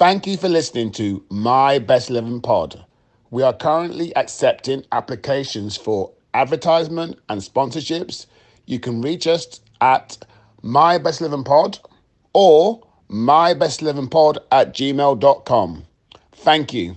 Thank 0.00 0.26
you 0.26 0.38
for 0.38 0.48
listening 0.48 0.92
to 0.92 1.22
My 1.28 1.78
Best 1.78 2.08
Living 2.08 2.40
Pod. 2.40 2.86
We 3.30 3.42
are 3.42 3.52
currently 3.52 4.16
accepting 4.16 4.86
applications 4.92 5.76
for 5.76 6.10
advertisement 6.32 7.18
and 7.28 7.42
sponsorships. 7.42 8.24
You 8.64 8.80
can 8.80 9.02
reach 9.02 9.26
us 9.26 9.60
at 9.82 10.16
My 10.62 10.96
Best 10.96 11.20
Living 11.20 11.44
Pod 11.44 11.80
or 12.32 12.80
mybestlivingpod 13.10 14.38
at 14.50 14.72
gmail.com. 14.72 15.84
Thank 16.32 16.72
you. 16.72 16.96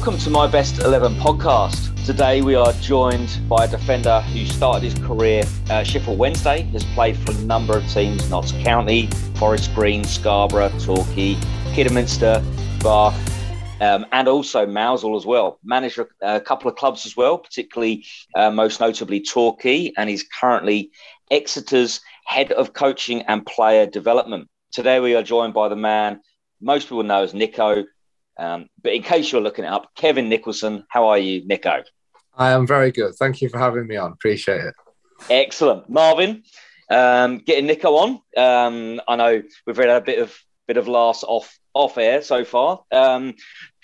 Welcome 0.00 0.18
to 0.20 0.30
my 0.30 0.46
Best 0.46 0.78
11 0.78 1.16
podcast. 1.16 2.06
Today 2.06 2.40
we 2.40 2.54
are 2.54 2.72
joined 2.80 3.38
by 3.50 3.66
a 3.66 3.68
defender 3.68 4.22
who 4.22 4.46
started 4.46 4.82
his 4.82 4.94
career 5.06 5.42
at 5.68 5.86
Sheffield 5.86 6.16
Wednesday, 6.16 6.62
has 6.72 6.84
played 6.94 7.18
for 7.18 7.32
a 7.32 7.34
number 7.42 7.76
of 7.76 7.86
teams, 7.86 8.30
Notts 8.30 8.52
County, 8.64 9.08
Forest 9.34 9.74
Green, 9.74 10.02
Scarborough, 10.02 10.72
Torquay, 10.78 11.36
Kidderminster, 11.74 12.42
Bath, 12.82 13.82
um, 13.82 14.06
and 14.12 14.26
also 14.26 14.64
Mousehole 14.64 15.18
as 15.18 15.26
well. 15.26 15.58
Managed 15.62 16.00
a, 16.22 16.40
couple 16.40 16.70
of 16.70 16.78
clubs 16.78 17.04
as 17.04 17.14
well, 17.14 17.36
particularly 17.36 18.06
uh, 18.34 18.50
most 18.50 18.80
notably 18.80 19.20
Torquay, 19.20 19.92
and 19.98 20.08
he's 20.08 20.24
currently 20.40 20.90
Exeter's 21.30 22.00
head 22.24 22.52
of 22.52 22.72
coaching 22.72 23.20
and 23.28 23.44
player 23.44 23.84
development. 23.84 24.48
Today 24.72 24.98
we 24.98 25.14
are 25.14 25.22
joined 25.22 25.52
by 25.52 25.68
the 25.68 25.76
man 25.76 26.20
most 26.60 26.84
people 26.84 27.02
know 27.02 27.22
as 27.22 27.34
Nico, 27.34 27.84
um, 28.40 28.66
but 28.82 28.92
in 28.92 29.02
case 29.02 29.30
you're 29.30 29.40
looking 29.40 29.64
it 29.64 29.68
up, 29.68 29.90
Kevin 29.94 30.28
Nicholson, 30.28 30.84
how 30.88 31.08
are 31.08 31.18
you, 31.18 31.46
Nico? 31.46 31.82
I 32.34 32.50
am 32.50 32.66
very 32.66 32.90
good. 32.90 33.14
Thank 33.14 33.42
you 33.42 33.50
for 33.50 33.58
having 33.58 33.86
me 33.86 33.96
on. 33.96 34.12
Appreciate 34.12 34.62
it. 34.64 34.74
Excellent, 35.28 35.90
Marvin. 35.90 36.42
Um, 36.90 37.38
getting 37.38 37.66
Nico 37.66 37.94
on. 37.96 38.20
Um, 38.36 39.00
I 39.06 39.16
know 39.16 39.42
we've 39.66 39.76
had 39.76 39.90
a 39.90 40.00
bit 40.00 40.20
of 40.20 40.34
bit 40.66 40.78
of 40.78 40.88
laughs 40.88 41.22
off 41.22 41.58
off 41.74 41.98
air 41.98 42.22
so 42.22 42.44
far. 42.44 42.82
Um, 42.90 43.34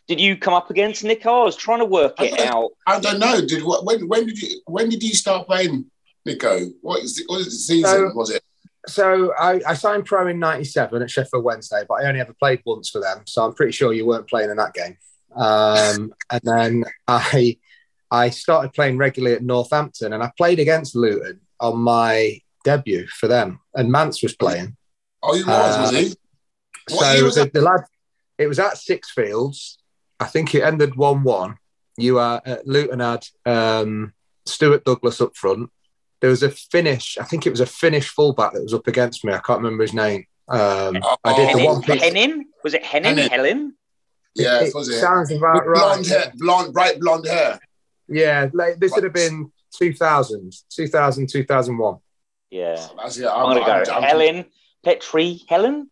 did 0.09 0.21
you 0.21 0.37
come 0.37 0.55
up 0.55 0.71
against 0.71 1.05
Nico? 1.05 1.43
I 1.43 1.45
was 1.45 1.57
trying 1.57 1.81
to 1.81 1.85
work 1.85 2.15
it 2.21 2.41
I 2.41 2.47
out. 2.47 2.71
I 2.87 2.99
don't 2.99 3.19
know. 3.19 3.45
Did 3.45 3.63
when 3.63 4.09
when 4.09 4.27
did 4.27 4.41
you 4.41 4.61
when 4.67 4.89
did 4.89 5.03
you 5.03 5.15
start 5.15 5.47
playing 5.47 5.85
Nico? 6.25 6.67
What 6.81 7.03
is 7.03 7.23
what 7.27 7.41
is 7.41 7.47
the 7.47 7.51
season 7.51 7.91
so, 7.91 8.13
was 8.15 8.31
it? 8.31 8.43
So 8.87 9.33
I, 9.39 9.61
I 9.67 9.75
signed 9.75 10.07
pro 10.07 10.27
in 10.29 10.39
'97 10.39 11.03
at 11.03 11.11
Sheffield 11.11 11.45
Wednesday, 11.45 11.83
but 11.89 11.95
I 11.97 12.09
only 12.09 12.21
ever 12.21 12.35
played 12.35 12.63
once 12.65 12.91
for 12.91 13.01
them. 13.01 13.23
So 13.27 13.45
I'm 13.45 13.55
pretty 13.55 13.73
sure 13.73 13.93
you 13.93 14.07
weren't 14.07 14.29
playing 14.29 14.51
in 14.51 14.57
that 14.57 14.75
game. 14.75 14.97
Um, 15.35 16.15
and 16.31 16.41
then 16.43 16.85
I 17.09 17.59
I 18.11 18.31
started 18.31 18.73
playing 18.73 18.99
regularly 18.99 19.37
at 19.37 19.43
Northampton, 19.43 20.13
and 20.13 20.23
I 20.23 20.31
played 20.37 20.59
against 20.59 20.95
Luton 20.95 21.41
on 21.61 21.79
my 21.79 22.41
debut 22.65 23.07
for 23.09 23.29
them. 23.29 23.61
And 23.75 23.91
Mance 23.91 24.23
was 24.23 24.37
playing. 24.37 24.77
Oh, 25.23 25.35
he 25.35 25.43
was, 25.43 25.49
uh, 25.49 25.81
was 25.83 25.91
he? 25.91 26.15
What 26.95 27.17
so 27.17 27.25
was 27.25 27.35
the, 27.35 27.51
the, 27.53 27.61
lad, 27.63 27.81
it 28.39 28.47
was 28.47 28.59
at 28.59 28.75
Sixfields. 28.75 29.77
I 30.21 30.27
think 30.27 30.55
it 30.55 30.63
ended 30.63 30.95
one-one. 30.95 31.57
You 31.97 32.19
are 32.19 32.41
uh, 32.45 32.57
Luton 32.65 33.01
had 33.01 33.27
um, 33.45 34.13
Stuart 34.45 34.85
Douglas 34.85 35.21
up 35.21 35.37
front, 35.37 35.71
there 36.21 36.31
was 36.31 36.43
a 36.43 36.51
Finnish, 36.51 37.19
I 37.21 37.25
think 37.25 37.47
it 37.47 37.51
was 37.51 37.61
a 37.61 37.67
Finnish 37.67 38.09
fullback 38.09 38.53
that 38.53 38.63
was 38.63 38.75
up 38.75 38.87
against 38.87 39.25
me. 39.25 39.33
I 39.33 39.39
can't 39.39 39.61
remember 39.61 39.83
his 39.83 39.95
name. 39.95 40.27
Um, 40.49 40.99
oh, 41.03 41.17
I 41.25 41.37
did 41.37 41.57
the 41.57 41.65
one 41.65 41.83
piece. 41.83 42.03
Henin? 42.03 42.43
Was 42.63 42.75
it 42.75 42.83
Henin? 42.83 43.17
Henin. 43.17 43.29
Helin? 43.29 43.71
Yeah, 44.35 44.63
it, 44.63 44.75
was 44.75 44.89
it? 44.89 45.01
Sounds 45.01 45.33
about 45.33 45.55
With 45.55 45.67
right. 45.67 45.81
Blonde 45.81 46.07
hair, 46.07 46.33
blonde, 46.37 46.73
bright 46.73 47.01
blonde 47.01 47.27
hair. 47.27 47.59
Yeah, 48.09 48.49
like, 48.53 48.79
this 48.79 48.93
would 48.95 49.05
have 49.05 49.13
been 49.13 49.51
2000, 49.79 50.53
2000, 50.71 51.29
2001. 51.29 51.97
Yeah. 52.51 52.77
So 52.77 52.95
that's 52.97 53.19
it. 53.19 53.27
I'm, 53.27 53.47
I'm 53.47 53.57
going 53.57 53.85
to 53.85 53.91
go. 53.91 53.97
I'm, 53.97 54.03
Helin, 54.03 54.47
Petri, 54.85 55.43
Helin? 55.51 55.87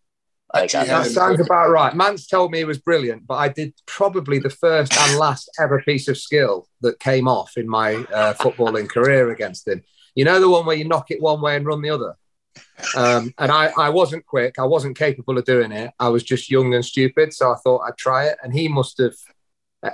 That 0.54 0.70
sounds 0.70 1.40
about 1.40 1.70
right. 1.70 1.94
Mance 1.96 2.28
told 2.28 2.52
me 2.52 2.60
it 2.60 2.66
was 2.66 2.78
brilliant, 2.78 3.26
but 3.26 3.34
I 3.34 3.48
did 3.48 3.74
probably 3.86 4.38
the 4.38 4.50
first 4.50 4.96
and 4.96 5.18
last 5.18 5.50
ever 5.58 5.82
piece 5.82 6.06
of 6.06 6.16
skill 6.16 6.68
that 6.80 7.00
came 7.00 7.26
off 7.26 7.56
in 7.56 7.68
my 7.68 7.94
uh, 7.94 8.34
footballing 8.34 8.88
career 8.88 9.32
against 9.32 9.66
him. 9.66 9.82
You 10.14 10.24
know 10.24 10.40
the 10.40 10.48
one 10.48 10.66
where 10.66 10.76
you 10.76 10.84
knock 10.84 11.10
it 11.10 11.20
one 11.20 11.40
way 11.40 11.56
and 11.56 11.66
run 11.66 11.82
the 11.82 11.90
other. 11.90 12.16
Um, 12.96 13.32
and 13.38 13.50
I, 13.50 13.72
I 13.76 13.90
wasn't 13.90 14.26
quick. 14.26 14.58
I 14.58 14.64
wasn't 14.64 14.96
capable 14.96 15.38
of 15.38 15.44
doing 15.44 15.72
it. 15.72 15.92
I 15.98 16.08
was 16.08 16.22
just 16.22 16.50
young 16.50 16.74
and 16.74 16.84
stupid, 16.84 17.32
so 17.32 17.52
I 17.52 17.56
thought 17.56 17.82
I'd 17.86 17.96
try 17.96 18.26
it. 18.26 18.38
And 18.42 18.52
he 18.52 18.68
must 18.68 18.98
have 18.98 19.14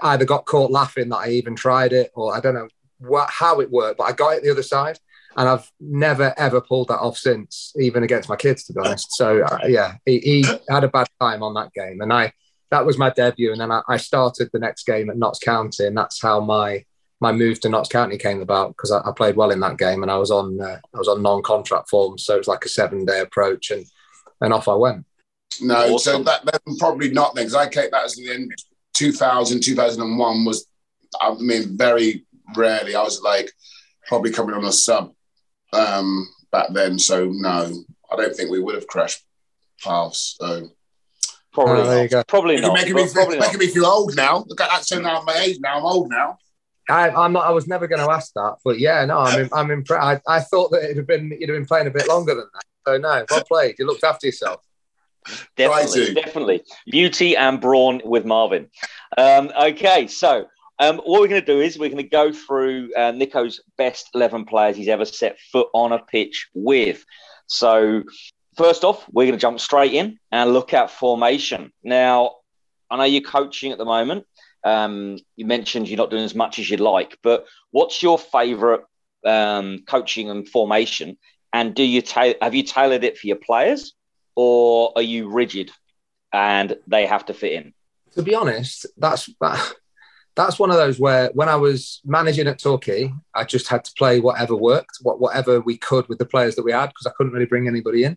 either 0.03 0.25
got 0.25 0.47
caught 0.47 0.70
laughing 0.70 1.08
that 1.10 1.16
I 1.16 1.31
even 1.31 1.56
tried 1.56 1.92
it, 1.92 2.10
or 2.14 2.34
I 2.34 2.41
don't 2.41 2.54
know 2.54 2.69
what, 2.98 3.31
how 3.31 3.60
it 3.60 3.70
worked. 3.70 3.98
But 3.98 4.04
I 4.04 4.12
got 4.12 4.36
it 4.36 4.42
the 4.42 4.50
other 4.50 4.62
side, 4.62 4.98
and 5.36 5.48
I've 5.48 5.70
never 5.81 6.34
ever 6.37 6.60
pulled 6.60 6.88
that 6.88 7.00
off 7.00 7.16
since, 7.16 7.72
even 7.78 8.02
against 8.02 8.28
my 8.28 8.37
kids, 8.37 8.64
to 8.64 8.72
be 8.72 8.81
honest. 8.81 9.12
So 9.12 9.42
uh, 9.42 9.58
yeah, 9.66 9.94
he, 10.04 10.19
he, 10.19 10.44
had 10.69 10.84
a 10.84 10.88
bad 10.88 11.08
time 11.20 11.42
on 11.42 11.54
that 11.54 11.72
game, 11.72 12.00
and 12.00 12.12
I 12.12 12.32
that 12.70 12.87
was 12.87 12.98
my 12.98 13.10
debut. 13.10 13.52
And 13.52 13.60
then 13.60 13.72
I, 13.72 13.82
I 13.88 13.97
started 13.97 14.50
the 14.52 14.58
next 14.58 14.87
game 14.87 15.10
at 15.10 15.16
Notts 15.16 15.41
County, 15.41 15.87
and 15.87 15.97
that's 15.97 16.22
how 16.22 16.41
my 16.41 16.84
my 17.20 17.32
move 17.32 17.60
to 17.60 17.69
Notts 17.69 17.88
County 17.88 18.16
came 18.16 18.41
about 18.41 18.69
because 18.69 18.91
I, 18.91 19.00
I, 19.06 19.12
played 19.12 19.36
well 19.36 19.50
in 19.50 19.60
that 19.60 19.76
game 19.76 20.03
and 20.03 20.10
I 20.10 20.16
was 20.16 20.31
on 20.31 20.60
uh, 20.60 20.78
I 20.94 20.98
was 20.98 21.08
on 21.08 21.22
non-contract 21.22 21.88
form, 21.88 22.19
so 22.19 22.34
it 22.34 22.38
was 22.38 22.48
like 22.48 22.64
a 22.64 22.69
seven-day 22.69 23.20
approach, 23.20 23.70
and 23.70 23.84
and 24.41 24.53
off 24.53 24.69
I 24.69 24.75
went. 24.75 25.04
No, 25.60 25.94
awesome. 25.94 25.98
so 25.98 26.22
that, 26.25 26.44
that 26.47 26.62
probably 26.78 27.10
not 27.10 27.34
then 27.34 27.44
because 27.44 27.54
I 27.54 27.69
came 27.69 27.91
that 27.91 28.04
was 28.04 28.16
the 28.16 28.31
end 28.31 28.53
2000 28.94 29.60
2001 29.60 30.44
was 30.44 30.66
I 31.20 31.34
mean 31.34 31.76
very 31.76 32.25
rarely 32.56 32.94
I 32.94 33.03
was 33.03 33.20
like 33.20 33.50
probably 34.06 34.32
coming 34.32 34.54
on 34.54 34.64
a 34.64 34.72
sub 34.72 35.12
um, 35.72 36.28
back 36.50 36.69
then, 36.72 36.98
so 36.98 37.31
no, 37.32 37.72
I 38.10 38.16
don't 38.16 38.34
think 38.34 38.50
we 38.50 38.60
would 38.60 38.75
have 38.75 38.87
crashed 38.87 39.25
paths. 39.82 40.37
So. 40.41 40.69
Probably, 41.52 41.82
uh, 41.82 42.08
not. 42.12 42.28
probably 42.28 42.60
not. 42.60 42.75
Making, 42.75 42.94
me, 42.94 43.08
feel, 43.08 43.28
making 43.28 43.58
me 43.58 43.66
feel 43.66 43.87
old 43.87 44.14
now. 44.14 44.44
Look 44.47 44.60
at 44.60 44.69
that. 44.69 44.84
So 44.84 45.00
now 45.00 45.19
I'm 45.19 45.25
my 45.25 45.34
age 45.34 45.58
now. 45.60 45.78
I'm 45.78 45.84
old 45.84 46.08
now. 46.08 46.38
I, 46.91 47.25
am 47.25 47.33
not. 47.33 47.47
I 47.47 47.51
was 47.51 47.67
never 47.67 47.87
going 47.87 48.05
to 48.05 48.11
ask 48.11 48.33
that, 48.34 48.56
but 48.65 48.78
yeah, 48.78 49.05
no, 49.05 49.19
I'm. 49.19 49.49
I'm 49.53 49.71
impressed. 49.71 50.23
I, 50.28 50.37
I, 50.37 50.41
thought 50.41 50.71
that 50.73 50.84
it'd 50.84 50.97
have 50.97 51.06
been 51.06 51.31
you'd 51.39 51.49
have 51.49 51.56
been 51.56 51.67
playing 51.67 51.87
a 51.87 51.91
bit 51.91 52.09
longer 52.09 52.34
than 52.34 52.47
that. 52.53 52.65
So 52.87 52.99
no, 52.99 53.25
well 53.31 53.45
played. 53.45 53.77
You 53.78 53.87
looked 53.87 54.05
after 54.05 54.27
yourself. 54.27 54.62
Definitely, 55.56 56.15
definitely. 56.15 56.62
Beauty 56.91 57.37
and 57.37 57.61
brawn 57.61 58.00
with 58.05 58.25
Marvin. 58.25 58.69
Um, 59.19 59.53
okay, 59.61 60.06
so 60.06 60.47
um, 60.81 60.97
what 60.99 61.21
we're 61.21 61.29
going 61.29 61.43
to 61.43 61.47
do 61.47 61.61
is 61.61 61.79
we're 61.79 61.91
going 61.91 62.03
to 62.03 62.09
go 62.09 62.33
through 62.33 62.91
uh, 62.97 63.12
Nico's 63.12 63.61
best 63.77 64.09
11 64.15 64.47
players 64.47 64.77
he's 64.77 64.89
ever 64.89 65.05
set 65.05 65.39
foot 65.53 65.69
on 65.75 65.93
a 65.93 65.99
pitch 65.99 66.49
with. 66.55 67.05
So, 67.47 68.05
first 68.56 68.83
off, 68.83 69.06
we're 69.12 69.27
going 69.27 69.39
to 69.39 69.41
jump 69.41 69.61
straight 69.61 69.93
in 69.93 70.19
and 70.33 70.55
look 70.55 70.73
at 70.73 70.91
formation. 70.91 71.71
Now, 71.84 72.37
I 72.91 72.97
know 72.97 73.05
you're 73.05 73.21
coaching 73.21 73.73
at 73.73 73.79
the 73.79 73.84
moment. 73.84 74.25
Um, 74.65 75.19
you 75.37 75.47
mentioned 75.47 75.88
you're 75.88 75.97
not 75.97 76.10
doing 76.10 76.25
as 76.25 76.34
much 76.34 76.59
as 76.59 76.69
you'd 76.69 76.81
like, 76.81 77.19
but 77.22 77.47
what's 77.71 78.03
your 78.03 78.19
favourite 78.19 78.82
um, 79.25 79.84
coaching 79.87 80.31
and 80.31 80.48
formation? 80.48 81.16
And 81.53 81.75
do 81.75 81.82
you 81.82 82.03
ta- 82.03 82.34
have 82.41 82.54
you 82.54 82.62
tailored 82.62 83.04
it 83.04 83.19
for 83.19 83.26
your 83.26 83.37
players, 83.37 83.94
or 84.37 84.93
are 84.97 85.03
you 85.03 85.28
rigid 85.28 85.70
and 86.32 86.76
they 86.87 87.06
have 87.06 87.26
to 87.26 87.34
fit 87.34 87.53
in? 87.53 87.75
To 88.15 88.22
be 88.22 88.34
honest, 88.34 88.87
that's 88.97 89.28
that, 89.41 89.72
that's 90.37 90.59
one 90.59 90.70
of 90.70 90.76
those 90.76 90.99
where 90.99 91.31
when 91.34 91.49
I 91.49 91.56
was 91.56 92.00
managing 92.04 92.47
at 92.47 92.59
Torquay, 92.59 93.12
I 93.34 93.44
just 93.44 93.69
had 93.69 93.84
to 93.84 93.93
play 93.97 94.20
whatever 94.20 94.54
worked, 94.54 94.99
what 95.03 95.20
whatever 95.20 95.60
we 95.60 95.76
could 95.76 96.09
with 96.09 96.19
the 96.19 96.26
players 96.26 96.54
that 96.56 96.65
we 96.65 96.72
had 96.72 96.87
because 96.87 97.06
I 97.06 97.12
couldn't 97.16 97.32
really 97.32 97.47
bring 97.47 97.69
anybody 97.69 98.04
in. 98.04 98.16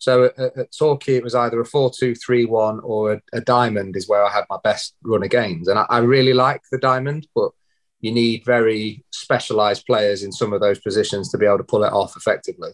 So 0.00 0.24
at, 0.24 0.38
at 0.38 0.72
Torquay, 0.76 1.16
it 1.16 1.22
was 1.22 1.34
either 1.34 1.60
a 1.60 1.64
4 1.64 1.92
2 1.96 2.14
3 2.14 2.46
1 2.46 2.80
or 2.80 3.12
a, 3.12 3.20
a, 3.34 3.40
diamond, 3.42 3.96
is 3.96 4.08
where 4.08 4.24
I 4.24 4.32
had 4.32 4.44
my 4.48 4.56
best 4.64 4.96
run 5.04 5.22
of 5.22 5.28
games. 5.30 5.68
And 5.68 5.78
I, 5.78 5.86
I 5.90 5.98
really 5.98 6.32
like 6.32 6.62
the 6.72 6.78
diamond, 6.78 7.28
but 7.34 7.50
you 8.00 8.10
need 8.10 8.44
very 8.46 9.04
specialized 9.10 9.84
players 9.84 10.22
in 10.22 10.32
some 10.32 10.54
of 10.54 10.60
those 10.62 10.80
positions 10.80 11.30
to 11.30 11.38
be 11.38 11.44
able 11.44 11.58
to 11.58 11.64
pull 11.64 11.84
it 11.84 11.92
off 11.92 12.16
effectively. 12.16 12.70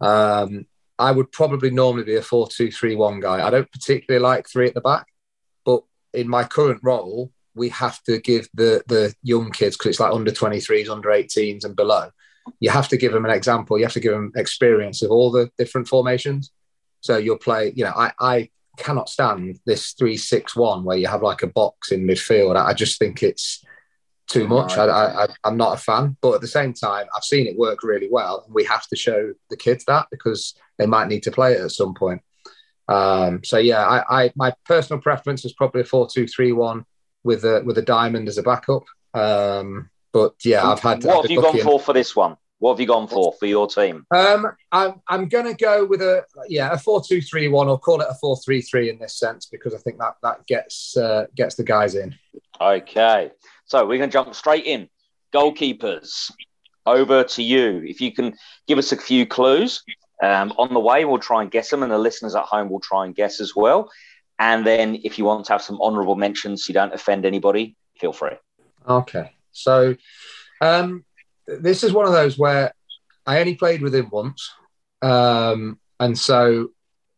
Um, 0.00 0.66
I 1.00 1.10
would 1.10 1.32
probably 1.32 1.70
normally 1.70 2.04
be 2.04 2.14
a 2.14 2.22
4 2.22 2.48
2 2.48 2.70
3 2.70 2.94
1 2.94 3.20
guy. 3.20 3.44
I 3.44 3.50
don't 3.50 3.70
particularly 3.72 4.22
like 4.22 4.48
three 4.48 4.68
at 4.68 4.74
the 4.74 4.80
back, 4.80 5.06
but 5.64 5.82
in 6.14 6.28
my 6.28 6.44
current 6.44 6.80
role, 6.84 7.32
we 7.56 7.70
have 7.70 8.00
to 8.04 8.20
give 8.20 8.48
the, 8.54 8.84
the 8.86 9.12
young 9.24 9.50
kids, 9.50 9.76
because 9.76 9.90
it's 9.90 10.00
like 10.00 10.12
under 10.12 10.30
23s, 10.30 10.88
under 10.88 11.08
18s, 11.08 11.64
and 11.64 11.74
below, 11.74 12.10
you 12.60 12.70
have 12.70 12.86
to 12.88 12.96
give 12.96 13.12
them 13.12 13.24
an 13.24 13.32
example. 13.32 13.78
You 13.78 13.84
have 13.84 13.94
to 13.94 14.00
give 14.00 14.12
them 14.12 14.30
experience 14.36 15.02
of 15.02 15.10
all 15.10 15.32
the 15.32 15.50
different 15.58 15.88
formations. 15.88 16.52
So 17.00 17.16
you'll 17.16 17.38
play, 17.38 17.72
you 17.74 17.84
know, 17.84 17.92
I, 17.94 18.12
I 18.20 18.50
cannot 18.76 19.08
stand 19.08 19.58
this 19.66 19.92
three 19.92 20.16
six 20.16 20.54
one 20.54 20.84
where 20.84 20.96
you 20.96 21.08
have 21.08 21.22
like 21.22 21.42
a 21.42 21.48
box 21.48 21.92
in 21.92 22.06
midfield. 22.06 22.56
I, 22.56 22.68
I 22.68 22.74
just 22.74 22.98
think 22.98 23.22
it's 23.22 23.64
too 24.28 24.46
much. 24.46 24.76
I, 24.76 24.86
I, 24.86 25.26
I'm 25.42 25.56
not 25.56 25.74
a 25.74 25.80
fan, 25.80 26.16
but 26.20 26.34
at 26.34 26.40
the 26.40 26.46
same 26.46 26.74
time, 26.74 27.06
I've 27.16 27.24
seen 27.24 27.46
it 27.46 27.58
work 27.58 27.82
really 27.82 28.08
well, 28.10 28.42
and 28.44 28.54
we 28.54 28.64
have 28.64 28.86
to 28.88 28.96
show 28.96 29.32
the 29.48 29.56
kids 29.56 29.84
that 29.86 30.06
because 30.10 30.54
they 30.76 30.86
might 30.86 31.08
need 31.08 31.22
to 31.22 31.30
play 31.30 31.54
it 31.54 31.60
at 31.60 31.70
some 31.70 31.94
point. 31.94 32.20
Um, 32.88 33.42
so 33.42 33.58
yeah, 33.58 33.86
I, 33.86 34.24
I, 34.24 34.32
my 34.34 34.52
personal 34.64 35.00
preference 35.00 35.44
is 35.44 35.52
probably 35.52 35.80
a 35.80 35.84
four-two-three-one 35.84 36.84
with 37.24 37.44
a 37.44 37.62
with 37.64 37.78
a 37.78 37.82
diamond 37.82 38.28
as 38.28 38.38
a 38.38 38.42
backup. 38.42 38.84
Um, 39.14 39.90
but 40.12 40.34
yeah, 40.44 40.64
I've 40.64 40.80
had. 40.80 41.04
What 41.04 41.22
have 41.22 41.30
you 41.30 41.42
gone 41.42 41.58
for 41.60 41.80
for 41.80 41.92
this 41.92 42.14
one? 42.14 42.36
What 42.58 42.72
have 42.72 42.80
you 42.80 42.86
gone 42.86 43.06
for 43.06 43.32
for 43.38 43.46
your 43.46 43.68
team? 43.68 44.04
Um, 44.10 44.48
I'm 44.72 45.00
I'm 45.06 45.28
going 45.28 45.46
to 45.46 45.54
go 45.54 45.84
with 45.84 46.02
a 46.02 46.24
yeah 46.48 46.72
a 46.72 46.78
four-two-three-one 46.78 47.68
or 47.68 47.78
call 47.78 48.00
it 48.00 48.08
a 48.10 48.14
four-three-three 48.14 48.90
in 48.90 48.98
this 48.98 49.18
sense 49.18 49.46
because 49.46 49.74
I 49.74 49.78
think 49.78 49.98
that 49.98 50.14
that 50.22 50.46
gets 50.46 50.96
uh, 50.96 51.26
gets 51.36 51.54
the 51.54 51.62
guys 51.62 51.94
in. 51.94 52.16
Okay, 52.60 53.30
so 53.66 53.86
we're 53.86 53.98
going 53.98 54.10
to 54.10 54.12
jump 54.12 54.34
straight 54.34 54.64
in. 54.64 54.88
Goalkeepers, 55.32 56.32
over 56.84 57.22
to 57.22 57.42
you. 57.42 57.84
If 57.86 58.00
you 58.00 58.12
can 58.12 58.34
give 58.66 58.78
us 58.78 58.90
a 58.92 58.96
few 58.96 59.26
clues 59.26 59.84
um, 60.22 60.52
on 60.58 60.72
the 60.72 60.80
way, 60.80 61.04
we'll 61.04 61.18
try 61.18 61.42
and 61.42 61.50
guess 61.50 61.70
them, 61.70 61.82
and 61.82 61.92
the 61.92 61.98
listeners 61.98 62.34
at 62.34 62.44
home 62.44 62.70
will 62.70 62.80
try 62.80 63.04
and 63.04 63.14
guess 63.14 63.40
as 63.40 63.54
well. 63.54 63.90
And 64.40 64.66
then, 64.66 64.98
if 65.04 65.18
you 65.18 65.24
want 65.24 65.46
to 65.46 65.52
have 65.52 65.62
some 65.62 65.80
honourable 65.80 66.16
mentions, 66.16 66.64
so 66.64 66.70
you 66.70 66.74
don't 66.74 66.94
offend 66.94 67.24
anybody, 67.24 67.76
feel 68.00 68.12
free. 68.12 68.36
Okay, 68.88 69.32
so 69.52 69.96
um, 70.60 71.04
this 71.60 71.82
is 71.82 71.92
one 71.92 72.06
of 72.06 72.12
those 72.12 72.38
where 72.38 72.72
I 73.26 73.40
only 73.40 73.54
played 73.54 73.82
with 73.82 73.94
him 73.94 74.08
once, 74.10 74.50
um, 75.02 75.78
and 75.98 76.18
so 76.18 76.70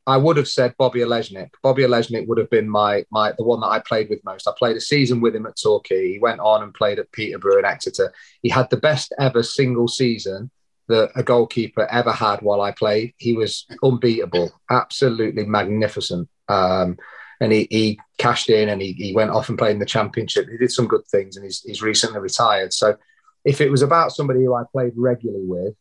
I 0.06 0.16
would 0.16 0.36
have 0.36 0.48
said 0.48 0.74
Bobby 0.78 1.00
Olejnik. 1.00 1.50
Bobby 1.62 1.82
Olejnik 1.82 2.26
would 2.26 2.38
have 2.38 2.50
been 2.50 2.68
my 2.68 3.04
my 3.10 3.32
the 3.36 3.44
one 3.44 3.60
that 3.60 3.68
I 3.68 3.80
played 3.80 4.08
with 4.08 4.24
most. 4.24 4.48
I 4.48 4.52
played 4.58 4.76
a 4.76 4.80
season 4.80 5.20
with 5.20 5.36
him 5.36 5.46
at 5.46 5.56
Torquay. 5.60 6.12
He 6.12 6.18
went 6.18 6.40
on 6.40 6.62
and 6.62 6.74
played 6.74 6.98
at 6.98 7.12
Peterborough 7.12 7.58
and 7.58 7.66
Exeter. 7.66 8.12
He 8.42 8.48
had 8.48 8.70
the 8.70 8.76
best 8.76 9.12
ever 9.18 9.42
single 9.42 9.88
season 9.88 10.50
that 10.88 11.12
a 11.14 11.22
goalkeeper 11.22 11.86
ever 11.86 12.12
had 12.12 12.42
while 12.42 12.60
I 12.60 12.72
played. 12.72 13.14
He 13.16 13.34
was 13.34 13.66
unbeatable, 13.82 14.50
absolutely 14.70 15.46
magnificent. 15.46 16.28
Um, 16.48 16.98
and 17.40 17.52
he, 17.52 17.68
he 17.70 18.00
cashed 18.18 18.50
in 18.50 18.68
and 18.68 18.82
he, 18.82 18.92
he 18.92 19.14
went 19.14 19.30
off 19.30 19.48
and 19.48 19.56
played 19.56 19.72
in 19.72 19.78
the 19.78 19.86
championship. 19.86 20.48
He 20.50 20.58
did 20.58 20.72
some 20.72 20.88
good 20.88 21.06
things 21.06 21.36
and 21.36 21.44
he's, 21.44 21.62
he's 21.62 21.80
recently 21.80 22.18
retired. 22.18 22.72
So 22.72 22.96
if 23.44 23.60
it 23.60 23.70
was 23.70 23.82
about 23.82 24.12
somebody 24.12 24.44
who 24.44 24.54
I 24.54 24.64
played 24.70 24.92
regularly 24.96 25.46
with, 25.46 25.75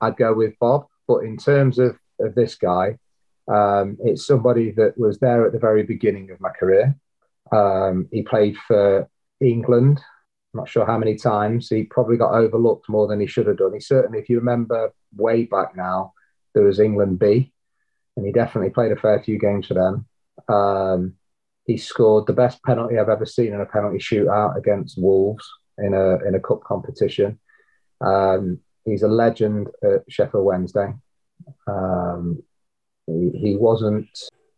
I'd 0.00 0.16
go 0.16 0.32
with 0.32 0.58
Bob. 0.60 0.86
But 1.08 1.24
in 1.24 1.36
terms 1.36 1.78
of, 1.78 1.98
of 2.20 2.34
this 2.34 2.54
guy, 2.54 2.98
um, 3.52 3.96
it's 4.00 4.26
somebody 4.26 4.70
that 4.72 4.96
was 4.96 5.18
there 5.18 5.44
at 5.44 5.52
the 5.52 5.58
very 5.58 5.82
beginning 5.82 6.30
of 6.30 6.40
my 6.40 6.50
career. 6.50 6.96
Um, 7.50 8.08
he 8.12 8.22
played 8.22 8.56
for 8.68 9.08
England. 9.40 10.00
I'm 10.52 10.58
not 10.58 10.68
sure 10.68 10.86
how 10.86 10.98
many 10.98 11.16
times. 11.16 11.68
He 11.68 11.84
probably 11.84 12.16
got 12.16 12.34
overlooked 12.34 12.88
more 12.88 13.08
than 13.08 13.20
he 13.20 13.26
should 13.26 13.46
have 13.46 13.58
done. 13.58 13.74
He 13.74 13.80
certainly, 13.80 14.18
if 14.18 14.28
you 14.28 14.38
remember 14.38 14.92
way 15.16 15.44
back 15.44 15.76
now, 15.76 16.12
there 16.54 16.64
was 16.64 16.80
England 16.80 17.18
B, 17.18 17.52
and 18.16 18.26
he 18.26 18.32
definitely 18.32 18.70
played 18.70 18.92
a 18.92 18.96
fair 18.96 19.22
few 19.22 19.38
games 19.38 19.66
for 19.66 19.74
them. 19.74 20.06
Um, 20.48 21.14
he 21.66 21.76
scored 21.76 22.26
the 22.26 22.32
best 22.32 22.62
penalty 22.64 22.98
I've 22.98 23.08
ever 23.08 23.26
seen 23.26 23.52
in 23.52 23.60
a 23.60 23.66
penalty 23.66 23.98
shootout 23.98 24.56
against 24.56 25.00
Wolves 25.00 25.48
in 25.82 25.94
a 25.94 26.16
in 26.26 26.34
a 26.34 26.40
cup 26.40 26.62
competition. 26.64 27.38
Um, 28.00 28.60
he's 28.84 29.02
a 29.02 29.08
legend 29.08 29.68
at 29.82 30.04
Sheffield 30.08 30.44
Wednesday. 30.44 30.94
Um, 31.66 32.42
he, 33.06 33.30
he, 33.34 33.56
wasn't 33.56 34.08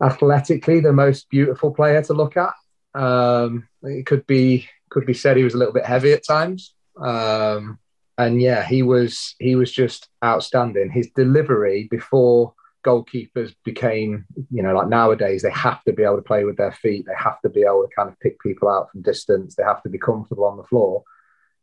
athletically 0.02 0.80
the 0.80 0.92
most 0.92 1.28
beautiful 1.30 1.72
player 1.72 2.02
to 2.02 2.12
look 2.12 2.36
at. 2.36 2.54
Um, 2.94 3.68
it 3.82 4.06
could 4.06 4.26
be 4.26 4.68
could 4.90 5.06
be 5.06 5.14
said 5.14 5.36
he 5.36 5.44
was 5.44 5.54
a 5.54 5.58
little 5.58 5.72
bit 5.72 5.86
heavy 5.86 6.12
at 6.12 6.26
times. 6.26 6.74
Um, 7.00 7.78
and 8.18 8.40
yeah, 8.40 8.64
he 8.64 8.82
was 8.82 9.34
he 9.38 9.54
was 9.56 9.72
just 9.72 10.08
outstanding. 10.24 10.90
His 10.90 11.10
delivery 11.14 11.88
before 11.90 12.54
goalkeepers 12.84 13.54
became, 13.64 14.26
you 14.50 14.62
know, 14.62 14.74
like 14.74 14.88
nowadays 14.88 15.42
they 15.42 15.50
have 15.50 15.82
to 15.84 15.92
be 15.92 16.02
able 16.02 16.16
to 16.16 16.22
play 16.22 16.44
with 16.44 16.56
their 16.56 16.72
feet. 16.72 17.06
They 17.06 17.14
have 17.16 17.40
to 17.42 17.48
be 17.48 17.62
able 17.62 17.82
to 17.82 17.94
kind 17.94 18.08
of 18.08 18.18
pick 18.20 18.40
people 18.40 18.68
out 18.68 18.90
from 18.90 19.02
distance. 19.02 19.54
They 19.54 19.62
have 19.62 19.82
to 19.84 19.88
be 19.88 19.98
comfortable 19.98 20.44
on 20.44 20.56
the 20.56 20.64
floor. 20.64 21.04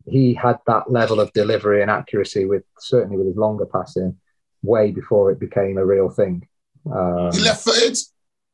He 0.09 0.33
had 0.33 0.57
that 0.67 0.91
level 0.91 1.19
of 1.19 1.31
delivery 1.33 1.81
and 1.81 1.91
accuracy 1.91 2.45
with 2.45 2.63
certainly 2.79 3.17
with 3.17 3.27
his 3.27 3.38
longer 3.38 3.65
passing 3.65 4.17
way 4.61 4.91
before 4.91 5.31
it 5.31 5.39
became 5.39 5.77
a 5.77 5.85
real 5.85 6.09
thing. 6.09 6.47
Um, 6.91 7.31
he 7.33 7.41
left 7.41 7.63
footed, 7.63 7.97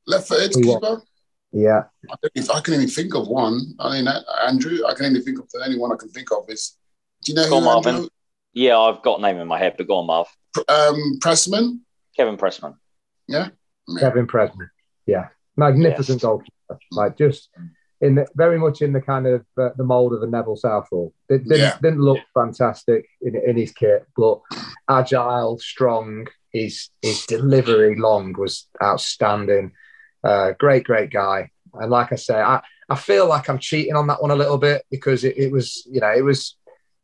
left 0.08 0.28
footed 0.28 0.54
keeper. 0.54 1.02
Yeah, 1.52 1.84
I, 2.10 2.16
if 2.36 2.50
I 2.50 2.60
can 2.60 2.74
even 2.74 2.90
think 2.90 3.16
of 3.16 3.28
one. 3.28 3.62
I 3.80 4.02
mean, 4.02 4.08
Andrew, 4.46 4.80
I 4.88 4.94
can 4.94 5.06
only 5.06 5.22
think 5.22 5.40
of 5.40 5.50
the 5.52 5.64
only 5.64 5.78
one 5.78 5.92
I 5.92 5.96
can 5.96 6.10
think 6.10 6.32
of 6.32 6.46
is. 6.50 6.78
Do 7.24 7.32
you 7.32 7.36
know 7.36 7.44
go 7.50 7.62
who? 7.62 7.68
On, 7.68 7.84
Marvin. 7.84 8.10
Yeah, 8.54 8.78
I've 8.78 9.02
got 9.02 9.20
a 9.20 9.22
name 9.22 9.38
in 9.38 9.48
my 9.48 9.58
head, 9.58 9.76
but 9.78 9.88
go 9.88 9.98
on, 9.98 10.08
Marv. 10.08 10.28
Um, 10.70 11.20
Pressman. 11.22 11.80
Kevin 12.16 12.38
Pressman. 12.38 12.76
Yeah. 13.28 13.50
yeah. 13.88 14.00
Kevin 14.00 14.28
Pressman. 14.28 14.70
Yeah. 15.06 15.28
Magnificent 15.58 16.18
yes. 16.18 16.24
goalkeeper. 16.24 16.80
Like 16.92 17.18
just 17.18 17.50
in 18.06 18.16
the, 18.16 18.28
very 18.36 18.60
much 18.60 18.82
in 18.82 18.94
the 18.94 19.02
kind 19.02 19.26
of 19.28 19.46
uh, 19.58 19.70
the 19.78 19.84
mold 19.84 20.14
of 20.14 20.22
a 20.22 20.28
Neville 20.28 20.56
Southall. 20.56 21.14
It 21.30 21.44
didn't, 21.44 21.60
yeah. 21.60 21.78
didn't 21.82 22.02
look 22.02 22.20
fantastic 22.34 23.08
in, 23.22 23.36
in 23.36 23.58
his 23.58 23.72
kit, 23.72 24.06
but 24.16 24.40
agile, 24.90 25.58
strong. 25.60 26.28
His 26.52 26.90
his 27.02 27.26
delivery 27.26 27.96
long 28.00 28.34
was 28.38 28.68
outstanding. 28.82 29.74
Uh, 30.24 30.54
great, 30.58 30.86
great 30.86 31.12
guy. 31.12 31.50
And 31.74 31.92
like 31.92 32.14
I 32.14 32.16
say, 32.16 32.40
I, 32.40 32.62
I 32.90 32.96
feel 32.96 33.28
like 33.28 33.50
I'm 33.50 33.60
cheating 33.60 33.96
on 33.96 34.08
that 34.08 34.22
one 34.22 34.32
a 34.32 34.36
little 34.36 34.58
bit 34.58 34.86
because 34.90 35.24
it, 35.24 35.38
it 35.38 35.52
was, 35.52 35.86
you 35.92 36.00
know, 36.00 36.14
it 36.16 36.24
was 36.24 36.56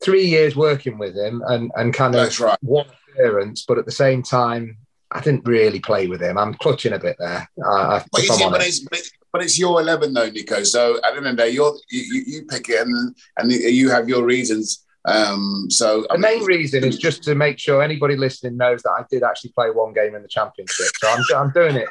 three 0.01 0.25
years 0.25 0.55
working 0.55 0.97
with 0.97 1.15
him 1.15 1.43
and, 1.45 1.71
and 1.75 1.93
kind 1.93 2.15
of 2.15 2.39
right. 2.39 2.57
one 2.61 2.85
appearance, 3.09 3.65
but 3.67 3.77
at 3.77 3.85
the 3.85 3.91
same 3.91 4.23
time, 4.23 4.77
I 5.11 5.19
didn't 5.19 5.45
really 5.45 5.79
play 5.79 6.07
with 6.07 6.21
him. 6.21 6.37
I'm 6.37 6.53
clutching 6.53 6.93
a 6.93 6.99
bit 6.99 7.17
there. 7.19 7.49
But, 8.11 8.21
see, 8.21 8.49
but, 8.49 8.61
it's, 8.61 8.79
but, 8.79 8.99
it's, 8.99 9.11
but, 9.31 9.41
it's, 9.41 9.59
your 9.59 9.79
11 9.81 10.13
though, 10.13 10.29
Nico. 10.29 10.63
So 10.63 10.97
at 10.97 11.01
the 11.11 11.17
end 11.17 11.27
of 11.27 11.37
the 11.37 11.43
day, 11.43 11.49
you're, 11.49 11.75
you, 11.89 12.23
you 12.25 12.45
pick 12.45 12.69
it 12.69 12.85
and, 12.85 13.15
and 13.37 13.51
you 13.51 13.89
have 13.89 14.09
your 14.09 14.23
reasons. 14.23 14.85
Um, 15.05 15.65
so 15.69 16.01
the 16.01 16.11
I 16.11 16.13
mean, 16.13 16.21
main 16.21 16.43
reason 16.45 16.83
is 16.83 16.97
just 16.97 17.23
to 17.23 17.33
make 17.33 17.57
sure 17.57 17.81
anybody 17.81 18.15
listening 18.15 18.57
knows 18.57 18.83
that 18.83 18.91
I 18.91 19.03
did 19.09 19.23
actually 19.23 19.51
play 19.51 19.71
one 19.71 19.93
game 19.93 20.13
in 20.15 20.21
the 20.21 20.27
championship. 20.27 20.87
So 20.99 21.09
I'm, 21.09 21.23
I'm 21.35 21.51
doing 21.51 21.75
it 21.75 21.87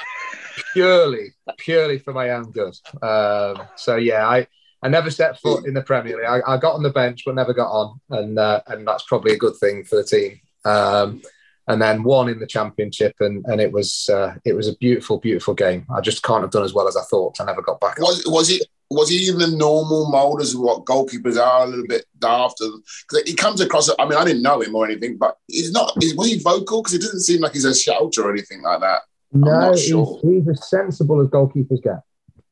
purely, 0.72 1.34
purely 1.58 1.98
for 1.98 2.12
my 2.12 2.30
own 2.30 2.50
good. 2.52 2.74
Um, 3.02 3.62
so 3.76 3.96
yeah, 3.96 4.28
I, 4.28 4.46
I 4.82 4.88
never 4.88 5.10
set 5.10 5.40
foot 5.40 5.66
in 5.66 5.74
the 5.74 5.82
Premier 5.82 6.16
League. 6.16 6.26
I, 6.26 6.54
I 6.54 6.56
got 6.56 6.74
on 6.74 6.82
the 6.82 6.90
bench, 6.90 7.22
but 7.26 7.34
never 7.34 7.52
got 7.52 7.70
on, 7.70 8.00
and 8.10 8.38
uh, 8.38 8.62
and 8.66 8.86
that's 8.86 9.02
probably 9.04 9.34
a 9.34 9.38
good 9.38 9.56
thing 9.56 9.84
for 9.84 9.96
the 9.96 10.04
team. 10.04 10.40
Um, 10.64 11.20
and 11.70 11.80
then 11.80 12.02
won 12.02 12.28
in 12.28 12.40
the 12.40 12.46
championship, 12.46 13.14
and 13.20 13.44
and 13.46 13.60
it 13.60 13.72
was 13.72 14.10
uh, 14.12 14.34
it 14.44 14.54
was 14.54 14.66
a 14.66 14.76
beautiful, 14.76 15.18
beautiful 15.18 15.54
game. 15.54 15.86
I 15.94 16.00
just 16.00 16.22
can't 16.22 16.42
have 16.42 16.50
done 16.50 16.64
as 16.64 16.74
well 16.74 16.88
as 16.88 16.96
I 16.96 17.02
thought. 17.02 17.40
I 17.40 17.44
never 17.44 17.62
got 17.62 17.80
back. 17.80 17.98
Was 17.98 18.24
was 18.26 18.50
it 18.50 18.66
was 18.90 19.08
he 19.08 19.28
in 19.28 19.38
the 19.38 19.46
normal 19.46 20.10
mold 20.10 20.40
as 20.40 20.56
what 20.56 20.84
goalkeepers 20.84 21.40
are 21.40 21.64
a 21.64 21.68
little 21.68 21.86
bit 21.86 22.06
daft? 22.18 22.58
Because 22.58 23.22
he 23.24 23.34
comes 23.34 23.60
across. 23.60 23.88
I 23.98 24.04
mean, 24.04 24.18
I 24.18 24.24
didn't 24.24 24.42
know 24.42 24.60
him 24.60 24.74
or 24.74 24.84
anything, 24.84 25.16
but 25.16 25.38
he's 25.46 25.70
not. 25.70 25.92
Was 25.96 26.28
he 26.28 26.40
vocal? 26.40 26.82
Because 26.82 26.94
it 26.94 27.02
doesn't 27.02 27.20
seem 27.20 27.40
like 27.40 27.52
he's 27.52 27.64
a 27.64 27.74
shouter 27.74 28.22
or 28.22 28.32
anything 28.32 28.62
like 28.62 28.80
that. 28.80 29.02
No, 29.32 29.76
sure. 29.76 30.18
he's, 30.24 30.44
he's 30.44 30.48
as 30.48 30.68
sensible 30.68 31.20
as 31.20 31.28
goalkeepers 31.28 31.82
get. 31.82 32.00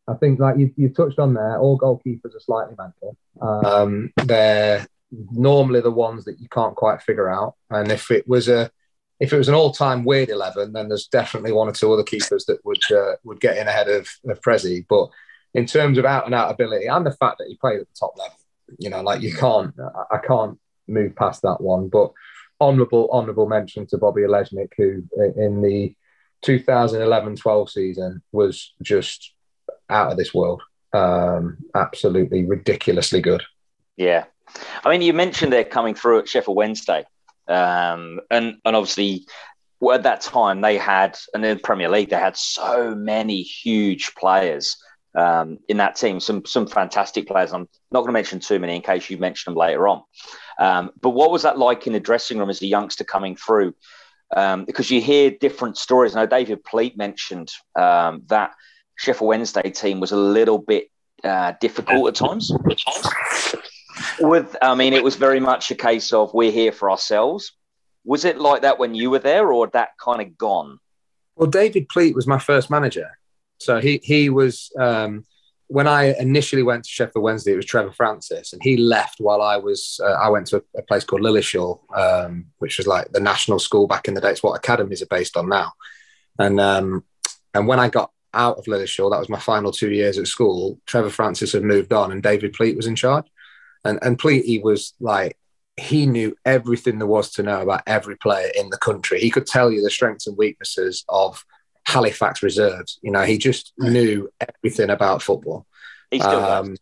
I 0.06 0.14
think, 0.14 0.38
like 0.38 0.56
you, 0.58 0.72
you 0.76 0.88
touched 0.90 1.18
on 1.18 1.34
there, 1.34 1.58
all 1.58 1.76
goalkeepers 1.76 2.36
are 2.36 2.40
slightly 2.40 2.76
mental. 2.78 3.16
Um, 3.42 4.12
they're 4.24 4.86
normally 5.10 5.80
the 5.80 5.90
ones 5.90 6.24
that 6.24 6.40
you 6.40 6.48
can't 6.48 6.76
quite 6.76 7.02
figure 7.02 7.28
out. 7.28 7.56
And 7.68 7.90
if 7.90 8.10
it 8.10 8.28
was 8.28 8.48
a 8.48 8.70
if 9.20 9.32
it 9.32 9.38
was 9.38 9.48
an 9.48 9.54
all-time 9.54 10.04
weird 10.04 10.30
eleven, 10.30 10.72
then 10.72 10.88
there's 10.88 11.08
definitely 11.08 11.52
one 11.52 11.68
or 11.68 11.72
two 11.72 11.92
other 11.92 12.04
keepers 12.04 12.44
that 12.46 12.64
would 12.64 12.80
uh, 12.90 13.16
would 13.24 13.40
get 13.40 13.56
in 13.56 13.68
ahead 13.68 13.88
of, 13.88 14.08
of 14.28 14.40
Prezi. 14.40 14.84
But 14.88 15.08
in 15.54 15.66
terms 15.66 15.98
of 15.98 16.04
out 16.04 16.26
and 16.26 16.34
out 16.34 16.50
ability 16.50 16.86
and 16.86 17.04
the 17.04 17.12
fact 17.12 17.38
that 17.38 17.48
he 17.48 17.56
played 17.56 17.80
at 17.80 17.88
the 17.88 17.98
top 17.98 18.14
level, 18.16 18.36
you 18.78 18.90
know, 18.90 19.02
like 19.02 19.22
you 19.22 19.34
can't, 19.34 19.74
I 20.10 20.18
can't 20.18 20.58
move 20.86 21.16
past 21.16 21.42
that 21.42 21.60
one. 21.60 21.88
But 21.88 22.12
honourable 22.60 23.08
honourable 23.10 23.48
mention 23.48 23.86
to 23.86 23.98
Bobby 23.98 24.22
Olejnik, 24.22 24.72
who 24.76 25.02
in 25.36 25.62
the 25.62 25.94
2011-12 26.44 27.70
season 27.70 28.22
was 28.32 28.72
just 28.82 29.32
out 29.88 30.12
of 30.12 30.18
this 30.18 30.32
world. 30.32 30.62
Um, 30.92 31.58
absolutely 31.74 32.44
ridiculously 32.44 33.20
good. 33.20 33.42
Yeah, 33.96 34.24
I 34.84 34.90
mean, 34.90 35.02
you 35.02 35.12
mentioned 35.12 35.52
they're 35.52 35.64
coming 35.64 35.94
through 35.94 36.20
at 36.20 36.28
Sheffield 36.28 36.56
Wednesday. 36.56 37.04
Um, 37.48 38.20
and 38.30 38.56
and 38.64 38.76
obviously 38.76 39.26
at 39.92 40.02
that 40.02 40.20
time 40.20 40.60
they 40.60 40.76
had 40.76 41.18
and 41.32 41.44
in 41.44 41.56
the 41.56 41.62
Premier 41.62 41.88
League 41.88 42.10
they 42.10 42.16
had 42.16 42.36
so 42.36 42.94
many 42.94 43.42
huge 43.42 44.14
players 44.14 44.76
um, 45.14 45.58
in 45.68 45.78
that 45.78 45.96
team. 45.96 46.20
Some 46.20 46.44
some 46.44 46.66
fantastic 46.66 47.26
players. 47.26 47.52
I'm 47.52 47.68
not 47.90 48.00
going 48.00 48.08
to 48.08 48.12
mention 48.12 48.40
too 48.40 48.58
many 48.58 48.76
in 48.76 48.82
case 48.82 49.08
you 49.10 49.18
mention 49.18 49.52
them 49.52 49.58
later 49.58 49.88
on. 49.88 50.02
Um, 50.58 50.90
but 51.00 51.10
what 51.10 51.30
was 51.30 51.42
that 51.42 51.58
like 51.58 51.86
in 51.86 51.92
the 51.92 52.00
dressing 52.00 52.38
room 52.38 52.50
as 52.50 52.62
a 52.62 52.66
youngster 52.66 53.04
coming 53.04 53.36
through? 53.36 53.74
Um, 54.36 54.64
because 54.66 54.90
you 54.90 55.00
hear 55.00 55.30
different 55.30 55.78
stories. 55.78 56.14
Now 56.14 56.26
David 56.26 56.62
Pleat 56.64 56.98
mentioned 56.98 57.50
um, 57.74 58.22
that 58.26 58.52
Sheffield 58.96 59.28
Wednesday 59.28 59.70
team 59.70 60.00
was 60.00 60.12
a 60.12 60.16
little 60.16 60.58
bit 60.58 60.90
uh, 61.24 61.54
difficult 61.60 62.08
at 62.08 62.14
times 62.14 62.52
with 64.20 64.56
I 64.62 64.74
mean, 64.74 64.92
it 64.92 65.04
was 65.04 65.16
very 65.16 65.40
much 65.40 65.70
a 65.70 65.74
case 65.74 66.12
of 66.12 66.32
we're 66.34 66.52
here 66.52 66.72
for 66.72 66.90
ourselves. 66.90 67.52
Was 68.04 68.24
it 68.24 68.38
like 68.38 68.62
that 68.62 68.78
when 68.78 68.94
you 68.94 69.10
were 69.10 69.18
there, 69.18 69.52
or 69.52 69.66
that 69.68 69.90
kind 70.02 70.20
of 70.20 70.38
gone? 70.38 70.78
Well, 71.36 71.50
David 71.50 71.88
Pleat 71.88 72.14
was 72.14 72.26
my 72.26 72.38
first 72.38 72.70
manager, 72.70 73.10
So 73.58 73.80
he 73.80 74.00
he 74.02 74.30
was 74.30 74.72
um, 74.78 75.24
when 75.68 75.86
I 75.86 76.14
initially 76.18 76.62
went 76.62 76.84
to 76.84 76.90
Sheffield 76.90 77.22
Wednesday, 77.22 77.52
it 77.52 77.56
was 77.56 77.66
Trevor 77.66 77.92
Francis, 77.92 78.52
and 78.52 78.62
he 78.62 78.76
left 78.76 79.16
while 79.18 79.42
I 79.42 79.58
was. 79.58 80.00
Uh, 80.02 80.12
I 80.12 80.28
went 80.30 80.46
to 80.48 80.56
a, 80.56 80.78
a 80.78 80.82
place 80.82 81.04
called 81.04 81.22
Lilleshall, 81.22 81.80
um, 81.94 82.46
which 82.58 82.78
was 82.78 82.86
like 82.86 83.12
the 83.12 83.20
national 83.20 83.58
school 83.58 83.86
back 83.86 84.08
in 84.08 84.14
the 84.14 84.20
day. 84.20 84.30
It's 84.30 84.42
what 84.42 84.56
academies 84.56 85.02
are 85.02 85.06
based 85.06 85.36
on 85.36 85.48
now. 85.48 85.72
And 86.38 86.58
um, 86.58 87.04
and 87.52 87.68
when 87.68 87.78
I 87.78 87.88
got 87.88 88.10
out 88.32 88.58
of 88.58 88.64
Lilleshall, 88.64 89.10
that 89.10 89.18
was 89.18 89.28
my 89.28 89.38
final 89.38 89.70
two 89.70 89.90
years 89.90 90.18
at 90.18 90.26
school. 90.26 90.80
Trevor 90.86 91.10
Francis 91.10 91.52
had 91.52 91.62
moved 91.62 91.92
on, 91.92 92.12
and 92.12 92.22
David 92.22 92.54
Pleat 92.54 92.76
was 92.76 92.86
in 92.86 92.96
charge. 92.96 93.26
And 93.88 93.98
and 94.02 94.18
Pleat, 94.18 94.44
he 94.44 94.58
was 94.58 94.94
like 95.00 95.36
he 95.78 96.06
knew 96.06 96.36
everything 96.44 96.98
there 96.98 97.06
was 97.06 97.30
to 97.32 97.42
know 97.42 97.62
about 97.62 97.82
every 97.86 98.16
player 98.16 98.50
in 98.56 98.70
the 98.70 98.78
country. 98.78 99.20
He 99.20 99.30
could 99.30 99.46
tell 99.46 99.70
you 99.70 99.82
the 99.82 99.90
strengths 99.90 100.26
and 100.26 100.36
weaknesses 100.36 101.04
of 101.08 101.44
Halifax 101.86 102.42
reserves. 102.42 102.98
You 103.02 103.12
know, 103.12 103.22
he 103.22 103.38
just 103.38 103.72
knew 103.78 104.28
everything 104.40 104.90
about 104.90 105.22
football. 105.22 105.66
He 106.10 106.18
still 106.18 106.44
um, 106.44 106.76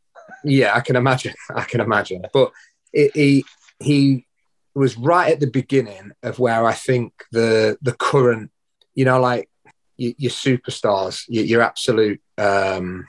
Yeah, 0.44 0.75
I 0.75 0.80
can 0.80 0.96
imagine. 0.96 1.34
I 1.54 1.64
can 1.64 1.80
imagine. 1.80 2.25
But 2.32 2.52
it, 2.92 3.14
he 3.14 3.44
he 3.78 4.26
was 4.75 4.96
right 4.96 5.32
at 5.32 5.40
the 5.40 5.46
beginning 5.46 6.12
of 6.22 6.38
where 6.38 6.64
I 6.64 6.72
think 6.72 7.12
the 7.32 7.78
the 7.82 7.92
current, 7.92 8.50
you 8.94 9.04
know, 9.04 9.20
like 9.20 9.48
your, 9.96 10.12
your 10.16 10.30
superstars, 10.30 11.25
your, 11.28 11.44
your 11.44 11.62
absolute 11.62 12.20
um, 12.38 13.06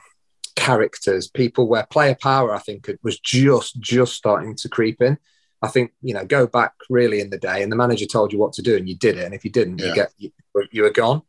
characters, 0.58 1.28
people 1.28 1.68
where 1.68 1.86
player 1.86 2.16
power, 2.20 2.52
I 2.52 2.58
think, 2.58 2.90
was 3.02 3.18
just 3.20 3.78
just 3.80 4.14
starting 4.14 4.56
to 4.56 4.68
creep 4.68 5.00
in. 5.00 5.16
I 5.62 5.68
think 5.68 5.92
you 6.02 6.14
know, 6.14 6.24
go 6.24 6.46
back 6.46 6.74
really 6.90 7.20
in 7.20 7.30
the 7.30 7.38
day, 7.38 7.62
and 7.62 7.70
the 7.70 7.76
manager 7.76 8.06
told 8.06 8.32
you 8.32 8.38
what 8.38 8.52
to 8.54 8.62
do, 8.62 8.76
and 8.76 8.88
you 8.88 8.96
did 8.96 9.16
it. 9.16 9.24
And 9.24 9.34
if 9.34 9.44
you 9.44 9.50
didn't, 9.50 9.78
yeah. 9.78 9.86
you 9.86 9.94
get 9.94 10.12
you, 10.18 10.30
you 10.72 10.82
were 10.82 10.90
gone. 10.90 11.22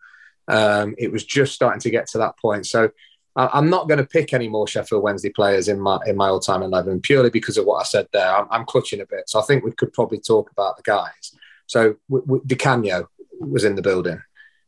Um, 0.47 0.95
it 0.97 1.11
was 1.11 1.23
just 1.23 1.53
starting 1.53 1.79
to 1.81 1.91
get 1.91 2.07
to 2.09 2.17
that 2.17 2.37
point. 2.39 2.65
So 2.65 2.89
I, 3.35 3.57
am 3.57 3.69
not 3.69 3.87
going 3.87 3.99
to 3.99 4.05
pick 4.05 4.33
any 4.33 4.49
more 4.49 4.67
Sheffield 4.67 5.03
Wednesday 5.03 5.29
players 5.29 5.67
in 5.67 5.79
my 5.79 5.99
in 6.07 6.15
my 6.15 6.27
all 6.27 6.39
time 6.39 6.63
eleven 6.63 6.99
purely 6.99 7.29
because 7.29 7.57
of 7.57 7.65
what 7.65 7.81
I 7.81 7.83
said 7.83 8.07
there. 8.11 8.35
I'm, 8.35 8.47
I'm, 8.49 8.65
clutching 8.65 9.01
a 9.01 9.05
bit, 9.05 9.29
so 9.29 9.39
I 9.39 9.43
think 9.43 9.63
we 9.63 9.71
could 9.71 9.93
probably 9.93 10.19
talk 10.19 10.51
about 10.51 10.77
the 10.77 10.83
guys. 10.83 11.35
So 11.67 11.95
w- 12.09 12.25
w- 12.25 12.43
Di 12.45 12.55
Canio 12.55 13.07
was 13.39 13.63
in 13.63 13.75
the 13.75 13.81
building. 13.81 14.21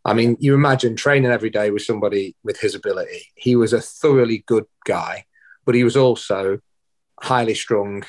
I 0.03 0.13
mean, 0.13 0.37
you 0.39 0.55
imagine 0.55 0.95
training 0.95 1.31
every 1.31 1.49
day 1.49 1.69
with 1.69 1.83
somebody 1.83 2.35
with 2.43 2.59
his 2.59 2.75
ability. 2.75 3.27
He 3.35 3.55
was 3.55 3.73
a 3.73 3.81
thoroughly 3.81 4.43
good 4.47 4.65
guy, 4.85 5.25
but 5.65 5.75
he 5.75 5.83
was 5.83 5.95
also 5.95 6.59
highly 7.21 7.53
strung, 7.53 8.03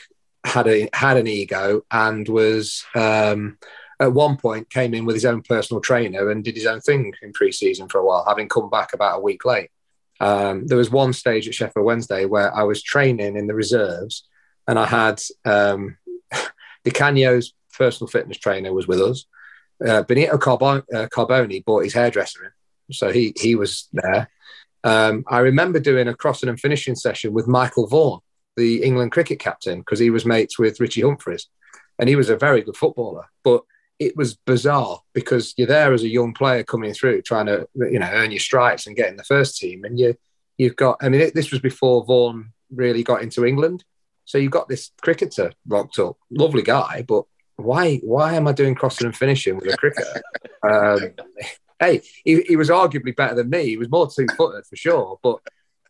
had 0.44 0.66
a 0.66 0.88
had 0.94 1.18
an 1.18 1.26
ego, 1.26 1.82
and 1.90 2.26
was 2.28 2.84
um, 2.94 3.58
at 4.00 4.12
one 4.12 4.36
point 4.36 4.70
came 4.70 4.94
in 4.94 5.04
with 5.04 5.16
his 5.16 5.26
own 5.26 5.42
personal 5.42 5.80
trainer 5.80 6.30
and 6.30 6.42
did 6.42 6.56
his 6.56 6.66
own 6.66 6.80
thing 6.80 7.12
in 7.22 7.32
pre-season 7.32 7.88
for 7.88 7.98
a 7.98 8.04
while, 8.04 8.24
having 8.26 8.48
come 8.48 8.70
back 8.70 8.94
about 8.94 9.18
a 9.18 9.22
week 9.22 9.44
late. 9.44 9.70
Um, 10.18 10.66
there 10.66 10.78
was 10.78 10.90
one 10.90 11.12
stage 11.12 11.46
at 11.46 11.54
Sheffield 11.54 11.84
Wednesday 11.84 12.24
where 12.24 12.54
I 12.54 12.62
was 12.62 12.82
training 12.82 13.36
in 13.36 13.46
the 13.46 13.54
reserves, 13.54 14.26
and 14.66 14.78
I 14.78 14.86
had 14.86 15.20
um, 15.44 15.98
Di 16.84 16.90
Canio's 16.90 17.52
personal 17.76 18.08
fitness 18.08 18.38
trainer 18.38 18.72
was 18.72 18.86
with 18.88 19.00
us. 19.00 19.26
Uh, 19.86 20.02
Benito 20.02 20.34
uh, 20.34 20.38
Carbone 20.38 21.64
bought 21.64 21.84
his 21.84 21.94
hairdresser 21.94 22.44
in, 22.44 22.94
so 22.94 23.10
he 23.10 23.32
he 23.36 23.54
was 23.54 23.88
there. 23.92 24.30
Um, 24.84 25.24
I 25.28 25.38
remember 25.38 25.80
doing 25.80 26.08
a 26.08 26.14
crossing 26.14 26.48
and 26.48 26.58
finishing 26.58 26.94
session 26.94 27.32
with 27.32 27.46
Michael 27.46 27.86
Vaughan, 27.86 28.20
the 28.56 28.82
England 28.82 29.12
cricket 29.12 29.38
captain, 29.38 29.80
because 29.80 29.98
he 29.98 30.10
was 30.10 30.26
mates 30.26 30.58
with 30.58 30.80
Richie 30.80 31.02
Humphreys, 31.02 31.48
and 31.98 32.08
he 32.08 32.16
was 32.16 32.28
a 32.28 32.36
very 32.36 32.62
good 32.62 32.76
footballer. 32.76 33.26
But 33.44 33.62
it 33.98 34.16
was 34.16 34.34
bizarre 34.34 35.00
because 35.12 35.54
you're 35.56 35.66
there 35.66 35.92
as 35.92 36.02
a 36.02 36.08
young 36.08 36.34
player 36.34 36.64
coming 36.64 36.92
through, 36.92 37.22
trying 37.22 37.46
to 37.46 37.68
you 37.74 37.98
know 37.98 38.10
earn 38.10 38.30
your 38.30 38.40
stripes 38.40 38.86
and 38.86 38.96
get 38.96 39.08
in 39.08 39.16
the 39.16 39.24
first 39.24 39.56
team, 39.56 39.84
and 39.84 39.98
you 39.98 40.16
you've 40.58 40.76
got. 40.76 40.98
I 41.00 41.08
mean, 41.08 41.20
it, 41.20 41.34
this 41.34 41.50
was 41.50 41.60
before 41.60 42.04
Vaughan 42.04 42.52
really 42.70 43.02
got 43.02 43.22
into 43.22 43.44
England, 43.44 43.84
so 44.24 44.38
you've 44.38 44.52
got 44.52 44.68
this 44.68 44.90
cricketer 45.00 45.52
rocked 45.66 45.98
up, 45.98 46.16
lovely 46.30 46.62
guy, 46.62 47.04
but 47.06 47.24
why 47.56 47.96
why 47.98 48.34
am 48.34 48.48
I 48.48 48.52
doing 48.52 48.74
crossing 48.74 49.06
and 49.06 49.16
finishing 49.16 49.56
with 49.56 49.72
a 49.72 49.76
cricketer? 49.76 50.22
um, 50.68 51.14
hey, 51.78 52.02
he, 52.24 52.42
he 52.42 52.56
was 52.56 52.70
arguably 52.70 53.14
better 53.14 53.34
than 53.34 53.50
me. 53.50 53.66
He 53.66 53.76
was 53.76 53.90
more 53.90 54.08
two 54.08 54.26
footed 54.36 54.66
for 54.66 54.76
sure, 54.76 55.18
but. 55.22 55.38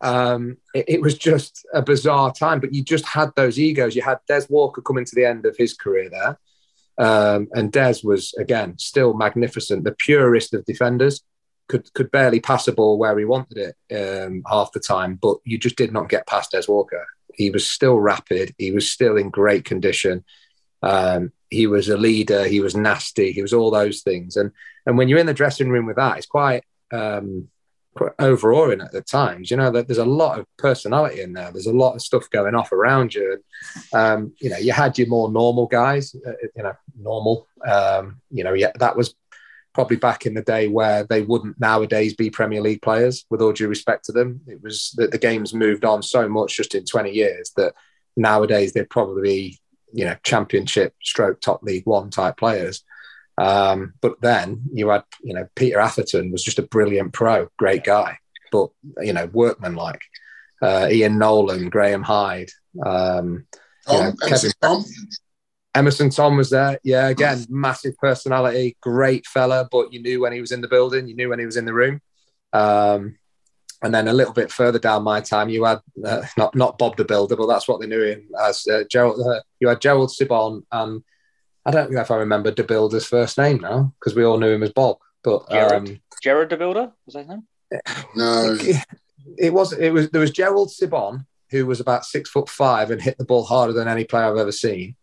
Um, 0.05 0.57
it, 0.75 0.87
it, 0.89 1.01
was 1.01 1.17
just 1.17 1.65
a 1.73 1.81
bizarre 1.81 2.33
time, 2.33 2.59
but 2.59 2.75
you 2.75 2.83
just 2.83 3.07
had 3.07 3.31
those 3.37 3.57
egos. 3.57 3.95
You 3.95 4.03
had 4.03 4.19
Des 4.27 4.47
Walker 4.49 4.83
coming 4.83 5.05
to 5.05 5.15
the 5.15 5.25
end 5.25 5.47
of 5.47 5.57
his 5.57 5.75
career 5.75 6.11
there. 6.11 6.41
Um, 6.99 7.49
and 7.53 7.73
Des 7.73 7.97
was 8.05 8.35
again 8.35 8.79
still 8.79 9.15
magnificent, 9.15 9.85
the 9.85 9.95
purest 9.97 10.55
of 10.55 10.65
defenders. 10.65 11.23
Could 11.69 11.93
could 11.95 12.11
barely 12.11 12.41
pass 12.41 12.69
a 12.69 12.73
ball 12.73 12.99
where 12.99 13.17
he 13.19 13.25
wanted 13.25 13.75
it 13.91 13.97
um, 13.97 14.43
half 14.51 14.73
the 14.73 14.81
time, 14.81 15.19
but 15.21 15.39
you 15.45 15.57
just 15.57 15.77
did 15.77 15.93
not 15.93 16.09
get 16.09 16.27
past 16.27 16.51
Des 16.51 16.65
Walker. 16.69 17.07
He 17.35 17.51
was 17.51 17.67
still 17.67 17.99
rapid. 17.99 18.55
He 18.59 18.73
was 18.73 18.91
still 18.91 19.17
in 19.17 19.31
great 19.31 19.65
condition. 19.65 20.25
Um, 20.83 21.33
he 21.53 21.67
was 21.67 21.89
a 21.89 21.97
leader. 21.97 22.45
He 22.47 22.61
was 22.61 22.75
nasty. 22.75 23.33
He 23.33 23.43
was 23.43 23.53
all 23.53 23.71
those 23.71 24.03
things. 24.03 24.37
And 24.37 24.53
and 24.87 24.99
when 24.99 25.09
you're 25.09 25.19
in 25.19 25.27
the 25.27 25.35
dressing 25.35 25.69
room 25.69 25.87
with 25.87 25.97
that, 25.97 26.19
it's 26.19 26.27
quite 26.27 26.65
um, 26.93 27.49
overawing 28.19 28.81
at 28.81 28.93
the 28.93 29.03
times. 29.03 29.51
You 29.51 29.59
know 29.59 29.71
that 29.71 29.87
there's 29.87 29.99
a 29.99 30.05
lot 30.05 30.39
of 30.39 30.47
personality 30.57 31.21
in 31.21 31.33
there. 31.35 31.53
There's 31.53 31.67
a 31.67 31.73
lot 31.73 31.95
of 31.95 32.03
stuff 32.03 32.29
going 32.31 32.55
off 32.55 32.73
around 32.73 33.15
you. 33.15 33.43
Um, 33.93 34.33
you 34.41 34.51
know, 34.51 34.57
you 34.57 34.73
had 34.73 34.99
your 34.99 35.09
more 35.09 35.31
normal 35.31 35.67
guys. 35.67 36.15
Uh, 36.27 36.33
you 36.57 36.63
know, 36.63 36.75
normal. 36.99 37.47
Um, 37.67 38.21
you 38.31 38.45
know, 38.45 38.55
yeah, 38.55 38.73
that 38.79 38.97
was 38.97 39.15
probably 39.75 39.97
back 39.97 40.27
in 40.27 40.35
the 40.35 40.43
day 40.43 40.69
where 40.69 41.05
they 41.05 41.23
wouldn't 41.23 41.59
nowadays 41.59 42.15
be 42.15 42.31
Premier 42.31 42.61
League 42.61 42.83
players. 42.83 43.25
With 43.31 43.41
all 43.41 43.53
due 43.53 43.69
respect 43.69 44.05
to 44.07 44.13
them, 44.13 44.41
it 44.47 44.63
was 44.63 44.93
that 44.97 45.11
the 45.11 45.19
game's 45.19 45.55
moved 45.55 45.85
on 45.85 46.03
so 46.03 46.29
much 46.29 46.57
just 46.57 46.75
in 46.75 46.85
20 46.85 47.11
years 47.11 47.53
that 47.57 47.75
nowadays 48.17 48.73
they'd 48.73 48.91
probably 48.91 49.23
be 49.23 49.59
you 49.93 50.05
know 50.05 50.17
Championship, 50.23 50.95
stroke 51.03 51.41
top 51.41 51.63
League 51.63 51.87
One 51.87 52.11
type 52.11 52.37
players. 52.37 52.83
Um, 53.39 53.95
but 54.01 54.21
then 54.21 54.63
you 54.73 54.91
had, 54.91 55.05
you 55.23 55.35
know, 55.35 55.49
Peter 55.57 55.81
Atherton 55.81 56.31
was 56.31 56.45
just 56.45 56.59
a 56.59 56.63
brilliant 56.63 57.13
pro, 57.13 57.49
great 57.59 57.83
guy, 57.83 58.19
but 58.51 58.69
you 59.01 59.13
know, 59.13 59.27
workman 59.27 59.75
like 59.75 60.01
uh, 60.61 60.89
Ian 60.91 61.19
Nolan, 61.19 61.71
Graham 61.71 62.03
Hyde, 62.03 62.51
um, 62.85 63.47
know, 63.89 64.13
Emerson 64.23 64.53
Thome. 64.61 64.85
Emerson 65.75 66.11
Thome 66.11 66.37
was 66.37 66.51
there. 66.51 66.79
Yeah, 66.85 67.09
again, 67.09 67.47
massive 67.49 67.97
personality, 67.97 68.77
great 68.83 69.27
fella, 69.27 69.67
but 69.71 69.93
you 69.93 70.03
knew 70.03 70.21
when 70.21 70.33
he 70.33 70.41
was 70.41 70.53
in 70.53 70.61
the 70.61 70.69
building, 70.69 71.09
you 71.09 71.17
knew 71.17 71.31
when 71.31 71.39
he 71.39 71.47
was 71.47 71.57
in 71.57 71.65
the 71.65 71.73
room. 71.73 72.01
Um, 72.53 73.17
and 73.83 73.95
then 73.95 74.09
a 74.09 74.13
little 74.13 74.33
bit 74.33 74.51
further 74.51 74.79
down 74.79 75.03
my 75.03 75.21
time, 75.21 75.49
you 75.49 75.65
had 75.65 75.81
uh, 76.05 76.23
not 76.37 76.55
not 76.55 76.79
Bob 76.79 76.97
the 76.97 77.05
Builder, 77.05 77.37
but 77.37 77.47
that's 77.47 77.69
what 77.69 77.81
they 77.81 77.87
knew 77.87 78.03
him 78.03 78.29
as. 78.41 78.67
Uh, 78.67 78.85
Gerald, 78.91 79.21
uh, 79.27 79.41
you 79.61 79.69
had 79.69 79.81
Gerald 79.81 80.11
Sibon 80.11 80.63
and 80.71 81.03
I 81.65 81.71
don't 81.71 81.93
know 81.93 82.01
if 82.01 82.11
I 82.11 82.17
remember 82.17 82.51
the 82.51 82.65
Builder's 82.65 83.07
first 83.07 83.39
name 83.39 83.59
now 83.59 83.95
because 83.99 84.15
we 84.15 84.25
all 84.25 84.39
knew 84.39 84.53
him 84.53 84.63
as 84.63 84.73
Bob. 84.73 84.99
But 85.23 85.49
Gerard, 85.51 85.89
um, 85.89 86.01
Gerard 86.23 86.49
De 86.49 86.57
Bilde 86.57 86.93
was 87.07 87.15
that 87.15 87.21
his 87.21 87.29
name? 87.29 87.47
No, 88.17 88.57
it, 88.61 88.85
it, 89.39 89.53
was. 89.53 89.73
It 89.73 89.91
was. 89.91 90.11
There 90.11 90.21
was 90.21 90.31
Gerald 90.31 90.69
Sibon 90.69 91.25
who 91.51 91.65
was 91.65 91.81
about 91.81 92.05
six 92.05 92.29
foot 92.29 92.49
five 92.49 92.91
and 92.91 93.01
hit 93.01 93.17
the 93.17 93.25
ball 93.25 93.45
harder 93.45 93.73
than 93.73 93.89
any 93.89 94.05
player 94.05 94.25
I've 94.25 94.37
ever 94.37 94.53
seen, 94.53 94.97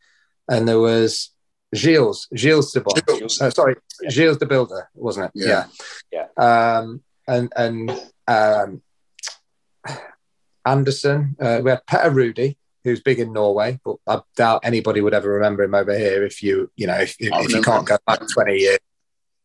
and 0.48 0.68
there 0.68 0.80
was 0.80 1.32
Gilles 1.74 2.28
Gilles 2.36 2.74
Sibon. 2.74 3.42
Uh, 3.42 3.50
sorry, 3.50 3.76
yeah. 4.04 4.10
Gilles 4.10 4.38
De 4.38 4.46
Bilde, 4.46 4.84
wasn't 4.94 5.28
it? 5.28 5.32
Yeah. 5.34 5.66
Yeah. 6.12 6.28
yeah. 6.38 6.78
Um, 6.78 7.02
and 7.28 7.52
and 7.56 7.90
um, 8.30 8.82
Anderson. 10.66 11.36
Uh, 11.40 11.62
we 11.64 11.72
had 11.72 11.86
Petter 11.86 12.12
Rudi, 12.12 12.58
who's 12.84 13.02
big 13.02 13.20
in 13.20 13.34
Norway, 13.34 13.80
but 13.84 13.98
I 14.08 14.22
doubt 14.36 14.62
anybody 14.64 15.02
would 15.02 15.14
ever 15.14 15.30
remember 15.30 15.64
him 15.64 15.76
over 15.76 15.98
here 15.98 16.24
if 16.24 16.44
you, 16.44 16.72
you 16.76 16.88
know, 16.88 16.98
if, 16.98 17.16
if 17.20 17.50
you 17.50 17.62
can't 17.62 17.88
go 17.88 17.98
back 18.06 18.22
20 18.34 18.56
years. 18.56 18.80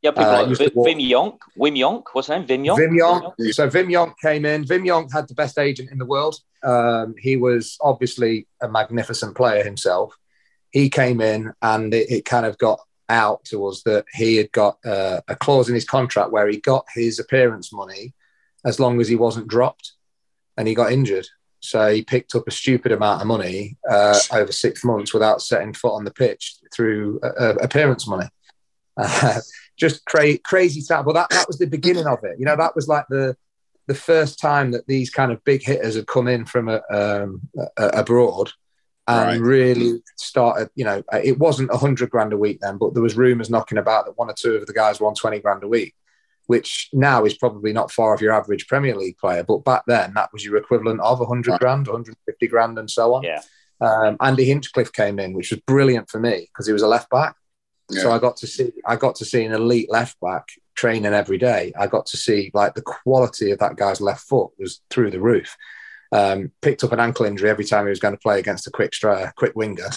Yeah, 0.03 0.11
people 0.11 0.25
uh, 0.25 0.47
like 0.47 0.59
Wim 0.59 1.11
Jonk. 1.11 1.39
Wim 1.59 1.79
Jonk, 1.79 2.05
what's 2.13 2.29
his 2.29 2.37
name? 2.37 2.47
Wim 2.47 2.67
Jonk. 2.67 2.79
Wim 2.79 3.35
Jonk. 3.39 3.55
So 3.55 3.71
Wim 3.71 3.87
Jonk 3.87 4.15
came 4.21 4.45
in. 4.45 4.65
Wim 4.65 4.85
Jonk 4.87 5.11
had 5.11 5.29
the 5.29 5.35
best 5.35 5.59
agent 5.59 5.91
in 5.91 5.97
the 5.97 6.05
world. 6.05 6.37
Um, 6.63 7.15
he 7.19 7.39
was 7.39 7.79
obviously 7.81 8.47
a 8.61 8.69
magnificent 8.69 9.35
player 9.35 9.65
himself. 9.65 10.15
He 10.73 10.91
came 10.91 11.23
in 11.23 11.55
and 11.63 11.95
it, 11.95 12.11
it 12.11 12.25
kind 12.27 12.45
of 12.45 12.59
got 12.59 12.81
out 13.09 13.45
to 13.45 13.67
us 13.67 13.83
that 13.85 14.05
he 14.13 14.37
had 14.37 14.53
got 14.53 14.77
uh, 14.85 15.23
a 15.27 15.37
clause 15.37 15.71
in 15.71 15.75
his 15.75 15.85
contract 15.87 16.33
where 16.33 16.49
he 16.49 16.59
got 16.59 16.85
his 16.95 17.19
appearance 17.19 17.73
money 17.73 18.13
as 18.65 18.81
long 18.81 19.01
as 19.01 19.09
he 19.09 19.17
wasn't 19.17 19.49
dropped 19.49 19.93
and 20.57 20.69
he 20.69 20.75
got 20.75 20.93
injured. 20.93 21.27
So 21.61 21.93
he 21.93 22.03
picked 22.03 22.35
up 22.35 22.47
a 22.47 22.51
stupid 22.51 22.93
amount 22.93 23.23
of 23.23 23.27
money 23.27 23.77
uh, 23.89 24.19
over 24.33 24.53
six 24.53 24.85
months 24.85 25.15
without 25.15 25.43
setting 25.43 25.73
foot 25.73 25.95
on 25.95 26.05
the 26.05 26.13
pitch 26.13 26.57
through 26.75 27.21
uh, 27.23 27.33
uh 27.39 27.55
appearance 27.61 28.07
money. 28.07 28.29
Uh, 28.97 29.41
just 29.77 30.05
cra- 30.05 30.39
crazy 30.39 30.81
stuff. 30.81 31.05
But 31.05 31.15
that, 31.15 31.31
that 31.31 31.49
was 31.49 31.59
the 31.59 31.67
beginning 31.67 32.07
of 32.07 32.23
it. 32.23 32.39
You 32.39 32.45
know, 32.45 32.55
that 32.55 32.77
was 32.77 32.87
like 32.87 33.07
the 33.09 33.37
the 33.89 33.95
first 33.95 34.39
time 34.39 34.71
that 34.71 34.87
these 34.87 35.11
kind 35.11 35.33
of 35.33 35.43
big 35.45 35.65
hitters 35.65 35.97
had 35.97 36.07
come 36.07 36.29
in 36.29 36.45
from 36.45 36.69
a, 36.69 36.81
um, 36.91 37.41
a, 37.77 37.89
abroad 37.89 38.53
and 39.07 39.41
right. 39.41 39.41
really 39.41 40.03
started. 40.17 40.71
You 40.75 40.85
know, 40.85 41.03
it 41.13 41.39
wasn't 41.39 41.73
a 41.73 41.77
hundred 41.77 42.11
grand 42.11 42.33
a 42.33 42.39
week 42.39 42.61
then, 42.61 42.79
but 42.79 42.95
there 42.95 43.03
was 43.03 43.17
rumours 43.17 43.51
knocking 43.51 43.79
about 43.79 44.07
that 44.07 44.17
one 44.17 44.31
or 44.31 44.35
two 44.35 44.55
of 44.55 44.67
the 44.67 44.73
guys 44.73 45.01
won 45.01 45.15
twenty 45.15 45.41
grand 45.41 45.65
a 45.65 45.69
week. 45.69 45.95
Which 46.47 46.89
now 46.93 47.25
is 47.25 47.37
probably 47.37 47.73
not 47.73 47.91
far 47.91 48.15
off 48.15 48.21
your 48.21 48.33
average 48.33 48.67
Premier 48.67 48.97
League 48.97 49.19
player. 49.19 49.43
But 49.43 49.65
back 49.65 49.85
then, 49.87 50.13
that 50.15 50.33
was 50.33 50.45
your 50.45 50.57
equivalent 50.57 51.01
of 51.01 51.21
100 51.21 51.51
right. 51.51 51.61
grand, 51.61 51.87
150 51.87 52.47
grand, 52.49 52.79
and 52.79 52.91
so 52.91 53.15
on. 53.15 53.23
Yeah. 53.23 53.41
Um, 53.81 54.17
Andy 54.21 54.45
Hinchcliffe 54.45 54.93
came 54.93 55.19
in, 55.19 55.33
which 55.33 55.51
was 55.51 55.61
brilliant 55.61 56.09
for 56.09 56.21
me 56.21 56.49
because 56.53 56.67
he 56.67 56.73
was 56.73 56.83
a 56.83 56.89
left 56.89 57.11
back. 57.11 57.35
Yeah. 57.91 58.03
So 58.03 58.13
I 58.13 58.19
got 58.19 58.37
to 58.39 58.47
see 58.47 58.73
I 58.87 58.97
got 58.97 59.17
to 59.17 59.25
see 59.25 59.45
an 59.45 59.53
elite 59.53 59.91
left 59.91 60.19
back 60.21 60.49
training 60.75 61.13
every 61.13 61.39
day. 61.39 61.73
I 61.79 61.87
got 61.87 62.07
to 62.07 62.17
see 62.17 62.51
like 62.55 62.75
the 62.75 62.83
quality 62.83 63.51
of 63.51 63.59
that 63.59 63.77
guy's 63.77 64.01
left 64.01 64.27
foot 64.27 64.51
was 64.59 64.81
through 64.91 65.11
the 65.11 65.21
roof. 65.21 65.57
Um, 66.13 66.53
picked 66.63 66.85
up 66.85 66.93
an 66.93 67.01
ankle 67.01 67.27
injury 67.27 67.51
every 67.51 67.65
time 67.65 67.87
he 67.87 67.91
was 67.91 68.01
going 68.01 68.15
to 68.15 68.21
play 68.21 68.39
against 68.39 68.67
a 68.67 68.71
quick 68.71 68.95
striker, 68.95 69.33
quick 69.37 69.55
winger. 69.57 69.91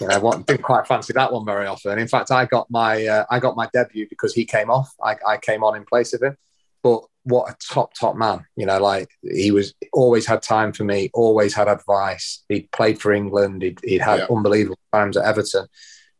You 0.00 0.06
know, 0.06 0.32
didn't 0.46 0.62
quite 0.62 0.86
fancy 0.86 1.12
that 1.14 1.32
one 1.32 1.44
very 1.44 1.66
often. 1.66 1.98
In 1.98 2.06
fact, 2.06 2.30
I 2.30 2.44
got 2.44 2.70
my 2.70 3.06
uh, 3.06 3.24
I 3.30 3.40
got 3.40 3.56
my 3.56 3.68
debut 3.72 4.06
because 4.08 4.32
he 4.32 4.44
came 4.44 4.70
off. 4.70 4.94
I, 5.02 5.16
I 5.26 5.36
came 5.36 5.64
on 5.64 5.76
in 5.76 5.84
place 5.84 6.12
of 6.12 6.22
him. 6.22 6.36
But 6.82 7.02
what 7.24 7.50
a 7.50 7.56
top 7.58 7.94
top 7.94 8.16
man! 8.16 8.46
You 8.56 8.66
know, 8.66 8.78
like 8.78 9.10
he 9.22 9.50
was 9.50 9.74
always 9.92 10.26
had 10.26 10.42
time 10.42 10.72
for 10.72 10.84
me, 10.84 11.10
always 11.12 11.54
had 11.54 11.68
advice. 11.68 12.44
He'd 12.48 12.70
played 12.70 13.00
for 13.00 13.12
England. 13.12 13.62
He'd, 13.62 13.80
he'd 13.82 14.00
had 14.00 14.20
yeah. 14.20 14.26
unbelievable 14.30 14.78
times 14.92 15.16
at 15.16 15.24
Everton, 15.24 15.66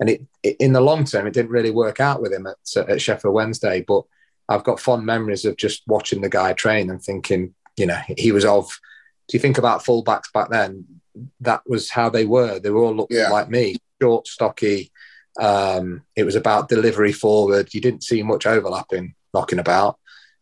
and 0.01 0.11
it, 0.11 0.27
it, 0.43 0.57
in 0.59 0.73
the 0.73 0.81
long 0.81 1.05
term, 1.05 1.27
it 1.27 1.33
didn't 1.33 1.53
really 1.53 1.71
work 1.71 2.01
out 2.01 2.21
with 2.21 2.33
him 2.33 2.47
at, 2.47 2.89
at 2.89 3.01
Sheffield 3.01 3.35
Wednesday. 3.35 3.85
But 3.87 4.03
I've 4.49 4.65
got 4.65 4.81
fond 4.81 5.07
memories 5.07 5.45
of 5.45 5.57
just 5.57 5.83
watching 5.87 6.21
the 6.21 6.29
guy 6.29 6.53
train 6.53 6.91
and 6.91 7.01
thinking, 7.01 7.55
you 7.77 7.87
know, 7.87 8.01
he 8.17 8.33
was 8.33 8.45
of. 8.45 8.69
Do 9.29 9.37
you 9.37 9.41
think 9.41 9.59
about 9.59 9.85
fullbacks 9.85 10.33
back 10.35 10.51
then? 10.51 10.85
That 11.41 11.63
was 11.67 11.91
how 11.91 12.09
they 12.09 12.25
were. 12.25 12.59
They 12.59 12.71
were 12.71 12.83
all 12.83 12.95
looked 12.95 13.13
yeah. 13.13 13.31
like 13.31 13.49
me, 13.49 13.77
short, 14.01 14.27
stocky. 14.27 14.93
Um, 15.41 16.03
it 16.17 16.25
was 16.25 16.37
about 16.37 16.69
delivery 16.69 17.13
forward. 17.13 17.73
You 17.73 17.81
didn't 17.81 18.05
see 18.05 18.23
much 18.23 18.47
overlapping 18.47 19.15
knocking 19.33 19.59
about. 19.59 19.99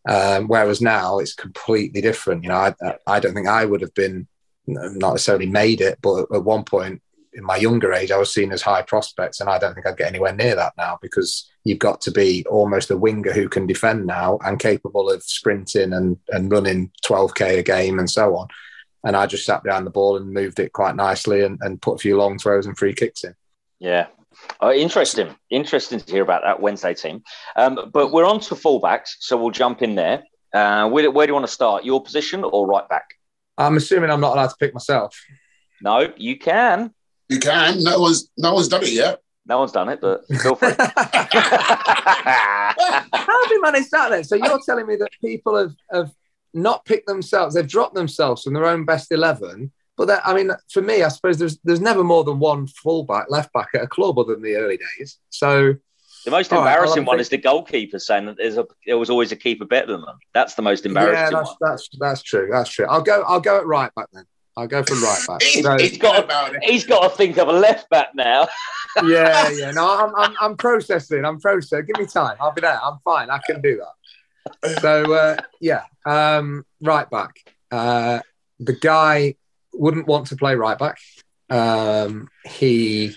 Um, 0.08 0.48
whereas 0.48 0.80
now 0.80 1.18
it's 1.18 1.34
completely 1.34 2.00
different. 2.00 2.42
You 2.42 2.50
know, 2.50 2.54
I, 2.56 2.74
I 3.06 3.20
don't 3.20 3.34
think 3.34 3.48
I 3.48 3.64
would 3.64 3.82
have 3.82 3.94
been 3.94 4.26
not 4.66 5.12
necessarily 5.12 5.46
made 5.46 5.80
it, 5.80 5.98
but 6.02 6.26
at 6.32 6.44
one 6.44 6.64
point 6.64 7.02
in 7.34 7.44
my 7.44 7.56
younger 7.56 7.92
age, 7.92 8.10
I 8.10 8.18
was 8.18 8.32
seen 8.32 8.52
as 8.52 8.62
high 8.62 8.82
prospects, 8.82 9.40
and 9.40 9.48
I 9.48 9.58
don't 9.58 9.74
think 9.74 9.86
I'd 9.86 9.96
get 9.96 10.08
anywhere 10.08 10.34
near 10.34 10.54
that 10.56 10.72
now 10.76 10.98
because 11.00 11.48
you've 11.64 11.78
got 11.78 12.00
to 12.02 12.10
be 12.10 12.44
almost 12.48 12.90
a 12.90 12.96
winger 12.96 13.32
who 13.32 13.48
can 13.48 13.66
defend 13.66 14.06
now 14.06 14.38
and 14.44 14.58
capable 14.58 15.10
of 15.10 15.22
sprinting 15.22 15.92
and, 15.92 16.16
and 16.28 16.50
running 16.50 16.90
12k 17.04 17.58
a 17.58 17.62
game 17.62 17.98
and 17.98 18.10
so 18.10 18.34
on 18.36 18.48
and 19.04 19.16
I 19.16 19.26
just 19.26 19.44
sat 19.44 19.62
behind 19.62 19.86
the 19.86 19.90
ball 19.90 20.16
and 20.16 20.32
moved 20.32 20.58
it 20.58 20.72
quite 20.72 20.96
nicely 20.96 21.42
and, 21.42 21.58
and 21.62 21.80
put 21.80 21.94
a 21.94 21.98
few 21.98 22.16
long 22.16 22.38
throws 22.38 22.66
and 22.66 22.76
free 22.76 22.94
kicks 22.94 23.24
in. 23.24 23.34
Yeah. 23.78 24.06
Oh, 24.60 24.72
interesting. 24.72 25.34
Interesting 25.50 26.00
to 26.00 26.12
hear 26.12 26.22
about 26.22 26.42
that 26.42 26.60
Wednesday 26.60 26.94
team. 26.94 27.22
Um, 27.56 27.90
but 27.92 28.12
we're 28.12 28.26
on 28.26 28.40
to 28.40 28.54
fullbacks, 28.54 29.16
so 29.20 29.36
we'll 29.36 29.50
jump 29.50 29.82
in 29.82 29.94
there. 29.94 30.22
Uh, 30.52 30.88
where, 30.88 31.10
where 31.10 31.26
do 31.26 31.30
you 31.30 31.34
want 31.34 31.46
to 31.46 31.52
start? 31.52 31.84
Your 31.84 32.02
position 32.02 32.44
or 32.44 32.66
right 32.66 32.88
back? 32.88 33.06
I'm 33.56 33.76
assuming 33.76 34.10
I'm 34.10 34.20
not 34.20 34.34
allowed 34.34 34.48
to 34.48 34.56
pick 34.58 34.72
myself. 34.72 35.20
No, 35.82 36.12
you 36.16 36.38
can. 36.38 36.94
You 37.28 37.38
can. 37.38 37.82
No 37.82 38.00
one's 38.00 38.30
no 38.36 38.54
one's 38.54 38.68
done 38.68 38.82
it 38.82 38.92
yet. 38.92 39.20
No 39.46 39.58
one's 39.58 39.72
done 39.72 39.88
it, 39.88 40.00
but 40.00 40.26
feel 40.28 40.54
free. 40.54 40.72
How 40.78 42.74
have 43.44 43.50
you 43.50 43.60
managed 43.62 43.90
that 43.90 44.10
then? 44.10 44.24
So 44.24 44.36
you're 44.36 44.60
telling 44.64 44.86
me 44.86 44.96
that 44.96 45.10
people 45.20 45.56
have, 45.56 45.74
have 45.90 46.10
not 46.54 46.84
picked 46.84 47.06
themselves. 47.06 47.54
They've 47.54 47.66
dropped 47.66 47.94
themselves 47.94 48.42
from 48.42 48.54
their 48.54 48.66
own 48.66 48.84
best 48.84 49.12
eleven. 49.12 49.72
But 49.96 50.20
I 50.24 50.32
mean, 50.32 50.52
for 50.70 50.80
me, 50.80 51.02
I 51.02 51.08
suppose 51.08 51.38
there's 51.38 51.58
there's 51.64 51.80
never 51.80 52.04
more 52.04 52.24
than 52.24 52.38
one 52.38 52.68
fullback, 52.68 53.26
left 53.28 53.52
back 53.52 53.70
at 53.74 53.82
a 53.82 53.88
club 53.88 54.18
other 54.18 54.34
than 54.34 54.42
the 54.42 54.54
early 54.54 54.78
days. 54.98 55.18
So 55.30 55.74
the 56.24 56.30
most 56.30 56.52
embarrassing 56.52 57.02
right, 57.02 57.08
one 57.08 57.20
is 57.20 57.28
the 57.28 57.36
goalkeeper 57.36 57.98
saying 57.98 58.26
that 58.26 58.36
there's 58.36 58.56
a, 58.56 58.66
there 58.86 58.96
was 58.96 59.10
always 59.10 59.32
a 59.32 59.36
keeper 59.36 59.64
better 59.64 59.88
than 59.88 60.02
them. 60.02 60.18
That's 60.34 60.54
the 60.54 60.62
most 60.62 60.86
embarrassing. 60.86 61.14
Yeah, 61.14 61.30
that's, 61.30 61.48
one. 61.48 61.56
that's 61.60 61.88
that's 61.98 62.22
true. 62.22 62.48
That's 62.50 62.70
true. 62.70 62.86
I'll 62.88 63.02
go. 63.02 63.22
I'll 63.22 63.40
go 63.40 63.58
at 63.58 63.66
right 63.66 63.92
back 63.96 64.06
then. 64.12 64.24
I'll 64.56 64.68
go 64.68 64.84
for 64.84 64.94
right 64.94 65.20
back. 65.26 65.42
he's, 65.42 65.64
so, 65.64 65.78
he's 65.78 65.98
got. 65.98 66.28
To, 66.28 66.60
he's 66.62 66.84
got 66.84 67.08
to 67.08 67.16
think 67.16 67.36
of 67.38 67.48
a 67.48 67.52
left 67.52 67.90
back 67.90 68.08
now. 68.14 68.46
yeah, 69.04 69.50
yeah. 69.50 69.70
No, 69.74 69.98
I'm, 69.98 70.14
I'm, 70.14 70.36
I'm 70.40 70.56
processing. 70.56 71.24
I'm 71.24 71.40
processing. 71.40 71.86
Give 71.86 72.00
me 72.00 72.06
time. 72.06 72.36
I'll 72.40 72.52
be 72.52 72.60
there. 72.60 72.78
I'm 72.82 72.98
fine. 73.04 73.30
I 73.30 73.38
can 73.44 73.60
do 73.60 73.76
that 73.78 73.97
so 74.80 75.12
uh, 75.12 75.36
yeah, 75.60 75.82
um, 76.06 76.64
right 76.80 77.08
back. 77.08 77.36
Uh, 77.70 78.20
the 78.58 78.74
guy 78.74 79.34
wouldn't 79.72 80.06
want 80.06 80.28
to 80.28 80.36
play 80.36 80.54
right 80.54 80.78
back. 80.78 80.98
Um, 81.50 82.28
he 82.44 83.14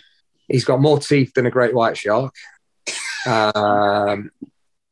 he's 0.48 0.66
got 0.66 0.82
more 0.82 1.00
teeth 1.00 1.34
than 1.34 1.46
a 1.46 1.52
great 1.52 1.74
white 1.74 1.98
shark. 1.98 2.34
Um, 3.26 4.32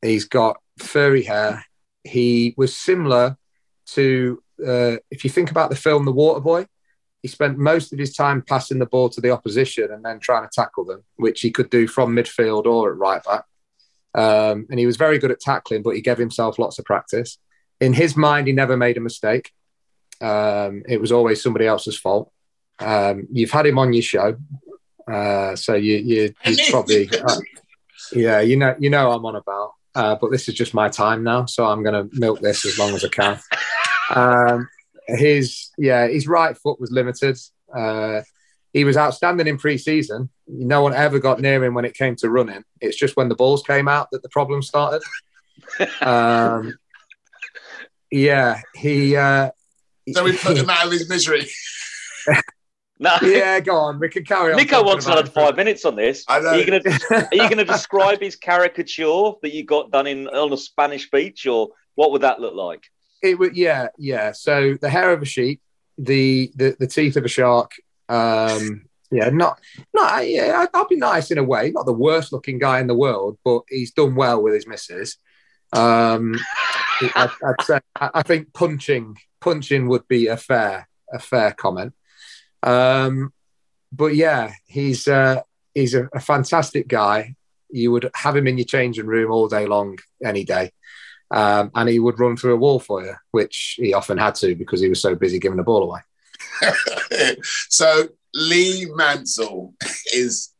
he's 0.02 0.26
got 0.26 0.58
furry 0.78 1.24
hair. 1.24 1.66
He 2.04 2.54
was 2.58 2.76
similar 2.76 3.38
to 3.88 4.42
uh, 4.66 4.98
if 5.12 5.24
you 5.24 5.30
think 5.30 5.52
about 5.52 5.70
the 5.70 5.76
film 5.76 6.06
The 6.06 6.12
Water 6.12 6.42
Boy. 6.42 6.66
He 7.22 7.28
spent 7.28 7.58
most 7.58 7.92
of 7.92 8.00
his 8.00 8.16
time 8.16 8.42
passing 8.42 8.80
the 8.80 8.86
ball 8.86 9.10
to 9.10 9.20
the 9.20 9.32
opposition 9.32 9.92
and 9.92 10.06
then 10.06 10.20
trying 10.20 10.44
to 10.44 10.50
tackle 10.54 10.86
them, 10.86 11.04
which 11.18 11.42
he 11.42 11.52
could 11.52 11.70
do 11.70 11.86
from 11.86 12.16
midfield 12.16 12.64
or 12.64 12.92
at 12.92 12.98
right 12.98 13.22
back. 13.22 13.44
Um, 14.16 14.68
and 14.70 14.80
he 14.80 14.86
was 14.86 14.98
very 14.98 15.20
good 15.20 15.32
at 15.32 15.40
tackling, 15.40 15.84
but 15.84 15.96
he 15.96 16.02
gave 16.02 16.18
himself 16.18 16.60
lots 16.60 16.80
of 16.80 16.86
practice. 16.86 17.38
In 17.80 17.94
his 17.94 18.16
mind, 18.16 18.48
he 18.48 18.54
never 18.54 18.76
made 18.76 18.98
a 18.98 19.02
mistake. 19.02 19.52
Um, 20.22 20.84
it 20.88 21.00
was 21.00 21.12
always 21.12 21.42
somebody 21.42 21.66
else's 21.66 21.98
fault. 21.98 22.32
Um, 22.80 23.28
you've 23.32 23.52
had 23.52 23.66
him 23.66 23.78
on 23.78 23.94
your 23.94 24.02
show, 24.02 24.38
uh, 25.12 25.56
so 25.56 25.76
you, 25.76 25.98
you, 25.98 26.34
you 26.46 26.58
probably, 26.70 27.10
uh, 27.10 27.38
yeah, 28.14 28.40
you 28.42 28.58
know, 28.58 28.76
you 28.80 28.90
know, 28.90 29.12
I'm 29.12 29.26
on 29.26 29.36
about. 29.36 29.74
Uh, 29.96 30.16
but 30.16 30.32
this 30.32 30.48
is 30.48 30.56
just 30.56 30.74
my 30.74 30.88
time 30.88 31.24
now, 31.24 31.46
so 31.46 31.66
I'm 31.66 31.84
going 31.84 32.10
to 32.10 32.20
milk 32.20 32.40
this 32.40 32.66
as 32.66 32.78
long 32.78 32.94
as 32.94 33.04
I 33.04 33.10
can. 33.10 33.40
Um, 34.12 34.68
his, 35.08 35.70
yeah, 35.78 36.08
his 36.08 36.28
right 36.28 36.58
foot 36.58 36.80
was 36.80 36.90
limited. 36.90 37.38
He 38.74 38.84
was 38.84 38.98
outstanding 38.98 39.48
in 39.48 39.58
pre-season. 39.58 40.30
No 40.48 40.82
one 40.82 40.94
ever 40.94 41.20
got 41.20 41.40
near 41.40 41.64
him 41.64 41.74
when 41.74 41.86
it 41.86 41.96
came 41.96 42.16
to 42.18 42.30
running. 42.30 42.64
It's 42.82 42.98
just 42.98 43.18
when 43.18 43.30
the 43.30 43.36
balls 43.36 43.64
came 43.64 43.88
out 43.88 44.10
that 44.12 44.22
the 44.22 44.30
problem 44.30 44.62
started. 44.62 45.02
um, 46.02 46.78
yeah, 48.12 48.62
he. 48.76 49.16
Uh, 49.16 49.52
so 50.14 50.24
we 50.24 50.38
put 50.38 50.58
him 50.58 50.70
out 50.70 50.86
of 50.86 50.92
his 50.92 51.10
misery. 51.10 51.48
No. 53.02 53.16
Yeah, 53.22 53.62
go 53.62 53.76
on. 53.76 53.98
We 53.98 54.10
can 54.10 54.26
carry 54.26 54.52
on. 54.52 54.58
Nico 54.58 54.84
wants 54.84 55.06
another 55.06 55.26
five 55.26 55.56
minutes 55.56 55.86
on 55.86 55.96
this. 55.96 56.26
I 56.28 56.42
know. 56.42 56.50
Are 56.50 56.58
you 56.58 56.66
going 56.66 57.58
to 57.58 57.64
describe 57.64 58.20
his 58.20 58.36
caricature 58.36 59.32
that 59.42 59.54
you 59.54 59.64
got 59.64 59.90
done 59.90 60.06
in 60.06 60.28
on 60.28 60.52
a 60.52 60.58
Spanish 60.58 61.10
beach, 61.10 61.48
or 61.48 61.70
what 61.96 62.12
would 62.12 62.24
that 62.24 62.42
look 62.42 62.56
like? 62.56 62.84
It 63.24 63.40
would. 63.40 63.56
Yeah, 63.56 63.88
yeah. 63.98 64.34
So 64.34 64.76
the 64.82 64.90
hair 64.90 65.14
of 65.14 65.22
a 65.22 65.26
sheep, 65.26 65.62
the 65.98 66.52
the, 66.56 66.76
the 66.78 66.88
teeth 66.88 67.16
of 67.16 67.24
a 67.24 67.30
shark, 67.30 67.72
um, 68.10 68.86
yeah, 69.12 69.30
not, 69.30 69.60
not, 69.94 70.28
yeah, 70.28 70.66
I'll 70.74 70.88
be 70.88 70.98
nice 70.98 71.32
in 71.32 71.38
a 71.38 71.44
way. 71.44 71.72
Not 71.72 71.86
the 71.86 71.94
worst 71.94 72.32
looking 72.32 72.60
guy 72.60 72.80
in 72.80 72.88
the 72.88 72.96
world, 72.96 73.38
but 73.44 73.64
he's 73.70 73.92
done 73.92 74.16
well 74.16 74.42
with 74.42 74.54
his 74.54 74.68
misses. 74.68 75.18
Um, 75.74 76.36
I, 77.02 77.30
I'd 77.44 77.66
say, 77.66 77.80
I 77.96 78.22
think 78.24 78.54
punching, 78.54 79.18
punching 79.40 79.88
would 79.88 80.08
be 80.08 80.28
a 80.28 80.38
fair, 80.38 80.88
a 81.12 81.20
fair 81.20 81.54
comment. 81.54 81.94
Um, 82.62 83.34
but 83.92 84.16
yeah, 84.16 84.54
he's 84.66 85.08
uh, 85.08 85.42
he's 85.74 85.96
a, 85.96 86.10
a, 86.14 86.20
fantastic 86.20 86.88
guy. 86.88 87.36
You 87.72 87.92
would 87.92 88.10
have 88.16 88.36
him 88.36 88.48
in 88.48 88.58
your 88.58 88.66
changing 88.66 89.08
room 89.08 89.32
all 89.32 89.48
day 89.48 89.66
long, 89.66 89.98
any 90.24 90.44
day, 90.44 90.72
um, 91.32 91.72
and 91.74 91.90
he 91.90 92.00
would 92.00 92.20
run 92.20 92.36
through 92.36 92.54
a 92.54 92.58
wall 92.58 92.80
for 92.80 93.04
you, 93.04 93.14
which 93.32 93.78
he 93.80 93.94
often 93.94 94.18
had 94.18 94.36
to 94.36 94.56
because 94.56 94.82
he 94.82 94.90
was 94.90 95.02
so 95.02 95.16
busy 95.16 95.40
giving 95.40 95.58
the 95.58 95.64
ball 95.64 95.84
away. 95.84 96.02
so 97.70 98.08
Lee 98.34 98.88
Mansell 98.96 99.74
is. 100.14 100.54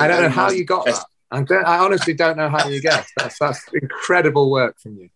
I 0.00 0.08
don't 0.08 0.22
know 0.22 0.28
how 0.28 0.50
you 0.50 0.64
got 0.64 0.86
that. 0.86 1.04
I, 1.32 1.78
honestly 1.78 2.14
don't 2.14 2.36
know 2.36 2.48
how 2.48 2.68
you 2.68 2.80
guessed. 2.80 3.12
That's 3.16 3.38
that's 3.38 3.64
incredible 3.72 4.50
work 4.50 4.80
from 4.80 4.96
you. 4.96 5.10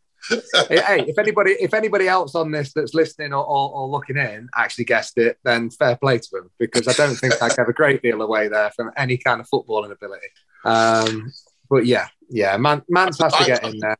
hey, 0.69 1.05
if 1.07 1.19
anybody 1.19 1.53
if 1.53 1.75
anybody 1.75 2.09
else 2.09 2.35
on 2.35 2.51
this 2.51 2.73
that's 2.73 2.95
listening 2.95 3.33
or, 3.35 3.45
or, 3.45 3.73
or, 3.73 3.89
looking 3.89 4.17
in 4.17 4.49
actually 4.57 4.85
guessed 4.85 5.19
it, 5.19 5.39
then 5.45 5.71
fair 5.71 5.97
play 5.97 6.19
to 6.19 6.29
them 6.33 6.51
because 6.59 6.89
I 6.89 6.93
don't 6.93 7.15
think 7.15 7.35
I 7.43 7.51
have 7.59 7.69
a 7.69 7.75
great 7.75 8.01
deal 8.01 8.23
away 8.23 8.49
there 8.49 8.71
from 8.71 8.91
any 8.97 9.19
kind 9.19 9.41
of 9.41 9.49
footballing 9.51 9.93
ability. 9.93 10.29
Um, 10.65 11.31
but 11.69 11.85
yeah, 11.85 12.09
yeah, 12.31 12.57
Man, 12.57 12.83
Mans 12.89 13.19
has 13.21 13.35
to 13.35 13.45
get 13.45 13.65
in 13.65 13.79
there. 13.81 13.99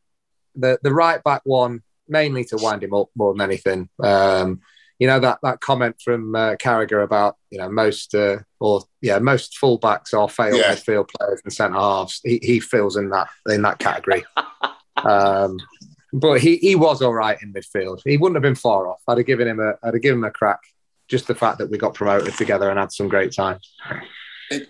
The 0.57 0.79
the 0.83 0.93
right 0.93 1.23
back 1.23 1.43
one 1.45 1.83
mainly 2.09 2.45
to 2.45 2.57
wind 2.57 2.83
him 2.83 2.95
up 2.95 3.09
more 3.15 3.35
than 3.35 3.43
anything. 3.43 3.89
Um, 4.03 4.61
you 5.05 5.09
know 5.09 5.21
that 5.21 5.39
that 5.43 5.61
comment 5.61 5.97
from 6.03 6.35
uh, 6.35 6.55
Carragher 6.55 7.05
about 7.05 7.37
you 7.51 7.59
know 7.59 7.69
most 7.69 8.15
uh, 8.15 8.39
or 8.59 8.85
yeah 9.03 9.19
most 9.19 9.55
fullbacks 9.63 10.19
are 10.19 10.31
failed 10.31 10.57
yeah. 10.57 10.73
midfield 10.73 11.11
players 11.11 11.43
and 11.45 11.53
centre 11.53 11.79
halves. 11.79 12.23
He, 12.25 12.41
he 12.43 12.59
fills 12.59 12.97
in 12.97 13.11
that 13.11 13.29
in 13.47 13.61
that 13.61 13.79
category. 13.79 14.25
um, 14.97 15.59
but 16.15 16.41
he, 16.41 16.57
he 16.57 16.75
was 16.75 17.03
all 17.03 17.13
right 17.13 17.37
in 17.43 17.53
midfield. 17.53 18.01
He 18.03 18.17
wouldn't 18.17 18.37
have 18.37 18.43
been 18.43 18.55
far 18.55 18.89
off. 18.89 19.03
I'd 19.07 19.19
have 19.19 19.27
given 19.27 19.47
him 19.47 19.61
a 19.61 19.75
I'd 19.83 19.93
have 19.93 20.01
given 20.01 20.21
him 20.21 20.25
a 20.25 20.31
crack. 20.31 20.61
Just 21.07 21.27
the 21.27 21.35
fact 21.35 21.59
that 21.59 21.69
we 21.69 21.77
got 21.77 21.93
promoted 21.93 22.33
together 22.39 22.71
and 22.71 22.79
had 22.79 22.91
some 22.91 23.09
great 23.09 23.35
times. 23.35 23.75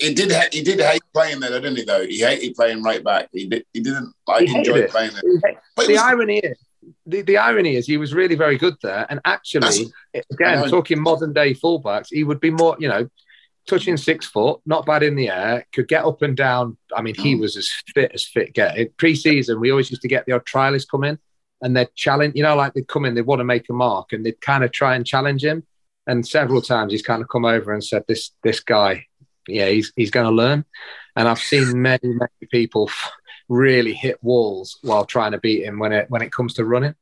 He, 0.01 0.15
did. 0.15 0.33
Ha- 0.33 0.49
he 0.51 0.63
did 0.63 0.81
hate 0.81 1.03
playing 1.13 1.39
there, 1.39 1.51
didn't 1.51 1.77
he? 1.77 1.85
Though 1.85 2.05
he 2.05 2.19
hated 2.19 2.57
playing 2.57 2.83
right 2.83 3.05
back. 3.05 3.29
He 3.33 3.47
did. 3.47 3.67
He 3.73 3.79
didn't 3.79 4.13
like 4.27 4.49
he 4.49 4.57
enjoy 4.57 4.89
playing 4.89 5.13
there. 5.13 5.61
But 5.77 5.87
the 5.87 5.93
was, 5.93 6.03
irony 6.03 6.39
is, 6.39 6.59
the, 7.07 7.23
the 7.23 7.39
irony 7.39 7.77
is, 7.77 7.87
he 7.87 7.97
was 7.97 8.15
really 8.15 8.35
very 8.35 8.59
good 8.59 8.77
there. 8.83 9.07
And 9.09 9.21
actually, 9.25 9.93
again, 10.31 10.69
talking 10.69 11.01
modern 11.01 11.33
day 11.33 11.55
fullbacks, 11.55 12.09
he 12.11 12.25
would 12.25 12.41
be 12.41 12.51
more, 12.51 12.77
you 12.79 12.89
know, 12.89 13.09
touching 13.67 13.97
six 13.97 14.27
foot, 14.27 14.61
not 14.67 14.87
bad 14.87 15.03
in 15.03 15.17
the 15.17 15.29
air, 15.29 15.67
could 15.73 15.89
get 15.89 16.05
up 16.05 16.23
and 16.23 16.37
down. 16.37 16.77
I 16.95 17.03
mean, 17.03 17.15
he 17.15 17.35
mm. 17.35 17.41
was 17.41 17.57
as 17.57 17.71
fit 17.95 18.13
as 18.15 18.25
fit 18.25 18.55
get. 18.55 18.97
Pre-season, 18.97 19.61
we 19.61 19.71
always 19.71 19.91
used 19.91 20.03
to 20.03 20.09
get 20.09 20.27
the 20.27 20.33
odd 20.33 20.45
trialists 20.45 20.89
come 20.89 21.05
in 21.05 21.19
and 21.63 21.77
they'd 21.77 21.95
challenge, 21.95 22.35
you 22.37 22.43
know, 22.43 22.57
like 22.57 22.75
they'd 22.75 22.89
come 22.89 23.05
in, 23.05 23.15
they'd 23.15 23.23
want 23.23 23.41
to 23.41 23.45
make 23.45 23.69
a 23.71 23.73
mark 23.73 24.13
and 24.13 24.25
they'd 24.25 24.41
kind 24.41 24.65
of 24.65 24.73
try 24.73 24.95
and 24.95 25.07
challenge 25.07 25.45
him. 25.45 25.65
And 26.07 26.27
several 26.27 26.61
times 26.61 26.93
he's 26.93 27.03
kind 27.03 27.23
of 27.23 27.29
come 27.29 27.47
over 27.47 27.73
and 27.73 27.83
said, 27.83 28.05
"This 28.07 28.33
this 28.43 28.61
guy, 28.61 29.07
yeah, 29.49 29.69
he's 29.69 29.91
he's 29.97 30.11
going 30.11 30.27
to 30.27 30.33
learn." 30.33 30.67
And 31.17 31.27
I've 31.27 31.39
seen 31.39 31.81
many 31.81 32.01
many 32.03 32.49
people 32.51 32.91
really 33.49 33.93
hit 33.93 34.23
walls 34.23 34.79
while 34.83 35.05
trying 35.05 35.33
to 35.33 35.39
beat 35.39 35.65
him 35.65 35.79
when 35.79 35.93
it 35.93 36.11
when 36.11 36.23
it 36.23 36.33
comes 36.33 36.55
to 36.55 36.65
running. 36.65 36.95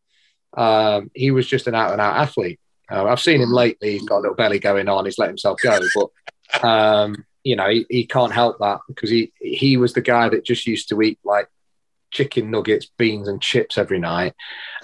Um, 0.55 1.11
he 1.15 1.31
was 1.31 1.47
just 1.47 1.67
an 1.67 1.75
out 1.75 1.93
and 1.93 2.01
out 2.01 2.17
athlete. 2.17 2.61
Uh, 2.91 3.07
I've 3.07 3.21
seen 3.21 3.41
him 3.41 3.53
lately; 3.53 3.93
he's 3.93 4.09
got 4.09 4.19
a 4.19 4.21
little 4.21 4.37
belly 4.37 4.59
going 4.59 4.89
on. 4.89 5.05
He's 5.05 5.19
let 5.19 5.29
himself 5.29 5.59
go, 5.63 5.81
but 5.95 6.65
um, 6.65 7.25
you 7.45 7.57
know 7.57 7.69
he, 7.69 7.87
he 7.89 8.07
can't 8.07 8.33
help 8.33 8.59
that 8.59 8.81
because 8.89 9.11
he 9.11 9.33
he 9.41 9.77
was 9.77 9.93
the 9.93 10.03
guy 10.03 10.29
that 10.29 10.45
just 10.45 10.67
used 10.67 10.89
to 10.91 11.01
eat 11.01 11.19
like 11.25 11.49
chicken 12.11 12.51
nuggets, 12.51 12.91
beans, 12.99 13.27
and 13.27 13.41
chips 13.43 13.79
every 13.79 13.99
night. 13.99 14.35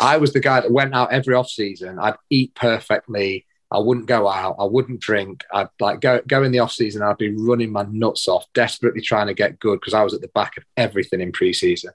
I 0.01 0.17
was 0.17 0.33
the 0.33 0.41
guy 0.41 0.61
that 0.61 0.73
went 0.73 0.95
out 0.95 1.13
every 1.13 1.35
off 1.35 1.49
season. 1.49 1.99
I'd 1.99 2.17
eat 2.31 2.55
perfectly. 2.55 3.47
I 3.71 3.79
wouldn't 3.79 4.07
go 4.07 4.29
out. 4.29 4.57
I 4.59 4.65
wouldn't 4.65 5.01
drink. 5.01 5.45
I'd 5.53 5.69
like 5.79 6.01
go 6.01 6.21
go 6.27 6.43
in 6.43 6.53
the 6.53 6.61
off 6.61 6.73
season. 6.73 7.03
I'd 7.03 7.19
be 7.19 7.35
running 7.37 7.71
my 7.71 7.85
nuts 7.91 8.27
off, 8.27 8.47
desperately 8.55 9.03
trying 9.03 9.27
to 9.27 9.35
get 9.35 9.59
good 9.59 9.81
because 9.81 9.95
I 9.95 10.03
was 10.03 10.15
at 10.15 10.23
the 10.23 10.29
back 10.29 10.57
of 10.57 10.65
everything 10.77 11.21
in 11.21 11.33
preseason. 11.33 11.91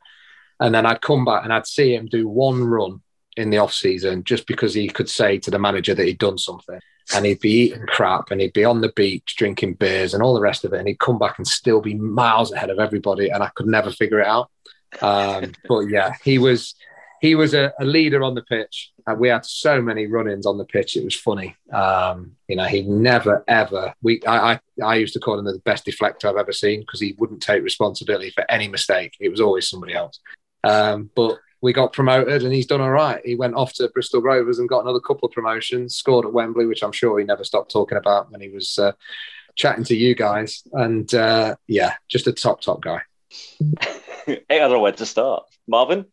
And 0.60 0.74
then 0.74 0.86
I'd 0.86 1.02
come 1.02 1.26
back 1.26 1.44
and 1.44 1.52
I'd 1.52 1.68
see 1.68 1.96
him 1.96 2.06
do 2.06 2.28
one 2.28 2.64
run 2.64 3.02
in 3.36 3.50
the 3.50 3.58
off 3.58 3.74
season 3.74 4.24
just 4.24 4.46
because 4.46 4.74
he 4.74 4.88
could 4.88 5.10
say 5.10 5.40
to 5.40 5.52
the 5.52 5.58
manager 5.58 5.96
that 5.96 6.06
he'd 6.06 6.20
done 6.20 6.38
something. 6.38 6.80
And 7.14 7.26
he'd 7.26 7.42
be 7.42 7.52
eating 7.52 7.86
crap 7.88 8.32
and 8.32 8.40
he'd 8.40 8.54
be 8.54 8.64
on 8.64 8.80
the 8.80 8.94
beach 8.96 9.36
drinking 9.36 9.74
beers 9.74 10.14
and 10.14 10.24
all 10.24 10.34
the 10.34 10.42
rest 10.42 10.64
of 10.64 10.74
it. 10.74 10.80
And 10.80 10.88
he'd 10.88 11.00
come 11.00 11.18
back 11.18 11.38
and 11.38 11.48
still 11.48 11.82
be 11.82 11.96
miles 11.96 12.54
ahead 12.54 12.70
of 12.70 12.80
everybody. 12.80 13.30
And 13.30 13.44
I 13.44 13.50
could 13.56 13.68
never 13.68 13.92
figure 13.92 14.22
it 14.22 14.28
out. 14.28 14.50
Um, 15.02 15.52
but 15.68 15.82
yeah, 15.82 16.14
he 16.24 16.38
was 16.38 16.76
he 17.24 17.36
was 17.36 17.54
a, 17.54 17.72
a 17.80 17.86
leader 17.86 18.22
on 18.22 18.36
the 18.36 18.42
pitch. 18.42 18.92
And 19.08 19.18
we 19.18 19.30
had 19.30 19.46
so 19.46 19.82
many 19.82 20.08
run-ins 20.08 20.46
on 20.46 20.58
the 20.58 20.66
pitch. 20.66 20.98
It 20.98 21.06
was 21.06 21.16
funny. 21.16 21.56
Um, 21.72 22.36
you 22.50 22.58
know, 22.58 22.66
he 22.66 22.82
never 22.82 23.46
ever. 23.48 23.94
We 24.02 24.22
I, 24.28 24.54
I, 24.54 24.60
I 24.84 24.96
used 24.96 25.14
to 25.14 25.22
call 25.22 25.40
him 25.40 25.46
the 25.46 25.58
best 25.64 25.86
deflector 25.86 26.26
I've 26.26 26.36
ever 26.36 26.52
seen 26.52 26.82
because 26.82 27.00
he 27.00 27.16
wouldn't 27.18 27.42
take 27.42 27.64
responsibility 27.64 28.32
for 28.32 28.44
any 28.52 28.68
mistake. 28.68 29.14
It 29.22 29.30
was 29.30 29.40
always 29.40 29.70
somebody 29.70 29.94
else. 29.94 30.20
Um, 30.66 31.12
but 31.16 31.40
we 31.62 31.72
got 31.72 31.94
promoted 31.94 32.44
and 32.44 32.54
he's 32.54 32.66
done 32.66 32.82
all 32.82 32.92
right. 32.92 33.22
He 33.24 33.36
went 33.36 33.56
off 33.56 33.72
to 33.76 33.88
Bristol 33.88 34.22
Rovers 34.22 34.60
and 34.60 34.68
got 34.68 34.82
another 34.82 35.00
couple 35.00 35.26
of 35.26 35.34
promotions. 35.34 35.96
Scored 35.96 36.26
at 36.26 36.34
Wembley, 36.34 36.66
which 36.66 36.84
I'm 36.84 36.92
sure 36.92 37.20
he 37.20 37.24
never 37.24 37.46
stopped 37.46 37.72
talking 37.72 37.98
about 37.98 38.34
when 38.34 38.42
he 38.42 38.50
was 38.50 38.78
uh, 38.78 38.92
chatting 39.56 39.86
to 39.86 39.96
you 39.96 40.14
guys. 40.14 40.62
And 40.74 41.14
uh, 41.16 41.56
yeah, 41.68 41.94
just 42.10 42.28
a 42.28 42.34
top 42.34 42.60
top 42.60 42.82
guy. 42.82 43.02
I 44.30 44.42
don't 44.50 44.72
know 44.72 44.82
where 44.82 44.92
to 44.92 45.06
start. 45.06 45.46
Marvin? 45.70 46.06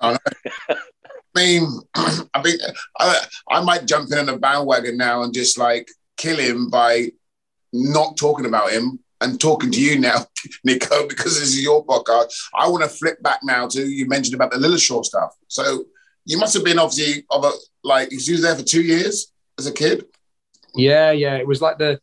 I, 1.37 1.41
mean, 1.41 1.81
I 1.95 2.43
mean, 2.43 2.57
I, 2.99 3.25
I 3.51 3.63
might 3.63 3.87
jump 3.87 4.13
in 4.13 4.19
on 4.19 4.27
the 4.27 4.37
bandwagon 4.37 4.97
now 4.97 5.23
and 5.23 5.35
just 5.35 5.59
like 5.59 5.89
kill 6.17 6.37
him 6.37 6.71
by 6.71 7.11
not 7.73 8.17
talking 8.17 8.47
about 8.47 8.73
him 8.73 9.01
and 9.21 9.41
talking 9.41 9.71
to 9.71 9.81
you 9.81 9.99
now, 9.99 10.27
Nico, 10.65 11.07
because 11.07 11.39
this 11.39 11.49
is 11.49 11.63
your 11.63 11.85
podcast. 11.85 12.33
I 12.55 12.69
want 12.69 12.83
to 12.85 12.89
flip 12.89 13.23
back 13.23 13.41
now 13.43 13.69
to 13.69 13.83
you 13.83 14.07
mentioned 14.07 14.35
about 14.35 14.51
the 14.51 14.59
Lilleshall 14.59 15.05
stuff. 15.05 15.35
So 15.49 15.85
you 16.25 16.39
must 16.39 16.55
have 16.55 16.65
been 16.65 16.79
obviously 16.79 17.25
of 17.31 17.45
a 17.45 17.51
like 17.85 18.11
you 18.11 18.17
was 18.17 18.43
there 18.43 18.57
for 18.57 18.63
two 18.63 18.83
years 18.83 19.33
as 19.59 19.67
a 19.67 19.73
kid. 19.73 20.05
Yeah, 20.75 21.11
yeah. 21.11 21.37
It 21.37 21.47
was 21.47 21.61
like 21.61 21.79
the 21.79 22.01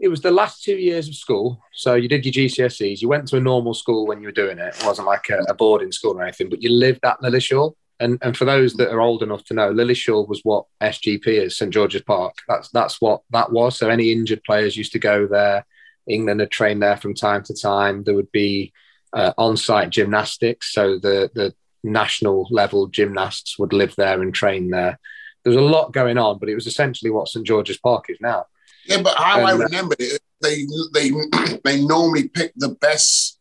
it 0.00 0.08
was 0.08 0.20
the 0.20 0.30
last 0.30 0.62
two 0.62 0.76
years 0.76 1.08
of 1.08 1.14
school. 1.14 1.60
So 1.72 1.94
you 1.94 2.08
did 2.08 2.24
your 2.24 2.32
GCSEs. 2.32 3.00
You 3.00 3.08
went 3.08 3.26
to 3.28 3.36
a 3.36 3.40
normal 3.40 3.74
school 3.74 4.06
when 4.06 4.20
you 4.20 4.28
were 4.28 4.32
doing 4.32 4.58
it. 4.58 4.76
It 4.76 4.84
wasn't 4.84 5.08
like 5.08 5.28
a, 5.30 5.38
a 5.48 5.54
boarding 5.54 5.92
school 5.92 6.18
or 6.18 6.22
anything, 6.22 6.48
but 6.48 6.62
you 6.62 6.70
lived 6.70 7.04
at 7.04 7.20
Lilleshall. 7.20 7.74
And, 8.00 8.18
and 8.22 8.36
for 8.36 8.44
those 8.44 8.74
that 8.74 8.92
are 8.92 9.00
old 9.00 9.22
enough 9.22 9.44
to 9.44 9.54
know, 9.54 9.72
Lilleshall 9.72 10.28
was 10.28 10.40
what 10.44 10.66
SGP 10.80 11.26
is, 11.26 11.58
St 11.58 11.72
George's 11.72 12.02
Park. 12.02 12.36
That's 12.46 12.70
that's 12.70 13.00
what 13.00 13.22
that 13.30 13.50
was. 13.50 13.76
So 13.76 13.88
any 13.88 14.12
injured 14.12 14.44
players 14.44 14.76
used 14.76 14.92
to 14.92 14.98
go 14.98 15.26
there. 15.26 15.66
England 16.08 16.40
had 16.40 16.50
trained 16.50 16.82
there 16.82 16.96
from 16.96 17.14
time 17.14 17.42
to 17.44 17.54
time. 17.54 18.04
There 18.04 18.14
would 18.14 18.32
be 18.32 18.72
uh, 19.12 19.32
on-site 19.36 19.90
gymnastics, 19.90 20.72
so 20.72 20.98
the 20.98 21.30
the 21.34 21.54
national 21.82 22.46
level 22.50 22.86
gymnasts 22.86 23.58
would 23.58 23.72
live 23.72 23.94
there 23.96 24.20
and 24.22 24.34
train 24.34 24.70
there. 24.70 24.98
There 25.42 25.50
was 25.50 25.56
a 25.56 25.60
lot 25.60 25.92
going 25.92 26.18
on, 26.18 26.38
but 26.38 26.48
it 26.48 26.54
was 26.54 26.66
essentially 26.66 27.10
what 27.10 27.28
St 27.28 27.46
George's 27.46 27.78
Park 27.78 28.06
is 28.08 28.18
now. 28.20 28.46
Yeah, 28.86 29.02
but 29.02 29.16
how 29.16 29.38
and, 29.38 29.46
I 29.48 29.52
uh, 29.52 29.56
remember 29.56 29.96
it, 29.98 30.20
they 30.40 30.66
they 30.94 31.10
they 31.64 31.84
normally 31.84 32.28
pick 32.28 32.52
the 32.56 32.70
best 32.80 33.37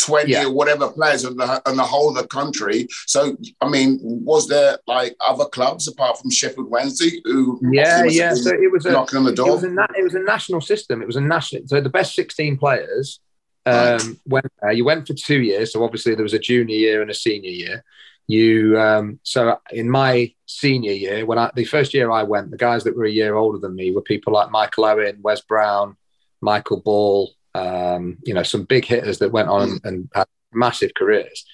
20 0.00 0.30
yeah. 0.30 0.44
or 0.44 0.52
whatever 0.52 0.90
players 0.90 1.24
in 1.24 1.36
the, 1.36 1.62
the 1.64 1.82
whole 1.82 2.08
of 2.10 2.16
the 2.16 2.26
country. 2.26 2.88
So, 3.06 3.36
I 3.60 3.68
mean, 3.68 3.98
was 4.02 4.48
there 4.48 4.78
like 4.86 5.16
other 5.20 5.44
clubs 5.46 5.88
apart 5.88 6.18
from 6.18 6.30
Sheffield 6.30 6.70
Wednesday 6.70 7.20
who? 7.24 7.60
Yeah, 7.70 8.04
yeah. 8.04 8.34
So 8.34 8.50
it 8.50 8.70
was 8.72 8.86
a, 8.86 8.92
knocking 8.92 9.18
on 9.18 9.24
the 9.24 9.34
door. 9.34 9.48
It 9.48 9.52
was, 9.52 9.64
a, 9.64 9.86
it 9.98 10.02
was 10.02 10.14
a 10.14 10.20
national 10.20 10.60
system. 10.60 11.02
It 11.02 11.06
was 11.06 11.16
a 11.16 11.20
national. 11.20 11.66
So 11.66 11.80
the 11.80 11.90
best 11.90 12.14
16 12.14 12.56
players 12.58 13.20
um, 13.66 13.74
right. 13.74 14.00
went 14.26 14.52
there. 14.62 14.72
You 14.72 14.84
went 14.84 15.06
for 15.06 15.14
two 15.14 15.40
years. 15.40 15.72
So 15.72 15.84
obviously 15.84 16.14
there 16.14 16.22
was 16.22 16.34
a 16.34 16.38
junior 16.38 16.76
year 16.76 17.02
and 17.02 17.10
a 17.10 17.14
senior 17.14 17.50
year. 17.50 17.84
You 18.26 18.78
um, 18.78 19.18
so 19.24 19.58
in 19.72 19.90
my 19.90 20.32
senior 20.46 20.92
year, 20.92 21.26
when 21.26 21.38
I 21.38 21.50
the 21.54 21.64
first 21.64 21.92
year 21.94 22.12
I 22.12 22.22
went, 22.22 22.52
the 22.52 22.56
guys 22.56 22.84
that 22.84 22.96
were 22.96 23.04
a 23.04 23.10
year 23.10 23.34
older 23.34 23.58
than 23.58 23.74
me 23.74 23.90
were 23.90 24.02
people 24.02 24.32
like 24.32 24.52
Michael 24.52 24.84
Owen, 24.84 25.18
Wes 25.20 25.40
Brown, 25.40 25.96
Michael 26.40 26.80
Ball, 26.80 27.32
um, 27.54 28.18
you 28.24 28.34
know, 28.34 28.42
some 28.42 28.64
big 28.64 28.84
hitters 28.84 29.18
that 29.18 29.32
went 29.32 29.48
on 29.48 29.68
mm. 29.68 29.84
and 29.84 30.08
had 30.14 30.26
massive 30.52 30.92
careers. 30.94 31.44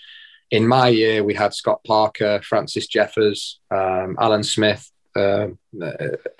In 0.50 0.66
my 0.66 0.88
year, 0.88 1.24
we 1.24 1.34
had 1.34 1.54
Scott 1.54 1.80
Parker, 1.84 2.40
Francis 2.42 2.86
Jeffers, 2.86 3.58
um, 3.70 4.16
Alan 4.18 4.44
Smith, 4.44 4.90
uh, 5.16 5.48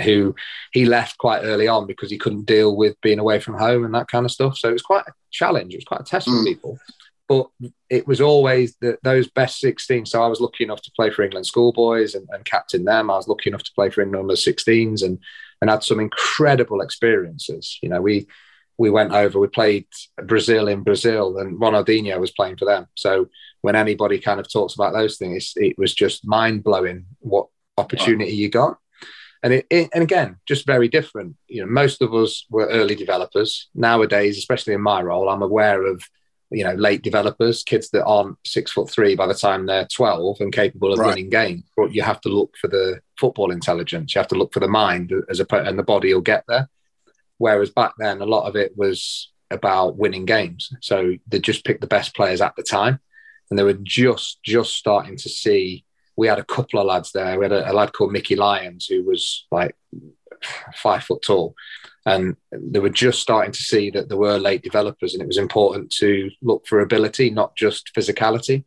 who 0.02 0.34
he 0.72 0.84
left 0.84 1.18
quite 1.18 1.40
early 1.40 1.66
on 1.66 1.86
because 1.86 2.10
he 2.10 2.18
couldn't 2.18 2.46
deal 2.46 2.76
with 2.76 3.00
being 3.00 3.18
away 3.18 3.40
from 3.40 3.54
home 3.54 3.84
and 3.84 3.94
that 3.94 4.08
kind 4.08 4.24
of 4.24 4.30
stuff. 4.30 4.56
So 4.56 4.68
it 4.68 4.74
was 4.74 4.82
quite 4.82 5.04
a 5.06 5.12
challenge. 5.30 5.72
It 5.72 5.78
was 5.78 5.84
quite 5.84 6.02
a 6.02 6.04
test 6.04 6.28
mm. 6.28 6.38
for 6.38 6.44
people. 6.44 6.78
But 7.28 7.48
it 7.90 8.06
was 8.06 8.20
always 8.20 8.76
the, 8.80 8.98
those 9.02 9.28
best 9.28 9.58
16. 9.58 10.06
So 10.06 10.22
I 10.22 10.28
was 10.28 10.40
lucky 10.40 10.62
enough 10.62 10.82
to 10.82 10.92
play 10.94 11.10
for 11.10 11.22
England 11.22 11.46
schoolboys 11.46 12.14
and, 12.14 12.28
and 12.30 12.44
captain 12.44 12.84
them. 12.84 13.10
I 13.10 13.16
was 13.16 13.26
lucky 13.26 13.50
enough 13.50 13.64
to 13.64 13.72
play 13.74 13.90
for 13.90 14.02
England 14.02 14.30
under 14.30 14.34
16s 14.34 15.02
and, 15.02 15.18
and 15.60 15.70
had 15.70 15.82
some 15.82 15.98
incredible 15.98 16.82
experiences. 16.82 17.78
You 17.82 17.88
know, 17.88 18.00
we 18.00 18.28
we 18.78 18.90
went 18.90 19.12
over, 19.12 19.38
we 19.38 19.48
played 19.48 19.86
Brazil 20.24 20.68
in 20.68 20.82
Brazil, 20.82 21.38
and 21.38 21.58
Ronaldinho 21.58 22.18
was 22.20 22.30
playing 22.30 22.56
for 22.56 22.66
them. 22.66 22.86
So 22.94 23.28
when 23.62 23.76
anybody 23.76 24.18
kind 24.18 24.38
of 24.38 24.50
talks 24.50 24.74
about 24.74 24.92
those 24.92 25.16
things, 25.16 25.52
it 25.56 25.76
was 25.78 25.94
just 25.94 26.26
mind 26.26 26.62
blowing 26.62 27.06
what 27.20 27.48
opportunity 27.78 28.32
you 28.32 28.48
got. 28.48 28.78
And 29.42 29.52
it, 29.52 29.66
it, 29.70 29.90
and 29.94 30.02
again, 30.02 30.36
just 30.46 30.66
very 30.66 30.88
different. 30.88 31.36
You 31.46 31.62
know, 31.62 31.70
most 31.70 32.02
of 32.02 32.14
us 32.14 32.46
were 32.50 32.66
early 32.66 32.94
developers. 32.94 33.68
Nowadays, 33.74 34.38
especially 34.38 34.74
in 34.74 34.82
my 34.82 35.02
role, 35.02 35.28
I'm 35.28 35.42
aware 35.42 35.86
of 35.86 36.02
you 36.50 36.64
know 36.64 36.74
late 36.74 37.02
developers, 37.02 37.62
kids 37.62 37.90
that 37.90 38.04
aren't 38.04 38.38
six 38.44 38.72
foot 38.72 38.90
three 38.90 39.14
by 39.14 39.26
the 39.26 39.34
time 39.34 39.66
they're 39.66 39.88
twelve 39.92 40.40
and 40.40 40.52
capable 40.52 40.92
of 40.92 40.98
right. 40.98 41.08
winning 41.08 41.30
games. 41.30 41.64
But 41.76 41.92
you 41.92 42.02
have 42.02 42.20
to 42.22 42.28
look 42.28 42.56
for 42.60 42.68
the 42.68 43.00
football 43.18 43.50
intelligence. 43.50 44.14
You 44.14 44.20
have 44.20 44.28
to 44.28 44.36
look 44.36 44.52
for 44.52 44.60
the 44.60 44.68
mind 44.68 45.12
as 45.28 45.40
a 45.40 45.46
and 45.54 45.78
the 45.78 45.82
body 45.82 46.12
will 46.12 46.22
get 46.22 46.44
there. 46.48 46.68
Whereas 47.38 47.70
back 47.70 47.92
then, 47.98 48.20
a 48.20 48.26
lot 48.26 48.48
of 48.48 48.56
it 48.56 48.76
was 48.76 49.30
about 49.50 49.96
winning 49.96 50.24
games. 50.24 50.72
So 50.80 51.14
they 51.28 51.38
just 51.38 51.64
picked 51.64 51.80
the 51.80 51.86
best 51.86 52.14
players 52.14 52.40
at 52.40 52.56
the 52.56 52.62
time, 52.62 53.00
and 53.50 53.58
they 53.58 53.62
were 53.62 53.78
just 53.82 54.42
just 54.42 54.74
starting 54.74 55.16
to 55.18 55.28
see. 55.28 55.84
We 56.16 56.28
had 56.28 56.38
a 56.38 56.44
couple 56.44 56.80
of 56.80 56.86
lads 56.86 57.12
there. 57.12 57.38
We 57.38 57.44
had 57.44 57.52
a, 57.52 57.70
a 57.70 57.74
lad 57.74 57.92
called 57.92 58.12
Mickey 58.12 58.36
Lyons 58.36 58.86
who 58.86 59.04
was 59.04 59.46
like 59.50 59.76
five 60.74 61.04
foot 61.04 61.22
tall, 61.22 61.54
and 62.06 62.36
they 62.52 62.78
were 62.78 62.90
just 62.90 63.20
starting 63.20 63.52
to 63.52 63.62
see 63.62 63.90
that 63.90 64.08
there 64.08 64.18
were 64.18 64.38
late 64.38 64.62
developers, 64.62 65.12
and 65.12 65.22
it 65.22 65.28
was 65.28 65.38
important 65.38 65.90
to 65.98 66.30
look 66.42 66.66
for 66.66 66.80
ability, 66.80 67.30
not 67.30 67.54
just 67.56 67.90
physicality. 67.94 68.64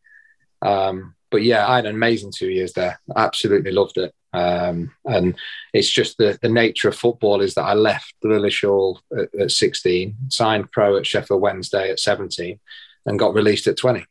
Um, 0.61 1.15
but 1.31 1.43
yeah, 1.43 1.67
I 1.67 1.77
had 1.77 1.85
an 1.85 1.95
amazing 1.95 2.31
two 2.31 2.49
years 2.49 2.73
there. 2.73 2.99
Absolutely 3.15 3.71
loved 3.71 3.97
it. 3.97 4.13
Um, 4.31 4.91
and 5.05 5.35
it's 5.73 5.89
just 5.89 6.17
the, 6.17 6.37
the 6.41 6.49
nature 6.49 6.89
of 6.89 6.95
football 6.95 7.41
is 7.41 7.55
that 7.55 7.63
I 7.63 7.73
left 7.73 8.13
Lilleshall 8.23 8.99
at, 9.17 9.33
at 9.39 9.51
16, 9.51 10.15
signed 10.29 10.71
pro 10.71 10.97
at 10.97 11.07
Sheffield 11.07 11.41
Wednesday 11.41 11.89
at 11.91 11.99
17, 11.99 12.59
and 13.05 13.19
got 13.19 13.33
released 13.33 13.67
at 13.67 13.77
20. 13.77 14.05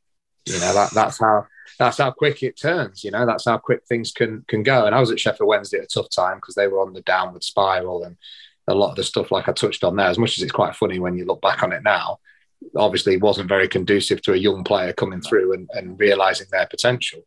You 0.46 0.60
know 0.60 0.72
that 0.72 0.92
that's 0.94 1.18
how 1.18 1.46
that's 1.78 1.98
how 1.98 2.10
quick 2.10 2.42
it 2.42 2.58
turns. 2.58 3.04
You 3.04 3.10
know 3.10 3.26
that's 3.26 3.44
how 3.44 3.58
quick 3.58 3.82
things 3.86 4.12
can 4.12 4.44
can 4.48 4.62
go. 4.62 4.86
And 4.86 4.94
I 4.94 5.00
was 5.00 5.10
at 5.10 5.20
Sheffield 5.20 5.48
Wednesday 5.48 5.78
at 5.78 5.84
a 5.84 5.86
tough 5.86 6.08
time 6.08 6.38
because 6.38 6.54
they 6.54 6.68
were 6.68 6.80
on 6.80 6.94
the 6.94 7.02
downward 7.02 7.44
spiral 7.44 8.04
and 8.04 8.16
a 8.66 8.74
lot 8.74 8.90
of 8.90 8.96
the 8.96 9.04
stuff 9.04 9.30
like 9.30 9.48
I 9.48 9.52
touched 9.52 9.84
on 9.84 9.96
there. 9.96 10.06
As 10.06 10.18
much 10.18 10.38
as 10.38 10.42
it's 10.42 10.52
quite 10.52 10.74
funny 10.74 10.98
when 10.98 11.16
you 11.16 11.26
look 11.26 11.42
back 11.42 11.62
on 11.62 11.72
it 11.72 11.82
now, 11.82 12.18
obviously 12.76 13.16
wasn't 13.16 13.48
very 13.48 13.68
conducive 13.68 14.22
to 14.22 14.32
a 14.32 14.36
young 14.36 14.64
player 14.64 14.92
coming 14.92 15.20
through 15.20 15.52
and, 15.52 15.68
and 15.72 15.98
realizing 15.98 16.46
their 16.50 16.66
potential. 16.66 17.22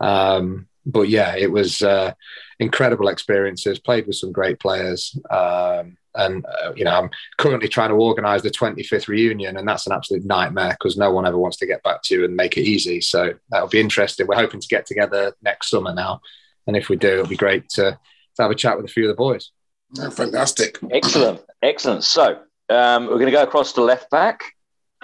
Um, 0.00 0.68
but 0.86 1.08
yeah, 1.08 1.34
it 1.36 1.50
was 1.50 1.82
uh, 1.82 2.12
incredible 2.58 3.08
experiences. 3.08 3.78
Played 3.78 4.06
with 4.06 4.16
some 4.16 4.32
great 4.32 4.60
players, 4.60 5.18
um, 5.30 5.96
and 6.14 6.44
uh, 6.44 6.72
you 6.76 6.84
know, 6.84 6.90
I'm 6.90 7.10
currently 7.38 7.68
trying 7.68 7.88
to 7.88 7.94
organise 7.94 8.42
the 8.42 8.50
25th 8.50 9.08
reunion, 9.08 9.56
and 9.56 9.66
that's 9.66 9.86
an 9.86 9.94
absolute 9.94 10.24
nightmare 10.24 10.76
because 10.78 10.96
no 10.96 11.10
one 11.10 11.26
ever 11.26 11.38
wants 11.38 11.56
to 11.58 11.66
get 11.66 11.82
back 11.82 12.02
to 12.04 12.14
you 12.14 12.24
and 12.24 12.36
make 12.36 12.58
it 12.58 12.62
easy. 12.62 13.00
So 13.00 13.34
that'll 13.50 13.68
be 13.68 13.80
interesting. 13.80 14.26
We're 14.26 14.36
hoping 14.36 14.60
to 14.60 14.68
get 14.68 14.86
together 14.86 15.34
next 15.42 15.70
summer 15.70 15.94
now, 15.94 16.20
and 16.66 16.76
if 16.76 16.88
we 16.88 16.96
do, 16.96 17.14
it'll 17.14 17.26
be 17.26 17.36
great 17.36 17.68
to, 17.70 17.98
to 18.36 18.42
have 18.42 18.50
a 18.50 18.54
chat 18.54 18.76
with 18.76 18.86
a 18.86 18.92
few 18.92 19.04
of 19.04 19.08
the 19.08 19.20
boys. 19.20 19.50
Oh, 19.98 20.10
fantastic! 20.10 20.78
Excellent, 20.90 21.40
excellent. 21.62 22.04
So 22.04 22.40
um, 22.68 23.06
we're 23.06 23.18
going 23.18 23.26
to 23.26 23.32
go 23.32 23.42
across 23.42 23.72
to 23.74 23.82
left 23.82 24.10
back. 24.10 24.53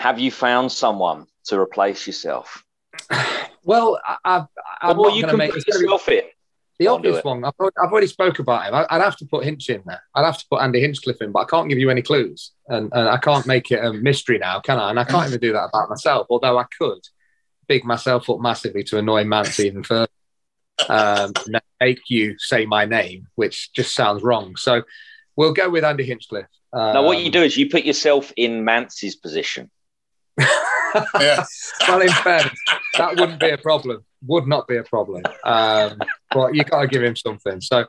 Have 0.00 0.18
you 0.18 0.30
found 0.30 0.72
someone 0.72 1.26
to 1.44 1.60
replace 1.60 2.06
yourself? 2.06 2.64
Well, 3.62 4.00
I, 4.24 4.46
I, 4.80 4.92
well, 4.92 5.14
you 5.14 5.26
can 5.26 5.36
make, 5.36 5.52
put 5.52 5.68
yourself 5.68 6.08
in. 6.08 6.22
The 6.78 6.86
obvious 6.86 7.22
one, 7.22 7.44
I've, 7.44 7.52
I've, 7.60 7.92
already 7.92 8.06
spoke 8.06 8.38
about 8.38 8.64
him. 8.64 8.74
I, 8.74 8.96
would 8.96 9.04
have 9.04 9.18
to 9.18 9.26
put 9.26 9.44
Hinch 9.44 9.68
in 9.68 9.82
there. 9.84 10.02
I'd 10.14 10.24
have 10.24 10.38
to 10.38 10.46
put 10.50 10.62
Andy 10.62 10.80
Hinchcliffe 10.80 11.20
in, 11.20 11.30
but 11.30 11.40
I 11.40 11.44
can't 11.44 11.68
give 11.68 11.78
you 11.78 11.90
any 11.90 12.00
clues. 12.00 12.52
And, 12.68 12.90
and 12.94 13.06
I 13.06 13.18
can't 13.18 13.46
make 13.46 13.70
it 13.70 13.84
a 13.84 13.92
mystery 13.92 14.38
now, 14.38 14.60
can 14.60 14.78
I? 14.78 14.88
And 14.88 14.98
I 14.98 15.04
can't 15.04 15.28
even 15.28 15.38
do 15.38 15.52
that 15.52 15.68
about 15.68 15.90
myself, 15.90 16.28
although 16.30 16.58
I 16.58 16.64
could 16.78 17.06
big 17.68 17.84
myself 17.84 18.30
up 18.30 18.40
massively 18.40 18.82
to 18.84 18.96
annoy 18.96 19.24
Mance 19.24 19.60
even 19.60 19.82
further. 19.82 20.08
Um, 20.88 21.34
make 21.78 22.00
you 22.08 22.36
say 22.38 22.64
my 22.64 22.86
name, 22.86 23.26
which 23.34 23.70
just 23.74 23.94
sounds 23.94 24.22
wrong. 24.22 24.56
So 24.56 24.82
we'll 25.36 25.52
go 25.52 25.68
with 25.68 25.84
Andy 25.84 26.04
Hinchcliffe. 26.04 26.46
Um, 26.72 26.94
now, 26.94 27.04
what 27.04 27.18
you 27.18 27.30
do 27.30 27.42
is 27.42 27.58
you 27.58 27.68
put 27.68 27.84
yourself 27.84 28.32
in 28.38 28.64
Mance's 28.64 29.16
position. 29.16 29.70
Yeah. 31.20 31.44
well, 31.88 32.00
in 32.00 32.09
fairness, 32.09 32.59
that 32.96 33.16
wouldn't 33.16 33.40
be 33.40 33.50
a 33.50 33.59
problem. 33.59 34.05
Would 34.26 34.46
not 34.46 34.68
be 34.68 34.76
a 34.76 34.83
problem. 34.83 35.22
Um, 35.44 35.98
but 36.31 36.55
you 36.55 36.64
got 36.64 36.83
to 36.83 36.88
give 36.88 37.03
him 37.03 37.16
something. 37.16 37.61
So 37.61 37.87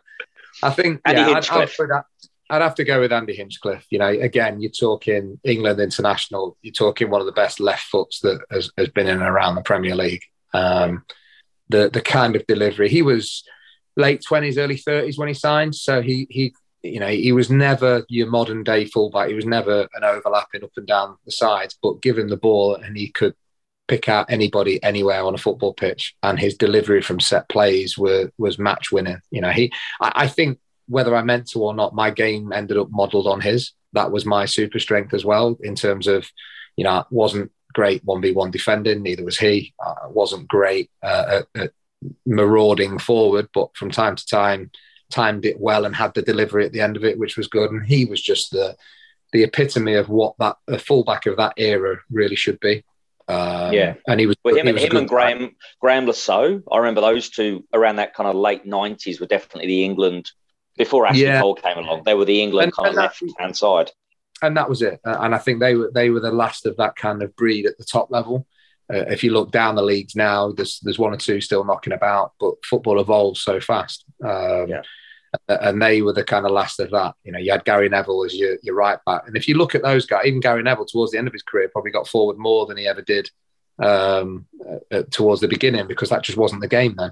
I 0.64 0.70
think 0.72 1.02
Andy 1.06 1.22
yeah, 1.22 1.34
Hinchcliffe. 1.34 1.80
I'd, 1.80 1.92
I'd, 1.92 2.04
I'd, 2.50 2.62
have 2.62 2.76
to 2.76 2.84
go 2.84 3.02
with 3.02 3.12
Andy 3.12 3.36
Hinchcliffe. 3.36 3.86
You 3.90 4.00
know, 4.00 4.08
again, 4.08 4.62
you're 4.62 4.72
talking 4.72 5.40
England 5.44 5.80
international. 5.80 6.58
You're 6.62 6.74
talking 6.74 7.10
one 7.10 7.22
of 7.22 7.28
the 7.28 7.34
best 7.34 7.60
left 7.60 7.84
foots 7.84 8.20
that 8.22 8.40
has, 8.52 8.72
has 8.78 8.90
been 8.90 9.08
in 9.08 9.16
and 9.16 9.24
around 9.24 9.56
the 9.56 9.62
Premier 9.62 9.96
League. 9.96 10.24
Um, 10.54 11.04
the 11.70 11.90
the 11.90 12.02
kind 12.02 12.36
of 12.36 12.46
delivery 12.48 12.90
he 12.90 13.02
was 13.02 13.44
late 13.96 14.22
twenties, 14.26 14.58
early 14.58 14.78
thirties 14.78 15.18
when 15.18 15.28
he 15.28 15.34
signed. 15.34 15.76
So 15.76 16.02
he 16.02 16.28
he 16.30 16.54
you 16.84 17.00
know, 17.00 17.08
he 17.08 17.32
was 17.32 17.50
never 17.50 18.04
your 18.10 18.28
modern 18.28 18.64
day 18.64 18.86
fullback. 18.86 19.30
He 19.30 19.36
was 19.36 19.46
never 19.46 19.88
an 19.94 20.04
overlapping 20.04 20.64
up 20.64 20.72
and 20.78 20.88
down 20.88 21.18
the 21.26 21.32
sides, 21.32 21.78
but 21.82 22.02
given 22.02 22.28
the 22.28 22.38
ball 22.38 22.76
and 22.76 22.98
he 22.98 23.10
could 23.10 23.36
pick 23.88 24.08
out 24.08 24.26
anybody 24.30 24.82
anywhere 24.84 25.24
on 25.24 25.36
a 25.36 25.38
football 25.38 25.74
pitch, 25.74 26.16
and 26.24 26.40
his 26.40 26.56
delivery 26.56 27.02
from 27.02 27.20
set 27.20 27.48
plays 27.50 27.98
were 27.98 28.32
was 28.38 28.58
match 28.58 28.92
winning. 28.92 29.20
You 29.32 29.42
know, 29.42 29.52
he 29.52 29.72
I, 30.00 30.12
I 30.16 30.28
think 30.28 30.60
whether 30.88 31.16
I 31.16 31.24
meant 31.24 31.48
to 31.50 31.60
or 31.60 31.74
not, 31.74 31.94
my 31.94 32.10
game 32.10 32.52
ended 32.54 32.78
up 32.78 32.90
modelled 32.90 33.28
on 33.28 33.42
his. 33.42 33.74
That 33.94 34.12
was 34.12 34.26
my 34.26 34.46
super 34.46 34.80
strength 34.80 35.14
as 35.14 35.26
well 35.26 35.58
in 35.62 35.76
terms 35.76 36.08
of, 36.08 36.30
you 36.78 36.84
know, 36.84 37.04
wasn't 37.12 37.52
great 37.74 38.04
one 38.06 38.22
v 38.22 38.32
one 38.32 38.52
defending. 38.52 39.04
Neither 39.04 39.24
was 39.24 39.38
he. 39.38 39.74
Uh, 39.86 40.08
wasn't 40.10 40.48
great 40.48 40.90
uh, 41.04 41.42
at, 41.56 41.62
at 41.62 41.72
marauding 42.26 42.98
forward, 42.98 43.50
but 43.54 43.76
from 43.76 43.92
time 43.92 44.16
to 44.16 44.26
time 44.26 44.72
timed 45.12 45.46
it 45.46 45.60
well 45.60 45.86
and 45.86 45.96
had 45.96 46.14
the 46.14 46.22
delivery 46.22 46.66
at 46.66 46.72
the 46.72 46.82
end 46.82 46.98
of 46.98 47.04
it, 47.04 47.20
which 47.20 47.38
was 47.38 47.48
good. 47.48 47.72
And 47.72 47.86
he 47.86 48.06
was 48.06 48.22
just 48.22 48.52
the 48.52 48.76
the 49.32 49.44
epitome 49.44 49.94
of 49.94 50.10
what 50.10 50.36
that 50.40 50.58
a 50.68 50.78
fullback 50.78 51.26
of 51.26 51.38
that 51.38 51.54
era 51.58 51.98
really 52.10 52.36
should 52.36 52.60
be. 52.60 52.84
Um, 53.28 53.72
yeah, 53.72 53.96
and 54.08 54.20
he 54.20 54.28
was. 54.28 54.36
Well, 54.44 54.56
him, 54.56 54.68
he 54.68 54.74
was 54.74 54.84
him 54.84 54.98
and 54.98 55.08
Graham 55.08 55.56
Graeme 55.80 56.06
Le 56.06 56.14
Saux. 56.14 56.64
I 56.72 56.78
remember 56.78 57.02
those 57.02 57.30
two 57.30 57.64
around 57.74 57.98
that 57.98 58.14
kind 58.14 58.28
of 58.28 58.36
late 58.36 58.66
nineties 58.66 59.22
were 59.22 59.28
definitely 59.28 59.68
the 59.68 59.86
England 59.86 60.30
before 60.78 61.06
Ashley 61.06 61.24
yeah. 61.24 61.42
Cole 61.42 61.56
came 61.56 61.78
along. 61.78 62.04
They 62.04 62.14
were 62.14 62.26
the 62.26 62.42
England 62.42 62.66
and, 62.66 62.76
kind 62.76 62.90
and 62.90 62.98
of 62.98 63.04
left 63.04 63.24
hand 63.40 63.56
side, 63.56 63.92
and 64.42 64.58
that 64.58 64.70
was 64.70 64.82
it. 64.82 65.00
Uh, 65.06 65.18
and 65.22 65.34
I 65.34 65.38
think 65.38 65.60
they 65.60 65.76
were 65.76 65.92
they 65.94 66.10
were 66.10 66.20
the 66.20 66.32
last 66.32 66.66
of 66.66 66.76
that 66.78 66.96
kind 66.96 67.22
of 67.22 67.36
breed 67.36 67.66
at 67.66 67.78
the 67.78 67.86
top 67.86 68.12
level. 68.12 68.48
Uh, 68.92 69.06
if 69.08 69.24
you 69.24 69.32
look 69.32 69.52
down 69.52 69.76
the 69.76 69.82
leagues 69.82 70.16
now, 70.16 70.52
there's 70.52 70.80
there's 70.82 71.00
one 71.00 71.14
or 71.14 71.18
two 71.18 71.40
still 71.40 71.64
knocking 71.64 71.94
about, 71.94 72.34
but 72.40 72.56
football 72.66 73.00
evolves 73.00 73.42
so 73.42 73.62
fast. 73.62 74.04
Um, 74.24 74.68
yeah 74.68 74.82
and 75.48 75.82
they 75.82 76.02
were 76.02 76.14
the 76.14 76.24
kind 76.24 76.46
of 76.46 76.52
last 76.52 76.80
of 76.80 76.92
that. 76.92 77.16
You 77.24 77.32
know, 77.32 77.40
you 77.40 77.52
had 77.52 77.66
Gary 77.66 77.90
Neville 77.90 78.26
as 78.26 78.36
your, 78.36 78.58
your 78.64 78.76
right 78.76 79.00
back, 79.06 79.24
and 79.28 79.38
if 79.38 79.48
you 79.48 79.56
look 79.56 79.76
at 79.76 79.82
those 79.82 80.06
guys, 80.06 80.26
even 80.26 80.40
Gary 80.40 80.64
Neville 80.64 80.86
towards 80.86 81.12
the 81.12 81.18
end 81.18 81.28
of 81.28 81.34
his 81.34 81.44
career 81.44 81.70
probably 81.70 81.92
got 81.92 82.08
forward 82.08 82.38
more 82.38 82.66
than 82.66 82.78
he 82.78 82.88
ever 82.88 83.02
did 83.02 83.30
um, 83.80 84.46
uh, 84.92 85.04
towards 85.10 85.42
the 85.42 85.48
beginning 85.48 85.88
because 85.88 86.10
that 86.10 86.24
just 86.24 86.38
wasn't 86.38 86.62
the 86.62 86.68
game 86.68 86.96
then. 86.98 87.12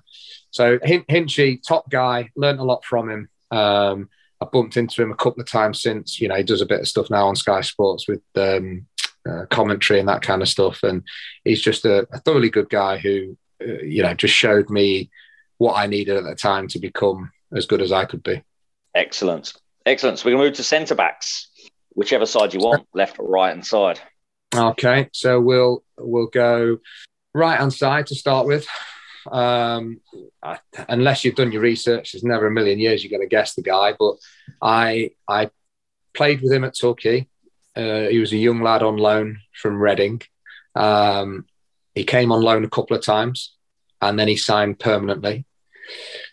So 0.52 0.80
Hinchy, 0.80 1.62
top 1.66 1.90
guy, 1.90 2.30
learned 2.36 2.60
a 2.60 2.64
lot 2.64 2.84
from 2.84 3.10
him. 3.10 3.30
Um, 3.52 4.10
I 4.42 4.46
bumped 4.46 4.78
into 4.78 5.02
him 5.02 5.12
a 5.12 5.18
couple 5.18 5.42
of 5.42 5.50
times 5.50 5.82
since. 5.82 6.20
You 6.20 6.28
know, 6.28 6.36
he 6.36 6.44
does 6.44 6.62
a 6.62 6.66
bit 6.66 6.82
of 6.82 6.88
stuff 6.88 7.10
now 7.10 7.28
on 7.28 7.36
Sky 7.36 7.62
Sports 7.62 8.08
with 8.08 8.22
um, 8.36 8.86
uh, 9.30 9.46
commentary 9.50 10.00
and 10.00 10.10
that 10.10 10.22
kind 10.22 10.42
of 10.42 10.50
stuff, 10.50 10.84
and 10.84 11.04
he's 11.46 11.62
just 11.62 11.86
a, 11.86 12.08
a 12.12 12.20
thoroughly 12.20 12.50
good 12.50 12.70
guy 12.70 12.98
who, 12.98 13.38
uh, 13.62 13.82
you 13.82 14.04
know, 14.04 14.14
just 14.14 14.34
showed 14.34 14.70
me 14.70 15.10
what 15.60 15.78
I 15.78 15.86
needed 15.86 16.18
at 16.18 16.24
the 16.24 16.36
time 16.36 16.68
to 16.70 16.80
become 16.80 17.32
as 17.56 17.68
good 17.68 17.82
as 17.82 17.92
I 17.92 18.06
could 18.06 18.24
be. 18.24 18.42
Excellent. 18.96 19.54
Excellent. 19.86 20.18
So 20.18 20.26
we're 20.26 20.32
going 20.32 20.44
to 20.44 20.50
move 20.50 20.58
to 20.58 20.64
centre 20.64 20.96
backs, 20.96 21.50
whichever 21.94 22.26
side 22.26 22.54
you 22.54 22.60
want, 22.60 22.88
left 22.94 23.20
or 23.20 23.30
right 23.30 23.50
hand 23.50 23.66
side. 23.66 24.00
Okay, 24.56 25.10
so 25.14 25.40
we'll 25.40 25.84
we'll 25.98 26.28
go 26.28 26.80
right 27.36 27.60
hand 27.60 27.74
side 27.74 28.08
to 28.08 28.16
start 28.16 28.48
with. 28.48 28.68
Um, 29.32 30.00
I, 30.42 30.58
unless 30.88 31.24
you've 31.24 31.36
done 31.36 31.52
your 31.52 31.62
research, 31.62 32.14
there's 32.14 32.24
never 32.24 32.48
a 32.48 32.52
million 32.52 32.80
years 32.80 33.04
you're 33.04 33.12
going 33.16 33.28
to 33.28 33.36
guess 33.36 33.54
the 33.54 33.62
guy. 33.62 33.94
But 34.00 34.16
I 34.62 35.12
I 35.28 35.52
played 36.14 36.42
with 36.42 36.52
him 36.52 36.64
at 36.64 36.78
Torquay. 36.78 37.28
Uh, 37.76 38.08
he 38.08 38.20
was 38.20 38.34
a 38.34 38.38
young 38.38 38.62
lad 38.62 38.82
on 38.82 38.98
loan 38.98 39.40
from 39.54 39.80
Reading. 39.80 40.22
Um, 40.76 41.46
he 41.94 42.04
came 42.04 42.32
on 42.32 42.42
loan 42.42 42.64
a 42.64 42.70
couple 42.70 42.98
of 42.98 43.04
times, 43.04 43.56
and 44.02 44.18
then 44.18 44.28
he 44.28 44.36
signed 44.38 44.80
permanently. 44.80 45.46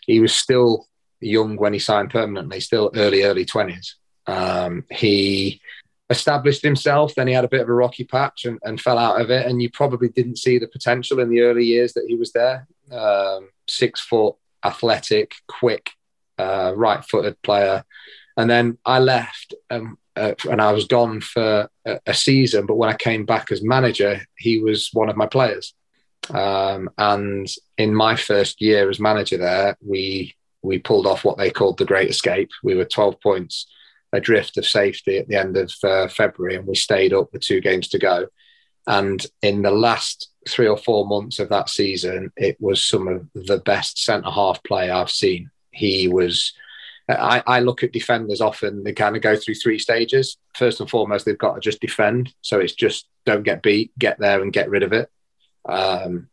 He 0.05 0.19
was 0.19 0.35
still 0.35 0.87
young 1.19 1.55
when 1.55 1.73
he 1.73 1.79
signed 1.79 2.11
permanently, 2.11 2.59
still 2.59 2.91
early, 2.95 3.23
early 3.23 3.45
20s. 3.45 3.93
Um, 4.27 4.83
he 4.91 5.61
established 6.09 6.61
himself, 6.61 7.15
then 7.15 7.27
he 7.27 7.33
had 7.33 7.45
a 7.45 7.49
bit 7.49 7.61
of 7.61 7.69
a 7.69 7.73
rocky 7.73 8.03
patch 8.03 8.45
and, 8.45 8.59
and, 8.63 8.79
fell 8.79 8.97
out 8.97 9.19
of 9.19 9.29
it. 9.29 9.45
And 9.45 9.61
you 9.61 9.69
probably 9.69 10.09
didn't 10.09 10.37
see 10.37 10.57
the 10.57 10.67
potential 10.67 11.19
in 11.19 11.29
the 11.29 11.41
early 11.41 11.65
years 11.65 11.93
that 11.93 12.05
he 12.07 12.15
was 12.15 12.31
there. 12.31 12.67
Um, 12.91 13.49
six 13.67 14.01
foot, 14.01 14.35
athletic, 14.63 15.35
quick, 15.47 15.91
uh, 16.37 16.73
right 16.75 17.03
footed 17.03 17.41
player. 17.41 17.83
And 18.37 18.49
then 18.49 18.77
I 18.85 18.99
left 18.99 19.53
um, 19.69 19.97
uh, 20.17 20.33
and 20.49 20.61
I 20.61 20.71
was 20.71 20.85
gone 20.85 21.21
for 21.21 21.69
a, 21.85 21.99
a, 22.05 22.13
season. 22.13 22.65
But 22.65 22.75
when 22.75 22.89
I 22.89 22.95
came 22.95 23.25
back 23.25 23.51
as 23.51 23.61
manager, 23.63 24.21
he 24.37 24.59
was 24.59 24.89
one 24.93 25.09
of 25.09 25.17
my 25.17 25.27
players. 25.27 25.73
Um, 26.31 26.89
and 26.97 27.47
in 27.77 27.93
my 27.93 28.15
first 28.15 28.61
year 28.61 28.89
as 28.89 28.99
manager 28.99 29.37
there, 29.37 29.77
we 29.81 30.35
we 30.61 30.79
pulled 30.79 31.07
off 31.07 31.23
what 31.23 31.37
they 31.37 31.49
called 31.49 31.77
the 31.77 31.85
Great 31.85 32.09
Escape. 32.09 32.49
We 32.63 32.75
were 32.75 32.85
12 32.85 33.21
points 33.21 33.67
adrift 34.13 34.57
of 34.57 34.65
safety 34.65 35.17
at 35.17 35.27
the 35.27 35.35
end 35.35 35.57
of 35.57 35.71
uh, 35.83 36.07
February, 36.07 36.55
and 36.55 36.67
we 36.67 36.75
stayed 36.75 37.13
up 37.13 37.31
with 37.31 37.41
two 37.41 37.61
games 37.61 37.87
to 37.89 37.99
go. 37.99 38.27
And 38.87 39.25
in 39.41 39.61
the 39.61 39.71
last 39.71 40.29
three 40.47 40.67
or 40.67 40.77
four 40.77 41.05
months 41.05 41.39
of 41.39 41.49
that 41.49 41.69
season, 41.69 42.31
it 42.37 42.57
was 42.59 42.83
some 42.83 43.07
of 43.07 43.27
the 43.33 43.59
best 43.59 44.01
centre 44.01 44.31
half 44.31 44.63
play 44.63 44.89
I've 44.89 45.11
seen. 45.11 45.51
He 45.71 46.07
was. 46.07 46.53
I, 47.09 47.41
I, 47.47 47.59
look 47.61 47.83
at 47.83 47.93
defenders 47.93 48.41
often, 48.41 48.83
they 48.83 48.91
kind 48.91 49.15
of 49.15 49.21
go 49.21 49.37
through 49.37 49.55
three 49.55 49.79
stages. 49.79 50.35
First 50.57 50.81
and 50.81 50.89
foremost, 50.89 51.25
they've 51.25 51.37
got 51.37 51.55
to 51.55 51.61
just 51.61 51.79
defend. 51.79 52.33
So 52.41 52.59
it's 52.59 52.73
just 52.73 53.07
don't 53.25 53.43
get 53.43 53.63
beat, 53.63 53.97
get 53.97 54.19
there 54.19 54.41
and 54.41 54.51
get 54.51 54.69
rid 54.69 54.83
of 54.83 54.91
it. 54.91 55.09
Um, 55.67 56.29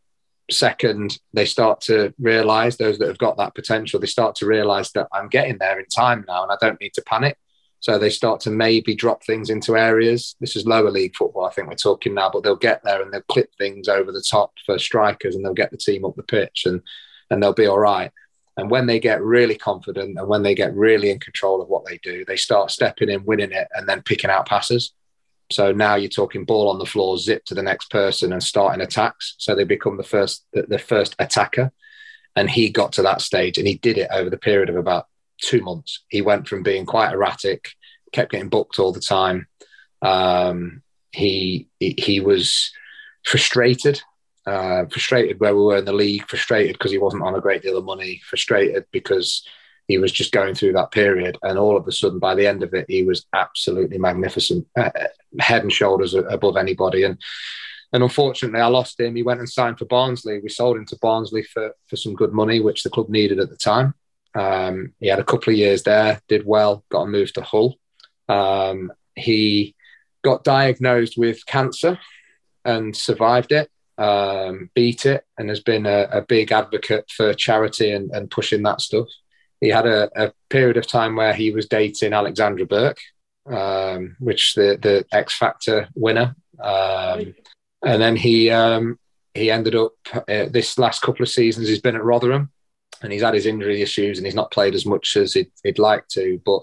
second 0.51 1.19
they 1.33 1.45
start 1.45 1.81
to 1.81 2.13
realize 2.19 2.77
those 2.77 2.99
that 2.99 3.07
have 3.07 3.17
got 3.17 3.37
that 3.37 3.55
potential 3.55 3.99
they 3.99 4.05
start 4.05 4.35
to 4.35 4.45
realize 4.45 4.91
that 4.91 5.07
i'm 5.11 5.27
getting 5.27 5.57
there 5.57 5.79
in 5.79 5.85
time 5.87 6.23
now 6.27 6.43
and 6.43 6.51
i 6.51 6.57
don't 6.61 6.79
need 6.79 6.93
to 6.93 7.01
panic. 7.03 7.37
So 7.81 7.99
they 7.99 8.09
start 8.09 8.39
to 8.41 8.49
maybe 8.49 8.95
drop 8.95 9.23
things 9.23 9.51
into 9.51 9.77
areas. 9.77 10.35
This 10.39 10.55
is 10.55 10.65
lower 10.65 10.89
league 10.89 11.15
football 11.15 11.45
i 11.45 11.51
think 11.51 11.67
we're 11.67 11.75
talking 11.75 12.13
now 12.13 12.29
but 12.31 12.43
they'll 12.43 12.55
get 12.55 12.83
there 12.83 13.01
and 13.01 13.11
they'll 13.11 13.21
clip 13.23 13.49
things 13.57 13.87
over 13.87 14.11
the 14.11 14.25
top 14.27 14.53
for 14.65 14.79
strikers 14.79 15.35
and 15.35 15.43
they'll 15.43 15.53
get 15.53 15.71
the 15.71 15.77
team 15.77 16.05
up 16.05 16.15
the 16.15 16.23
pitch 16.23 16.63
and 16.65 16.81
and 17.29 17.41
they'll 17.41 17.53
be 17.53 17.65
all 17.65 17.79
right. 17.79 18.11
And 18.57 18.69
when 18.69 18.85
they 18.85 18.99
get 18.99 19.21
really 19.21 19.55
confident 19.55 20.17
and 20.17 20.27
when 20.27 20.43
they 20.43 20.55
get 20.55 20.75
really 20.75 21.09
in 21.09 21.19
control 21.19 21.61
of 21.61 21.67
what 21.67 21.85
they 21.85 21.97
do 22.03 22.23
they 22.25 22.37
start 22.37 22.71
stepping 22.71 23.09
in 23.09 23.25
winning 23.25 23.51
it 23.51 23.67
and 23.73 23.87
then 23.87 24.01
picking 24.01 24.29
out 24.29 24.47
passes 24.47 24.93
so 25.51 25.71
now 25.71 25.95
you're 25.95 26.09
talking 26.09 26.45
ball 26.45 26.69
on 26.69 26.79
the 26.79 26.85
floor, 26.85 27.17
zip 27.17 27.45
to 27.45 27.55
the 27.55 27.63
next 27.63 27.91
person, 27.91 28.33
and 28.33 28.41
starting 28.41 28.81
attacks. 28.81 29.35
So 29.37 29.55
they 29.55 29.63
become 29.63 29.97
the 29.97 30.03
first 30.03 30.45
the, 30.53 30.79
first 30.79 31.15
attacker. 31.19 31.71
And 32.35 32.49
he 32.49 32.69
got 32.69 32.91
to 32.93 33.01
that 33.03 33.21
stage, 33.21 33.57
and 33.57 33.67
he 33.67 33.75
did 33.75 33.97
it 33.97 34.09
over 34.11 34.29
the 34.29 34.37
period 34.37 34.69
of 34.69 34.75
about 34.75 35.07
two 35.41 35.61
months. 35.61 36.03
He 36.09 36.21
went 36.21 36.47
from 36.47 36.63
being 36.63 36.85
quite 36.85 37.13
erratic, 37.13 37.69
kept 38.11 38.31
getting 38.31 38.49
booked 38.49 38.79
all 38.79 38.91
the 38.91 38.99
time. 38.99 39.47
Um, 40.01 40.81
he, 41.11 41.69
he, 41.79 41.95
he 41.97 42.19
was 42.19 42.71
frustrated, 43.23 44.01
uh, 44.45 44.85
frustrated 44.85 45.39
where 45.39 45.55
we 45.55 45.63
were 45.63 45.77
in 45.77 45.85
the 45.85 45.93
league, 45.93 46.27
frustrated 46.27 46.73
because 46.73 46.91
he 46.91 46.97
wasn't 46.97 47.23
on 47.23 47.35
a 47.35 47.41
great 47.41 47.61
deal 47.61 47.77
of 47.77 47.85
money, 47.85 48.21
frustrated 48.27 48.85
because 48.91 49.47
he 49.87 49.97
was 49.97 50.11
just 50.11 50.31
going 50.31 50.55
through 50.55 50.73
that 50.73 50.91
period. 50.91 51.37
And 51.43 51.57
all 51.59 51.77
of 51.77 51.87
a 51.87 51.91
sudden, 51.91 52.19
by 52.19 52.35
the 52.35 52.47
end 52.47 52.63
of 52.63 52.73
it, 52.73 52.85
he 52.89 53.03
was 53.03 53.25
absolutely 53.33 53.97
magnificent, 53.97 54.67
uh, 54.75 54.89
head 55.39 55.63
and 55.63 55.71
shoulders 55.71 56.13
above 56.13 56.57
anybody. 56.57 57.03
And 57.03 57.21
and 57.93 58.03
unfortunately, 58.03 58.59
I 58.59 58.67
lost 58.67 58.99
him. 58.99 59.15
He 59.15 59.23
went 59.23 59.39
and 59.39 59.49
signed 59.49 59.77
for 59.77 59.85
Barnsley. 59.85 60.39
We 60.39 60.49
sold 60.49 60.75
him 60.75 60.85
to 60.87 60.97
Barnsley 61.01 61.43
for 61.43 61.71
for 61.87 61.95
some 61.95 62.13
good 62.13 62.33
money, 62.33 62.59
which 62.59 62.83
the 62.83 62.89
club 62.89 63.09
needed 63.09 63.39
at 63.39 63.49
the 63.49 63.55
time. 63.55 63.93
Um, 64.35 64.93
he 64.99 65.07
had 65.07 65.19
a 65.19 65.23
couple 65.23 65.53
of 65.53 65.57
years 65.57 65.83
there, 65.83 66.19
did 66.27 66.45
well, 66.45 66.83
got 66.89 67.03
a 67.03 67.07
move 67.07 67.31
to 67.33 67.41
Hull. 67.41 67.77
Um, 68.27 68.91
he 69.15 69.75
got 70.23 70.43
diagnosed 70.43 71.17
with 71.17 71.45
cancer 71.45 71.97
and 72.65 72.95
survived 72.95 73.51
it, 73.51 73.69
um, 73.97 74.69
beat 74.73 75.05
it, 75.05 75.23
and 75.37 75.47
has 75.49 75.61
been 75.61 75.85
a, 75.85 76.07
a 76.11 76.21
big 76.21 76.51
advocate 76.51 77.09
for 77.09 77.33
charity 77.33 77.91
and, 77.91 78.11
and, 78.11 78.29
pushing 78.29 78.63
that 78.63 78.81
stuff. 78.81 79.07
He 79.61 79.69
had 79.69 79.85
a, 79.85 80.09
a, 80.15 80.33
period 80.49 80.77
of 80.77 80.87
time 80.87 81.15
where 81.15 81.33
he 81.33 81.51
was 81.51 81.67
dating 81.67 82.13
Alexandra 82.13 82.65
Burke, 82.65 82.99
um, 83.45 84.15
which 84.19 84.55
the 84.55 84.77
the 84.81 85.05
X 85.11 85.37
Factor 85.37 85.87
winner, 85.95 86.35
um, 86.61 87.35
and 87.83 88.01
then 88.01 88.15
he 88.15 88.49
um, 88.49 88.99
he 89.33 89.51
ended 89.51 89.75
up 89.75 89.93
uh, 90.15 90.45
this 90.49 90.77
last 90.77 91.01
couple 91.01 91.23
of 91.23 91.29
seasons. 91.29 91.67
He's 91.67 91.81
been 91.81 91.95
at 91.95 92.03
Rotherham, 92.03 92.51
and 93.01 93.11
he's 93.11 93.21
had 93.21 93.33
his 93.33 93.45
injury 93.45 93.81
issues, 93.81 94.17
and 94.17 94.25
he's 94.25 94.35
not 94.35 94.51
played 94.51 94.75
as 94.75 94.85
much 94.85 95.15
as 95.17 95.33
he'd, 95.33 95.51
he'd 95.63 95.79
like 95.79 96.07
to, 96.09 96.41
but 96.45 96.61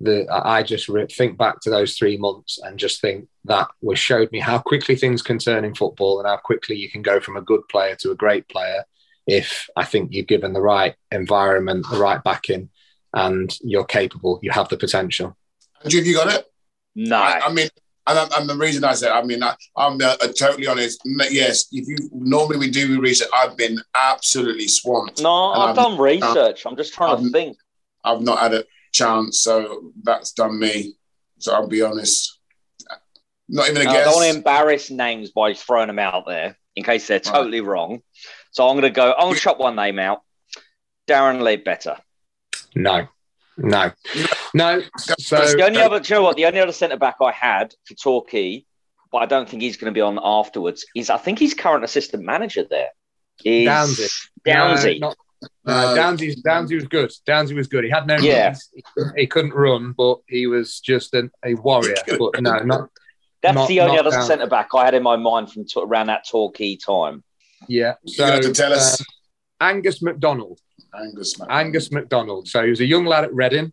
the 0.00 0.26
I 0.30 0.62
just 0.62 0.88
re- 0.88 1.06
think 1.06 1.36
back 1.36 1.60
to 1.60 1.70
those 1.70 1.96
three 1.96 2.16
months 2.16 2.58
and 2.62 2.78
just 2.78 3.00
think 3.00 3.28
that 3.44 3.68
was 3.82 3.98
showed 3.98 4.32
me 4.32 4.40
how 4.40 4.58
quickly 4.58 4.96
things 4.96 5.22
can 5.22 5.38
turn 5.38 5.64
in 5.64 5.74
football 5.74 6.18
and 6.18 6.28
how 6.28 6.38
quickly 6.38 6.76
you 6.76 6.90
can 6.90 7.02
go 7.02 7.20
from 7.20 7.36
a 7.36 7.42
good 7.42 7.60
player 7.68 7.96
to 7.96 8.10
a 8.10 8.16
great 8.16 8.48
player 8.48 8.84
if 9.30 9.68
I 9.76 9.84
think 9.84 10.12
you're 10.12 10.24
given 10.24 10.52
the 10.52 10.60
right 10.60 10.94
environment, 11.12 11.86
the 11.90 11.98
right 11.98 12.22
backing, 12.22 12.68
and 13.14 13.56
you're 13.62 13.84
capable. 13.84 14.40
You 14.42 14.50
have 14.50 14.68
the 14.68 14.76
potential. 14.76 15.36
Andrew, 15.84 16.00
have 16.00 16.06
you 16.06 16.14
got 16.14 16.34
it? 16.34 16.46
No. 16.96 17.16
I, 17.16 17.46
I 17.46 17.52
mean, 17.52 17.68
and, 18.06 18.32
and, 18.36 18.48
the 18.48 18.56
reason 18.56 18.82
I 18.82 18.94
said, 18.94 19.12
I 19.12 19.22
mean, 19.22 19.42
I, 19.42 19.54
am 19.76 19.98
uh, 20.02 20.16
totally 20.36 20.66
honest. 20.66 21.00
Yes, 21.30 21.66
if 21.70 21.86
you 21.86 21.96
normally 22.12 22.58
we 22.58 22.70
do 22.70 23.00
research, 23.00 23.28
I've 23.32 23.56
been 23.56 23.80
absolutely 23.94 24.66
swamped. 24.66 25.22
No, 25.22 25.52
I've, 25.52 25.70
I've, 25.70 25.76
done 25.76 25.98
research. 25.98 26.66
I'm 26.66 26.76
just 26.76 26.92
trying 26.92 27.12
I've, 27.12 27.22
to 27.22 27.30
think. 27.30 27.56
I've 28.02 28.22
not 28.22 28.40
had 28.40 28.54
a 28.54 28.64
chance. 28.92 29.40
So 29.40 29.92
that's 30.02 30.32
done 30.32 30.58
me. 30.58 30.94
So 31.38 31.54
I'll 31.54 31.68
be 31.68 31.82
honest. 31.82 32.38
Not 33.48 33.68
even 33.68 33.82
a 33.82 33.84
guess. 33.84 33.94
I 33.94 34.04
don't 34.04 34.14
want 34.14 34.30
to 34.30 34.36
embarrass 34.36 34.90
names 34.90 35.30
by 35.30 35.54
throwing 35.54 35.86
them 35.86 36.00
out 36.00 36.24
there 36.26 36.56
in 36.74 36.84
case 36.84 37.06
they're 37.06 37.20
totally 37.20 37.60
right. 37.60 37.68
wrong. 37.68 38.02
So 38.50 38.68
I'm 38.68 38.74
going 38.74 38.82
to 38.82 38.90
go. 38.90 39.12
I'm 39.12 39.26
going 39.26 39.34
to 39.34 39.40
chop 39.40 39.58
one 39.58 39.76
name 39.76 39.98
out. 39.98 40.22
Darren 41.08 41.40
Leadbitter. 41.40 41.98
No, 42.74 43.08
no, 43.56 43.92
no. 44.54 44.82
So 44.96 45.36
the 45.36 45.64
only 45.64 45.80
other, 45.80 45.96
you 45.98 46.14
know 46.14 46.22
what? 46.22 46.36
The 46.36 46.46
only 46.46 46.60
other 46.60 46.72
centre 46.72 46.96
back 46.96 47.16
I 47.20 47.32
had 47.32 47.74
for 47.84 47.94
Torquay, 47.94 48.64
but 49.10 49.18
I 49.18 49.26
don't 49.26 49.48
think 49.48 49.62
he's 49.62 49.76
going 49.76 49.92
to 49.92 49.96
be 49.96 50.00
on 50.00 50.18
afterwards. 50.22 50.86
Is 50.94 51.10
I 51.10 51.18
think 51.18 51.38
he's 51.38 51.54
current 51.54 51.84
assistant 51.84 52.24
manager 52.24 52.64
there. 52.68 52.90
Is 53.44 53.68
Downsy. 53.68 54.28
Downsy. 54.46 55.00
No, 55.00 55.08
not, 55.08 55.16
uh, 55.66 55.94
Downsy, 55.96 56.36
Downsy 56.42 56.74
was 56.74 56.84
good. 56.84 57.10
Downsy 57.26 57.54
was 57.54 57.68
good. 57.68 57.84
He 57.84 57.90
had 57.90 58.06
no 58.06 58.16
yeah. 58.16 58.54
He, 58.74 58.82
he, 59.16 59.26
couldn't 59.26 59.54
run, 59.54 59.92
but 59.96 60.18
he 60.28 60.46
was 60.46 60.80
just 60.80 61.14
an, 61.14 61.30
a 61.44 61.54
warrior. 61.54 61.94
But 62.06 62.40
no, 62.42 62.58
not. 62.58 62.90
That's 63.42 63.54
not, 63.54 63.68
the 63.68 63.80
only 63.80 63.98
other 63.98 64.10
centre 64.10 64.46
back 64.46 64.68
I 64.74 64.84
had 64.84 64.94
in 64.94 65.02
my 65.02 65.16
mind 65.16 65.50
from 65.50 65.64
t- 65.64 65.80
around 65.82 66.08
that 66.08 66.28
Torquay 66.28 66.76
time. 66.76 67.24
Yeah. 67.68 67.94
So 68.06 68.26
you 68.26 68.32
have 68.32 68.40
to 68.42 68.52
tell 68.52 68.72
us. 68.72 69.00
Uh, 69.00 69.04
Angus 69.60 70.02
MacDonald. 70.02 70.60
Angus 70.94 71.38
MacDonald. 71.38 71.66
Angus 71.66 71.92
MacDonald. 71.92 72.48
So 72.48 72.64
he 72.64 72.70
was 72.70 72.80
a 72.80 72.86
young 72.86 73.04
lad 73.04 73.24
at 73.24 73.34
Reading. 73.34 73.72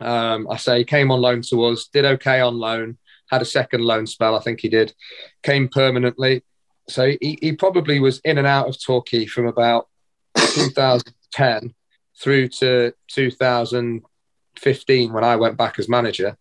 Um, 0.00 0.48
I 0.50 0.56
say 0.56 0.78
he 0.78 0.84
came 0.84 1.10
on 1.10 1.20
loan 1.20 1.42
to 1.42 1.64
us, 1.64 1.88
did 1.92 2.04
okay 2.04 2.40
on 2.40 2.58
loan, 2.58 2.98
had 3.30 3.42
a 3.42 3.46
second 3.46 3.82
loan 3.82 4.06
spell, 4.06 4.36
I 4.36 4.40
think 4.40 4.60
he 4.60 4.68
did, 4.68 4.94
came 5.42 5.68
permanently. 5.68 6.44
So 6.88 7.12
he, 7.20 7.38
he 7.40 7.52
probably 7.52 8.00
was 8.00 8.20
in 8.20 8.38
and 8.38 8.46
out 8.46 8.68
of 8.68 8.82
Torquay 8.82 9.26
from 9.26 9.46
about 9.46 9.88
2010 10.36 11.74
through 12.20 12.48
to 12.48 12.92
2015 13.08 15.12
when 15.12 15.24
I 15.24 15.36
went 15.36 15.56
back 15.56 15.78
as 15.78 15.88
manager. 15.88 16.36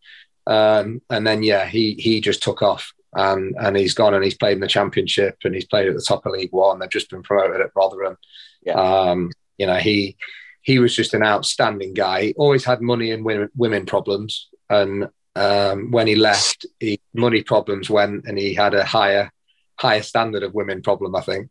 Um, 0.45 1.01
and 1.09 1.27
then, 1.27 1.43
yeah, 1.43 1.65
he 1.65 1.95
he 1.95 2.21
just 2.21 2.41
took 2.41 2.61
off 2.61 2.93
and, 3.13 3.55
and 3.59 3.77
he's 3.77 3.93
gone 3.93 4.13
and 4.13 4.23
he's 4.23 4.37
played 4.37 4.53
in 4.53 4.59
the 4.59 4.67
championship 4.67 5.37
and 5.43 5.55
he's 5.55 5.65
played 5.65 5.87
at 5.87 5.95
the 5.95 6.01
top 6.01 6.25
of 6.25 6.33
League 6.33 6.51
One. 6.51 6.79
They've 6.79 6.89
just 6.89 7.09
been 7.09 7.23
promoted 7.23 7.61
at 7.61 7.71
Rotherham. 7.75 8.17
Yeah. 8.61 8.73
Um, 8.73 9.31
you 9.57 9.65
know, 9.65 9.77
he 9.77 10.17
he 10.61 10.79
was 10.79 10.93
just 10.93 11.13
an 11.13 11.23
outstanding 11.23 11.93
guy. 11.93 12.21
He 12.23 12.33
always 12.33 12.65
had 12.65 12.81
money 12.81 13.11
and 13.11 13.23
women, 13.23 13.49
women 13.55 13.85
problems. 13.85 14.49
And 14.69 15.07
um, 15.33 15.91
when 15.91 16.07
he 16.07 16.15
left, 16.15 16.65
he, 16.79 16.99
money 17.13 17.41
problems 17.41 17.89
went 17.89 18.25
and 18.25 18.37
he 18.37 18.53
had 18.53 18.73
a 18.73 18.83
higher 18.83 19.31
higher 19.79 20.01
standard 20.01 20.43
of 20.43 20.53
women 20.53 20.81
problem, 20.81 21.15
I 21.15 21.21
think. 21.21 21.49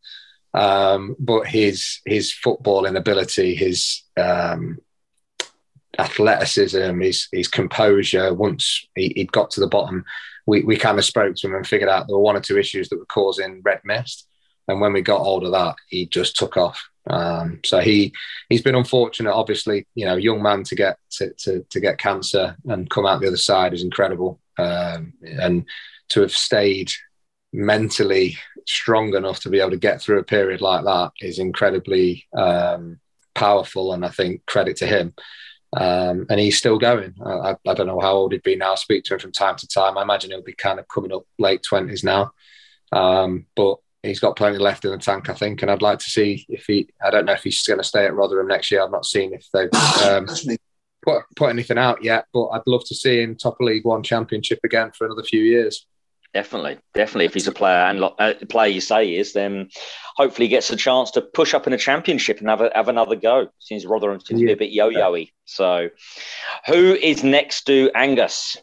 Um, 0.52 1.16
but 1.18 1.46
his 1.46 2.00
his 2.04 2.30
footballing 2.32 2.96
ability, 2.96 3.54
his 3.54 4.02
um, 4.18 4.78
athleticism, 5.98 7.00
his 7.00 7.28
his 7.32 7.48
composure. 7.48 8.34
Once 8.34 8.86
he, 8.94 9.14
would 9.16 9.32
got 9.32 9.50
to 9.52 9.60
the 9.60 9.66
bottom, 9.66 10.04
we, 10.46 10.62
we 10.62 10.76
kind 10.76 10.98
of 10.98 11.04
spoke 11.04 11.36
to 11.36 11.46
him 11.46 11.54
and 11.54 11.66
figured 11.66 11.90
out 11.90 12.06
there 12.06 12.16
were 12.16 12.22
one 12.22 12.36
or 12.36 12.40
two 12.40 12.58
issues 12.58 12.88
that 12.88 12.98
were 12.98 13.06
causing 13.06 13.62
red 13.64 13.80
mist. 13.84 14.28
And 14.68 14.80
when 14.80 14.92
we 14.92 15.02
got 15.02 15.22
hold 15.22 15.44
of 15.44 15.52
that, 15.52 15.76
he 15.88 16.06
just 16.06 16.36
took 16.36 16.56
off. 16.56 16.88
Um, 17.08 17.60
so 17.64 17.78
he 17.80 18.12
he's 18.48 18.62
been 18.62 18.74
unfortunate. 18.74 19.32
Obviously, 19.32 19.86
you 19.94 20.06
know, 20.06 20.16
young 20.16 20.42
man 20.42 20.64
to 20.64 20.74
get 20.74 20.98
to, 21.12 21.32
to, 21.34 21.64
to 21.70 21.80
get 21.80 21.98
cancer 21.98 22.56
and 22.66 22.90
come 22.90 23.06
out 23.06 23.20
the 23.20 23.28
other 23.28 23.36
side 23.36 23.74
is 23.74 23.82
incredible. 23.82 24.40
Um, 24.58 25.12
and 25.22 25.66
to 26.08 26.22
have 26.22 26.32
stayed 26.32 26.90
mentally 27.52 28.36
strong 28.66 29.14
enough 29.14 29.40
to 29.40 29.50
be 29.50 29.60
able 29.60 29.70
to 29.70 29.76
get 29.76 30.00
through 30.00 30.18
a 30.18 30.24
period 30.24 30.60
like 30.60 30.84
that 30.84 31.12
is 31.20 31.38
incredibly 31.38 32.26
um, 32.36 32.98
powerful. 33.34 33.92
And 33.92 34.04
I 34.04 34.08
think 34.08 34.44
credit 34.46 34.76
to 34.78 34.86
him. 34.86 35.14
Um, 35.76 36.26
and 36.30 36.40
he's 36.40 36.56
still 36.56 36.78
going. 36.78 37.14
I, 37.24 37.54
I, 37.66 37.74
don't 37.74 37.86
know 37.86 38.00
how 38.00 38.14
old 38.14 38.32
he'd 38.32 38.42
be 38.42 38.56
now. 38.56 38.72
I 38.72 38.76
speak 38.76 39.04
to 39.04 39.14
him 39.14 39.20
from 39.20 39.32
time 39.32 39.56
to 39.56 39.68
time. 39.68 39.98
I 39.98 40.02
imagine 40.02 40.30
he'll 40.30 40.42
be 40.42 40.54
kind 40.54 40.80
of 40.80 40.88
coming 40.88 41.12
up 41.12 41.24
late 41.38 41.62
twenties 41.62 42.02
now, 42.02 42.32
um, 42.92 43.44
but 43.54 43.76
he's 44.02 44.20
got 44.20 44.36
plenty 44.36 44.56
left 44.56 44.86
in 44.86 44.92
the 44.92 44.98
tank, 44.98 45.28
I 45.28 45.34
think. 45.34 45.60
And 45.60 45.70
I'd 45.70 45.82
like 45.82 45.98
to 45.98 46.10
see 46.10 46.46
if 46.48 46.64
he. 46.66 46.88
I 47.04 47.10
don't 47.10 47.26
know 47.26 47.34
if 47.34 47.42
he's 47.42 47.62
going 47.62 47.78
to 47.78 47.84
stay 47.84 48.06
at 48.06 48.14
Rotherham 48.14 48.48
next 48.48 48.70
year. 48.70 48.82
I've 48.82 48.90
not 48.90 49.04
seen 49.04 49.34
if 49.34 49.46
they've 49.52 49.68
um, 50.08 50.26
put 51.04 51.24
put 51.36 51.50
anything 51.50 51.78
out 51.78 52.02
yet, 52.02 52.26
but 52.32 52.46
I'd 52.48 52.66
love 52.66 52.84
to 52.86 52.94
see 52.94 53.20
him 53.20 53.36
top 53.36 53.60
of 53.60 53.66
League 53.66 53.84
One 53.84 54.02
Championship 54.02 54.60
again 54.64 54.92
for 54.96 55.04
another 55.04 55.24
few 55.24 55.42
years. 55.42 55.86
Definitely, 56.36 56.76
definitely. 56.92 57.24
If 57.24 57.32
he's 57.32 57.48
a 57.48 57.52
player 57.52 57.78
and 57.78 58.04
uh, 58.04 58.34
player 58.50 58.68
you 58.68 58.82
say 58.82 59.06
he 59.06 59.16
is, 59.16 59.32
then 59.32 59.70
hopefully 60.16 60.44
he 60.44 60.50
gets 60.50 60.68
a 60.68 60.76
chance 60.76 61.10
to 61.12 61.22
push 61.22 61.54
up 61.54 61.66
in 61.66 61.72
a 61.72 61.78
championship 61.78 62.40
and 62.40 62.50
have, 62.50 62.60
a, 62.60 62.70
have 62.74 62.88
another 62.88 63.16
go. 63.16 63.48
Since 63.58 63.86
Rotherham 63.86 64.20
seems 64.20 64.42
yeah. 64.42 64.48
to 64.48 64.50
be 64.50 64.52
a 64.52 64.66
bit 64.66 64.70
yo-yoy. 64.70 65.30
So, 65.46 65.88
who 66.66 66.92
is 66.92 67.24
next 67.24 67.64
to 67.68 67.90
Angus? 67.94 68.58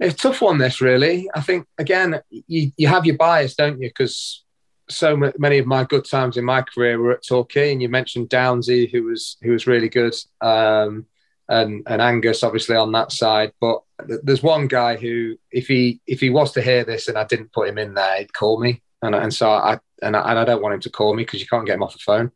It's 0.00 0.16
a 0.16 0.18
tough 0.18 0.42
one. 0.42 0.58
This 0.58 0.82
really, 0.82 1.30
I 1.34 1.40
think. 1.40 1.66
Again, 1.78 2.20
you, 2.28 2.72
you 2.76 2.88
have 2.88 3.06
your 3.06 3.16
bias, 3.16 3.54
don't 3.54 3.80
you? 3.80 3.88
Because 3.88 4.44
so 4.90 5.16
many 5.38 5.56
of 5.56 5.66
my 5.66 5.84
good 5.84 6.04
times 6.04 6.36
in 6.36 6.44
my 6.44 6.60
career 6.60 7.00
were 7.00 7.12
at 7.12 7.26
Torquay, 7.26 7.72
and 7.72 7.80
you 7.80 7.88
mentioned 7.88 8.28
Downsy, 8.28 8.92
who 8.92 9.04
was 9.04 9.38
who 9.40 9.52
was 9.52 9.66
really 9.66 9.88
good. 9.88 10.14
Um, 10.42 11.06
and, 11.50 11.82
and 11.86 12.00
Angus 12.00 12.44
obviously 12.44 12.76
on 12.76 12.92
that 12.92 13.12
side. 13.12 13.52
But 13.60 13.80
there's 14.22 14.42
one 14.42 14.68
guy 14.68 14.96
who, 14.96 15.36
if 15.50 15.66
he 15.66 16.00
if 16.06 16.20
he 16.20 16.30
was 16.30 16.52
to 16.52 16.62
hear 16.62 16.84
this 16.84 17.08
and 17.08 17.18
I 17.18 17.24
didn't 17.24 17.52
put 17.52 17.68
him 17.68 17.76
in 17.76 17.94
there, 17.94 18.18
he'd 18.18 18.32
call 18.32 18.60
me, 18.60 18.80
and 19.02 19.14
and 19.14 19.34
so 19.34 19.50
I 19.50 19.80
and 20.00 20.16
I, 20.16 20.30
and 20.30 20.38
I 20.38 20.44
don't 20.44 20.62
want 20.62 20.74
him 20.74 20.80
to 20.82 20.90
call 20.90 21.12
me 21.14 21.24
because 21.24 21.40
you 21.40 21.46
can't 21.46 21.66
get 21.66 21.74
him 21.74 21.82
off 21.82 21.92
the 21.92 21.98
phone. 21.98 22.30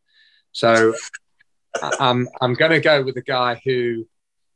So 0.53 0.95
I'm 2.01 2.29
I'm 2.41 2.55
going 2.55 2.73
to 2.73 2.81
go 2.81 3.03
with 3.03 3.15
the 3.15 3.23
guy 3.23 3.61
who 3.65 4.07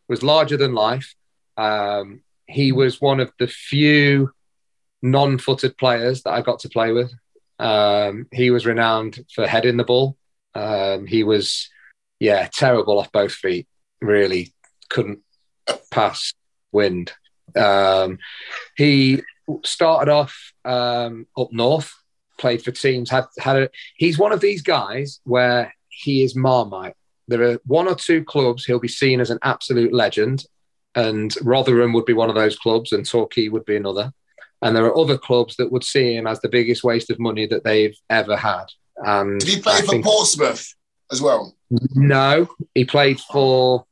was 0.09 0.22
larger 0.22 0.56
than 0.56 0.74
life. 0.74 1.14
Um, 1.56 2.22
he 2.46 2.72
was 2.72 3.00
one 3.00 3.20
of 3.20 3.32
the 3.38 3.46
few 3.46 4.32
non-footed 5.02 5.76
players 5.78 6.22
that 6.22 6.32
I 6.32 6.42
got 6.42 6.61
to 6.61 6.68
play 6.68 6.92
with. 6.92 7.12
Um, 7.59 8.26
he 8.32 8.50
was 8.50 8.66
renowned 8.66 9.24
for 9.34 9.46
heading 9.46 9.76
the 9.76 9.84
ball. 9.84 10.16
Um, 10.54 11.06
he 11.06 11.24
was, 11.24 11.68
yeah, 12.20 12.48
terrible 12.52 12.98
off 12.98 13.12
both 13.12 13.32
feet 13.32 13.68
really 14.01 14.53
couldn't 14.88 15.20
pass 15.90 16.32
wind. 16.72 17.12
Um, 17.57 18.18
he 18.76 19.22
started 19.64 20.11
off 20.11 20.53
um, 20.64 21.26
up 21.36 21.53
north, 21.53 21.92
played 22.38 22.62
for 22.62 22.70
teams. 22.70 23.11
Had 23.11 23.24
had 23.38 23.57
a. 23.57 23.70
He's 23.96 24.18
one 24.18 24.32
of 24.32 24.40
these 24.40 24.62
guys 24.62 25.20
where 25.24 25.74
he 25.88 26.22
is 26.22 26.36
marmite. 26.36 26.94
There 27.26 27.42
are 27.42 27.59
one 27.66 27.88
or 27.88 27.94
two 27.94 28.24
clubs 28.24 28.64
he'll 28.64 28.78
be 28.78 28.88
seen 28.88 29.20
as 29.20 29.30
an 29.30 29.38
absolute 29.42 29.92
legend, 29.92 30.44
and 30.94 31.34
Rotherham 31.42 31.92
would 31.92 32.07
be 32.07 32.12
one 32.12 32.28
of 32.28 32.34
those 32.34 32.57
clubs, 32.59 32.92
and 32.92 33.05
Torquay 33.09 33.49
would 33.49 33.64
be 33.64 33.76
another. 33.76 34.12
And 34.61 34.74
there 34.74 34.86
are 34.86 34.99
other 34.99 35.16
clubs 35.16 35.55
that 35.57 35.70
would 35.70 35.84
see 35.84 36.16
him 36.16 36.26
as 36.26 36.40
the 36.40 36.49
biggest 36.49 36.82
waste 36.82 37.11
of 37.11 37.20
money 37.20 37.46
that 37.46 37.62
they've 37.62 37.96
ever 38.11 38.36
had. 38.36 38.64
And 38.96 39.38
Did 39.38 39.49
he 39.49 39.61
play 39.62 39.74
I 39.74 39.80
for 39.82 39.86
think- 39.86 40.05
Portsmouth 40.05 40.74
as 41.12 41.22
well? 41.22 41.55
No, 41.94 42.49
he 42.74 42.84
played 42.84 43.20
for 43.20 43.84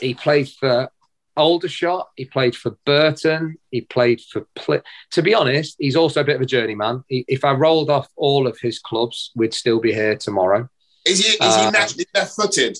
he 0.00 0.14
played 0.14 0.48
for 0.48 0.90
Aldershot. 1.36 2.08
He 2.16 2.24
played 2.26 2.54
for 2.54 2.76
Burton. 2.84 3.56
He 3.70 3.80
played 3.80 4.20
for. 4.20 4.46
Pl- 4.54 4.82
to 5.12 5.22
be 5.22 5.34
honest, 5.34 5.76
he's 5.78 5.96
also 5.96 6.20
a 6.20 6.24
bit 6.24 6.36
of 6.36 6.42
a 6.42 6.46
journeyman. 6.46 7.04
He, 7.08 7.24
if 7.28 7.44
I 7.44 7.52
rolled 7.52 7.90
off 7.90 8.08
all 8.16 8.46
of 8.46 8.58
his 8.60 8.78
clubs, 8.78 9.30
we'd 9.34 9.54
still 9.54 9.80
be 9.80 9.92
here 9.92 10.16
tomorrow. 10.16 10.68
Is 11.04 11.24
he 11.24 11.32
is 11.32 11.38
Uh, 11.40 11.64
he 11.66 11.70
naturally 11.70 12.06
left 12.14 12.34
footed? 12.36 12.78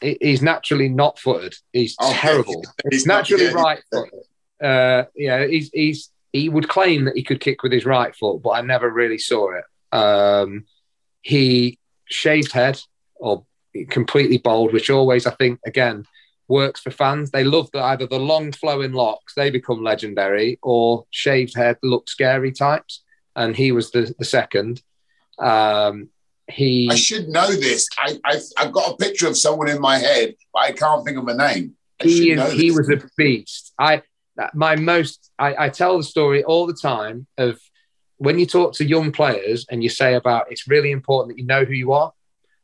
He- 0.00 0.18
He's 0.20 0.42
naturally 0.42 0.88
not 0.88 1.18
footed. 1.18 1.54
He's 1.72 1.96
Oh, 2.00 2.12
terrible. 2.14 2.62
he's 2.90 3.00
He's 3.02 3.06
naturally 3.06 3.48
right 3.48 3.82
footed. 3.92 4.20
Uh, 4.62 5.04
yeah, 5.14 5.46
he's 5.46 5.70
he's 5.72 6.10
he 6.32 6.48
would 6.48 6.68
claim 6.68 7.04
that 7.06 7.16
he 7.16 7.22
could 7.22 7.40
kick 7.40 7.62
with 7.62 7.72
his 7.72 7.84
right 7.86 8.14
foot, 8.14 8.42
but 8.42 8.50
I 8.50 8.60
never 8.60 8.88
really 8.90 9.18
saw 9.18 9.52
it. 9.56 9.64
Um, 9.96 10.66
he 11.22 11.78
shaved 12.08 12.52
head 12.52 12.78
or 13.16 13.44
completely 13.90 14.38
bald, 14.38 14.72
which 14.72 14.90
always 14.90 15.26
I 15.26 15.32
think 15.32 15.60
again 15.66 16.04
works 16.48 16.80
for 16.80 16.90
fans. 16.90 17.30
They 17.30 17.44
love 17.44 17.70
that 17.72 17.82
either 17.82 18.06
the 18.06 18.18
long 18.18 18.52
flowing 18.52 18.92
locks 18.92 19.34
they 19.34 19.50
become 19.50 19.82
legendary, 19.82 20.58
or 20.62 21.06
shaved 21.10 21.56
head 21.56 21.76
look 21.82 22.08
scary 22.08 22.52
types. 22.52 23.02
And 23.34 23.54
he 23.56 23.72
was 23.72 23.90
the 23.90 24.14
the 24.18 24.24
second. 24.24 24.82
Um, 25.38 26.08
he 26.48 26.88
I 26.90 26.94
should 26.94 27.28
know 27.28 27.48
this. 27.48 27.88
I, 27.98 28.18
I 28.24 28.40
I've 28.56 28.72
got 28.72 28.92
a 28.92 28.96
picture 28.96 29.26
of 29.26 29.36
someone 29.36 29.68
in 29.68 29.80
my 29.80 29.98
head, 29.98 30.34
but 30.52 30.62
I 30.62 30.72
can't 30.72 31.04
think 31.04 31.18
of 31.18 31.28
a 31.28 31.34
name. 31.34 31.74
I 32.00 32.04
he 32.04 32.30
is, 32.30 32.52
he 32.52 32.70
was 32.70 32.88
a 32.90 33.00
beast. 33.16 33.72
I 33.78 34.02
my 34.54 34.76
most 34.76 35.30
I, 35.38 35.66
I 35.66 35.68
tell 35.68 35.96
the 35.96 36.04
story 36.04 36.44
all 36.44 36.66
the 36.66 36.78
time 36.80 37.26
of 37.38 37.58
when 38.18 38.38
you 38.38 38.46
talk 38.46 38.74
to 38.74 38.84
young 38.84 39.12
players 39.12 39.66
and 39.70 39.82
you 39.82 39.88
say 39.88 40.14
about 40.14 40.50
it's 40.50 40.68
really 40.68 40.90
important 40.90 41.34
that 41.34 41.40
you 41.40 41.46
know 41.46 41.64
who 41.64 41.74
you 41.74 41.92
are 41.92 42.12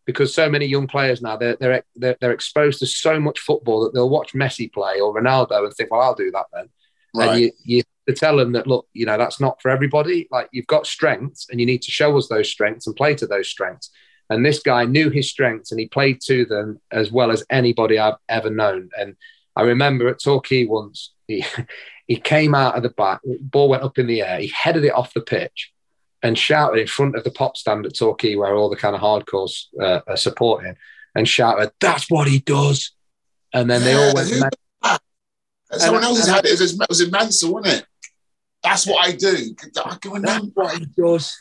because 0.06 0.34
so 0.34 0.48
many 0.48 0.66
young 0.66 0.86
players 0.86 1.22
now 1.22 1.36
they're 1.36 1.56
they're 1.56 1.84
they're, 1.96 2.16
they're 2.20 2.32
exposed 2.32 2.80
to 2.80 2.86
so 2.86 3.20
much 3.20 3.40
football 3.40 3.84
that 3.84 3.94
they'll 3.94 4.10
watch 4.10 4.32
Messi 4.32 4.72
play 4.72 5.00
or 5.00 5.14
Ronaldo 5.14 5.64
and 5.64 5.72
think, 5.74 5.90
well, 5.90 6.00
I'll 6.00 6.14
do 6.14 6.30
that 6.32 6.46
then. 6.52 6.68
right. 7.14 7.30
And 7.30 7.40
you 7.40 7.52
you 7.64 7.82
to 8.08 8.14
tell 8.14 8.36
them 8.36 8.52
that 8.52 8.66
look, 8.66 8.88
you 8.92 9.06
know, 9.06 9.16
that's 9.16 9.40
not 9.40 9.60
for 9.62 9.70
everybody. 9.70 10.26
Like 10.30 10.48
you've 10.52 10.66
got 10.66 10.86
strengths 10.86 11.46
and 11.50 11.60
you 11.60 11.66
need 11.66 11.82
to 11.82 11.90
show 11.90 12.16
us 12.16 12.28
those 12.28 12.50
strengths 12.50 12.86
and 12.86 12.96
play 12.96 13.14
to 13.16 13.26
those 13.26 13.48
strengths. 13.48 13.90
And 14.28 14.44
this 14.44 14.60
guy 14.60 14.84
knew 14.84 15.10
his 15.10 15.28
strengths 15.28 15.70
and 15.70 15.80
he 15.80 15.86
played 15.86 16.20
to 16.22 16.44
them 16.46 16.80
as 16.90 17.12
well 17.12 17.30
as 17.30 17.44
anybody 17.50 17.98
I've 17.98 18.16
ever 18.28 18.50
known. 18.50 18.90
And 18.98 19.16
I 19.54 19.62
remember 19.62 20.08
at 20.08 20.22
Torquay 20.22 20.66
once, 20.66 21.12
he 21.28 21.44
he 22.06 22.16
came 22.16 22.54
out 22.54 22.76
of 22.76 22.82
the 22.82 22.90
back, 22.90 23.20
ball 23.24 23.68
went 23.68 23.84
up 23.84 23.98
in 23.98 24.06
the 24.06 24.22
air, 24.22 24.40
he 24.40 24.48
headed 24.48 24.84
it 24.84 24.94
off 24.94 25.14
the 25.14 25.20
pitch 25.20 25.72
and 26.22 26.38
shouted 26.38 26.80
in 26.80 26.86
front 26.86 27.16
of 27.16 27.24
the 27.24 27.30
pop 27.30 27.56
stand 27.56 27.84
at 27.86 27.96
Torquay 27.96 28.36
where 28.36 28.54
all 28.54 28.70
the 28.70 28.76
kind 28.76 28.94
of 28.94 29.00
hardcores 29.00 29.66
uh, 29.80 30.00
are 30.06 30.16
supporting 30.16 30.76
and 31.14 31.28
shouted, 31.28 31.72
That's 31.80 32.10
what 32.10 32.28
he 32.28 32.38
does. 32.38 32.92
And 33.52 33.70
then 33.70 33.82
they 33.82 33.94
all 33.94 34.14
went 34.14 34.28
who- 34.30 34.40
mad. 34.40 34.54
Someone 35.72 35.96
and- 35.96 36.04
else 36.04 36.18
has 36.18 36.28
had 36.28 36.44
it. 36.44 36.52
It 36.52 36.60
was, 36.60 36.80
it 36.80 36.88
was 36.88 37.00
in 37.00 37.10
Mansell, 37.10 37.54
wasn't 37.54 37.78
it? 37.78 37.86
That's 38.62 38.86
what 38.86 39.06
I 39.06 39.12
do. 39.12 39.54
I 39.84 39.96
can 39.96 40.22
That's 40.22 40.46
what 40.54 40.78
he 40.78 40.86
does. 40.96 41.36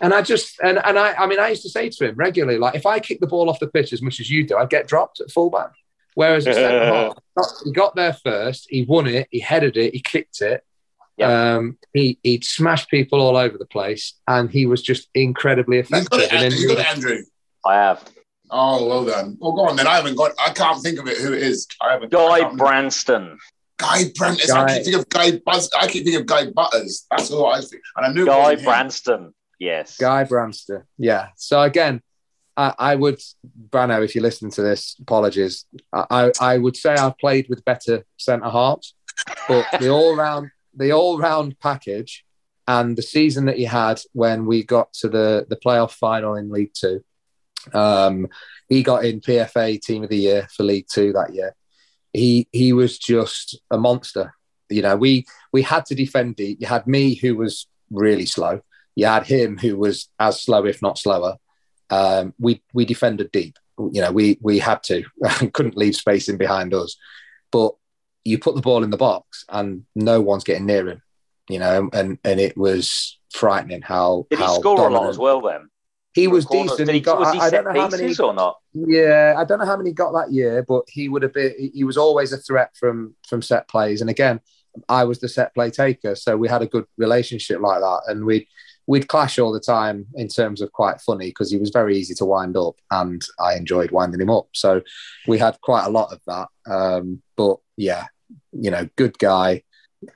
And 0.00 0.14
I 0.14 0.22
just 0.22 0.58
and 0.62 0.78
and 0.84 0.98
I 0.98 1.12
I 1.14 1.26
mean 1.26 1.40
I 1.40 1.48
used 1.48 1.62
to 1.62 1.68
say 1.68 1.88
to 1.90 2.08
him 2.08 2.14
regularly, 2.14 2.58
like 2.58 2.74
if 2.74 2.86
I 2.86 3.00
kick 3.00 3.20
the 3.20 3.26
ball 3.26 3.50
off 3.50 3.58
the 3.58 3.66
pitch 3.66 3.92
as 3.92 4.00
much 4.00 4.20
as 4.20 4.30
you 4.30 4.46
do, 4.46 4.56
I'd 4.56 4.70
get 4.70 4.86
dropped 4.86 5.20
at 5.20 5.30
fullback. 5.30 5.72
Whereas 6.14 6.44
he 7.64 7.72
got 7.72 7.96
there 7.96 8.12
first, 8.14 8.66
he 8.70 8.84
won 8.84 9.06
it, 9.06 9.28
he 9.30 9.40
headed 9.40 9.76
it, 9.76 9.92
he 9.92 10.00
kicked 10.00 10.40
it. 10.42 10.64
Um, 11.28 11.78
he 11.92 12.18
he'd 12.22 12.44
smashed 12.44 12.88
people 12.90 13.20
all 13.20 13.36
over 13.36 13.58
the 13.58 13.66
place, 13.66 14.14
and 14.28 14.50
he 14.50 14.66
was 14.66 14.82
just 14.82 15.08
incredibly 15.14 15.78
You 15.78 15.82
got 15.84 15.90
effective. 16.02 16.20
it, 16.20 16.32
And 16.32 16.42
Andrew. 16.44 16.50
then 16.58 16.60
You 16.68 16.68
got 16.76 16.78
it, 16.78 16.86
Andrew. 16.96 17.22
I 17.66 17.74
have. 17.74 18.04
Oh, 18.50 18.86
well 18.86 19.04
done. 19.04 19.36
Well, 19.40 19.52
go 19.52 19.68
on 19.68 19.76
then. 19.76 19.86
I 19.86 19.96
haven't 19.96 20.16
got. 20.16 20.32
I 20.44 20.50
can't 20.52 20.82
think 20.82 20.98
of 20.98 21.06
it. 21.06 21.18
Who 21.18 21.32
it 21.32 21.42
is? 21.42 21.66
I 21.80 21.92
haven't. 21.92 22.14
I 22.14 22.18
Guy 22.18 22.26
can't 22.28 22.42
remember. 22.52 22.64
Branston. 22.64 23.38
Guy 23.78 24.04
Brandt. 24.16 24.42
I 24.42 24.46
Guy- 24.46 24.66
keep 24.74 24.84
thinking 24.84 25.00
of 25.00 25.08
Guy 25.08 25.30
Buzz. 25.44 25.70
I 25.80 25.86
keep 25.86 26.04
thinking 26.04 26.20
of 26.20 26.26
Guy 26.26 26.50
Butters. 26.50 27.06
That's 27.10 27.30
all 27.30 27.46
I 27.52 27.60
think. 27.60 27.82
And 27.96 28.06
I 28.06 28.12
knew 28.12 28.26
Guy 28.26 28.38
wasn't 28.38 28.58
him. 28.60 28.64
Branston. 28.64 29.34
Yes. 29.58 29.96
Guy 29.98 30.24
Branston. 30.24 30.82
Yeah. 30.98 31.28
So 31.36 31.60
again, 31.62 32.02
I, 32.56 32.74
I 32.78 32.94
would, 32.96 33.20
Brano, 33.70 34.04
if 34.04 34.14
you 34.14 34.20
listen 34.20 34.50
to 34.50 34.62
this, 34.62 34.96
apologies. 35.00 35.64
I, 35.92 36.04
I, 36.10 36.32
I 36.54 36.58
would 36.58 36.76
say 36.76 36.92
I've 36.94 37.16
played 37.18 37.46
with 37.48 37.64
better 37.64 38.04
centre 38.18 38.50
halves, 38.50 38.94
but 39.48 39.66
the 39.78 39.88
all 39.90 40.16
round, 40.16 40.50
the 40.74 40.92
all 40.92 41.18
round 41.18 41.58
package, 41.60 42.24
and 42.66 42.96
the 42.96 43.02
season 43.02 43.46
that 43.46 43.56
he 43.56 43.64
had 43.64 44.00
when 44.12 44.46
we 44.46 44.64
got 44.64 44.92
to 44.94 45.08
the 45.08 45.46
the 45.48 45.56
playoff 45.56 45.92
final 45.92 46.34
in 46.34 46.50
League 46.50 46.72
Two, 46.74 47.02
um, 47.72 48.28
he 48.68 48.82
got 48.82 49.04
in 49.04 49.20
PFA 49.20 49.80
Team 49.80 50.04
of 50.04 50.10
the 50.10 50.16
Year 50.16 50.48
for 50.54 50.62
League 50.62 50.86
Two 50.92 51.12
that 51.12 51.34
year. 51.34 51.54
He 52.12 52.48
he 52.52 52.72
was 52.72 52.98
just 52.98 53.60
a 53.70 53.78
monster. 53.78 54.34
You 54.68 54.82
know, 54.82 54.96
we 54.96 55.26
we 55.52 55.62
had 55.62 55.86
to 55.86 55.94
defend 55.94 56.36
deep. 56.36 56.58
You 56.60 56.66
had 56.66 56.86
me 56.86 57.14
who 57.14 57.36
was 57.36 57.66
really 57.90 58.26
slow 58.26 58.62
you 59.00 59.06
had 59.06 59.26
him 59.26 59.56
who 59.56 59.76
was 59.76 60.08
as 60.18 60.42
slow, 60.42 60.66
if 60.66 60.82
not 60.82 60.98
slower. 60.98 61.36
Um, 61.88 62.34
we 62.38 62.62
we 62.74 62.84
defended 62.84 63.32
deep. 63.32 63.58
You 63.78 64.02
know, 64.02 64.12
we 64.12 64.38
we 64.42 64.58
had 64.58 64.82
to 64.84 65.04
couldn't 65.52 65.76
leave 65.76 65.96
space 65.96 66.28
in 66.28 66.36
behind 66.36 66.74
us. 66.74 66.96
But 67.50 67.74
you 68.24 68.38
put 68.38 68.54
the 68.54 68.60
ball 68.60 68.82
in 68.84 68.90
the 68.90 68.96
box 68.96 69.44
and 69.48 69.84
no 69.94 70.20
one's 70.20 70.44
getting 70.44 70.66
near 70.66 70.88
him. 70.88 71.02
You 71.48 71.58
know, 71.58 71.90
and 71.92 72.18
and 72.24 72.38
it 72.38 72.56
was 72.56 73.18
frightening 73.32 73.82
how 73.82 74.26
Did 74.30 74.38
he 74.38 74.44
how 74.44 74.58
score 74.60 74.76
a 74.78 74.82
lot 74.82 74.88
dominant- 74.90 75.10
as 75.10 75.18
well 75.18 75.40
then? 75.40 75.68
He 76.12 76.26
was 76.26 76.44
Corners. 76.44 76.72
decent. 76.72 76.86
Did 76.88 76.94
He 76.94 77.00
got. 77.00 77.20
was 77.20 77.28
I, 77.28 77.32
he 77.34 77.38
I 77.38 77.48
set 77.50 77.64
don't 77.64 77.74
know 77.74 77.80
how 77.82 77.88
many. 77.88 78.16
or 78.18 78.34
not? 78.34 78.58
Yeah, 78.74 79.34
I 79.38 79.44
don't 79.44 79.60
know 79.60 79.64
how 79.64 79.76
many 79.76 79.90
he 79.90 79.94
got 79.94 80.10
that 80.12 80.32
year, 80.32 80.64
but 80.66 80.82
he 80.88 81.08
would 81.08 81.22
have 81.22 81.32
been. 81.32 81.70
He 81.72 81.84
was 81.84 81.96
always 81.96 82.32
a 82.32 82.36
threat 82.36 82.70
from 82.76 83.14
from 83.28 83.42
set 83.42 83.68
plays. 83.68 84.00
And 84.00 84.10
again, 84.10 84.40
I 84.88 85.04
was 85.04 85.20
the 85.20 85.28
set 85.28 85.54
play 85.54 85.70
taker, 85.70 86.16
so 86.16 86.36
we 86.36 86.48
had 86.48 86.62
a 86.62 86.66
good 86.66 86.84
relationship 86.96 87.60
like 87.60 87.80
that, 87.80 88.02
and 88.08 88.24
we'd 88.24 88.46
we'd 88.90 89.06
clash 89.06 89.38
all 89.38 89.52
the 89.52 89.60
time 89.60 90.04
in 90.14 90.26
terms 90.26 90.60
of 90.60 90.72
quite 90.72 91.00
funny 91.00 91.28
because 91.28 91.48
he 91.48 91.56
was 91.56 91.70
very 91.70 91.96
easy 91.96 92.12
to 92.12 92.24
wind 92.24 92.56
up, 92.56 92.74
and 92.90 93.22
I 93.38 93.54
enjoyed 93.54 93.92
winding 93.92 94.20
him 94.20 94.30
up. 94.30 94.48
So 94.52 94.82
we 95.28 95.38
had 95.38 95.60
quite 95.60 95.86
a 95.86 95.90
lot 95.90 96.12
of 96.12 96.20
that. 96.26 96.48
Um, 96.68 97.22
but 97.36 97.58
yeah, 97.76 98.06
you 98.50 98.68
know, 98.72 98.88
good 98.96 99.16
guy, 99.16 99.62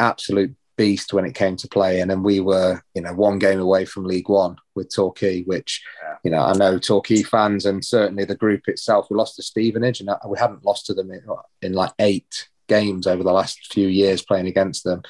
absolute 0.00 0.56
beast 0.76 1.12
when 1.12 1.24
it 1.24 1.36
came 1.36 1.54
to 1.58 1.68
playing, 1.68 2.10
and 2.10 2.24
we 2.24 2.40
were, 2.40 2.82
you 2.96 3.02
know, 3.02 3.14
one 3.14 3.38
game 3.38 3.60
away 3.60 3.84
from 3.84 4.06
League 4.06 4.28
One 4.28 4.56
with 4.74 4.92
Torquay, 4.92 5.44
which, 5.44 5.80
you 6.24 6.32
know, 6.32 6.42
I 6.42 6.52
know 6.54 6.76
Torquay 6.76 7.22
fans 7.22 7.66
and 7.66 7.84
certainly 7.84 8.24
the 8.24 8.34
group 8.34 8.66
itself. 8.66 9.06
We 9.08 9.16
lost 9.16 9.36
to 9.36 9.44
Stevenage, 9.44 10.00
and 10.00 10.10
we 10.26 10.36
hadn't 10.36 10.64
lost 10.64 10.86
to 10.86 10.94
them 10.94 11.12
in, 11.12 11.22
in 11.62 11.74
like 11.74 11.92
eight 12.00 12.48
games 12.68 13.06
over 13.06 13.22
the 13.22 13.32
last 13.32 13.72
few 13.72 13.86
years 13.86 14.24
playing 14.24 14.48
against 14.48 14.82
them. 14.82 15.02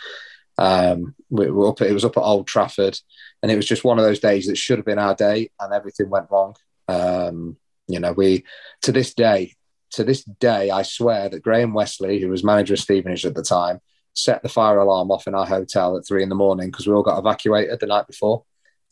Um, 0.59 1.15
we 1.31 1.51
were 1.51 1.69
up. 1.69 1.81
It 1.81 1.93
was 1.93 2.05
up 2.05 2.17
at 2.17 2.23
Old 2.23 2.47
Trafford, 2.47 2.99
and 3.45 3.53
it 3.53 3.57
was 3.57 3.67
just 3.67 3.85
one 3.85 3.99
of 3.99 4.07
those 4.07 4.21
days 4.21 4.47
that 4.47 4.57
should 4.57 4.79
have 4.79 4.87
been 4.87 4.99
our 4.99 5.15
day, 5.15 5.51
and 5.61 5.75
everything 5.75 6.09
went 6.09 6.31
wrong. 6.31 6.57
Um, 6.89 7.59
you 7.87 8.01
know, 8.01 8.13
we 8.13 8.47
to 8.81 8.91
this 8.91 9.13
day, 9.13 9.53
to 9.91 10.03
this 10.03 10.25
day, 10.25 10.71
I 10.71 10.81
swear 10.81 11.29
that 11.29 11.43
Graham 11.43 11.75
Westley, 11.75 12.21
who 12.21 12.31
was 12.31 12.43
manager 12.43 12.73
of 12.73 12.81
Stevenage 12.81 13.27
at 13.27 13.35
the 13.35 13.43
time, 13.43 13.83
set 14.15 14.43
the 14.43 14.49
fire 14.49 14.79
alarm 14.79 15.11
off 15.11 15.27
in 15.27 15.35
our 15.35 15.45
hotel 15.45 15.99
at 15.99 16.07
three 16.09 16.23
in 16.23 16.31
the 16.31 16.35
morning 16.35 16.71
because 16.71 16.87
we 16.87 16.95
all 16.95 17.03
got 17.03 17.19
evacuated 17.19 17.81
the 17.81 17.87
night 17.87 18.07
before. 18.07 18.45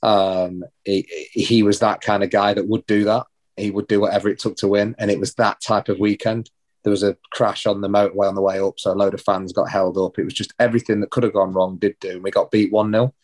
Um, 0.03 0.65
he, 0.85 1.09
he 1.33 1.63
was 1.63 1.79
that 1.79 2.03
kind 2.03 2.23
of 2.23 2.29
guy 2.29 2.53
that 2.53 2.69
would 2.69 2.85
do 2.85 3.05
that. 3.05 3.25
He 3.57 3.71
would 3.71 3.87
do 3.87 4.03
whatever 4.03 4.29
it 4.29 4.39
took 4.39 4.57
to 4.57 4.69
win, 4.69 4.95
and 4.99 5.11
it 5.11 5.19
was 5.19 5.33
that 5.37 5.63
type 5.63 5.89
of 5.89 5.99
weekend. 5.99 6.51
There 6.85 6.91
was 6.91 7.05
a 7.05 7.17
crash 7.31 7.65
on 7.65 7.81
the 7.81 7.89
motorway 7.89 8.29
on 8.29 8.35
the 8.35 8.43
way 8.43 8.61
up, 8.61 8.79
so 8.79 8.93
a 8.93 8.95
load 8.95 9.15
of 9.15 9.23
fans 9.23 9.55
got 9.55 9.71
held 9.71 9.97
up. 9.97 10.19
It 10.19 10.25
was 10.25 10.35
just 10.35 10.53
everything 10.59 11.01
that 11.01 11.11
could 11.11 11.23
have 11.23 11.33
gone 11.33 11.55
wrong 11.55 11.79
did 11.79 11.97
do, 12.01 12.11
and 12.11 12.23
we 12.23 12.31
got 12.31 12.51
beat 12.51 12.71
one 12.71 12.93
0 12.93 13.15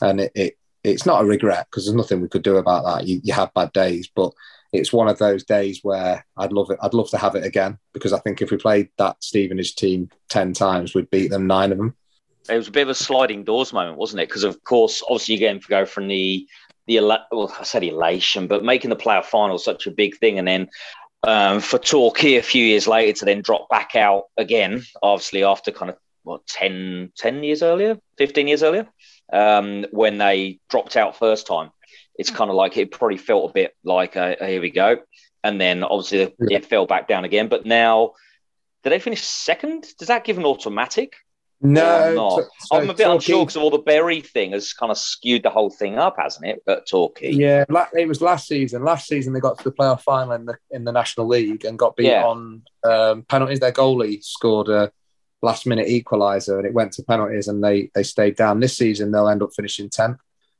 And 0.00 0.22
it, 0.22 0.32
it 0.34 0.56
it's 0.84 1.06
not 1.06 1.22
a 1.22 1.26
regret 1.26 1.66
because 1.70 1.84
there's 1.84 1.96
nothing 1.96 2.20
we 2.20 2.28
could 2.28 2.42
do 2.42 2.56
about 2.56 2.84
that. 2.84 3.06
You, 3.06 3.20
you 3.22 3.32
have 3.34 3.54
bad 3.54 3.72
days, 3.72 4.08
but 4.14 4.32
it's 4.72 4.92
one 4.92 5.08
of 5.08 5.18
those 5.18 5.44
days 5.44 5.80
where 5.82 6.24
I'd 6.36 6.52
love 6.52 6.70
it. 6.70 6.78
I'd 6.82 6.94
love 6.94 7.10
to 7.10 7.18
have 7.18 7.34
it 7.34 7.44
again 7.44 7.78
because 7.92 8.12
I 8.12 8.18
think 8.20 8.40
if 8.40 8.50
we 8.50 8.56
played 8.56 8.88
that 8.98 9.22
Stevenage 9.22 9.74
team 9.76 10.10
ten 10.28 10.52
times, 10.52 10.94
we'd 10.94 11.10
beat 11.10 11.30
them 11.30 11.46
nine 11.46 11.72
of 11.72 11.78
them. 11.78 11.96
It 12.48 12.56
was 12.56 12.68
a 12.68 12.72
bit 12.72 12.82
of 12.82 12.88
a 12.88 12.94
sliding 12.94 13.44
doors 13.44 13.72
moment, 13.72 13.98
wasn't 13.98 14.22
it? 14.22 14.28
Because 14.28 14.44
of 14.44 14.62
course, 14.64 15.02
obviously, 15.08 15.36
you're 15.36 15.50
going 15.50 15.60
to 15.60 15.68
go 15.68 15.84
from 15.84 16.08
the 16.08 16.46
the 16.86 17.00
well, 17.00 17.54
I 17.58 17.64
said 17.64 17.84
elation, 17.84 18.46
but 18.46 18.64
making 18.64 18.90
the 18.90 18.96
playoff 18.96 19.26
final 19.26 19.58
such 19.58 19.86
a 19.86 19.90
big 19.90 20.16
thing, 20.18 20.38
and 20.38 20.48
then 20.48 20.68
um, 21.22 21.60
for 21.60 21.78
Torquay 21.78 22.36
a 22.36 22.42
few 22.42 22.64
years 22.64 22.86
later 22.86 23.18
to 23.18 23.24
then 23.24 23.42
drop 23.42 23.68
back 23.68 23.94
out 23.94 24.24
again, 24.36 24.82
obviously 25.02 25.44
after 25.44 25.70
kind 25.70 25.90
of 25.90 25.98
what 26.22 26.46
10, 26.46 27.12
10 27.16 27.44
years 27.44 27.62
earlier, 27.62 27.98
fifteen 28.16 28.48
years 28.48 28.62
earlier, 28.62 28.86
um, 29.32 29.86
when 29.90 30.18
they 30.18 30.60
dropped 30.68 30.96
out 30.96 31.16
first 31.18 31.46
time. 31.46 31.70
It's 32.16 32.30
kind 32.30 32.50
of 32.50 32.56
like 32.56 32.76
it 32.76 32.90
probably 32.90 33.16
felt 33.16 33.50
a 33.50 33.54
bit 33.54 33.74
like 33.84 34.16
uh, 34.16 34.34
here 34.40 34.60
we 34.60 34.70
go, 34.70 34.98
and 35.42 35.60
then 35.60 35.82
obviously 35.82 36.34
Yeah. 36.48 36.58
it 36.58 36.66
fell 36.66 36.86
back 36.86 37.08
down 37.08 37.24
again. 37.24 37.48
But 37.48 37.64
now, 37.64 38.12
did 38.84 38.90
they 38.90 38.98
finish 38.98 39.22
second? 39.22 39.86
Does 39.98 40.08
that 40.08 40.24
give 40.24 40.36
an 40.38 40.44
automatic? 40.44 41.14
No, 41.62 42.38
so- 42.38 42.48
so 42.60 42.76
I'm 42.76 42.84
a 42.88 42.94
bit 42.94 43.04
Torquay- 43.04 43.14
unsure 43.16 43.44
because 43.44 43.56
of 43.56 43.62
all 43.62 43.70
the 43.70 43.78
berry 43.78 44.22
thing 44.22 44.52
has 44.52 44.72
kind 44.72 44.90
of 44.90 44.96
skewed 44.96 45.42
the 45.42 45.50
whole 45.50 45.68
thing 45.70 45.98
up, 45.98 46.16
hasn't 46.18 46.46
it? 46.46 46.62
At 46.66 46.88
Torquay. 46.88 47.32
Yeah, 47.32 47.64
it 47.92 48.08
was 48.08 48.22
last 48.22 48.48
season. 48.48 48.82
Last 48.82 49.06
season 49.08 49.34
they 49.34 49.40
got 49.40 49.58
to 49.58 49.64
the 49.64 49.72
playoff 49.72 50.00
final 50.00 50.32
in 50.32 50.46
the 50.46 50.56
in 50.70 50.84
the 50.84 50.92
National 50.92 51.26
League 51.26 51.64
and 51.66 51.78
got 51.78 51.96
beat 51.96 52.06
Yeah. 52.06 52.24
on 52.24 52.62
um, 52.84 53.22
penalties. 53.24 53.60
Their 53.60 53.72
goalie 53.72 54.24
scored 54.24 54.68
a 54.70 54.90
last 55.42 55.66
minute 55.66 55.88
equaliser 55.88 56.58
and 56.58 56.66
it 56.66 56.74
went 56.74 56.92
to 56.92 57.02
penalties 57.02 57.48
and 57.48 57.62
they 57.62 57.90
they 57.94 58.02
stayed 58.02 58.36
down. 58.36 58.60
This 58.60 58.76
season 58.76 59.10
they'll 59.10 59.28
end 59.28 59.42
up 59.42 59.50
finishing 59.54 59.88
tenth, 59.90 60.18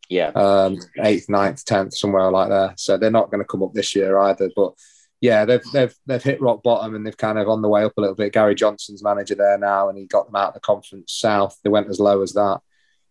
Yeah. 0.09 0.29
um, 0.35 0.79
eighth, 1.01 1.29
ninth, 1.29 1.65
tenth, 1.65 1.95
somewhere 1.95 2.31
like 2.31 2.49
that. 2.49 2.81
So 2.81 2.97
they're 2.97 3.11
not 3.11 3.31
going 3.31 3.43
to 3.43 3.49
come 3.49 3.63
up 3.63 3.75
this 3.75 3.95
year 3.95 4.19
either. 4.19 4.51
But 4.57 4.73
yeah, 5.21 5.45
they've 5.45 5.63
they've 5.73 5.95
they've 6.07 6.23
hit 6.23 6.41
rock 6.41 6.63
bottom 6.63 6.95
and 6.95 7.07
they've 7.07 7.17
kind 7.17 7.39
of 7.39 7.49
on 7.49 7.61
the 7.63 7.69
way 7.69 7.85
up 7.85 7.93
a 7.97 8.01
little 8.01 8.17
bit. 8.17 8.33
Gary 8.33 8.55
Johnson's 8.55 9.03
manager 9.05 9.35
there 9.35 9.59
now 9.59 9.89
and 9.89 9.99
he 9.99 10.07
got 10.07 10.27
them 10.27 10.37
out 10.37 10.49
of 10.49 10.55
the 10.55 10.61
conference 10.61 11.13
south. 11.13 11.59
They 11.63 11.71
went 11.71 11.89
as 11.89 12.01
low 12.01 12.23
as 12.23 12.33
that. 12.33 12.61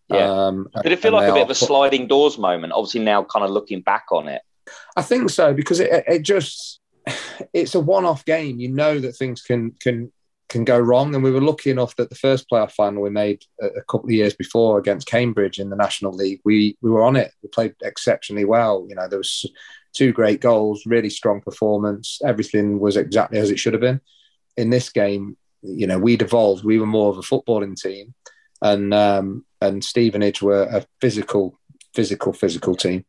Yeah. 0.09 0.47
Um, 0.47 0.69
Did 0.81 0.91
it 0.93 0.99
feel 0.99 1.11
like 1.11 1.29
a 1.29 1.33
bit 1.33 1.43
of 1.43 1.51
a 1.51 1.55
sliding 1.55 2.07
doors 2.07 2.39
moment? 2.39 2.73
Obviously, 2.73 3.01
now 3.01 3.23
kind 3.23 3.45
of 3.45 3.51
looking 3.51 3.81
back 3.81 4.05
on 4.11 4.27
it. 4.27 4.41
I 4.97 5.03
think 5.03 5.29
so 5.29 5.53
because 5.53 5.79
it, 5.79 6.03
it 6.07 6.23
just 6.23 6.79
it's 7.53 7.75
a 7.75 7.79
one-off 7.79 8.25
game. 8.25 8.59
You 8.59 8.69
know 8.69 8.99
that 8.99 9.13
things 9.13 9.43
can 9.43 9.75
can 9.79 10.11
can 10.49 10.65
go 10.65 10.77
wrong, 10.77 11.13
and 11.13 11.23
we 11.23 11.31
were 11.31 11.41
lucky 11.41 11.69
enough 11.69 11.95
that 11.95 12.09
the 12.09 12.15
first 12.15 12.49
playoff 12.49 12.71
final 12.71 13.01
we 13.01 13.09
made 13.09 13.43
a, 13.61 13.81
couple 13.83 14.07
of 14.07 14.11
years 14.11 14.33
before 14.33 14.79
against 14.79 15.07
Cambridge 15.07 15.59
in 15.59 15.69
the 15.69 15.75
National 15.75 16.11
League, 16.11 16.41
we 16.43 16.75
we 16.81 16.89
were 16.89 17.03
on 17.03 17.15
it. 17.15 17.31
We 17.41 17.49
played 17.49 17.75
exceptionally 17.81 18.45
well. 18.45 18.85
You 18.89 18.95
know, 18.95 19.07
there 19.07 19.19
was 19.19 19.45
two 19.93 20.11
great 20.11 20.41
goals, 20.41 20.85
really 20.85 21.09
strong 21.09 21.41
performance. 21.41 22.19
Everything 22.25 22.79
was 22.79 22.97
exactly 22.97 23.39
as 23.39 23.51
it 23.51 23.59
should 23.59 23.73
have 23.73 23.81
been. 23.81 24.01
In 24.57 24.69
this 24.71 24.89
game, 24.89 25.37
you 25.61 25.87
know, 25.87 25.99
we'd 25.99 26.21
evolved. 26.21 26.65
We 26.65 26.79
were 26.79 26.85
more 26.85 27.11
of 27.11 27.17
a 27.17 27.21
footballing 27.21 27.79
team, 27.79 28.13
and 28.61 28.93
um, 28.93 29.45
and 29.61 29.83
Stevenage 29.83 30.41
were 30.41 30.63
a 30.63 30.85
physical, 30.99 31.59
physical, 31.93 32.33
physical 32.33 32.75
team 32.75 33.05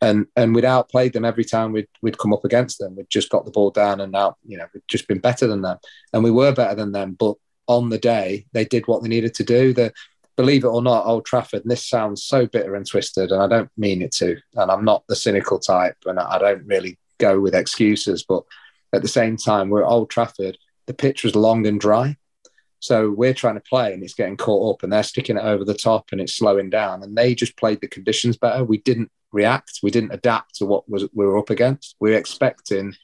and 0.00 0.26
and 0.36 0.54
we'd 0.54 0.64
outplayed 0.64 1.12
them 1.12 1.24
every 1.24 1.44
time 1.44 1.72
we'd 1.72 1.88
we'd 2.02 2.18
come 2.18 2.32
up 2.32 2.44
against 2.44 2.78
them. 2.78 2.96
We'd 2.96 3.10
just 3.10 3.30
got 3.30 3.44
the 3.44 3.50
ball 3.50 3.70
down 3.70 4.00
and 4.00 4.14
out, 4.14 4.36
you 4.44 4.56
know, 4.56 4.66
we'd 4.72 4.82
just 4.88 5.08
been 5.08 5.18
better 5.18 5.46
than 5.46 5.62
them, 5.62 5.78
and 6.12 6.22
we 6.22 6.30
were 6.30 6.52
better 6.52 6.74
than 6.74 6.92
them. 6.92 7.16
But 7.18 7.34
on 7.66 7.90
the 7.90 7.98
day, 7.98 8.46
they 8.52 8.64
did 8.64 8.86
what 8.86 9.02
they 9.02 9.08
needed 9.08 9.34
to 9.34 9.44
do. 9.44 9.72
The 9.72 9.92
believe 10.36 10.64
it 10.64 10.68
or 10.68 10.82
not, 10.82 11.04
Old 11.04 11.24
Trafford. 11.26 11.62
And 11.62 11.70
this 11.70 11.86
sounds 11.86 12.22
so 12.22 12.46
bitter 12.46 12.74
and 12.74 12.86
twisted, 12.86 13.32
and 13.32 13.42
I 13.42 13.48
don't 13.48 13.70
mean 13.76 14.02
it 14.02 14.12
to. 14.12 14.36
And 14.54 14.70
I'm 14.70 14.84
not 14.84 15.04
the 15.08 15.16
cynical 15.16 15.58
type, 15.58 15.96
and 16.06 16.18
I 16.18 16.38
don't 16.38 16.64
really 16.66 16.98
go 17.18 17.40
with 17.40 17.54
excuses. 17.54 18.22
But 18.22 18.44
at 18.92 19.02
the 19.02 19.08
same 19.08 19.36
time, 19.36 19.68
we're 19.68 19.82
at 19.82 19.90
Old 19.90 20.10
Trafford. 20.10 20.56
The 20.86 20.94
pitch 20.94 21.24
was 21.24 21.34
long 21.34 21.66
and 21.66 21.80
dry. 21.80 22.16
So 22.80 23.10
we're 23.10 23.34
trying 23.34 23.56
to 23.56 23.60
play 23.60 23.92
and 23.92 24.02
it's 24.02 24.14
getting 24.14 24.36
caught 24.36 24.76
up 24.76 24.82
and 24.82 24.92
they're 24.92 25.02
sticking 25.02 25.36
it 25.36 25.42
over 25.42 25.64
the 25.64 25.74
top 25.74 26.10
and 26.12 26.20
it's 26.20 26.36
slowing 26.36 26.70
down. 26.70 27.02
And 27.02 27.16
they 27.16 27.34
just 27.34 27.56
played 27.56 27.80
the 27.80 27.88
conditions 27.88 28.36
better. 28.36 28.64
We 28.64 28.78
didn't 28.78 29.10
react. 29.32 29.80
We 29.82 29.90
didn't 29.90 30.12
adapt 30.12 30.56
to 30.56 30.66
what 30.66 30.88
was 30.88 31.08
we 31.12 31.26
were 31.26 31.38
up 31.38 31.50
against. 31.50 31.96
We 32.00 32.10
were 32.10 32.16
expecting 32.16 32.94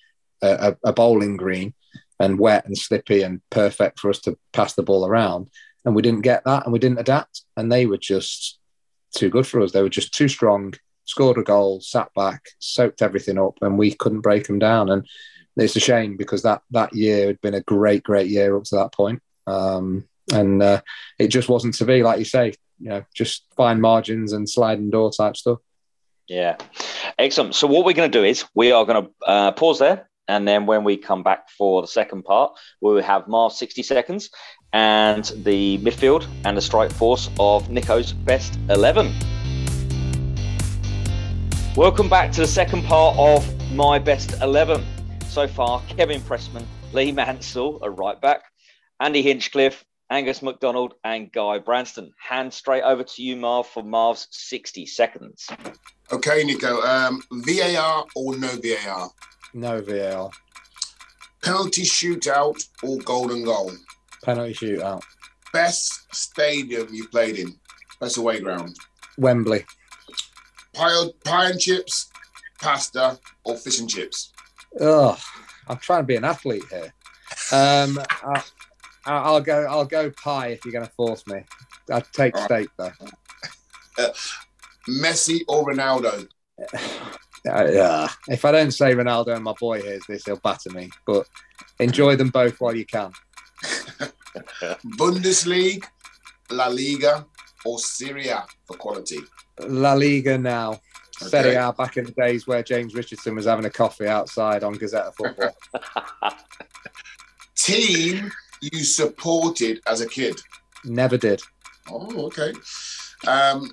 a, 0.43 0.77
a, 0.85 0.93
bowling 0.93 1.37
green 1.37 1.75
and 2.21 2.39
wet 2.39 2.67
and 2.67 2.77
slippy 2.77 3.23
and 3.23 3.41
perfect 3.51 3.99
for 3.99 4.11
us 4.11 4.21
to 4.21 4.37
pass 4.53 4.75
the 4.75 4.83
ball 4.83 5.07
around. 5.07 5.49
And 5.85 5.95
we 5.95 6.03
didn't 6.03 6.23
get 6.23 6.45
that 6.45 6.65
and 6.65 6.73
we 6.73 6.79
didn't 6.79 7.01
adapt. 7.01 7.43
And 7.57 7.71
they 7.71 7.87
were 7.87 7.99
just 7.99 8.59
too 9.15 9.31
good 9.31 9.47
for 9.47 9.61
us. 9.61 9.73
They 9.73 9.83
were 9.83 9.89
just 9.89 10.15
too 10.15 10.29
strong, 10.29 10.75
scored 11.05 11.39
a 11.39 11.43
goal, 11.43 11.81
sat 11.81 12.09
back, 12.15 12.43
soaked 12.59 13.03
everything 13.03 13.39
up, 13.39 13.59
and 13.63 13.79
we 13.79 13.95
couldn't 13.95 14.21
break 14.21 14.47
them 14.47 14.59
down. 14.59 14.91
And 14.91 15.07
it's 15.57 15.77
a 15.77 15.81
shame 15.81 16.17
because 16.17 16.43
that 16.43 16.63
that 16.71 16.95
year 16.95 17.29
had 17.29 17.41
been 17.41 17.55
a 17.55 17.61
great, 17.61 18.03
great 18.03 18.29
year 18.29 18.57
up 18.57 18.65
to 18.65 18.77
that 18.77 18.93
point. 18.93 19.23
Um, 19.47 20.09
and 20.33 20.63
uh, 20.63 20.81
it 21.19 21.29
just 21.29 21.49
wasn't 21.49 21.75
to 21.75 21.85
be, 21.85 22.03
like 22.03 22.19
you 22.19 22.25
say, 22.25 22.55
you 22.81 22.89
know, 22.89 23.05
just 23.15 23.45
fine 23.57 23.81
margins 23.81 24.33
and 24.33 24.49
sliding 24.49 24.91
door 24.91 25.13
type 25.13 25.37
stuff. 25.37 25.59
Yeah. 26.29 26.57
Excellent. 27.19 27.55
So, 27.55 27.67
what 27.67 27.85
we're 27.85 27.93
going 27.93 28.11
to 28.11 28.19
do 28.19 28.25
is 28.25 28.45
we 28.55 28.73
are 28.73 28.85
going 28.85 29.05
to 29.05 29.11
uh, 29.27 29.53
pause 29.53 29.79
there. 29.79 30.09
And 30.27 30.49
then 30.49 30.65
when 30.65 30.85
we 30.85 30.97
come 30.97 31.23
back 31.23 31.51
for 31.51 31.83
the 31.83 31.89
second 31.89 32.23
part, 32.25 32.53
we 32.81 32.95
will 32.95 33.03
have 33.03 33.29
Marv's 33.29 33.59
60 33.59 33.83
seconds 33.83 34.31
and 34.73 35.25
the 35.45 35.77
midfield 35.79 36.27
and 36.47 36.57
the 36.57 36.63
strike 36.63 36.91
force 36.91 37.29
of 37.39 37.69
Nico's 37.69 38.15
best 38.15 38.59
11. 38.71 39.13
Welcome 41.77 42.09
back 42.09 42.33
to 42.33 42.41
the 42.41 42.47
second 42.47 42.85
part 42.85 43.19
of 43.19 43.73
my 43.75 43.99
best 43.99 44.41
11. 44.41 44.83
So 45.29 45.47
far, 45.47 45.83
Kevin 45.89 46.23
Pressman, 46.23 46.65
Lee 46.95 47.13
Mansell, 47.13 47.81
a 47.83 47.91
right 47.91 48.19
back, 48.19 48.45
Andy 49.01 49.21
Hinchcliffe, 49.21 49.85
Angus 50.15 50.43
MacDonald, 50.43 50.95
and 51.03 51.33
Guy 51.33 51.59
Branston. 51.59 52.13
Hand 52.17 52.55
straight 52.55 52.85
over 52.85 53.03
to 53.03 53.23
you, 53.23 53.35
Marv, 53.35 53.67
for 53.67 53.83
Marv's 53.83 54.29
60 54.31 54.87
seconds. 54.87 55.49
Okay, 56.13 56.45
Nico. 56.45 56.81
Um, 56.83 57.21
VAR 57.33 58.05
or 58.15 58.37
no 58.37 58.49
VAR? 58.63 59.11
No 59.55 59.81
VAR. 59.83 60.31
Penalty 61.43 61.83
shootout 61.83 62.65
or 62.85 62.99
golden 62.99 63.43
goal? 63.43 63.73
Penalty 64.23 64.55
shootout. 64.55 65.03
Best 65.53 66.15
stadium 66.15 66.87
you 66.93 67.09
played 67.09 67.37
in? 67.37 67.59
Best 68.01 68.17
away 68.17 68.39
ground? 68.39 68.77
Wembley. 69.19 69.65
Pie, 70.75 71.07
pie 71.25 71.51
and 71.51 71.59
chips, 71.59 72.09
pasta, 72.61 73.19
or 73.45 73.57
fish 73.57 73.81
and 73.81 73.91
chips? 73.91 74.33
Ugh, 74.81 75.19
I'm 75.67 75.79
trying 75.79 76.03
to 76.03 76.07
be 76.07 76.15
an 76.15 76.25
athlete 76.25 76.63
here. 76.71 76.95
Um, 77.51 77.99
I, 78.23 78.43
I'll 79.07 79.41
go. 79.41 79.65
I'll 79.65 79.85
go 79.85 80.11
pie 80.11 80.49
if 80.49 80.65
you're 80.65 80.73
going 80.73 80.87
to 80.87 80.93
force 80.93 81.27
me. 81.27 81.41
I'd 81.91 82.05
take 82.13 82.37
steak 82.37 82.69
though. 82.79 82.93
Messi 84.89 85.41
or 85.49 85.67
Ronaldo? 85.67 86.29
Uh, 87.47 87.69
yeah. 87.71 88.09
If 88.27 88.47
I 88.47 88.53
don't 88.53 88.71
say 88.71 88.95
Ronaldo 88.95 89.35
and 89.35 89.45
my 89.45 89.53
boy 89.61 89.83
hears 89.83 90.01
this, 90.09 90.25
he'll 90.25 90.41
batter 90.43 90.71
me. 90.71 90.89
But 91.07 91.27
enjoy 91.79 92.17
them 92.17 92.31
both 92.31 92.59
while 92.59 92.75
you 92.75 92.87
can. 92.87 93.13
Bundesliga, 94.97 95.85
La 96.51 96.69
Liga, 96.69 97.27
or 97.67 97.79
Serie 97.79 98.29
A 98.29 98.47
for 98.67 98.79
quality? 98.79 99.19
La 99.61 99.93
Liga 99.93 100.39
now. 100.39 100.81
Serie 101.19 101.57
Okay. 101.57 101.57
A 101.57 101.71
back 101.73 101.99
in 101.99 102.07
the 102.07 102.13
days 102.13 102.47
where 102.47 102.63
James 102.63 102.95
Richardson 102.95 103.35
was 103.35 103.45
having 103.45 103.67
a 103.67 103.71
coffee 103.71 104.07
outside 104.07 104.65
on 104.65 104.77
Gazzetta 104.77 105.13
Football. 105.15 105.55
Team 107.57 108.33
you 108.73 108.85
supported 108.85 109.81
as 109.87 110.01
a 110.01 110.09
kid? 110.09 110.41
Never 110.85 111.17
did. 111.17 111.41
Oh, 111.91 112.27
okay. 112.27 112.53
Um, 113.27 113.71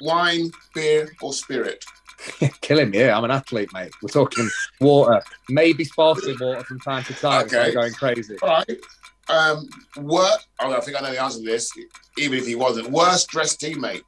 wine, 0.00 0.50
beer, 0.74 1.10
or 1.20 1.32
spirit? 1.32 1.84
Killing 2.60 2.90
me. 2.90 3.08
I'm 3.08 3.24
an 3.24 3.30
athlete, 3.30 3.72
mate. 3.72 3.92
We're 4.02 4.08
talking 4.08 4.48
water, 4.80 5.22
maybe 5.48 5.84
sparkling 5.84 6.36
water 6.40 6.64
from 6.64 6.80
time 6.80 7.04
to 7.04 7.14
time. 7.14 7.46
Okay. 7.46 7.72
going 7.72 7.92
crazy. 7.92 8.36
All 8.42 8.48
right. 8.48 8.80
Um, 9.28 9.68
what? 9.96 10.44
Oh, 10.60 10.72
I 10.72 10.80
think 10.80 11.00
I 11.00 11.04
know 11.04 11.12
the 11.12 11.22
answer 11.22 11.38
to 11.38 11.44
this, 11.44 11.70
even 12.18 12.38
if 12.38 12.46
he 12.46 12.56
wasn't. 12.56 12.90
Worst 12.90 13.28
dressed 13.28 13.60
teammate? 13.60 14.02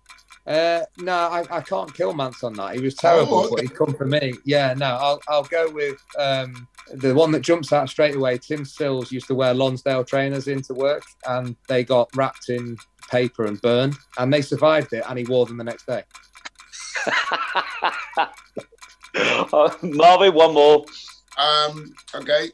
Uh, 0.47 0.81
no, 0.99 1.13
I, 1.15 1.45
I 1.51 1.61
can't 1.61 1.93
kill 1.95 2.13
Mance 2.15 2.43
on 2.43 2.55
that. 2.55 2.75
He 2.75 2.81
was 2.81 2.95
terrible, 2.97 3.35
Oh, 3.35 3.45
okay. 3.45 3.55
but 3.55 3.61
he'd 3.63 3.75
come 3.75 3.95
for 3.95 4.07
me. 4.07 4.35
Yeah, 4.45 4.75
no, 4.75 4.87
I'll 4.87 5.21
I'll 5.29 5.45
go 5.45 5.71
with 5.71 5.97
um, 6.19 6.67
the 6.95 7.15
one 7.15 7.31
that 7.33 7.43
jumps 7.43 7.73
out 7.73 7.89
straight 7.89 8.17
away. 8.17 8.39
Tim 8.39 8.65
Sills 8.65 9.13
used 9.13 9.29
to 9.29 9.35
wear 9.37 9.55
Lonsdale 9.55 10.05
trainers 10.05 10.49
into 10.49 10.75
work, 10.75 11.05
and 11.29 11.55
they 11.69 11.85
got 11.85 12.11
wrapped 12.17 12.49
in 12.49 12.77
paper 13.09 13.45
and 13.47 13.61
burned, 13.63 13.95
and 14.19 14.33
they 14.33 14.43
survived 14.43 14.93
it, 14.93 15.05
and 15.09 15.17
he 15.19 15.25
wore 15.25 15.47
them 15.47 15.59
the 15.59 15.65
next 15.65 15.87
day. 15.87 16.03
Uh, 19.15 19.71
Marvin, 19.83 20.33
one 20.33 20.55
more. 20.55 20.87
Um, 21.37 21.93
okay. 22.15 22.49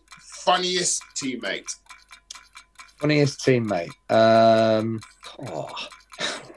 Funniest 0.44 1.02
teammate? 1.14 1.72
Funniest 3.00 3.38
teammate. 3.46 3.92
Um, 4.10 4.98
oh, 5.48 5.68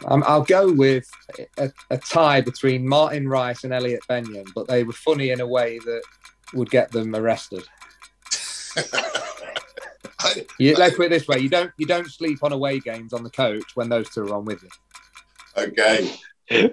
um, 0.05 0.23
I'll 0.25 0.43
go 0.43 0.71
with 0.71 1.09
a, 1.57 1.71
a 1.89 1.97
tie 1.97 2.41
between 2.41 2.87
Martin 2.87 3.27
Rice 3.27 3.63
and 3.63 3.73
Elliot 3.73 4.01
Benyon, 4.07 4.45
but 4.55 4.67
they 4.67 4.83
were 4.83 4.93
funny 4.93 5.29
in 5.29 5.41
a 5.41 5.47
way 5.47 5.79
that 5.79 6.01
would 6.53 6.69
get 6.69 6.91
them 6.91 7.15
arrested. 7.15 7.63
You, 10.59 10.75
let's 10.75 10.95
put 10.95 11.07
it 11.07 11.09
this 11.09 11.27
way: 11.27 11.39
you 11.39 11.49
don't 11.49 11.71
you 11.77 11.85
don't 11.85 12.09
sleep 12.09 12.43
on 12.43 12.53
away 12.53 12.79
games 12.79 13.13
on 13.13 13.23
the 13.23 13.29
coach 13.29 13.75
when 13.75 13.89
those 13.89 14.09
two 14.09 14.27
are 14.27 14.35
on 14.35 14.45
with 14.45 14.61
you. 14.63 14.69
okay. 15.57 16.15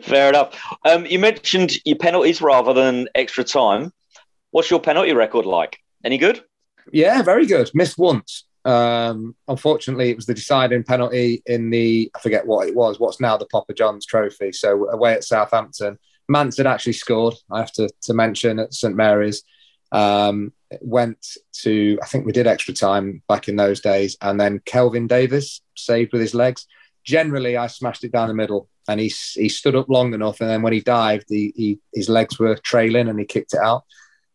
Fair 0.03 0.29
enough. 0.29 0.61
Um, 0.85 1.07
you 1.07 1.19
mentioned 1.19 1.73
your 1.85 1.97
penalties 1.97 2.43
rather 2.43 2.73
than 2.73 3.09
extra 3.15 3.45
time. 3.45 3.93
What's 4.51 4.71
your 4.71 4.81
penalty 4.81 5.13
record 5.13 5.47
like? 5.47 5.79
Any 6.05 6.19
good? 6.19 6.43
Yeah, 6.93 7.23
very 7.23 7.47
good. 7.47 7.71
Missed 7.75 7.97
once. 7.97 8.45
Um, 8.69 9.35
unfortunately, 9.49 10.11
it 10.11 10.17
was 10.17 10.27
the 10.27 10.35
deciding 10.35 10.85
penalty 10.85 11.43
in 11.47 11.71
the 11.71 12.11
I 12.15 12.19
forget 12.21 12.47
what 12.47 12.69
it 12.69 12.75
was. 12.75 13.01
What's 13.01 13.19
now 13.19 13.39
the 13.39 13.47
Papa 13.47 13.73
John's 13.73 14.05
Trophy? 14.05 14.53
So 14.53 14.91
away 14.91 15.15
at 15.15 15.25
Southampton, 15.25 15.99
Mance 16.29 16.59
had 16.59 16.67
actually 16.67 16.93
scored. 16.93 17.35
I 17.51 17.61
have 17.61 17.73
to 17.73 17.89
to 18.03 18.13
mention 18.13 18.59
at 18.59 18.75
St 18.75 18.95
Mary's. 18.95 19.43
Um, 19.91 20.53
went 20.83 21.27
to 21.63 21.99
I 22.03 22.07
think 22.07 22.27
we 22.27 22.33
did 22.33 22.47
extra 22.47 22.75
time 22.75 23.23
back 23.27 23.49
in 23.49 23.57
those 23.57 23.81
days, 23.81 24.19
and 24.21 24.39
then 24.39 24.61
Kelvin 24.67 25.07
Davis 25.07 25.63
saved 25.75 26.13
with 26.13 26.21
his 26.21 26.35
legs. 26.35 26.67
generally 27.05 27.57
I 27.57 27.69
smashed 27.69 28.05
it 28.05 28.13
down 28.13 28.29
the 28.29 28.35
middle, 28.35 28.69
and 28.87 29.01
he 29.01 29.11
he 29.33 29.49
stood 29.49 29.77
up 29.77 29.89
long 29.89 30.13
enough, 30.13 30.43
and 30.43 30.51
then 30.51 30.61
when 30.61 30.75
he 30.75 30.83
dived, 30.83 31.25
he, 31.31 31.55
he 31.57 31.79
his 31.95 32.11
legs 32.11 32.39
were 32.39 32.57
trailing, 32.57 33.09
and 33.09 33.19
he 33.19 33.25
kicked 33.25 33.55
it 33.55 33.61
out. 33.61 33.85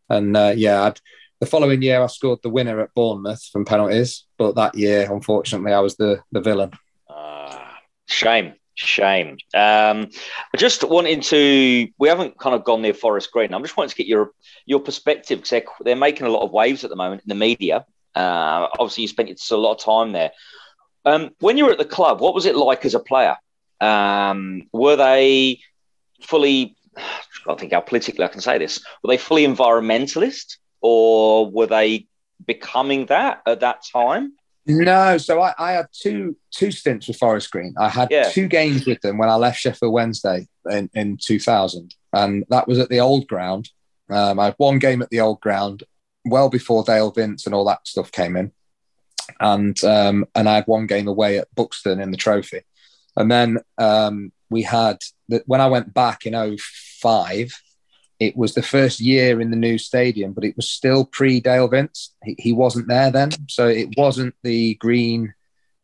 And 0.10 0.36
uh, 0.36 0.54
yeah, 0.56 0.82
I'd, 0.86 1.00
the 1.44 1.50
following 1.50 1.82
year 1.82 2.02
I 2.02 2.08
scored 2.08 2.39
the 2.41 2.50
winner 2.50 2.80
at 2.80 2.94
Bournemouth 2.94 3.44
from 3.52 3.66
penalties, 3.66 4.24
but 4.38 4.56
that 4.56 4.76
year, 4.76 5.12
unfortunately, 5.12 5.74
I 5.74 5.82
was 5.82 5.98
the 5.98 6.22
the 6.32 6.39
villain. 6.39 6.72
Uh, 7.10 7.60
shame. 8.08 8.54
Shame. 8.76 9.38
Um, 9.54 10.10
I 10.54 10.58
just 10.58 10.84
wanted 10.84 11.22
to. 11.24 11.88
We 12.00 12.08
haven't 12.08 12.39
kind 12.39 12.56
of 12.56 12.64
gone 12.64 12.82
near 12.82 12.94
Forest 12.94 13.32
Green. 13.32 13.54
I'm 13.54 13.62
just 13.62 13.76
wanting 13.76 13.89
to 13.89 13.96
get 13.96 14.08
your 14.08 14.32
your 14.66 14.80
perspective 14.80 15.39
because 15.39 15.50
they're, 15.50 15.66
they're 15.84 15.96
making 15.96 16.26
a 16.28 16.30
lot 16.30 16.44
of 16.44 16.52
waves 16.52 16.84
at 16.84 16.89
the 16.89 16.96
moment 16.96 17.22
in 17.24 17.30
the 17.30 17.36
media. 17.36 17.86
Uh, 18.16 18.68
obviously, 18.80 19.02
you 19.02 19.08
spent 19.10 19.30
a 19.30 19.58
lot 19.58 19.74
of 19.74 19.84
time 19.84 20.14
there. 20.14 20.32
Um, 21.06 21.32
when 21.39 21.58
you 21.58 21.66
were 21.66 21.72
at 21.72 21.78
the 21.78 21.86
club, 21.86 22.22
what 22.22 22.34
was 22.34 22.46
it 22.46 22.56
like 22.56 22.86
as 22.86 22.96
a 22.96 23.00
player? 23.00 23.36
Um, 23.82 24.64
were 24.72 24.96
they 24.96 25.60
fully? 26.22 26.78
I 27.48 27.56
think 27.56 27.74
how 27.74 27.82
politically 27.82 28.24
I 28.24 28.30
can 28.30 28.39
say 28.39 28.58
this. 28.58 28.82
Were 29.04 29.10
they 29.10 29.18
fully 29.18 29.46
environmentalist, 29.46 30.58
or 30.84 31.50
were 31.50 31.66
they 31.66 32.08
becoming 32.46 33.08
that 33.08 33.42
at 33.48 33.62
that 33.62 33.84
time? 33.92 34.34
No, 34.66 35.18
so 35.18 35.42
I, 35.42 35.54
I 35.58 35.72
had 35.74 35.88
two 35.92 36.38
two 36.52 36.72
stints 36.72 37.08
with 37.08 37.18
Forest 37.18 37.52
Green. 37.52 37.74
I 37.78 37.90
had 37.90 38.10
yeah. 38.12 38.30
two 38.30 38.48
games 38.48 38.86
with 38.86 39.02
them 39.02 39.18
when 39.18 39.30
I 39.30 39.36
left 39.36 39.60
Sheffield 39.60 39.92
Wednesday 39.92 40.48
in, 40.70 40.90
in 40.94 41.18
2000, 41.18 41.94
and 42.14 42.46
that 42.50 42.68
was 42.68 42.80
at 42.80 42.90
the 42.90 43.00
old 43.00 43.28
ground. 43.28 43.70
Um, 44.10 44.40
I 44.40 44.46
had 44.46 44.56
one 44.58 44.80
game 44.80 45.02
at 45.02 45.10
the 45.10 45.20
old 45.20 45.42
ground 45.42 45.84
well 46.26 46.50
before 46.50 46.84
Dale 46.84 47.12
Vince 47.12 47.46
and 47.46 47.54
all 47.54 47.66
that 47.66 47.86
stuff 47.88 48.12
came 48.12 48.38
in, 48.38 48.52
and 49.42 49.82
um, 49.84 50.26
and 50.34 50.48
I 50.48 50.56
had 50.56 50.68
one 50.68 50.88
game 50.88 51.08
away 51.10 51.40
at 51.40 51.54
Buxton 51.56 52.00
in 52.00 52.12
the 52.12 52.18
Trophy, 52.18 52.62
and 53.18 53.30
then 53.30 53.58
um, 53.78 54.32
we 54.50 54.62
had 54.62 55.00
that 55.28 55.44
when 55.46 55.60
I 55.60 55.68
went 55.68 55.94
back 55.94 56.26
in 56.26 56.58
05, 56.58 57.54
it 58.24 58.38
was 58.38 58.53
the 58.53 58.63
first 58.63 58.99
year 58.99 59.41
in 59.41 59.49
the 59.49 59.57
new 59.57 59.78
stadium, 59.78 60.32
but 60.32 60.45
it 60.45 60.55
was 60.55 60.69
still 60.69 61.05
pre 61.05 61.39
Dale 61.39 61.67
Vince. 61.67 62.13
He, 62.24 62.36
he, 62.39 62.53
wasn't 62.53 62.88
there 62.88 63.11
then, 63.11 63.32
so 63.49 63.67
it 63.67 63.89
wasn't 63.97 64.36
the 64.43 64.76
green, 64.76 65.34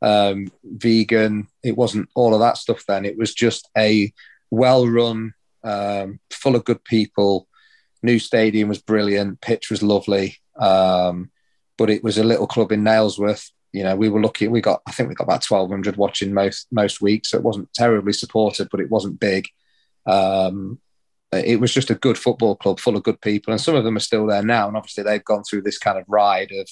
um, 0.02 0.52
vegan. 0.64 1.48
It 1.64 1.76
wasn't 1.76 2.10
all 2.16 2.34
of 2.34 2.40
that 2.40 2.58
stuff 2.58 2.86
then. 2.88 3.06
It 3.06 3.18
was 3.18 3.34
just 3.34 3.70
a 3.78 4.14
well 4.50 4.88
run, 4.88 5.34
um, 5.64 6.20
full 6.32 6.56
of 6.56 6.66
good 6.66 6.84
people. 6.84 7.48
New 8.02 8.20
stadium 8.20 8.70
was 8.70 8.82
brilliant. 8.82 9.42
Pitch 9.42 9.70
was 9.70 9.84
lovely, 9.84 10.38
um, 10.58 11.30
but 11.78 11.90
it 11.90 12.04
was 12.04 12.18
a 12.18 12.24
little 12.24 12.48
club 12.48 12.72
in 12.72 12.84
Nailsworth. 12.84 13.52
You 13.74 13.84
know, 13.84 13.96
we 13.96 14.10
were 14.10 14.22
lucky. 14.22 14.48
We 14.48 14.62
got, 14.62 14.82
I 14.88 14.92
think, 14.92 15.10
we 15.10 15.16
got 15.16 15.26
about 15.26 15.44
twelve 15.44 15.70
hundred 15.70 15.98
watching 15.98 16.34
most 16.34 16.68
most 16.72 17.02
weeks. 17.02 17.32
So 17.32 17.38
it 17.38 17.44
wasn't 17.44 17.74
terribly 17.74 18.14
supported, 18.14 18.70
but 18.72 18.80
it 18.80 18.90
wasn't 18.90 19.20
big. 19.20 19.48
Um, 20.06 20.80
it 21.32 21.60
was 21.60 21.74
just 21.74 21.90
a 21.90 21.96
good 21.96 22.18
football 22.18 22.56
club 22.56 22.80
full 22.80 22.98
of 22.98 23.04
good 23.04 23.22
people, 23.22 23.52
and 23.52 23.62
some 23.62 23.76
of 23.76 23.84
them 23.84 23.98
are 23.98 24.02
still 24.02 24.26
there 24.26 24.44
now. 24.44 24.68
And 24.68 24.76
obviously, 24.76 25.04
they've 25.04 25.24
gone 25.24 25.44
through 25.44 25.62
this 25.62 25.78
kind 25.78 25.98
of 25.98 26.06
ride 26.08 26.52
of 26.52 26.70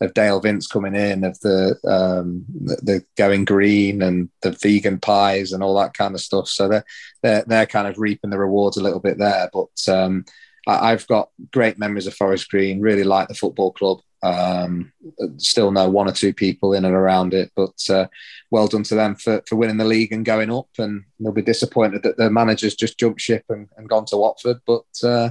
of 0.00 0.14
Dale 0.14 0.40
Vince 0.40 0.66
coming 0.66 0.94
in, 0.94 1.24
of 1.24 1.38
the 1.40 1.76
um, 1.88 2.44
the, 2.48 2.76
the 2.82 3.04
going 3.16 3.44
green 3.44 4.02
and 4.02 4.28
the 4.42 4.52
vegan 4.52 5.00
pies 5.00 5.52
and 5.52 5.62
all 5.62 5.76
that 5.76 5.94
kind 5.94 6.14
of 6.14 6.20
stuff. 6.20 6.48
So 6.48 6.68
they're 6.68 6.84
they're, 7.22 7.44
they're 7.46 7.66
kind 7.66 7.88
of 7.88 7.98
reaping 7.98 8.30
the 8.30 8.38
rewards 8.38 8.76
a 8.76 8.82
little 8.82 9.00
bit 9.00 9.18
there. 9.18 9.50
But 9.52 9.88
um, 9.88 10.24
I, 10.66 10.90
have 10.90 11.06
got 11.06 11.30
great 11.52 11.78
memories 11.78 12.06
of 12.06 12.14
Forest 12.14 12.50
Green. 12.50 12.80
Really 12.80 13.04
like 13.04 13.28
the 13.28 13.34
football 13.34 13.72
club. 13.72 14.00
Um, 14.26 14.92
still 15.38 15.70
know 15.70 15.88
one 15.88 16.08
or 16.08 16.12
two 16.12 16.32
people 16.32 16.72
in 16.72 16.84
and 16.84 16.94
around 16.94 17.34
it, 17.34 17.50
but 17.54 17.78
uh, 17.88 18.06
well 18.50 18.66
done 18.66 18.82
to 18.84 18.94
them 18.94 19.14
for, 19.14 19.42
for 19.48 19.56
winning 19.56 19.76
the 19.76 19.84
league 19.84 20.12
and 20.12 20.24
going 20.24 20.52
up. 20.52 20.68
And 20.78 21.04
they'll 21.20 21.32
be 21.32 21.42
disappointed 21.42 22.02
that 22.02 22.16
the 22.16 22.30
managers 22.30 22.74
just 22.74 22.98
jumped 22.98 23.20
ship 23.20 23.44
and, 23.48 23.68
and 23.76 23.88
gone 23.88 24.04
to 24.06 24.16
Watford. 24.16 24.58
But 24.66 24.84
uh, 25.02 25.30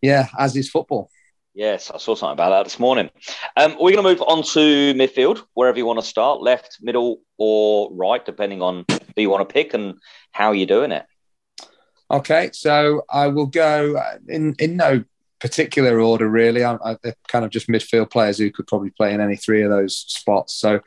yeah, 0.00 0.28
as 0.38 0.56
is 0.56 0.70
football. 0.70 1.10
Yes, 1.52 1.90
I 1.90 1.98
saw 1.98 2.14
something 2.14 2.32
about 2.32 2.50
that 2.50 2.62
this 2.64 2.78
morning. 2.78 3.10
Um, 3.56 3.72
we're 3.72 3.92
going 3.92 3.96
to 3.96 4.02
move 4.02 4.22
on 4.22 4.44
to 4.44 4.94
midfield, 4.94 5.42
wherever 5.54 5.76
you 5.76 5.84
want 5.84 5.98
to 5.98 6.06
start, 6.06 6.40
left, 6.40 6.78
middle, 6.80 7.22
or 7.38 7.92
right, 7.92 8.24
depending 8.24 8.62
on 8.62 8.84
who 8.88 9.22
you 9.22 9.30
want 9.30 9.46
to 9.46 9.52
pick 9.52 9.74
and 9.74 9.94
how 10.30 10.52
you're 10.52 10.66
doing 10.66 10.92
it. 10.92 11.04
Okay, 12.10 12.50
so 12.52 13.02
I 13.10 13.26
will 13.28 13.46
go 13.46 14.00
in 14.28 14.54
in 14.58 14.76
no 14.76 15.04
particular 15.40 16.00
order, 16.00 16.28
really. 16.28 16.64
I, 16.64 16.76
I, 16.84 16.96
they're 17.02 17.14
kind 17.28 17.44
of 17.44 17.50
just 17.50 17.68
midfield 17.68 18.10
players 18.10 18.38
who 18.38 18.50
could 18.50 18.66
probably 18.66 18.90
play 18.90 19.12
in 19.12 19.20
any 19.20 19.36
three 19.36 19.62
of 19.62 19.70
those 19.70 19.96
spots. 19.96 20.54
So 20.54 20.80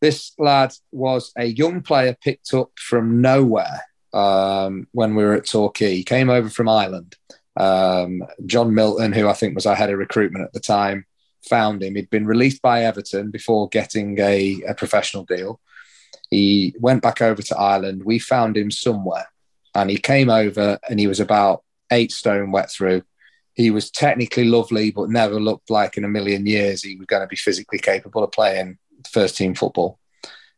this 0.00 0.32
lad 0.38 0.72
was 0.92 1.32
a 1.36 1.46
young 1.46 1.82
player 1.82 2.16
picked 2.20 2.52
up 2.54 2.70
from 2.78 3.20
nowhere 3.20 3.82
um, 4.12 4.86
when 4.92 5.14
we 5.14 5.24
were 5.24 5.34
at 5.34 5.46
Torquay. 5.46 5.96
He 5.96 6.04
came 6.04 6.30
over 6.30 6.48
from 6.48 6.68
Ireland. 6.68 7.16
Um, 7.56 8.22
John 8.44 8.74
Milton, 8.74 9.12
who 9.12 9.28
I 9.28 9.32
think 9.32 9.54
was 9.54 9.66
our 9.66 9.74
head 9.74 9.90
of 9.90 9.98
recruitment 9.98 10.44
at 10.44 10.52
the 10.52 10.60
time, 10.60 11.06
found 11.48 11.82
him. 11.82 11.94
He'd 11.94 12.10
been 12.10 12.26
released 12.26 12.60
by 12.60 12.84
Everton 12.84 13.30
before 13.30 13.68
getting 13.68 14.18
a, 14.20 14.62
a 14.68 14.74
professional 14.74 15.24
deal. 15.24 15.60
He 16.30 16.74
went 16.78 17.02
back 17.02 17.22
over 17.22 17.40
to 17.40 17.56
Ireland. 17.56 18.02
We 18.04 18.18
found 18.18 18.56
him 18.56 18.70
somewhere 18.70 19.26
and 19.74 19.90
he 19.90 19.96
came 19.96 20.28
over 20.28 20.78
and 20.88 20.98
he 20.98 21.06
was 21.06 21.20
about 21.20 21.62
eight 21.90 22.10
stone 22.10 22.50
wet 22.50 22.70
through 22.70 23.02
he 23.56 23.70
was 23.70 23.90
technically 23.90 24.44
lovely, 24.44 24.90
but 24.90 25.08
never 25.08 25.40
looked 25.40 25.70
like 25.70 25.96
in 25.96 26.04
a 26.04 26.08
million 26.08 26.46
years 26.46 26.82
he 26.82 26.94
was 26.96 27.06
going 27.06 27.22
to 27.22 27.26
be 27.26 27.36
physically 27.36 27.78
capable 27.78 28.22
of 28.22 28.30
playing 28.30 28.78
first 29.10 29.36
team 29.36 29.54
football. 29.54 29.98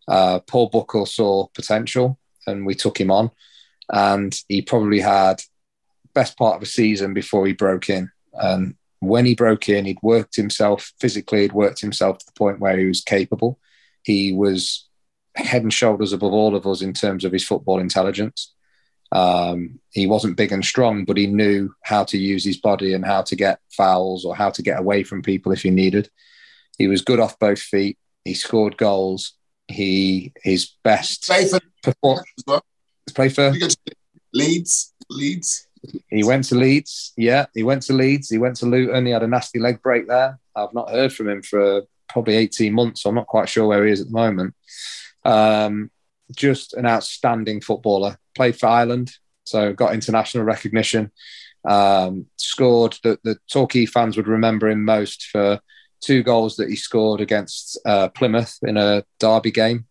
Uh, 0.09 0.41
Paul 0.41 0.69
Buckle 0.69 1.07
saw 1.07 1.47
potential 1.55 2.19
and 2.47 2.67
we 2.67 2.75
took 2.75 3.01
him 3.01 3.11
on. 3.11 3.31
And 3.91 4.35
he 4.49 4.63
probably 4.63 5.01
had 5.01 5.41
best 6.13 6.37
part 6.37 6.57
of 6.57 6.63
a 6.63 6.67
season 6.67 7.15
before 7.15 7.47
he 7.47 7.53
broke 7.53 7.89
in. 7.89 8.11
And 8.35 8.75
when 8.99 9.27
he 9.27 9.37
broke 9.37 9.69
in, 9.69 9.85
he'd 9.85 10.03
worked 10.03 10.35
himself 10.35 10.93
physically, 11.01 11.43
he'd 11.43 11.53
worked 11.53 11.81
himself 11.81 12.19
to 12.19 12.27
the 12.27 12.33
point 12.33 12.59
where 12.59 12.77
he 12.77 12.87
was 12.87 13.01
capable. 13.01 13.61
He 14.03 14.33
was 14.33 14.89
head 15.37 15.63
and 15.63 15.73
shoulders 15.73 16.13
above 16.13 16.33
all 16.33 16.57
of 16.57 16.67
us 16.67 16.83
in 16.83 16.95
terms 16.95 17.25
of 17.25 17.33
his 17.33 17.47
football 17.47 17.79
intelligence. 17.79 18.53
Um, 19.11 19.81
he 19.91 20.07
wasn't 20.07 20.37
big 20.37 20.53
and 20.53 20.65
strong, 20.65 21.05
but 21.05 21.17
he 21.17 21.27
knew 21.27 21.75
how 21.83 22.05
to 22.05 22.19
use 22.19 22.45
his 22.45 22.59
body 22.59 22.95
and 22.95 23.05
how 23.05 23.23
to 23.23 23.37
get 23.37 23.61
fouls 23.71 24.25
or 24.25 24.37
how 24.37 24.51
to 24.51 24.63
get 24.63 24.79
away 24.79 25.03
from 25.03 25.23
people 25.23 25.53
if 25.53 25.63
he 25.63 25.71
needed. 25.71 26.11
He 26.77 26.89
was 26.89 27.03
good 27.03 27.21
off 27.21 27.39
both 27.39 27.59
feet. 27.59 27.99
He 28.25 28.35
scored 28.35 28.77
goals. 28.77 29.35
He 29.67 30.33
his 30.43 30.71
best 30.83 31.27
play 31.27 31.47
for 31.47 31.61
performance 31.83 32.29
as 32.39 32.45
well. 32.47 32.65
Play 33.15 33.29
for 33.29 33.53
Leeds. 34.33 34.95
Leeds. 35.11 35.67
He 36.09 36.25
went 36.25 36.45
to 36.45 36.55
Leeds. 36.55 37.13
Yeah, 37.17 37.47
he 37.55 37.63
went 37.63 37.83
to 37.83 37.93
Leeds. 37.93 38.29
He 38.29 38.39
went 38.39 38.57
to 38.57 38.67
Luton. 38.67 39.07
He 39.07 39.13
had 39.13 39.23
a 39.23 39.29
nasty 39.29 39.59
leg 39.59 39.83
break 39.83 40.09
there. 40.09 40.39
I've 40.55 40.75
not 40.75 40.91
heard 40.91 41.13
from 41.13 41.29
him 41.29 41.43
for 41.43 41.83
probably 42.09 42.37
18 42.37 42.73
months. 42.73 43.03
So 43.03 43.09
I'm 43.09 43.15
not 43.15 43.27
quite 43.27 43.49
sure 43.49 43.67
where 43.67 43.85
he 43.87 43.93
is 43.93 44.01
at 44.01 44.09
the 44.09 44.13
moment. 44.13 44.55
Um, 45.25 45.91
just 46.35 46.75
an 46.75 46.87
outstanding 46.87 47.61
footballer. 47.61 48.19
Played 48.35 48.59
for 48.59 48.67
Ireland, 48.67 49.13
so 49.45 49.73
got 49.73 49.95
international 49.95 50.45
recognition. 50.45 51.11
Um, 51.69 52.27
scored 52.37 52.99
the, 53.03 53.19
the 53.25 53.39
Torquay 53.51 53.87
fans 53.87 54.17
would 54.17 54.29
remember 54.29 54.69
him 54.69 54.85
most 54.85 55.27
for 55.27 55.61
two 56.01 56.23
goals 56.23 56.57
that 56.57 56.69
he 56.71 56.77
scored 56.77 57.21
against 57.21 57.79
uh, 57.85 58.09
Plymouth 58.09 58.59
in 58.63 58.77
a 58.77 59.05
derby 59.19 59.51
game, 59.51 59.87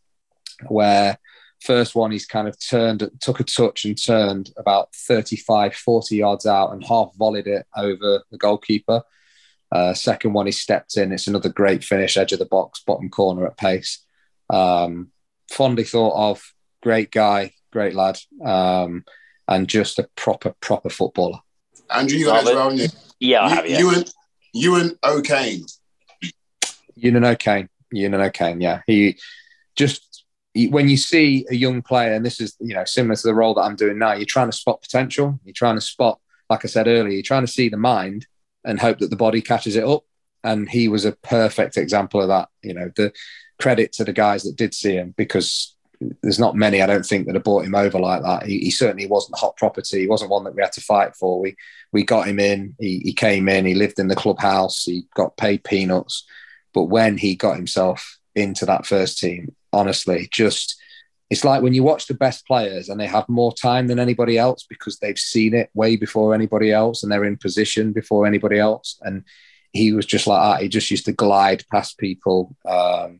where 0.68 1.18
first 1.62 1.96
one 1.96 2.12
he's 2.12 2.26
kind 2.26 2.48
of 2.48 2.58
turned, 2.60 3.10
took 3.20 3.40
a 3.40 3.44
touch 3.44 3.86
and 3.86 4.02
turned 4.02 4.52
about 4.58 4.94
35, 4.96 5.76
40 5.76 6.16
yards 6.16 6.46
out 6.46 6.72
and 6.72 6.84
half 6.86 7.12
volleyed 7.18 7.48
it 7.48 7.66
over 7.76 8.24
the 8.32 8.38
goalkeeper. 8.38 9.04
Uh, 9.72 9.94
second 9.94 10.34
one 10.34 10.46
he 10.46 10.52
stepped 10.52 10.96
in. 10.98 11.12
It's 11.12 11.28
another 11.28 11.50
great 11.50 11.84
finish, 11.84 12.16
edge 12.16 12.32
of 12.32 12.40
the 12.40 12.46
box, 12.46 12.82
bottom 12.86 13.10
corner 13.10 13.46
at 13.46 13.58
pace. 13.58 14.06
Um, 14.50 15.12
fondly 15.50 15.84
thought 15.84 16.32
of. 16.32 16.54
Great 16.82 17.12
guy, 17.12 17.54
great 17.72 17.96
lad, 17.96 18.20
um, 18.46 19.04
and 19.48 19.68
just 19.68 20.00
a 20.00 20.10
proper, 20.16 20.54
proper 20.62 20.90
footballer. 20.90 21.40
Andrew, 21.90 22.18
you 22.18 22.32
as 22.32 22.46
well, 22.46 22.78
Yeah, 23.20 23.44
I 23.44 23.50
have, 23.50 23.70
yeah. 23.70 23.80
You 23.80 23.94
and 23.94 24.14
you 24.54 24.76
and 24.76 24.98
O'Kane. 25.04 25.66
Eunan 27.02 27.26
O'Kane. 27.26 27.70
Eunan 27.94 28.26
O'Kane. 28.26 28.62
Yeah, 28.62 28.82
he 28.88 29.18
just 29.76 30.26
he, 30.54 30.68
when 30.68 30.90
you 30.90 30.98
see 30.98 31.46
a 31.50 31.56
young 31.56 31.82
player, 31.82 32.14
and 32.14 32.26
this 32.26 32.42
is 32.42 32.56
you 32.60 32.74
know 32.74 32.86
similar 32.86 33.16
to 33.16 33.28
the 33.28 33.36
role 33.36 33.54
that 33.56 33.62
I'm 33.62 33.76
doing 33.76 33.98
now. 33.98 34.14
You're 34.14 34.26
trying 34.26 34.50
to 34.50 34.58
spot 34.58 34.82
potential. 34.82 35.40
You're 35.44 35.54
trying 35.54 35.76
to 35.76 35.82
spot, 35.82 36.20
like 36.50 36.66
I 36.66 36.68
said 36.68 36.88
earlier, 36.88 37.14
you're 37.14 37.22
trying 37.22 37.46
to 37.46 37.52
see 37.52 37.70
the 37.70 37.78
mind 37.78 38.28
and 38.64 38.80
hope 38.80 39.00
that 39.00 39.10
the 39.10 39.16
body 39.16 39.42
catches 39.42 39.76
it 39.76 39.84
up. 39.84 40.04
And 40.44 40.70
he 40.70 40.88
was 40.88 41.06
a 41.06 41.14
perfect 41.14 41.78
example 41.78 42.22
of 42.22 42.28
that. 42.28 42.50
You 42.62 42.74
know, 42.74 42.92
the 42.96 43.14
credit 43.60 43.92
to 43.94 44.04
the 44.04 44.14
guys 44.14 44.44
that 44.44 44.56
did 44.56 44.74
see 44.74 44.94
him 44.94 45.14
because 45.18 45.76
there's 46.22 46.40
not 46.40 46.56
many, 46.56 46.82
I 46.82 46.86
don't 46.86 47.06
think, 47.06 47.26
that 47.26 47.36
have 47.36 47.44
bought 47.44 47.66
him 47.66 47.76
over 47.76 48.00
like 48.00 48.22
that. 48.22 48.46
He, 48.46 48.60
he, 48.60 48.72
certainly 48.72 49.08
wasn't 49.08 49.38
hot 49.38 49.58
property. 49.58 50.02
He 50.02 50.08
wasn't 50.08 50.30
one 50.30 50.44
that 50.44 50.56
we 50.56 50.62
had 50.62 50.72
to 50.74 50.82
fight 50.82 51.16
for. 51.16 51.40
We 51.40 51.56
we 51.92 52.04
got 52.04 52.28
him 52.28 52.40
in. 52.40 52.76
He, 52.80 53.00
he 53.00 53.14
came 53.14 53.50
in. 53.50 53.66
He 53.66 53.74
lived 53.74 54.00
in 54.00 54.08
the 54.08 54.16
clubhouse. 54.16 54.84
He 54.84 55.06
got 55.16 55.38
paid 55.38 55.64
peanuts. 55.64 56.26
But 56.74 56.84
when 56.84 57.18
he 57.18 57.36
got 57.36 57.56
himself 57.56 58.20
into 58.36 58.66
that 58.68 58.86
first 58.86 59.18
team, 59.18 59.56
honestly, 59.74 60.28
just 60.32 60.80
it's 61.30 61.44
like 61.44 61.62
when 61.62 61.74
you 61.74 61.84
watch 61.84 62.08
the 62.08 62.14
best 62.14 62.46
players 62.46 62.88
and 62.88 63.00
they 63.00 63.08
have 63.08 63.28
more 63.28 63.54
time 63.54 63.88
than 63.88 64.00
anybody 64.00 64.38
else 64.38 64.66
because 64.70 65.00
they've 65.00 65.20
seen 65.20 65.54
it 65.54 65.70
way 65.74 65.96
before 65.96 66.34
anybody 66.34 66.72
else 66.72 67.04
and 67.04 67.12
they're 67.12 67.26
in 67.26 67.38
position 67.38 67.92
before 67.92 68.26
anybody 68.26 68.60
else. 68.60 68.98
And 69.02 69.24
he 69.74 69.92
was 69.92 70.06
just 70.06 70.28
like 70.28 70.42
that. 70.42 70.64
He 70.64 70.70
just 70.70 70.90
used 70.90 71.06
to 71.06 71.12
glide 71.12 71.66
past 71.70 71.98
people. 71.98 72.56
Um, 72.66 73.20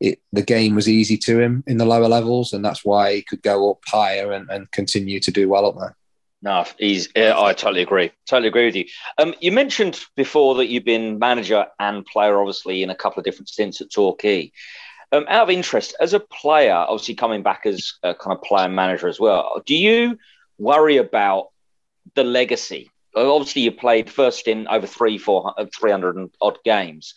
it, 0.00 0.20
the 0.32 0.42
game 0.42 0.74
was 0.74 0.88
easy 0.88 1.16
to 1.18 1.40
him 1.40 1.64
in 1.66 1.78
the 1.78 1.84
lower 1.84 2.08
levels, 2.08 2.52
and 2.52 2.64
that's 2.64 2.84
why 2.84 3.14
he 3.14 3.22
could 3.22 3.42
go 3.42 3.70
up 3.70 3.80
higher 3.86 4.32
and, 4.32 4.48
and 4.50 4.70
continue 4.70 5.20
to 5.20 5.30
do 5.30 5.48
well 5.48 5.66
up 5.66 5.76
there. 5.78 5.96
No, 6.40 6.64
he's. 6.78 7.08
I 7.16 7.52
totally 7.52 7.82
agree. 7.82 8.12
Totally 8.26 8.48
agree 8.48 8.66
with 8.66 8.76
you. 8.76 8.84
Um, 9.18 9.34
you 9.40 9.50
mentioned 9.50 10.00
before 10.16 10.54
that 10.56 10.68
you've 10.68 10.84
been 10.84 11.18
manager 11.18 11.66
and 11.80 12.06
player, 12.06 12.38
obviously, 12.38 12.82
in 12.82 12.90
a 12.90 12.94
couple 12.94 13.20
of 13.20 13.24
different 13.24 13.48
stints 13.48 13.80
at 13.80 13.90
Torquay. 13.90 14.52
Um, 15.10 15.24
out 15.28 15.44
of 15.44 15.50
interest, 15.50 15.96
as 16.00 16.12
a 16.12 16.20
player, 16.20 16.74
obviously 16.74 17.14
coming 17.14 17.42
back 17.42 17.62
as 17.64 17.94
a 18.02 18.14
kind 18.14 18.36
of 18.36 18.42
player 18.42 18.68
manager 18.68 19.08
as 19.08 19.18
well, 19.18 19.62
do 19.66 19.74
you 19.74 20.18
worry 20.58 20.98
about 20.98 21.48
the 22.14 22.24
legacy? 22.24 22.90
Obviously, 23.16 23.62
you 23.62 23.72
played 23.72 24.10
first 24.10 24.46
in 24.46 24.68
over 24.68 24.86
three, 24.86 25.18
four, 25.18 25.54
300 25.80 26.30
odd 26.40 26.58
games. 26.62 27.14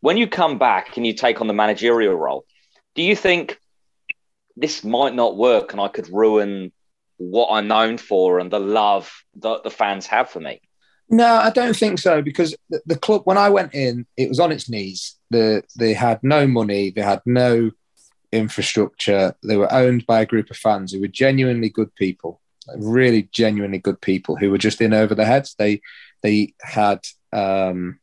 When 0.00 0.16
you 0.16 0.26
come 0.26 0.58
back 0.58 0.96
and 0.96 1.06
you 1.06 1.12
take 1.12 1.40
on 1.40 1.46
the 1.46 1.52
managerial 1.54 2.14
role, 2.14 2.44
do 2.94 3.02
you 3.02 3.14
think 3.14 3.58
this 4.56 4.84
might 4.84 5.14
not 5.14 5.36
work 5.36 5.72
and 5.72 5.80
I 5.80 5.88
could 5.88 6.08
ruin 6.12 6.72
what 7.18 7.50
I'm 7.50 7.68
known 7.68 7.98
for 7.98 8.38
and 8.38 8.50
the 8.50 8.60
love 8.60 9.12
that 9.36 9.62
the 9.62 9.70
fans 9.70 10.06
have 10.06 10.30
for 10.30 10.40
me? 10.40 10.60
No, 11.08 11.26
I 11.26 11.50
don't 11.50 11.76
think 11.76 11.98
so 11.98 12.22
because 12.22 12.54
the, 12.68 12.80
the, 12.86 12.96
club, 12.96 13.22
when 13.24 13.36
I 13.36 13.48
went 13.48 13.74
in, 13.74 14.06
it 14.16 14.28
was 14.28 14.38
on 14.38 14.52
its 14.52 14.70
knees. 14.70 15.16
The, 15.30 15.64
they 15.76 15.92
had 15.92 16.20
no 16.22 16.46
money, 16.46 16.90
they 16.90 17.02
had 17.02 17.20
no 17.26 17.72
infrastructure. 18.32 19.34
They 19.42 19.56
were 19.56 19.72
owned 19.72 20.06
by 20.06 20.20
a 20.20 20.26
group 20.26 20.50
of 20.50 20.56
fans 20.56 20.92
who 20.92 21.00
were 21.00 21.08
genuinely 21.08 21.68
good 21.68 21.94
people, 21.96 22.40
really 22.76 23.28
genuinely 23.32 23.78
good 23.78 24.00
people 24.00 24.36
who 24.36 24.50
were 24.50 24.58
just 24.58 24.80
in 24.80 24.94
over 24.94 25.14
their 25.14 25.26
heads. 25.26 25.54
They 25.58 25.80
they 26.22 26.54
had 26.60 27.00
um, 27.32 27.98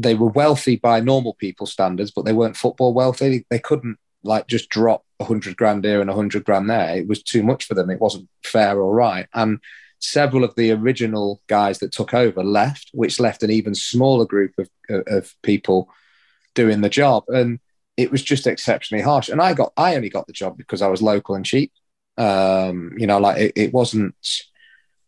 they 0.00 0.14
were 0.14 0.28
wealthy 0.28 0.76
by 0.76 1.00
normal 1.00 1.34
people 1.34 1.66
standards, 1.66 2.10
but 2.10 2.24
they 2.24 2.32
weren't 2.32 2.56
football 2.56 2.94
wealthy. 2.94 3.44
They 3.50 3.58
couldn't 3.58 3.98
like 4.22 4.46
just 4.46 4.68
drop 4.70 5.04
a 5.20 5.24
hundred 5.24 5.56
grand 5.56 5.84
here 5.84 6.00
and 6.00 6.10
a 6.10 6.14
hundred 6.14 6.44
grand 6.44 6.68
there. 6.68 6.96
It 6.96 7.08
was 7.08 7.22
too 7.22 7.42
much 7.42 7.66
for 7.66 7.74
them. 7.74 7.90
It 7.90 8.00
wasn't 8.00 8.28
fair 8.42 8.78
or 8.80 8.94
right. 8.94 9.26
And 9.34 9.60
several 9.98 10.44
of 10.44 10.54
the 10.54 10.70
original 10.72 11.40
guys 11.46 11.78
that 11.78 11.92
took 11.92 12.14
over 12.14 12.42
left, 12.42 12.90
which 12.92 13.20
left 13.20 13.42
an 13.42 13.50
even 13.50 13.74
smaller 13.74 14.24
group 14.24 14.52
of, 14.58 14.68
of 15.06 15.34
people 15.42 15.88
doing 16.54 16.80
the 16.80 16.88
job. 16.88 17.24
And 17.28 17.60
it 17.96 18.10
was 18.10 18.22
just 18.22 18.46
exceptionally 18.46 19.02
harsh. 19.02 19.28
And 19.28 19.40
I 19.40 19.54
got, 19.54 19.72
I 19.76 19.94
only 19.94 20.10
got 20.10 20.26
the 20.26 20.32
job 20.32 20.56
because 20.56 20.82
I 20.82 20.88
was 20.88 21.02
local 21.02 21.34
and 21.34 21.44
cheap. 21.44 21.72
Um, 22.16 22.92
you 22.96 23.06
know, 23.06 23.18
like 23.18 23.40
it, 23.40 23.52
it 23.56 23.72
wasn't 23.72 24.14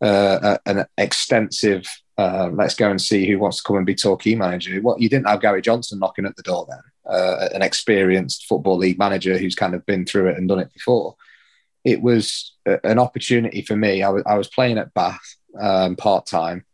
uh, 0.00 0.58
an 0.66 0.86
extensive. 0.96 1.86
Uh, 2.18 2.50
let's 2.52 2.74
go 2.74 2.90
and 2.90 3.00
see 3.00 3.26
who 3.26 3.38
wants 3.38 3.58
to 3.58 3.62
come 3.62 3.76
and 3.76 3.84
be 3.86 3.94
Torquay 3.94 4.34
manager. 4.34 4.80
What 4.80 5.00
you 5.00 5.08
didn't 5.08 5.28
have 5.28 5.40
Gary 5.40 5.60
Johnson 5.60 5.98
knocking 5.98 6.24
at 6.24 6.34
the 6.36 6.42
door 6.42 6.66
then, 6.68 7.14
uh, 7.14 7.48
an 7.54 7.62
experienced 7.62 8.46
football 8.46 8.78
league 8.78 8.98
manager 8.98 9.36
who's 9.36 9.54
kind 9.54 9.74
of 9.74 9.84
been 9.84 10.06
through 10.06 10.28
it 10.28 10.38
and 10.38 10.48
done 10.48 10.60
it 10.60 10.72
before 10.72 11.16
it 11.86 12.02
was 12.02 12.52
an 12.82 12.98
opportunity 12.98 13.62
for 13.62 13.76
me. 13.76 14.02
I 14.02 14.08
was, 14.08 14.24
I 14.26 14.36
was 14.36 14.48
playing 14.48 14.76
at 14.76 14.92
Bath 14.92 15.36
um, 15.58 15.94
part 15.94 16.26
time, 16.26 16.64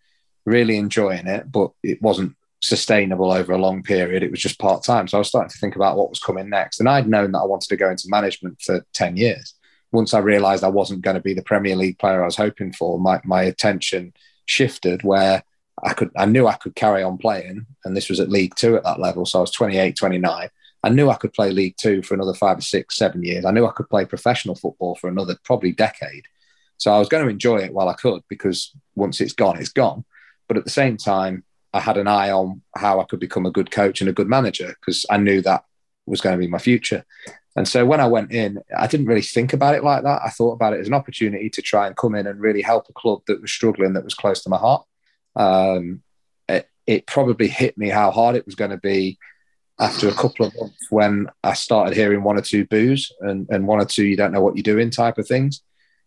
really 0.46 0.78
enjoying 0.78 1.26
it, 1.26 1.52
but 1.52 1.72
it 1.82 2.00
wasn't 2.00 2.34
sustainable 2.62 3.30
over 3.30 3.52
a 3.52 3.58
long 3.58 3.82
period. 3.82 4.22
It 4.22 4.30
was 4.30 4.40
just 4.40 4.58
part 4.58 4.82
time. 4.82 5.06
So 5.06 5.18
I 5.18 5.20
was 5.20 5.28
starting 5.28 5.50
to 5.50 5.58
think 5.58 5.76
about 5.76 5.98
what 5.98 6.08
was 6.08 6.18
coming 6.18 6.48
next. 6.48 6.80
And 6.80 6.88
I'd 6.88 7.10
known 7.10 7.32
that 7.32 7.40
I 7.40 7.44
wanted 7.44 7.68
to 7.68 7.76
go 7.76 7.90
into 7.90 8.08
management 8.08 8.62
for 8.62 8.86
10 8.94 9.18
years. 9.18 9.52
Once 9.92 10.14
I 10.14 10.18
realized 10.18 10.64
I 10.64 10.68
wasn't 10.68 11.02
going 11.02 11.16
to 11.16 11.22
be 11.22 11.34
the 11.34 11.42
Premier 11.42 11.76
League 11.76 11.98
player 11.98 12.22
I 12.22 12.26
was 12.26 12.36
hoping 12.36 12.72
for, 12.72 12.98
my, 12.98 13.20
my 13.22 13.42
attention 13.42 14.14
shifted 14.46 15.02
where 15.02 15.42
I 15.82 15.92
could 15.94 16.10
I 16.16 16.26
knew 16.26 16.46
I 16.46 16.54
could 16.54 16.74
carry 16.74 17.02
on 17.02 17.18
playing. 17.18 17.66
And 17.84 17.96
this 17.96 18.08
was 18.08 18.20
at 18.20 18.28
League 18.28 18.54
Two 18.54 18.76
at 18.76 18.84
that 18.84 19.00
level. 19.00 19.26
So 19.26 19.38
I 19.38 19.40
was 19.42 19.50
28, 19.50 19.96
29. 19.96 20.48
I 20.84 20.88
knew 20.88 21.10
I 21.10 21.14
could 21.14 21.32
play 21.32 21.50
League 21.50 21.76
Two 21.78 22.02
for 22.02 22.14
another 22.14 22.34
five 22.34 22.58
or 22.58 22.62
six, 22.62 22.96
seven 22.96 23.22
years. 23.22 23.44
I 23.44 23.52
knew 23.52 23.66
I 23.66 23.72
could 23.72 23.88
play 23.88 24.04
professional 24.04 24.54
football 24.54 24.96
for 24.96 25.08
another 25.08 25.36
probably 25.44 25.72
decade. 25.72 26.24
So 26.76 26.92
I 26.92 26.98
was 26.98 27.08
going 27.08 27.24
to 27.24 27.30
enjoy 27.30 27.58
it 27.58 27.72
while 27.72 27.88
I 27.88 27.94
could 27.94 28.22
because 28.28 28.72
once 28.96 29.20
it's 29.20 29.34
gone, 29.34 29.58
it's 29.58 29.68
gone. 29.68 30.04
But 30.48 30.56
at 30.56 30.64
the 30.64 30.70
same 30.70 30.96
time, 30.96 31.44
I 31.72 31.80
had 31.80 31.96
an 31.96 32.08
eye 32.08 32.30
on 32.30 32.62
how 32.76 33.00
I 33.00 33.04
could 33.04 33.20
become 33.20 33.46
a 33.46 33.52
good 33.52 33.70
coach 33.70 34.00
and 34.00 34.10
a 34.10 34.12
good 34.12 34.28
manager 34.28 34.74
because 34.80 35.06
I 35.08 35.16
knew 35.16 35.40
that 35.42 35.64
was 36.06 36.20
going 36.20 36.34
to 36.34 36.40
be 36.40 36.48
my 36.48 36.58
future. 36.58 37.04
And 37.54 37.68
so 37.68 37.84
when 37.84 38.00
I 38.00 38.06
went 38.06 38.32
in, 38.32 38.60
I 38.76 38.86
didn't 38.86 39.06
really 39.06 39.22
think 39.22 39.52
about 39.52 39.74
it 39.74 39.84
like 39.84 40.04
that. 40.04 40.22
I 40.24 40.30
thought 40.30 40.52
about 40.52 40.72
it 40.72 40.80
as 40.80 40.88
an 40.88 40.94
opportunity 40.94 41.50
to 41.50 41.62
try 41.62 41.86
and 41.86 41.96
come 41.96 42.14
in 42.14 42.26
and 42.26 42.40
really 42.40 42.62
help 42.62 42.86
a 42.88 42.92
club 42.94 43.22
that 43.26 43.42
was 43.42 43.52
struggling, 43.52 43.92
that 43.92 44.04
was 44.04 44.14
close 44.14 44.42
to 44.42 44.48
my 44.48 44.56
heart. 44.56 44.86
Um, 45.36 46.02
it, 46.48 46.68
it 46.86 47.06
probably 47.06 47.48
hit 47.48 47.76
me 47.76 47.88
how 47.88 48.10
hard 48.10 48.36
it 48.36 48.46
was 48.46 48.54
going 48.54 48.70
to 48.70 48.78
be 48.78 49.18
after 49.78 50.08
a 50.08 50.14
couple 50.14 50.46
of 50.46 50.54
months 50.58 50.86
when 50.90 51.26
I 51.42 51.54
started 51.54 51.96
hearing 51.96 52.22
one 52.22 52.38
or 52.38 52.42
two 52.42 52.64
boos 52.66 53.12
and, 53.20 53.46
and 53.50 53.66
one 53.66 53.80
or 53.80 53.84
two 53.84 54.04
you 54.04 54.16
don't 54.16 54.32
know 54.32 54.40
what 54.40 54.56
you're 54.56 54.62
doing 54.62 54.90
type 54.90 55.18
of 55.18 55.26
things, 55.26 55.62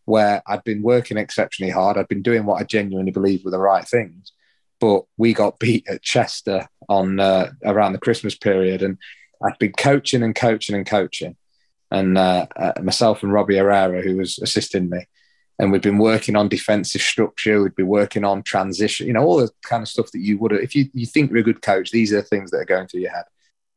where 0.06 0.42
I'd 0.48 0.64
been 0.64 0.82
working 0.82 1.18
exceptionally 1.18 1.72
hard. 1.72 1.98
I'd 1.98 2.08
been 2.08 2.22
doing 2.22 2.46
what 2.46 2.62
I 2.62 2.64
genuinely 2.64 3.12
believed 3.12 3.46
were 3.46 3.52
the 3.52 3.60
right 3.60 3.88
things. 3.88 4.32
But 4.80 5.04
we 5.18 5.34
got 5.34 5.60
beat 5.60 5.88
at 5.88 6.02
Chester 6.02 6.68
on 6.90 7.20
uh, 7.20 7.52
around 7.64 7.94
the 7.94 8.00
Christmas 8.00 8.36
period, 8.36 8.82
and 8.82 8.98
I'd 9.44 9.58
been 9.60 9.74
coaching 9.74 10.24
and 10.24 10.36
coaching 10.36 10.76
and 10.76 10.86
coaching. 10.86 11.36
And 11.92 12.18
uh, 12.18 12.48
uh, 12.56 12.74
myself 12.82 13.24
and 13.24 13.32
Robbie 13.32 13.58
Herrera, 13.58 14.02
who 14.02 14.18
was 14.18 14.40
assisting 14.40 14.90
me, 14.90 15.06
and 15.58 15.72
we'd 15.72 15.82
been 15.82 16.00
working 16.00 16.36
on 16.36 16.50
defensive 16.50 17.02
structure. 17.02 17.62
We'd 17.62 17.76
be 17.76 17.84
working 17.84 18.26
on 18.26 18.44
transition, 18.44 19.08
you 19.08 19.14
know, 19.14 19.24
all 19.24 19.38
the 19.38 19.52
kind 19.64 19.82
of 19.82 19.88
stuff 19.88 20.12
that 20.12 20.20
you 20.20 20.38
would. 20.40 20.52
If 20.52 20.76
you, 20.76 20.90
you 20.94 21.06
think 21.06 21.30
you're 21.30 21.40
a 21.40 21.44
good 21.44 21.62
coach, 21.62 21.92
these 21.92 22.12
are 22.12 22.18
the 22.18 22.24
things 22.24 22.52
that 22.52 22.58
are 22.58 22.66
going 22.66 22.88
through 22.88 23.02
your 23.02 23.12
head 23.12 23.26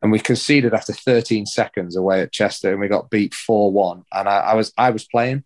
and 0.02 0.12
we 0.12 0.18
conceded 0.18 0.74
after 0.74 0.92
13 0.92 1.46
seconds 1.46 1.96
away 1.96 2.20
at 2.22 2.32
Chester, 2.32 2.70
and 2.70 2.80
we 2.80 2.88
got 2.88 3.11
beat 3.11 3.34
four 3.34 3.72
one. 3.72 4.04
And 4.12 4.28
I, 4.28 4.38
I, 4.38 4.54
was 4.54 4.72
I 4.78 4.90
was 4.90 5.04
playing, 5.04 5.44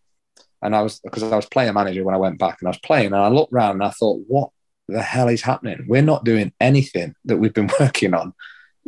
and 0.60 0.76
I 0.76 0.82
was 0.82 1.00
because 1.00 1.22
I 1.22 1.36
was 1.36 1.46
player 1.46 1.72
manager 1.72 2.04
when 2.04 2.14
I 2.14 2.18
went 2.18 2.38
back, 2.38 2.58
and 2.60 2.68
I 2.68 2.70
was 2.70 2.80
playing, 2.80 3.06
and 3.06 3.16
I 3.16 3.28
looked 3.28 3.52
around 3.52 3.72
and 3.72 3.84
I 3.84 3.90
thought, 3.90 4.22
what 4.28 4.50
the 4.88 5.02
hell 5.02 5.28
is 5.28 5.42
happening? 5.42 5.86
We're 5.88 6.02
not 6.02 6.24
doing 6.24 6.52
anything 6.60 7.14
that 7.24 7.38
we've 7.38 7.54
been 7.54 7.70
working 7.80 8.14
on, 8.14 8.34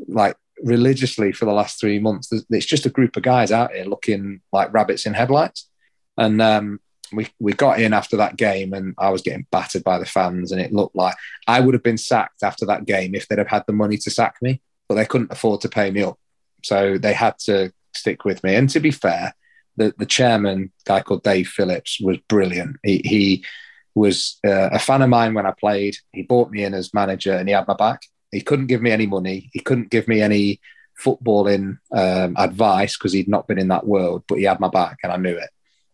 like 0.06 0.36
religiously 0.64 1.32
for 1.32 1.44
the 1.44 1.52
last 1.52 1.78
three 1.78 1.98
months. 1.98 2.32
It's 2.50 2.66
just 2.66 2.86
a 2.86 2.90
group 2.90 3.16
of 3.16 3.22
guys 3.22 3.52
out 3.52 3.72
here 3.72 3.84
looking 3.84 4.40
like 4.52 4.72
rabbits 4.72 5.06
in 5.06 5.14
headlights, 5.14 5.68
and 6.16 6.40
um, 6.42 6.80
we 7.12 7.28
we 7.38 7.52
got 7.52 7.80
in 7.80 7.92
after 7.92 8.16
that 8.16 8.36
game, 8.36 8.72
and 8.72 8.94
I 8.98 9.10
was 9.10 9.22
getting 9.22 9.46
battered 9.50 9.84
by 9.84 9.98
the 9.98 10.06
fans, 10.06 10.50
and 10.50 10.60
it 10.60 10.72
looked 10.72 10.96
like 10.96 11.14
I 11.46 11.60
would 11.60 11.74
have 11.74 11.82
been 11.82 11.98
sacked 11.98 12.42
after 12.42 12.66
that 12.66 12.86
game 12.86 13.14
if 13.14 13.28
they'd 13.28 13.38
have 13.38 13.48
had 13.48 13.64
the 13.66 13.72
money 13.72 13.96
to 13.98 14.10
sack 14.10 14.36
me 14.42 14.60
but 14.88 14.96
they 14.96 15.04
couldn't 15.04 15.32
afford 15.32 15.60
to 15.62 15.68
pay 15.68 15.90
me 15.90 16.02
up. 16.02 16.18
So 16.62 16.98
they 16.98 17.12
had 17.12 17.38
to 17.40 17.72
stick 17.94 18.24
with 18.24 18.42
me. 18.44 18.54
And 18.54 18.68
to 18.70 18.80
be 18.80 18.90
fair, 18.90 19.34
the, 19.76 19.94
the 19.98 20.06
chairman, 20.06 20.72
guy 20.84 21.00
called 21.00 21.22
Dave 21.22 21.48
Phillips, 21.48 22.00
was 22.00 22.18
brilliant. 22.28 22.76
He, 22.82 23.02
he 23.04 23.44
was 23.94 24.38
uh, 24.46 24.70
a 24.70 24.78
fan 24.78 25.02
of 25.02 25.08
mine 25.08 25.34
when 25.34 25.46
I 25.46 25.52
played. 25.52 25.96
He 26.12 26.22
bought 26.22 26.50
me 26.50 26.64
in 26.64 26.74
as 26.74 26.94
manager 26.94 27.34
and 27.34 27.48
he 27.48 27.54
had 27.54 27.68
my 27.68 27.74
back. 27.74 28.02
He 28.34 28.42
couldn't 28.42 28.66
give 28.66 28.82
me 28.82 28.90
any 28.90 29.06
money. 29.06 29.50
He 29.52 29.60
couldn't 29.60 29.90
give 29.90 30.08
me 30.08 30.20
any 30.20 30.60
footballing 31.02 31.78
um, 31.92 32.34
advice 32.36 32.96
because 32.96 33.12
he'd 33.12 33.28
not 33.28 33.48
been 33.48 33.58
in 33.58 33.68
that 33.68 33.86
world, 33.86 34.24
but 34.28 34.38
he 34.38 34.44
had 34.44 34.60
my 34.60 34.68
back 34.68 34.98
and 35.02 35.12
I 35.12 35.16
knew 35.16 35.36
it. 35.36 35.50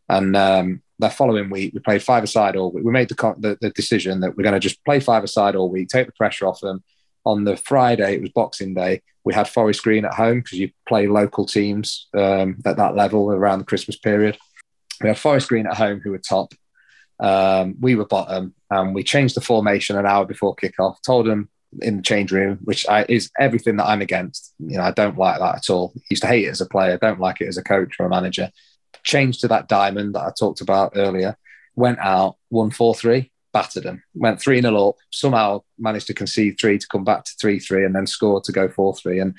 And 0.09 0.36
um, 0.36 0.82
the 0.99 1.09
following 1.09 1.51
week, 1.51 1.72
we 1.72 1.80
played 1.80 2.03
five 2.03 2.24
aside 2.24 2.57
all 2.57 2.72
week. 2.72 2.84
We 2.84 2.93
made 2.93 3.09
the, 3.09 3.34
the, 3.38 3.59
the 3.61 3.70
decision 3.70 4.20
that 4.20 4.36
we're 4.36 4.43
going 4.43 4.55
to 4.55 4.61
just 4.61 4.84
play 4.84 5.01
five 5.01 5.24
aside 5.24 5.55
all 5.55 5.70
week, 5.70 5.88
take 5.88 6.07
the 6.07 6.12
pressure 6.12 6.47
off 6.47 6.61
them, 6.61 6.82
on 7.24 7.45
the 7.45 7.57
Friday, 7.57 8.14
it 8.14 8.22
was 8.22 8.30
Boxing 8.30 8.74
Day. 8.74 9.03
We 9.24 9.34
had 9.34 9.49
Forest 9.49 9.82
Green 9.82 10.05
at 10.05 10.14
home 10.14 10.41
because 10.41 10.59
you 10.59 10.70
play 10.88 11.07
local 11.07 11.45
teams 11.45 12.09
um, 12.14 12.57
at 12.64 12.76
that 12.78 12.97
level 12.97 13.30
around 13.30 13.59
the 13.59 13.66
Christmas 13.66 13.99
period. 13.99 14.38
We 15.03 15.09
had 15.09 15.18
Forest 15.18 15.49
Green 15.49 15.66
at 15.66 15.76
home, 15.76 16.01
who 16.01 16.12
were 16.12 16.18
top. 16.18 16.55
Um, 17.18 17.74
we 17.78 17.95
were 17.95 18.07
bottom, 18.07 18.55
and 18.70 18.95
we 18.95 19.05
changed 19.05 19.36
the 19.36 19.43
formation 19.43 19.99
an 19.99 20.07
hour 20.07 20.24
before 20.24 20.57
kickoff. 20.57 20.97
Told 21.05 21.26
them 21.26 21.49
in 21.80 21.98
the 21.98 22.02
change 22.02 22.32
room, 22.32 22.58
which 22.62 22.88
I, 22.88 23.04
is 23.08 23.30
everything 23.38 23.76
that 23.76 23.86
I'm 23.86 24.02
against. 24.02 24.54
You 24.58 24.78
know, 24.78 24.82
I 24.82 24.90
don't 24.90 25.18
like 25.18 25.38
that 25.38 25.56
at 25.56 25.70
all. 25.70 25.92
Used 26.10 26.22
to 26.22 26.28
hate 26.28 26.46
it 26.46 26.50
as 26.50 26.60
a 26.60 26.66
player. 26.66 26.98
Don't 26.98 27.20
like 27.20 27.40
it 27.40 27.48
as 27.48 27.56
a 27.56 27.62
coach 27.62 27.96
or 27.98 28.06
a 28.06 28.10
manager. 28.10 28.50
Changed 29.02 29.40
to 29.42 29.48
that 29.48 29.68
diamond 29.68 30.14
that 30.14 30.22
I 30.22 30.32
talked 30.38 30.60
about 30.60 30.92
earlier. 30.96 31.36
Went 31.76 31.98
out, 31.98 32.36
won 32.50 32.70
four 32.70 32.94
three 32.94 33.30
battered 33.52 33.84
them. 33.84 34.02
Went 34.14 34.40
3 34.40 34.60
0 34.60 34.88
up, 34.88 34.96
somehow 35.10 35.62
managed 35.78 36.06
to 36.08 36.14
concede 36.14 36.58
three 36.60 36.78
to 36.78 36.86
come 36.86 37.04
back 37.04 37.24
to 37.24 37.32
3 37.40 37.58
3 37.58 37.84
and 37.84 37.94
then 37.94 38.06
score 38.06 38.40
to 38.42 38.52
go 38.52 38.68
4 38.68 38.94
3. 38.96 39.20
And 39.20 39.34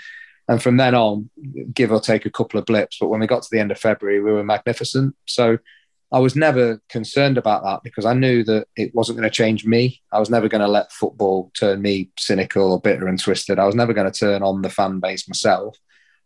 and 0.47 0.61
from 0.61 0.77
then 0.77 0.95
on, 0.95 1.29
give 1.73 1.91
or 1.91 2.01
take 2.01 2.25
a 2.25 2.31
couple 2.31 2.59
of 2.59 2.65
blips. 2.65 2.97
But 2.99 3.07
when 3.07 3.21
we 3.21 3.27
got 3.27 3.43
to 3.43 3.49
the 3.51 3.59
end 3.59 3.71
of 3.71 3.79
February, 3.79 4.21
we 4.21 4.31
were 4.33 4.43
magnificent. 4.43 5.15
So 5.25 5.59
I 6.13 6.19
was 6.19 6.35
never 6.35 6.81
concerned 6.89 7.37
about 7.37 7.63
that 7.63 7.83
because 7.83 8.05
I 8.05 8.13
knew 8.13 8.43
that 8.43 8.67
it 8.75 8.93
wasn't 8.93 9.17
going 9.17 9.29
to 9.29 9.35
change 9.35 9.65
me. 9.65 10.01
I 10.11 10.19
was 10.19 10.29
never 10.29 10.49
going 10.49 10.61
to 10.61 10.67
let 10.67 10.91
football 10.91 11.51
turn 11.57 11.81
me 11.81 12.09
cynical 12.19 12.73
or 12.73 12.81
bitter 12.81 13.07
and 13.07 13.17
twisted. 13.17 13.59
I 13.59 13.65
was 13.65 13.75
never 13.75 13.93
going 13.93 14.11
to 14.11 14.19
turn 14.19 14.43
on 14.43 14.61
the 14.61 14.69
fan 14.69 14.99
base 14.99 15.27
myself. 15.29 15.77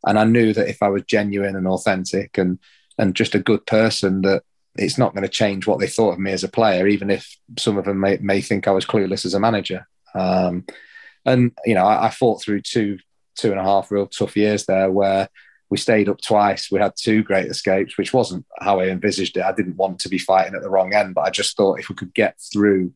And 0.06 0.18
I 0.18 0.24
knew 0.24 0.54
that 0.54 0.70
if 0.70 0.82
I 0.82 0.88
was 0.88 1.04
genuine 1.04 1.56
and 1.56 1.68
authentic 1.68 2.38
and 2.38 2.60
and 2.98 3.16
just 3.16 3.36
a 3.36 3.40
good 3.40 3.66
person 3.66 4.22
that 4.22 4.44
it's 4.78 4.98
not 4.98 5.14
going 5.14 5.24
to 5.24 5.30
change 5.30 5.68
what 5.68 5.80
they 5.80 5.88
thought 5.88 6.14
of 6.14 6.20
me 6.20 6.32
as 6.32 6.44
a 6.44 6.50
player, 6.50 6.88
even 6.88 7.10
if 7.10 7.38
some 7.58 7.78
of 7.78 7.86
them 7.86 8.00
may, 8.00 8.18
may 8.18 8.42
think 8.42 8.68
I 8.68 8.72
was 8.72 8.86
clueless 8.86 9.26
as 9.26 9.34
a 9.34 9.40
manager. 9.40 9.88
Um, 10.14 10.66
and 11.26 11.52
you 11.66 11.76
know, 11.76 11.86
I, 11.86 12.08
I, 12.08 12.10
fought 12.10 12.42
through 12.42 12.62
two 12.62 13.00
two 13.36 13.52
and 13.52 13.60
a 13.60 13.64
half 13.64 13.92
real 13.92 14.08
tough 14.08 14.38
years 14.38 14.66
there 14.66 14.90
where 14.90 15.28
we 15.70 15.78
stayed 15.78 16.10
up 16.10 16.22
twice. 16.22 16.72
We 16.72 16.80
had 16.80 16.94
two 16.96 17.24
great 17.24 17.48
escapes, 17.48 17.98
which 17.98 18.14
wasn't 18.14 18.46
how 18.60 18.80
I 18.80 18.88
envisaged 18.88 19.38
it. 19.38 19.44
I 19.44 19.52
didn't 19.52 19.78
want 19.78 20.00
to 20.00 20.10
be 20.10 20.20
fighting 20.20 20.56
at 20.56 20.62
the 20.62 20.70
wrong 20.70 20.94
end, 20.94 21.16
but 21.16 21.22
I 21.22 21.30
just 21.30 21.58
thought 21.58 21.80
if 21.80 21.90
we 21.90 21.96
could 21.96 22.14
get 22.14 22.40
through 22.54 22.94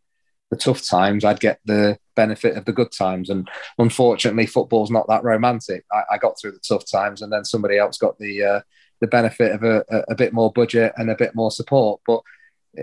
the 0.51 0.57
tough 0.57 0.84
times, 0.88 1.26
I'd 1.26 1.39
get 1.39 1.59
the 1.65 1.97
benefit 2.15 2.57
of 2.57 2.65
the 2.65 2.74
good 2.74 2.91
times. 2.91 3.30
And 3.30 3.49
unfortunately, 3.78 4.45
football's 4.45 4.91
not 4.91 5.07
that 5.07 5.24
romantic. 5.24 5.86
I, 5.91 6.03
I 6.11 6.17
got 6.17 6.39
through 6.39 6.51
the 6.51 6.59
tough 6.59 6.86
times, 6.89 7.22
and 7.22 7.32
then 7.32 7.45
somebody 7.45 7.78
else 7.78 7.97
got 7.97 8.17
the 8.20 8.43
uh, 8.43 8.61
the 9.01 9.07
benefit 9.07 9.53
of 9.53 9.63
a, 9.63 9.84
a, 10.09 10.15
bit 10.15 10.34
more 10.34 10.51
budget 10.51 10.91
and 10.97 11.09
a 11.09 11.15
bit 11.15 11.34
more 11.34 11.51
support. 11.51 12.01
But 12.05 12.22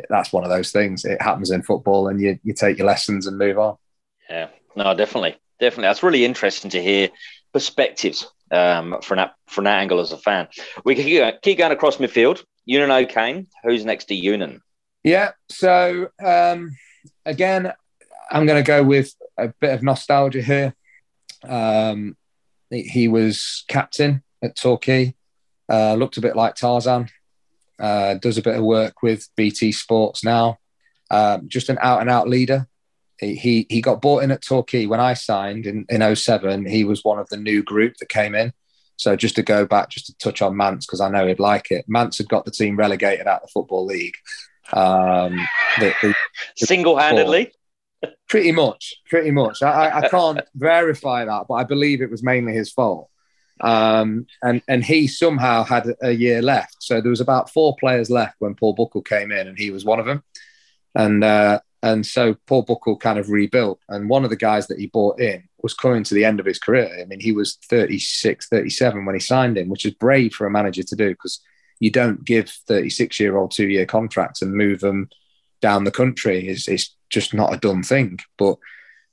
that's 0.08 0.32
one 0.32 0.44
of 0.44 0.50
those 0.50 0.72
things. 0.72 1.04
It 1.04 1.20
happens 1.20 1.50
in 1.50 1.62
football, 1.62 2.08
and 2.08 2.20
you 2.20 2.38
you 2.42 2.54
take 2.54 2.78
your 2.78 2.86
lessons 2.86 3.26
and 3.26 3.38
move 3.38 3.58
on. 3.58 3.76
Yeah, 4.28 4.48
no, 4.74 4.94
definitely, 4.94 5.36
definitely. 5.60 5.88
That's 5.88 6.02
really 6.02 6.24
interesting 6.24 6.70
to 6.72 6.82
hear 6.82 7.10
perspectives 7.52 8.30
um, 8.50 9.00
from 9.02 9.18
that 9.18 9.34
from 9.46 9.64
that 9.64 9.78
angle 9.78 10.00
as 10.00 10.12
a 10.12 10.18
fan. 10.18 10.48
We 10.84 10.94
can 10.94 11.32
keep 11.42 11.58
going 11.58 11.72
across 11.72 11.96
midfield. 11.96 12.42
Eunan 12.68 12.90
O'Kane, 12.90 13.46
who's 13.62 13.84
next 13.84 14.06
to 14.06 14.14
Eunan? 14.14 14.60
Yeah, 15.04 15.32
so 15.48 16.08
um, 16.24 16.76
again, 17.24 17.72
I'm 18.30 18.46
going 18.46 18.62
to 18.62 18.66
go 18.66 18.82
with 18.82 19.14
a 19.38 19.48
bit 19.60 19.72
of 19.72 19.82
nostalgia 19.82 20.42
here. 20.42 20.74
Um, 21.44 22.16
he 22.70 23.06
was 23.06 23.64
captain 23.68 24.24
at 24.42 24.56
Torquay, 24.56 25.14
uh, 25.70 25.94
looked 25.94 26.16
a 26.16 26.20
bit 26.20 26.34
like 26.34 26.56
Tarzan, 26.56 27.08
uh, 27.78 28.14
does 28.14 28.38
a 28.38 28.42
bit 28.42 28.56
of 28.56 28.64
work 28.64 29.02
with 29.02 29.28
BT 29.36 29.70
Sports 29.70 30.24
now. 30.24 30.58
Um, 31.10 31.48
just 31.48 31.68
an 31.68 31.78
out 31.80 32.00
and 32.00 32.10
out 32.10 32.28
leader. 32.28 32.66
He, 33.18 33.66
he 33.68 33.80
got 33.80 34.02
bought 34.02 34.22
in 34.22 34.30
at 34.30 34.42
Torquay 34.42 34.86
when 34.86 35.00
I 35.00 35.14
signed 35.14 35.66
in, 35.66 35.86
in 35.88 36.14
07. 36.14 36.66
He 36.66 36.84
was 36.84 37.02
one 37.02 37.18
of 37.18 37.28
the 37.28 37.36
new 37.36 37.62
group 37.62 37.96
that 37.98 38.08
came 38.08 38.34
in. 38.34 38.52
So 38.96 39.16
just 39.16 39.36
to 39.36 39.42
go 39.42 39.66
back, 39.66 39.90
just 39.90 40.06
to 40.06 40.16
touch 40.18 40.42
on 40.42 40.56
Mance, 40.56 40.86
because 40.86 41.00
I 41.00 41.08
know 41.08 41.26
he'd 41.26 41.38
like 41.38 41.70
it. 41.70 41.84
Mance 41.86 42.18
had 42.18 42.28
got 42.28 42.44
the 42.44 42.50
team 42.50 42.76
relegated 42.76 43.26
out 43.26 43.42
of 43.42 43.48
the 43.48 43.52
Football 43.52 43.86
League. 43.86 44.16
Um, 44.72 45.36
the, 45.78 45.94
the, 46.02 46.14
the 46.58 46.66
Single-handedly? 46.66 47.52
Pretty 48.28 48.52
much, 48.52 48.94
pretty 49.08 49.30
much. 49.30 49.62
I, 49.62 49.98
I 49.98 50.08
can't 50.08 50.40
verify 50.54 51.24
that, 51.24 51.44
but 51.48 51.54
I 51.54 51.64
believe 51.64 52.00
it 52.00 52.10
was 52.10 52.22
mainly 52.22 52.52
his 52.52 52.70
fault. 52.70 53.08
Um, 53.60 54.26
and 54.42 54.60
and 54.68 54.84
he 54.84 55.06
somehow 55.06 55.64
had 55.64 55.86
a 56.02 56.12
year 56.12 56.42
left, 56.42 56.76
so 56.80 57.00
there 57.00 57.10
was 57.10 57.22
about 57.22 57.50
four 57.50 57.74
players 57.80 58.10
left 58.10 58.36
when 58.38 58.54
Paul 58.54 58.74
Buckle 58.74 59.00
came 59.00 59.32
in, 59.32 59.48
and 59.48 59.58
he 59.58 59.70
was 59.70 59.84
one 59.84 59.98
of 59.98 60.04
them. 60.04 60.22
And 60.94 61.24
uh, 61.24 61.60
and 61.86 62.04
so 62.04 62.34
Paul 62.48 62.62
Buckle 62.62 62.96
kind 62.96 63.16
of 63.16 63.30
rebuilt. 63.30 63.78
And 63.88 64.08
one 64.08 64.24
of 64.24 64.30
the 64.30 64.36
guys 64.36 64.66
that 64.66 64.80
he 64.80 64.88
bought 64.88 65.20
in 65.20 65.48
was 65.62 65.72
coming 65.72 66.02
to 66.02 66.14
the 66.14 66.24
end 66.24 66.40
of 66.40 66.46
his 66.46 66.58
career. 66.58 66.90
I 67.00 67.04
mean, 67.04 67.20
he 67.20 67.30
was 67.30 67.58
36, 67.70 68.48
37 68.48 69.04
when 69.04 69.14
he 69.14 69.20
signed 69.20 69.56
him, 69.56 69.68
which 69.68 69.86
is 69.86 69.94
brave 69.94 70.34
for 70.34 70.48
a 70.48 70.50
manager 70.50 70.82
to 70.82 70.96
do 70.96 71.10
because 71.10 71.40
you 71.78 71.92
don't 71.92 72.24
give 72.24 72.48
36 72.48 73.20
year 73.20 73.36
old 73.36 73.52
two 73.52 73.68
year 73.68 73.86
contracts 73.86 74.42
and 74.42 74.52
move 74.52 74.80
them 74.80 75.08
down 75.60 75.84
the 75.84 75.92
country. 75.92 76.48
It's, 76.48 76.66
it's 76.66 76.96
just 77.08 77.32
not 77.32 77.54
a 77.54 77.58
done 77.58 77.84
thing. 77.84 78.18
But 78.36 78.56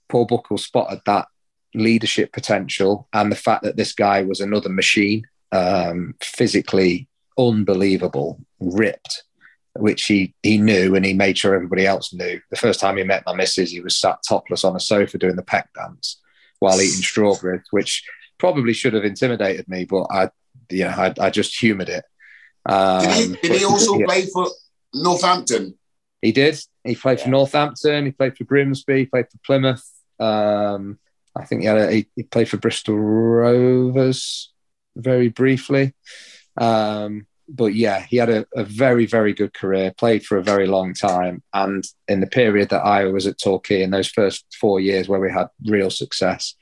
Paul 0.09 0.26
Buckle 0.26 0.57
spotted 0.57 1.01
that 1.05 1.28
leadership 1.76 2.34
potential 2.34 3.07
and 3.13 3.32
the 3.32 3.36
fact 3.36 3.63
that 3.65 3.78
this 3.78 3.93
guy 3.93 4.24
was 4.24 4.39
another 4.39 4.69
machine, 4.69 5.26
um, 5.51 6.15
physically 6.21 7.07
unbelievable, 7.38 8.39
ripped, 8.59 9.26
which 9.76 10.05
he 10.05 10.34
he 10.43 10.57
knew 10.57 10.95
and 10.95 11.05
he 11.05 11.13
made 11.13 11.38
sure 11.38 11.55
everybody 11.55 11.86
else 11.86 12.13
knew. 12.13 12.39
The 12.49 12.57
first 12.57 12.80
time 12.80 12.97
he 12.97 13.03
met 13.03 13.24
my 13.26 13.34
missus, 13.34 13.71
he 13.71 13.80
was 13.80 13.95
sat 13.95 14.19
topless 14.28 14.63
on 14.63 14.76
a 14.76 14.80
sofa 14.80 15.17
doing 15.17 15.36
the 15.36 15.43
peck 15.43 15.69
dance 15.74 16.21
while 16.59 16.80
eating 16.80 17.01
strawberries, 17.01 17.63
which 17.71 18.03
probably 18.38 18.74
should 18.74 18.93
have 18.93 19.05
intimidated 19.05 19.67
me, 19.67 19.86
but 19.86 20.03
I, 20.11 20.30
you 20.69 20.86
know, 20.86 20.89
I, 20.89 21.13
I 21.19 21.30
just 21.30 21.57
humoured 21.57 21.89
it. 21.89 22.05
Um, 22.65 23.03
did 23.03 23.15
he, 23.15 23.47
did 23.47 23.59
he 23.59 23.65
also 23.65 23.97
yeah. 23.97 24.05
play 24.05 24.26
for 24.26 24.47
Northampton? 24.93 25.78
He 26.21 26.32
did. 26.32 26.59
He 26.84 26.95
played 26.95 27.19
yeah. 27.19 27.26
for 27.26 27.30
Northampton. 27.32 28.05
He 28.05 28.11
played 28.11 28.38
for 28.38 28.45
Grimsby. 28.45 28.97
He 28.99 29.05
played 29.05 29.26
for 29.30 29.38
Plymouth. 29.45 29.89
Um, 30.19 30.99
I 31.36 31.45
think 31.45 31.61
he, 31.61 31.67
had 31.67 31.78
a, 31.78 31.91
he, 31.91 32.07
he, 32.15 32.24
played 32.24 32.47
for 32.47 32.57
Bristol 32.57 32.97
Rovers 32.97 34.51
very 34.95 35.30
briefly. 35.30 35.93
Um, 36.57 37.28
but 37.50 37.76
yeah, 37.76 38.02
he 38.02 38.18
had 38.18 38.30
a, 38.30 38.46
a, 38.56 38.64
very, 38.64 39.06
very 39.06 39.34
good 39.34 39.54
career, 39.54 39.94
played 39.98 40.26
for 40.26 40.38
a 40.38 40.44
very 40.44 40.68
long 40.68 40.94
time. 40.94 41.44
And 41.54 41.84
in 42.08 42.20
the 42.20 42.28
period 42.28 42.70
that 42.70 42.84
I 42.84 43.06
was 43.06 43.28
at 43.28 43.39
Torquay, 43.39 43.84
in 43.84 43.91
those 43.91 44.08
first 44.08 44.46
four 44.60 44.80
years 44.80 45.08
where 45.08 45.20
we 45.20 45.32
had 45.32 45.48
real 45.66 45.89
success, 45.89 46.56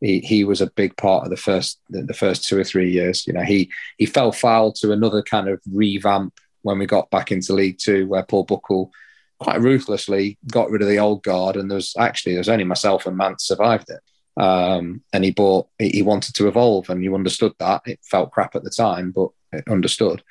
he, 0.00 0.20
he 0.20 0.44
was 0.44 0.60
a 0.60 0.70
big 0.70 0.96
part 0.96 1.24
of 1.24 1.30
the 1.30 1.36
first 1.36 1.80
the 1.88 2.14
first 2.14 2.46
two 2.46 2.58
or 2.58 2.64
three 2.64 2.90
years. 2.92 3.26
You 3.26 3.32
know, 3.32 3.42
he 3.42 3.70
he 3.96 4.06
fell 4.06 4.32
foul 4.32 4.72
to 4.74 4.92
another 4.92 5.22
kind 5.22 5.48
of 5.48 5.60
revamp 5.72 6.34
when 6.62 6.78
we 6.78 6.86
got 6.86 7.10
back 7.10 7.32
into 7.32 7.54
League 7.54 7.78
Two, 7.78 8.06
where 8.06 8.22
Paul 8.22 8.44
Buckle 8.44 8.90
quite 9.38 9.60
ruthlessly 9.60 10.38
got 10.50 10.70
rid 10.70 10.82
of 10.82 10.88
the 10.88 10.98
old 10.98 11.22
guard, 11.22 11.56
and 11.56 11.70
there 11.70 11.76
was 11.76 11.94
actually 11.98 12.32
there 12.32 12.40
was 12.40 12.48
only 12.48 12.64
myself 12.64 13.06
and 13.06 13.16
Mance 13.16 13.46
survived 13.46 13.88
it. 13.88 14.00
Um, 14.36 15.02
and 15.12 15.24
he 15.24 15.30
bought 15.30 15.68
he 15.78 16.02
wanted 16.02 16.34
to 16.34 16.48
evolve, 16.48 16.90
and 16.90 17.02
you 17.02 17.14
understood 17.14 17.52
that. 17.58 17.82
It 17.86 18.00
felt 18.02 18.32
crap 18.32 18.54
at 18.54 18.64
the 18.64 18.70
time, 18.70 19.10
but 19.10 19.30
it 19.52 19.64
understood. 19.68 20.22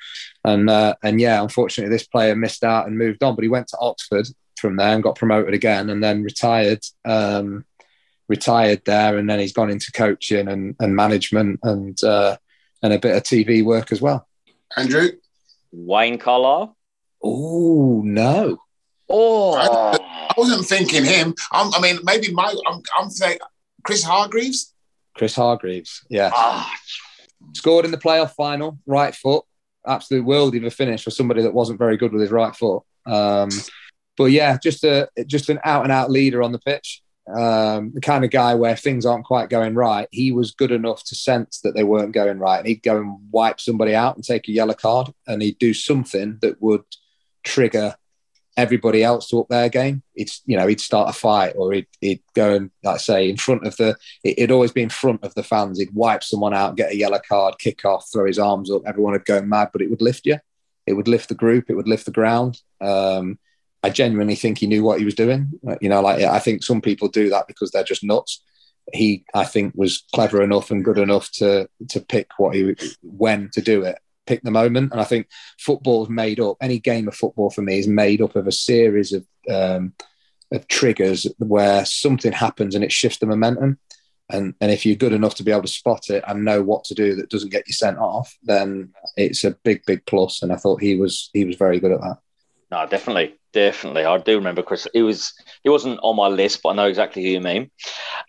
And 0.44 0.70
uh, 0.70 0.94
and 1.02 1.20
yeah, 1.20 1.42
unfortunately, 1.42 1.94
this 1.94 2.06
player 2.06 2.36
missed 2.36 2.64
out 2.64 2.86
and 2.86 2.98
moved 2.98 3.22
on, 3.22 3.34
but 3.34 3.42
he 3.42 3.48
went 3.48 3.68
to 3.68 3.78
Oxford 3.78 4.28
from 4.58 4.76
there 4.76 4.94
and 4.94 5.02
got 5.02 5.16
promoted 5.16 5.54
again, 5.54 5.90
and 5.90 6.02
then 6.02 6.22
retired. 6.22 6.84
Um, 7.04 7.64
retired 8.28 8.82
there, 8.84 9.18
and 9.18 9.30
then 9.30 9.38
he's 9.38 9.52
gone 9.52 9.70
into 9.70 9.92
coaching 9.92 10.48
and, 10.48 10.74
and 10.80 10.96
management 10.96 11.60
and 11.62 12.02
uh, 12.02 12.36
and 12.82 12.92
a 12.92 12.98
bit 12.98 13.16
of 13.16 13.22
TV 13.22 13.64
work 13.64 13.92
as 13.92 14.00
well. 14.00 14.26
Andrew, 14.76 15.10
Wayne 15.72 16.18
Carlisle. 16.18 16.76
Oh 17.22 18.02
no. 18.04 18.58
Oh, 19.08 19.54
I, 19.54 20.34
wasn't 20.36 20.66
thinking 20.66 21.04
him. 21.04 21.34
I'm, 21.52 21.72
i 21.74 21.80
mean, 21.80 21.98
maybe 22.02 22.32
my. 22.32 22.52
I'm, 22.66 22.82
I'm 22.98 23.08
thinking 23.08 23.38
Chris 23.86 24.02
Hargreaves. 24.02 24.74
Chris 25.14 25.34
Hargreaves, 25.34 26.04
yeah. 26.10 26.30
Ah. 26.34 26.70
Scored 27.54 27.84
in 27.84 27.90
the 27.90 27.98
playoff 27.98 28.32
final, 28.32 28.78
right 28.86 29.14
foot. 29.14 29.44
Absolute 29.86 30.24
world 30.24 30.54
of 30.54 30.64
a 30.64 30.70
finish 30.70 31.04
for 31.04 31.10
somebody 31.10 31.42
that 31.42 31.54
wasn't 31.54 31.78
very 31.78 31.96
good 31.96 32.12
with 32.12 32.20
his 32.20 32.30
right 32.30 32.54
foot. 32.54 32.82
Um, 33.06 33.48
but 34.16 34.26
yeah, 34.26 34.58
just 34.62 34.84
a 34.84 35.08
just 35.26 35.48
an 35.48 35.60
out 35.64 35.84
and 35.84 35.92
out 35.92 36.10
leader 36.10 36.42
on 36.42 36.52
the 36.52 36.58
pitch 36.58 37.02
um, 37.28 37.90
the 37.92 38.00
kind 38.00 38.24
of 38.24 38.30
guy 38.30 38.54
where 38.54 38.76
things 38.76 39.04
aren't 39.04 39.24
quite 39.24 39.48
going 39.48 39.74
right, 39.74 40.06
he 40.12 40.30
was 40.30 40.52
good 40.52 40.70
enough 40.70 41.02
to 41.04 41.16
sense 41.16 41.60
that 41.62 41.74
they 41.74 41.82
weren't 41.82 42.12
going 42.12 42.38
right. 42.38 42.58
And 42.58 42.68
he'd 42.68 42.82
go 42.82 42.98
and 42.98 43.18
wipe 43.30 43.60
somebody 43.60 43.94
out 43.94 44.14
and 44.14 44.24
take 44.24 44.48
a 44.48 44.52
yellow 44.52 44.74
card, 44.74 45.12
and 45.26 45.42
he'd 45.42 45.58
do 45.58 45.74
something 45.74 46.38
that 46.42 46.62
would 46.62 46.84
trigger 47.42 47.96
everybody 48.56 49.04
else 49.04 49.28
to 49.28 49.40
up 49.40 49.48
their 49.48 49.68
game. 49.68 50.02
It's 50.14 50.42
you 50.46 50.56
know 50.56 50.66
he'd 50.66 50.80
start 50.80 51.10
a 51.10 51.12
fight 51.12 51.54
or 51.56 51.72
he'd, 51.72 51.86
he'd 52.00 52.22
go 52.34 52.54
and 52.54 52.70
like 52.82 52.96
I 52.96 52.98
say 52.98 53.28
in 53.28 53.36
front 53.36 53.66
of 53.66 53.76
the 53.76 53.96
it'd 54.24 54.50
always 54.50 54.72
be 54.72 54.82
in 54.82 54.88
front 54.88 55.22
of 55.22 55.34
the 55.34 55.42
fans. 55.42 55.78
He'd 55.78 55.94
wipe 55.94 56.24
someone 56.24 56.54
out, 56.54 56.76
get 56.76 56.92
a 56.92 56.96
yellow 56.96 57.20
card, 57.28 57.56
kick 57.58 57.84
off, 57.84 58.08
throw 58.12 58.26
his 58.26 58.38
arms 58.38 58.70
up. 58.70 58.82
Everyone 58.86 59.12
would 59.12 59.24
go 59.24 59.42
mad, 59.42 59.70
but 59.72 59.82
it 59.82 59.90
would 59.90 60.02
lift 60.02 60.26
you. 60.26 60.38
It 60.86 60.94
would 60.94 61.08
lift 61.08 61.28
the 61.28 61.34
group. 61.34 61.68
It 61.68 61.74
would 61.74 61.88
lift 61.88 62.06
the 62.06 62.12
ground. 62.12 62.60
Um, 62.80 63.38
I 63.82 63.90
genuinely 63.90 64.36
think 64.36 64.58
he 64.58 64.66
knew 64.66 64.82
what 64.82 64.98
he 64.98 65.04
was 65.04 65.14
doing. 65.14 65.52
You 65.80 65.88
know, 65.88 66.00
like 66.00 66.22
I 66.22 66.38
think 66.38 66.64
some 66.64 66.80
people 66.80 67.08
do 67.08 67.28
that 67.30 67.46
because 67.46 67.70
they're 67.70 67.84
just 67.84 68.04
nuts. 68.04 68.42
He, 68.92 69.24
I 69.34 69.44
think, 69.44 69.74
was 69.76 70.04
clever 70.14 70.42
enough 70.42 70.70
and 70.70 70.84
good 70.84 70.98
enough 70.98 71.30
to 71.32 71.68
to 71.90 72.00
pick 72.00 72.30
what 72.38 72.54
he 72.54 72.76
when 73.02 73.50
to 73.52 73.60
do 73.60 73.82
it, 73.82 73.98
pick 74.26 74.42
the 74.42 74.50
moment. 74.50 74.92
And 74.92 75.00
I 75.00 75.04
think 75.04 75.28
football's 75.58 76.08
made 76.08 76.40
up. 76.40 76.56
Any 76.60 76.78
game 76.78 77.08
of 77.08 77.14
football 77.14 77.50
for 77.50 77.62
me 77.62 77.78
is 77.78 77.88
made 77.88 78.20
up 78.22 78.36
of 78.36 78.46
a 78.46 78.52
series 78.52 79.12
of 79.12 79.26
um, 79.50 79.92
of 80.52 80.68
triggers 80.68 81.26
where 81.38 81.84
something 81.84 82.32
happens 82.32 82.74
and 82.74 82.84
it 82.84 82.92
shifts 82.92 83.18
the 83.18 83.26
momentum. 83.26 83.78
And 84.28 84.54
and 84.60 84.72
if 84.72 84.84
you're 84.84 84.96
good 84.96 85.12
enough 85.12 85.36
to 85.36 85.44
be 85.44 85.52
able 85.52 85.62
to 85.62 85.68
spot 85.68 86.10
it 86.10 86.24
and 86.26 86.44
know 86.44 86.62
what 86.62 86.84
to 86.84 86.94
do 86.94 87.14
that 87.14 87.30
doesn't 87.30 87.52
get 87.52 87.66
you 87.66 87.72
sent 87.72 87.98
off, 87.98 88.36
then 88.42 88.92
it's 89.16 89.44
a 89.44 89.52
big, 89.62 89.82
big 89.86 90.04
plus. 90.06 90.42
And 90.42 90.52
I 90.52 90.56
thought 90.56 90.82
he 90.82 90.96
was 90.96 91.30
he 91.32 91.44
was 91.44 91.56
very 91.56 91.78
good 91.78 91.92
at 91.92 92.00
that. 92.00 92.18
No, 92.70 92.84
definitely, 92.86 93.36
definitely. 93.52 94.04
I 94.04 94.18
do 94.18 94.36
remember 94.36 94.62
Chris. 94.62 94.88
He 94.92 95.02
was 95.02 95.32
he 95.62 95.70
wasn't 95.70 96.00
on 96.02 96.16
my 96.16 96.26
list, 96.26 96.60
but 96.62 96.70
I 96.70 96.74
know 96.74 96.88
exactly 96.88 97.22
who 97.22 97.30
you 97.30 97.40
mean. 97.40 97.70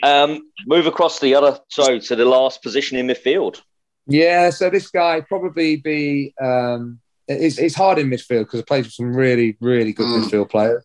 Um, 0.04 0.52
move 0.68 0.86
across 0.86 1.20
the 1.20 1.34
other, 1.34 1.60
so 1.70 1.98
to 1.98 2.16
the 2.16 2.26
last 2.26 2.62
position 2.62 2.98
in 2.98 3.08
midfield. 3.08 3.62
Yeah, 4.08 4.50
so 4.52 4.70
this 4.70 4.90
guy 4.90 5.22
probably 5.22 5.78
be 5.78 6.34
um, 6.42 7.00
it's, 7.28 7.58
it's 7.58 7.76
hard 7.76 8.00
in 8.00 8.10
midfield 8.10 8.42
because 8.42 8.62
I 8.62 8.64
played 8.64 8.86
with 8.86 8.94
some 8.94 9.16
really 9.16 9.58
really 9.60 9.94
good 9.94 10.08
mm. 10.08 10.24
midfield 10.24 10.50
players. 10.50 10.84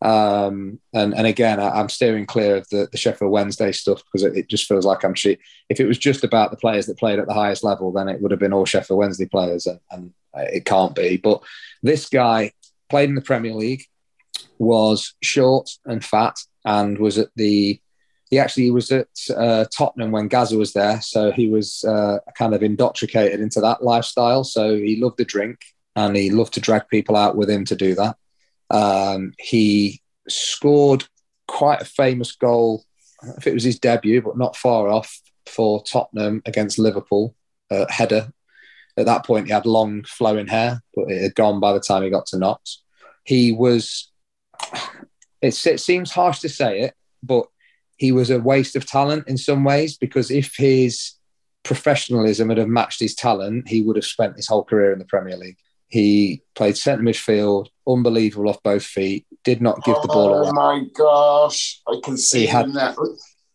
Um, 0.00 0.78
and 0.92 1.12
and 1.14 1.26
again, 1.26 1.58
I, 1.58 1.80
am 1.80 1.88
steering 1.88 2.26
clear 2.26 2.56
of 2.56 2.68
the, 2.68 2.88
the 2.90 2.98
Sheffield 2.98 3.32
Wednesday 3.32 3.72
stuff 3.72 4.02
because 4.04 4.22
it, 4.22 4.36
it, 4.36 4.48
just 4.48 4.66
feels 4.66 4.86
like 4.86 5.02
I'm 5.02 5.14
cheap. 5.14 5.40
If 5.68 5.80
it 5.80 5.86
was 5.86 5.98
just 5.98 6.22
about 6.22 6.50
the 6.50 6.56
players 6.56 6.86
that 6.86 6.98
played 6.98 7.18
at 7.18 7.26
the 7.26 7.34
highest 7.34 7.64
level, 7.64 7.90
then 7.90 8.08
it 8.08 8.20
would 8.20 8.30
have 8.30 8.38
been 8.38 8.52
all 8.52 8.64
Sheffield 8.64 8.98
Wednesday 8.98 9.26
players, 9.26 9.66
and, 9.66 9.80
and 9.90 10.12
it 10.34 10.64
can't 10.64 10.94
be. 10.94 11.16
But 11.16 11.42
this 11.82 12.08
guy 12.08 12.52
played 12.88 13.08
in 13.08 13.16
the 13.16 13.20
Premier 13.20 13.54
League, 13.54 13.84
was 14.58 15.14
short 15.20 15.68
and 15.84 16.04
fat, 16.04 16.38
and 16.64 16.98
was 16.98 17.18
at 17.18 17.30
the. 17.34 17.80
He 18.30 18.38
actually 18.38 18.70
was 18.70 18.90
at 18.92 19.08
uh, 19.34 19.64
Tottenham 19.74 20.10
when 20.10 20.28
Gazza 20.28 20.58
was 20.58 20.72
there, 20.74 21.00
so 21.00 21.32
he 21.32 21.48
was 21.48 21.84
uh, 21.84 22.18
kind 22.36 22.54
of 22.54 22.62
indoctrinated 22.62 23.40
into 23.40 23.60
that 23.60 23.82
lifestyle. 23.82 24.44
So 24.44 24.76
he 24.76 25.00
loved 25.00 25.18
to 25.18 25.24
drink, 25.24 25.60
and 25.96 26.14
he 26.14 26.30
loved 26.30 26.54
to 26.54 26.60
drag 26.60 26.88
people 26.88 27.16
out 27.16 27.36
with 27.36 27.48
him 27.48 27.64
to 27.66 27.76
do 27.76 27.94
that. 27.94 28.16
Um, 28.70 29.32
he 29.38 30.02
scored 30.28 31.04
quite 31.46 31.80
a 31.80 31.86
famous 31.86 32.32
goal. 32.32 32.84
if 33.38 33.46
it 33.46 33.54
was 33.54 33.64
his 33.64 33.78
debut, 33.78 34.22
but 34.22 34.36
not 34.36 34.56
far 34.56 34.88
off 34.88 35.20
for 35.46 35.82
Tottenham 35.82 36.42
against 36.44 36.78
Liverpool, 36.78 37.34
uh, 37.70 37.86
header. 37.88 38.30
At 38.96 39.06
that 39.06 39.24
point, 39.24 39.46
he 39.46 39.52
had 39.52 39.66
long 39.66 40.04
flowing 40.04 40.48
hair, 40.48 40.82
but 40.94 41.10
it 41.10 41.22
had 41.22 41.34
gone 41.34 41.60
by 41.60 41.72
the 41.72 41.80
time 41.80 42.02
he 42.02 42.10
got 42.10 42.26
to 42.26 42.38
Notts. 42.38 42.82
He 43.24 43.52
was, 43.52 44.10
it 45.42 45.52
seems 45.52 46.10
harsh 46.10 46.40
to 46.40 46.48
say 46.48 46.80
it, 46.80 46.94
but 47.22 47.46
he 47.98 48.12
was 48.12 48.30
a 48.30 48.38
waste 48.38 48.76
of 48.76 48.86
talent 48.86 49.28
in 49.28 49.36
some 49.36 49.64
ways 49.64 49.98
because 49.98 50.30
if 50.30 50.54
his 50.56 51.14
professionalism 51.64 52.48
had 52.48 52.58
have 52.58 52.68
matched 52.68 53.00
his 53.00 53.14
talent, 53.14 53.68
he 53.68 53.82
would 53.82 53.96
have 53.96 54.04
spent 54.04 54.36
his 54.36 54.46
whole 54.46 54.64
career 54.64 54.92
in 54.92 54.98
the 54.98 55.04
Premier 55.04 55.36
League. 55.36 55.58
He 55.88 56.42
played 56.54 56.76
centre 56.76 57.02
midfield, 57.02 57.68
unbelievable 57.86 58.48
off 58.48 58.62
both 58.62 58.84
feet. 58.84 59.26
Did 59.42 59.60
not 59.60 59.82
give 59.84 59.96
the 60.02 60.08
ball 60.08 60.34
away. 60.34 60.48
Oh 60.48 60.52
my 60.52 60.84
gosh, 60.94 61.80
I 61.88 62.00
can 62.04 62.16
see 62.16 62.46
had, 62.46 62.72
that. 62.74 62.96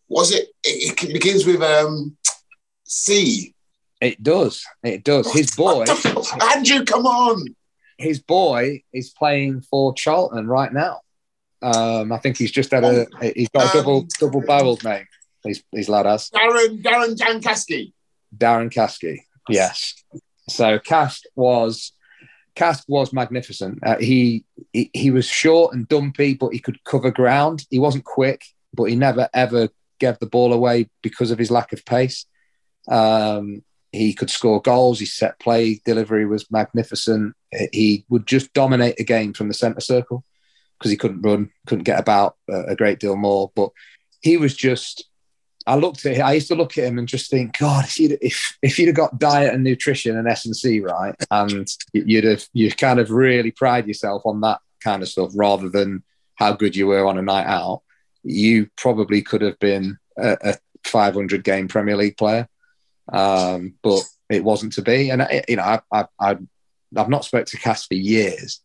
Was 0.09 0.31
it? 0.31 0.49
It, 0.63 1.01
it 1.03 1.13
begins 1.13 1.45
with 1.45 1.61
um, 1.61 2.17
C. 2.83 3.53
It 4.01 4.21
does. 4.21 4.65
It 4.83 5.03
does. 5.03 5.31
His 5.31 5.51
boy, 5.55 5.85
Andrew, 6.53 6.83
come 6.83 7.05
on. 7.05 7.55
His 7.97 8.19
boy 8.19 8.83
is 8.91 9.11
playing 9.11 9.61
for 9.61 9.93
Charlton 9.93 10.47
right 10.47 10.73
now. 10.73 11.01
Um, 11.63 12.11
I 12.11 12.17
think 12.17 12.37
he's 12.37 12.51
just 12.51 12.71
had 12.71 12.83
a. 12.83 13.07
He's 13.35 13.49
got 13.49 13.63
a 13.63 13.67
um, 13.67 13.73
double 13.73 14.07
double 14.19 14.41
barreled 14.41 14.83
name. 14.83 15.05
He's 15.43 15.63
he's 15.71 15.89
lad 15.89 16.05
has 16.05 16.29
Darren 16.29 16.81
Darren 16.81 17.41
Caskey. 17.41 17.93
Darren 18.35 18.71
Caskey, 18.71 19.19
Yes. 19.49 19.95
So 20.49 20.79
Cask 20.79 21.23
was 21.35 21.93
Cask 22.55 22.83
was 22.87 23.13
magnificent. 23.13 23.79
Uh, 23.83 23.97
he, 23.97 24.45
he, 24.73 24.89
he 24.93 25.11
was 25.11 25.25
short 25.25 25.73
and 25.73 25.87
dumpy, 25.87 26.33
but 26.33 26.49
he 26.49 26.59
could 26.59 26.83
cover 26.83 27.11
ground. 27.11 27.65
He 27.69 27.79
wasn't 27.79 28.05
quick, 28.05 28.43
but 28.73 28.85
he 28.85 28.95
never 28.95 29.29
ever 29.33 29.69
gave 29.99 30.19
the 30.19 30.27
ball 30.27 30.53
away 30.53 30.89
because 31.01 31.31
of 31.31 31.39
his 31.39 31.51
lack 31.51 31.73
of 31.73 31.85
pace. 31.85 32.25
Um, 32.87 33.63
he 33.91 34.13
could 34.13 34.29
score 34.29 34.61
goals. 34.61 34.99
His 34.99 35.13
set 35.13 35.39
play 35.39 35.79
delivery 35.85 36.25
was 36.25 36.51
magnificent. 36.51 37.35
He 37.71 38.05
would 38.09 38.25
just 38.25 38.53
dominate 38.53 38.99
a 38.99 39.03
game 39.03 39.33
from 39.33 39.47
the 39.47 39.53
centre 39.53 39.81
circle 39.81 40.23
because 40.77 40.91
he 40.91 40.97
couldn't 40.97 41.21
run, 41.21 41.49
couldn't 41.67 41.83
get 41.83 41.99
about 41.99 42.35
a 42.49 42.75
great 42.75 42.99
deal 42.99 43.15
more. 43.15 43.51
But 43.55 43.71
he 44.21 44.37
was 44.37 44.55
just 44.55 45.05
I 45.65 45.75
looked 45.75 46.05
at 46.05 46.17
him, 46.17 46.25
I 46.25 46.33
used 46.33 46.49
to 46.49 46.55
look 46.55 46.77
at 46.77 46.83
him 46.83 46.97
and 46.97 47.07
just 47.07 47.29
think, 47.29 47.57
God, 47.57 47.85
if 47.85 47.99
you'd, 47.99 48.17
if, 48.21 48.57
if 48.61 48.77
you'd 48.77 48.87
have 48.87 48.95
got 48.95 49.19
diet 49.19 49.53
and 49.53 49.63
nutrition 49.63 50.17
and 50.17 50.27
S 50.27 50.45
and 50.45 50.55
C 50.55 50.79
right, 50.81 51.15
and 51.31 51.67
you'd 51.93 52.25
have 52.25 52.45
you 52.53 52.71
kind 52.71 52.99
of 52.99 53.11
really 53.11 53.51
pride 53.51 53.87
yourself 53.87 54.23
on 54.25 54.41
that 54.41 54.59
kind 54.81 55.01
of 55.01 55.07
stuff 55.07 55.31
rather 55.35 55.69
than 55.69 56.03
how 56.35 56.53
good 56.53 56.75
you 56.75 56.87
were 56.87 57.05
on 57.05 57.17
a 57.17 57.21
night 57.21 57.47
out, 57.47 57.81
you 58.23 58.69
probably 58.75 59.21
could 59.21 59.41
have 59.41 59.57
been 59.59 59.97
a, 60.17 60.37
a 60.41 60.55
500 60.83 61.43
game 61.43 61.67
Premier 61.67 61.95
League 61.95 62.17
player. 62.17 62.47
Um, 63.11 63.75
but 63.81 64.01
it 64.29 64.43
wasn't 64.43 64.73
to 64.73 64.81
be. 64.81 65.11
And 65.11 65.25
you 65.47 65.57
know, 65.57 65.63
I, 65.63 65.81
I, 65.91 66.05
I 66.19 66.37
I've 66.95 67.09
not 67.09 67.25
spoke 67.25 67.45
to 67.47 67.57
Cass 67.57 67.85
for 67.85 67.95
years, 67.95 68.61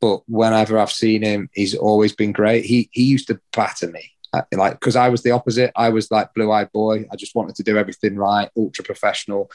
but 0.00 0.22
whenever 0.28 0.78
I've 0.78 0.92
seen 0.92 1.22
him, 1.22 1.50
he's 1.52 1.74
always 1.74 2.14
been 2.14 2.32
great. 2.32 2.64
He 2.64 2.88
he 2.92 3.04
used 3.04 3.28
to 3.28 3.40
batter 3.52 3.88
me 3.88 4.12
like 4.52 4.74
because 4.74 4.96
I 4.96 5.08
was 5.08 5.22
the 5.22 5.30
opposite. 5.30 5.72
I 5.76 5.88
was 5.90 6.10
like 6.10 6.34
blue 6.34 6.52
eyed 6.52 6.72
boy. 6.72 7.06
I 7.10 7.16
just 7.16 7.34
wanted 7.34 7.56
to 7.56 7.62
do 7.62 7.78
everything 7.78 8.16
right, 8.16 8.50
ultra 8.56 8.84
professional. 8.84 9.50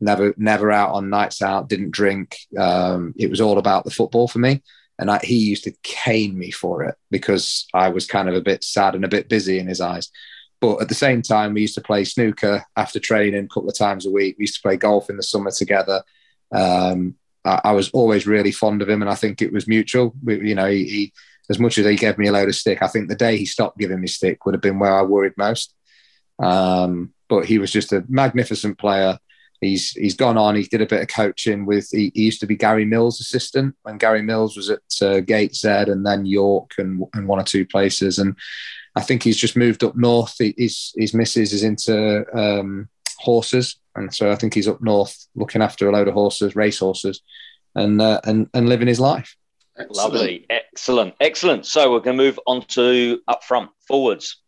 Never, 0.00 0.34
never 0.36 0.70
out 0.70 0.92
on 0.92 1.08
nights 1.08 1.40
out. 1.40 1.68
Didn't 1.68 1.92
drink. 1.92 2.36
Um, 2.58 3.14
it 3.16 3.30
was 3.30 3.40
all 3.40 3.58
about 3.58 3.84
the 3.84 3.90
football 3.90 4.28
for 4.28 4.38
me. 4.38 4.62
And 4.98 5.10
I, 5.10 5.20
he 5.22 5.36
used 5.36 5.64
to 5.64 5.74
cane 5.82 6.38
me 6.38 6.50
for 6.50 6.82
it 6.84 6.96
because 7.10 7.66
I 7.72 7.88
was 7.88 8.06
kind 8.06 8.28
of 8.28 8.34
a 8.34 8.42
bit 8.42 8.64
sad 8.64 8.94
and 8.94 9.04
a 9.04 9.08
bit 9.08 9.28
busy 9.28 9.58
in 9.58 9.66
his 9.66 9.80
eyes. 9.80 10.10
But 10.60 10.80
at 10.80 10.88
the 10.88 10.94
same 10.94 11.22
time, 11.22 11.54
we 11.54 11.62
used 11.62 11.74
to 11.74 11.82
play 11.82 12.04
snooker 12.04 12.64
after 12.76 12.98
training 12.98 13.44
a 13.44 13.48
couple 13.48 13.68
of 13.68 13.76
times 13.76 14.06
a 14.06 14.10
week. 14.10 14.36
We 14.38 14.42
used 14.42 14.56
to 14.56 14.62
play 14.62 14.76
golf 14.76 15.08
in 15.10 15.16
the 15.16 15.22
summer 15.22 15.50
together. 15.50 16.02
Um, 16.52 17.14
I, 17.46 17.72
was 17.72 17.90
always 17.90 18.26
really 18.26 18.52
fond 18.52 18.82
of 18.82 18.88
him, 18.88 19.02
and 19.02 19.10
I 19.10 19.14
think 19.14 19.40
it 19.40 19.52
was 19.52 19.68
mutual. 19.68 20.14
You 20.26 20.54
know, 20.54 20.66
he, 20.66 20.84
he 20.84 21.12
as 21.48 21.58
much 21.58 21.78
as 21.78 21.86
he 21.86 21.96
gave 21.96 22.18
me 22.18 22.26
a 22.26 22.32
load 22.32 22.48
of 22.48 22.54
stick, 22.54 22.82
I 22.82 22.88
think 22.88 23.08
the 23.08 23.14
day 23.14 23.36
he 23.36 23.46
stopped 23.46 23.78
giving 23.78 24.00
me 24.00 24.08
stick 24.08 24.44
would 24.44 24.54
have 24.54 24.62
been 24.62 24.78
where 24.78 24.94
I 24.94 25.02
worried 25.02 25.34
most. 25.36 25.74
Um, 26.38 27.12
but 27.28 27.44
he 27.44 27.58
was 27.58 27.70
just 27.70 27.92
a 27.92 28.04
magnificent 28.08 28.78
player. 28.78 29.18
He's 29.60 29.90
he's 29.92 30.14
gone 30.14 30.36
on. 30.36 30.54
He 30.54 30.64
did 30.64 30.82
a 30.82 30.86
bit 30.86 31.02
of 31.02 31.08
coaching 31.08 31.64
with. 31.64 31.88
He, 31.90 32.12
he 32.14 32.24
used 32.24 32.40
to 32.40 32.46
be 32.46 32.56
Gary 32.56 32.84
Mills' 32.84 33.20
assistant 33.20 33.74
when 33.82 33.98
Gary 33.98 34.22
Mills 34.22 34.56
was 34.56 34.70
at 34.70 34.80
uh, 35.00 35.20
Gateshead 35.20 35.88
and 35.88 36.04
then 36.04 36.26
York 36.26 36.72
and, 36.78 37.04
and 37.14 37.26
one 37.26 37.40
or 37.40 37.44
two 37.44 37.64
places. 37.64 38.18
And 38.18 38.36
I 38.96 39.02
think 39.02 39.22
he's 39.22 39.38
just 39.38 39.56
moved 39.56 39.82
up 39.82 39.96
north. 39.96 40.34
He, 40.38 40.54
his 40.58 40.92
his 40.96 41.14
missus 41.14 41.52
is 41.52 41.62
into 41.62 42.24
um, 42.38 42.88
horses, 43.18 43.76
and 43.96 44.14
so 44.14 44.30
I 44.30 44.36
think 44.36 44.54
he's 44.54 44.68
up 44.68 44.80
north 44.80 45.26
looking 45.34 45.62
after 45.62 45.88
a 45.88 45.92
load 45.92 46.08
of 46.08 46.14
horses, 46.14 46.56
race 46.56 46.78
horses, 46.78 47.22
and 47.74 48.00
uh, 48.00 48.20
and 48.24 48.48
and 48.54 48.68
living 48.68 48.88
his 48.88 49.00
life. 49.00 49.36
Excellent. 49.78 50.14
Lovely. 50.14 50.46
Excellent. 50.48 51.14
Excellent. 51.20 51.66
So 51.66 51.92
we're 51.92 52.00
going 52.00 52.16
to 52.16 52.22
move 52.22 52.40
on 52.46 52.62
to 52.68 53.20
up 53.28 53.44
front, 53.44 53.70
forwards. 53.86 54.40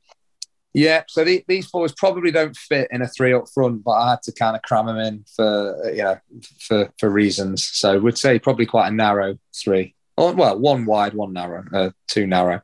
Yeah, 0.75 1.03
so 1.09 1.25
the, 1.25 1.45
these 1.49 1.67
forwards 1.67 1.95
probably 1.97 2.31
don't 2.31 2.57
fit 2.57 2.89
in 2.91 3.03
a 3.03 3.09
three 3.09 3.33
up 3.33 3.49
front, 3.53 3.83
but 3.83 3.93
I 3.93 4.11
had 4.11 4.23
to 4.23 4.33
kind 4.33 4.55
of 4.55 4.63
cram 4.63 4.87
them 4.87 4.99
in 4.99 5.25
for 5.35 5.91
you 5.91 6.05
know 6.05 6.19
for 6.61 6.93
for 6.99 7.11
reasons. 7.11 7.67
So 7.67 7.99
we'd 7.99 8.19
say 8.19 8.39
probably 8.39 8.67
quite 8.67 8.89
a 8.89 8.95
narrow 8.95 9.39
three. 9.57 9.95
Or, 10.17 10.33
well, 10.33 10.59
one 10.59 10.85
wide, 10.85 11.15
one 11.15 11.33
narrow, 11.33 11.65
uh, 11.73 11.91
two 12.09 12.27
narrow. 12.27 12.61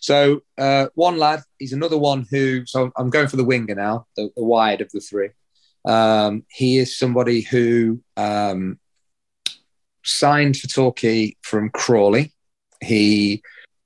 So 0.00 0.40
uh, 0.56 0.88
one 0.94 1.18
lad, 1.18 1.42
he's 1.58 1.72
another 1.72 1.98
one 1.98 2.26
who. 2.30 2.66
So 2.66 2.90
I'm 2.96 3.10
going 3.10 3.28
for 3.28 3.36
the 3.36 3.44
winger 3.44 3.74
now, 3.74 4.06
the, 4.16 4.30
the 4.36 4.44
wide 4.44 4.80
of 4.80 4.90
the 4.90 5.00
three. 5.00 5.30
Um, 5.84 6.44
he 6.48 6.78
is 6.78 6.96
somebody 6.96 7.40
who 7.40 8.00
um, 8.16 8.78
signed 10.04 10.56
for 10.56 10.68
Torquay 10.68 11.36
from 11.42 11.70
Crawley. 11.70 12.32
He 12.82 13.42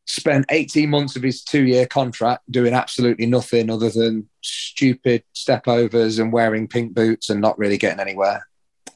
spent 0.07 0.47
18 0.51 0.91
months 0.91 1.17
of 1.17 1.23
his 1.23 1.43
two 1.43 1.65
year 1.65 1.87
contract 1.87 2.43
doing 2.51 2.75
absolutely 2.75 3.27
nothing 3.27 3.71
other 3.71 3.89
than 3.91 4.29
stupid 4.43 5.23
step 5.33 5.69
overs 5.69 6.19
and 6.19 6.33
wearing 6.33 6.69
pink 6.69 6.95
boots 6.95 7.31
and 7.31 7.41
not 7.41 7.59
really 7.59 7.79
getting 7.79 8.01
anywhere. 8.01 8.47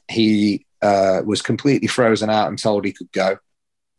He 0.09 0.65
uh, 0.81 1.21
was 1.25 1.41
completely 1.41 1.87
frozen 1.87 2.29
out 2.29 2.49
and 2.49 2.59
told 2.59 2.85
he 2.85 2.93
could 2.93 3.11
go. 3.11 3.37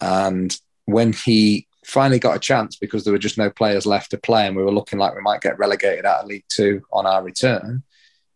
And 0.01 0.57
when 0.85 1.13
he 1.13 1.67
finally 1.85 2.19
got 2.19 2.37
a 2.37 2.41
chance 2.41 2.77
because 2.77 3.05
there 3.05 3.13
were 3.13 3.19
just 3.19 3.39
no 3.39 3.51
players 3.51 3.87
left 3.87 4.11
to 4.11 4.19
play 4.19 4.47
and 4.47 4.55
we 4.55 4.63
were 4.63 4.73
looking 4.73 4.99
like 4.99 5.15
we 5.15 5.23
might 5.23 5.41
get 5.41 5.59
relegated 5.59 6.05
out 6.05 6.21
of 6.23 6.27
League 6.27 6.45
Two 6.49 6.83
on 6.93 7.07
our 7.07 7.23
return, 7.23 7.83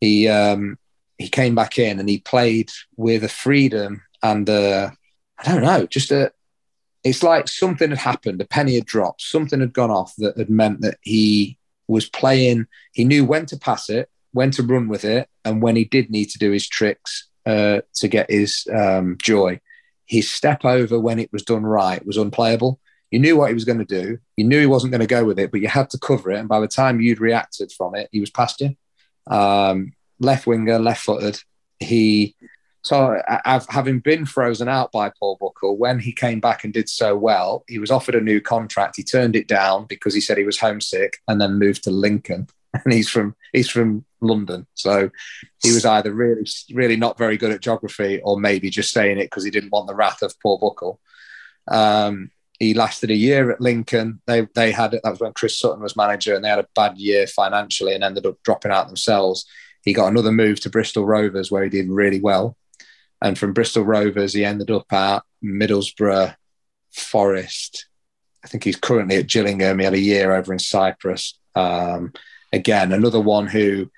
he 0.03 0.27
um, 0.27 0.79
he 1.17 1.29
came 1.29 1.55
back 1.55 1.79
in 1.79 2.01
and 2.01 2.09
he 2.09 2.19
played 2.19 2.71
with 2.97 3.23
a 3.23 3.29
freedom 3.29 4.03
and 4.21 4.51
uh, 4.51 4.91
I 5.39 5.45
don't 5.45 5.63
know, 5.63 5.87
just 5.87 6.11
a. 6.11 6.33
It's 7.05 7.23
like 7.23 7.49
something 7.49 7.91
had 7.91 7.99
happened, 7.99 8.41
a 8.41 8.45
penny 8.45 8.75
had 8.75 8.85
dropped, 8.85 9.23
something 9.23 9.61
had 9.61 9.73
gone 9.73 9.91
off 9.91 10.15
that 10.19 10.37
had 10.37 10.51
meant 10.51 10.81
that 10.83 10.99
he 11.03 11.57
was 11.89 12.09
playing. 12.09 12.67
He 12.93 13.05
knew 13.05 13.25
when 13.25 13.47
to 13.47 13.57
pass 13.57 13.89
it, 13.89 14.09
when 14.33 14.51
to 14.53 14.63
run 14.63 14.89
with 14.89 15.05
it, 15.05 15.29
and 15.45 15.63
when 15.63 15.77
he 15.77 15.85
did 15.85 16.11
need 16.11 16.31
to 16.31 16.39
do 16.39 16.51
his 16.51 16.69
tricks 16.69 17.29
uh, 17.47 17.81
to 17.95 18.09
get 18.09 18.31
his 18.31 18.67
um, 18.73 19.19
joy. 19.23 19.61
His 20.07 20.31
step 20.31 20.65
over 20.65 20.99
when 20.99 21.19
it 21.21 21.33
was 21.33 21.45
done 21.45 21.65
right 21.65 22.05
was 22.05 22.17
unplayable. 22.17 22.81
You 23.13 23.21
knew 23.21 23.37
what 23.37 23.49
he 23.49 23.55
was 23.55 23.65
going 23.65 23.79
to 23.79 23.85
do. 23.85 24.19
You 24.37 24.45
knew 24.45 24.61
he 24.61 24.67
wasn't 24.67 24.93
going 24.93 25.01
to 25.01 25.07
go 25.07 25.25
with 25.25 25.39
it, 25.39 25.53
but 25.53 25.61
you 25.61 25.69
had 25.69 25.91
to 25.91 25.99
cover 25.99 26.33
it. 26.33 26.39
And 26.39 26.49
by 26.49 26.61
the 26.61 26.69
time 26.69 27.01
you'd 27.01 27.21
reacted 27.21 27.71
from 27.71 27.95
it, 27.95 28.09
he 28.11 28.21
was 28.21 28.31
past 28.31 28.61
you. 28.61 28.77
Um, 29.27 29.93
left 30.19 30.47
winger, 30.47 30.79
left 30.79 31.05
footed. 31.05 31.41
He 31.79 32.37
so, 32.83 33.23
having 33.45 34.01
been 34.01 34.27
frozen 34.27 34.69
out 34.69 34.91
by 34.91 35.11
Paul 35.11 35.39
Buckle, 35.41 35.77
when 35.77 36.01
he 36.01 36.13
came 36.13 36.41
back 36.41 36.65
and 36.65 36.73
did 36.73 36.89
so 36.89 37.17
well, 37.17 37.65
he 37.69 37.79
was 37.79 37.93
offered 37.93 38.17
a 38.17 38.21
new 38.21 38.41
contract. 38.41 38.97
He 38.97 39.05
turned 39.05 39.37
it 39.37 39.47
down 39.47 39.87
because 39.87 40.15
he 40.15 40.21
said 40.21 40.37
he 40.37 40.45
was 40.45 40.59
homesick, 40.59 41.19
and 41.29 41.41
then 41.41 41.59
moved 41.61 41.85
to 41.85 41.91
Lincoln. 41.91 42.49
And 42.85 42.95
he's 42.95 43.11
from 43.11 43.37
he's 43.53 43.69
from 43.69 44.07
London, 44.23 44.67
so 44.73 45.11
he 45.63 45.75
was 45.75 45.85
either 45.85 46.11
really 46.11 46.47
really 46.73 46.97
not 46.97 47.19
very 47.19 47.37
good 47.37 47.51
at 47.51 47.61
geography, 47.61 48.19
or 48.25 48.41
maybe 48.41 48.71
just 48.71 48.93
saying 48.93 49.19
it 49.19 49.25
because 49.25 49.45
he 49.45 49.51
didn't 49.51 49.73
want 49.73 49.89
the 49.89 49.95
wrath 49.95 50.23
of 50.23 50.35
Paul 50.41 50.57
Buckle. 50.57 50.99
Um, 51.69 52.31
he 52.63 52.75
lasted 52.75 53.11
a 53.11 53.17
year 53.17 53.51
at 53.51 53.61
Lincoln. 53.61 54.21
They 54.27 54.47
they 54.55 54.71
had 54.71 54.93
that 54.93 55.01
was 55.05 55.19
when 55.19 55.33
Chris 55.33 55.59
Sutton 55.59 55.83
was 55.83 55.97
manager, 55.97 56.37
and 56.37 56.45
they 56.45 56.49
had 56.49 56.61
a 56.61 56.69
bad 56.77 56.97
year 56.97 57.27
financially 57.27 57.93
and 57.93 58.05
ended 58.05 58.25
up 58.25 58.37
dropping 58.45 58.71
out 58.71 58.87
themselves. 58.87 59.45
He 59.83 59.93
got 59.93 60.07
another 60.07 60.31
move 60.31 60.61
to 60.61 60.71
Bristol 60.71 61.05
Rovers 61.05 61.51
where 61.51 61.65
he 61.65 61.71
did 61.71 61.89
really 61.89 62.21
well, 62.21 62.57
and 63.21 63.37
from 63.37 63.53
Bristol 63.53 63.83
Rovers 63.83 64.33
he 64.33 64.45
ended 64.45 64.71
up 64.71 64.93
at 64.93 65.25
Middlesbrough, 65.45 66.37
Forest. 66.93 67.87
I 68.45 68.49
think 68.49 68.63
he's 68.63 68.77
currently 68.77 69.17
at 69.17 69.29
Gillingham. 69.29 69.81
He 69.81 69.85
had 69.85 69.95
a 69.95 69.99
year 69.99 70.33
over 70.33 70.53
in 70.53 70.61
Cyprus. 70.61 71.37
Um, 71.57 72.13
again, 72.53 72.93
another 72.93 73.21
one 73.21 73.49
who, 73.49 73.91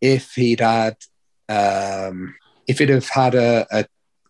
if 0.00 0.34
he'd 0.34 0.60
had, 0.60 0.96
um, 1.48 2.36
if 2.68 2.78
he'd 2.78 2.90
have 2.90 3.08
had 3.08 3.34
a, 3.34 3.66
a, 3.72 3.86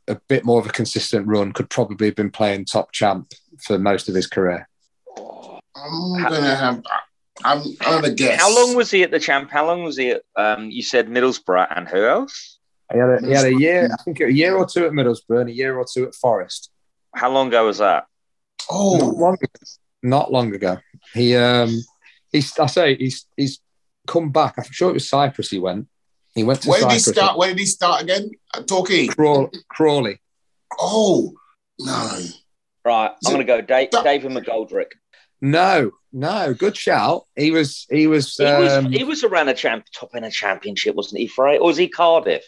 a 0.08 0.20
bit 0.28 0.44
more 0.44 0.60
of 0.60 0.66
a 0.66 0.70
consistent 0.70 1.26
run, 1.26 1.52
could 1.52 1.68
probably 1.70 2.08
have 2.08 2.16
been 2.16 2.30
playing 2.30 2.64
top 2.64 2.92
champ 2.92 3.32
for 3.62 3.78
most 3.78 4.08
of 4.08 4.14
his 4.14 4.26
career. 4.26 4.68
I'm 5.16 6.22
gonna 6.22 6.54
have. 6.54 6.82
I'm, 7.44 7.58
I'm 7.80 8.00
gonna 8.00 8.14
guess. 8.14 8.40
How 8.40 8.54
long 8.54 8.76
was 8.76 8.90
he 8.90 9.02
at 9.02 9.10
the 9.10 9.18
champ? 9.20 9.50
How 9.50 9.66
long 9.66 9.82
was 9.82 9.96
he 9.96 10.10
at? 10.10 10.22
Um, 10.36 10.70
you 10.70 10.82
said 10.82 11.08
Middlesbrough 11.08 11.66
and 11.76 11.88
who 11.88 12.04
else? 12.06 12.58
He 12.92 12.98
had, 12.98 13.08
a, 13.08 13.26
he 13.26 13.32
had 13.32 13.46
a 13.46 13.54
year, 13.54 13.88
I 13.92 14.02
think, 14.02 14.20
a 14.20 14.32
year 14.32 14.54
or 14.56 14.66
two 14.66 14.86
at 14.86 14.92
Middlesbrough 14.92 15.40
and 15.40 15.50
a 15.50 15.52
year 15.52 15.76
or 15.76 15.84
two 15.92 16.06
at 16.06 16.14
Forest. 16.14 16.70
How 17.14 17.30
long 17.30 17.48
ago 17.48 17.66
was 17.66 17.78
that? 17.78 18.04
Not 18.70 18.70
Oh, 18.70 19.14
long, 19.16 19.36
not 20.02 20.32
long 20.32 20.54
ago. 20.54 20.78
He, 21.12 21.34
um, 21.36 21.70
he's, 22.30 22.56
I 22.58 22.66
say, 22.66 22.96
he's, 22.96 23.26
he's 23.36 23.60
come 24.06 24.30
back. 24.30 24.54
I'm 24.58 24.64
sure 24.70 24.90
it 24.90 24.94
was 24.94 25.08
Cyprus. 25.08 25.50
He 25.50 25.58
went. 25.58 25.88
He 26.34 26.44
went 26.44 26.62
to 26.62 26.68
where 26.70 26.80
did 26.80 26.92
he 26.92 26.98
Cyprus. 26.98 27.16
start? 27.16 27.38
Where 27.38 27.48
did 27.48 27.58
he 27.58 27.66
start 27.66 28.02
again? 28.02 28.30
At 28.54 28.66
Torquay. 28.68 29.06
Craw- 29.06 29.48
Crawley. 29.68 30.20
Oh 30.78 31.32
no. 31.78 32.20
Right, 32.84 33.10
I'm 33.26 33.32
going 33.32 33.38
to 33.38 33.44
go 33.44 33.60
Dave, 33.60 33.90
that- 33.92 34.04
David 34.04 34.32
McGoldrick. 34.32 34.92
No, 35.40 35.90
no, 36.12 36.54
good 36.54 36.76
shout. 36.76 37.24
He 37.36 37.50
was, 37.50 37.86
he 37.90 38.06
was, 38.06 38.34
He 38.36 38.44
was 38.44 38.72
um, 38.72 38.90
he 38.92 39.04
was 39.04 39.24
around 39.24 39.48
a 39.48 39.54
champ, 39.54 39.84
top 39.94 40.14
in 40.14 40.24
a 40.24 40.30
championship, 40.30 40.94
wasn't 40.94 41.20
he? 41.20 41.26
For 41.26 41.48
or 41.48 41.60
was 41.60 41.76
he 41.76 41.88
Cardiff? 41.88 42.44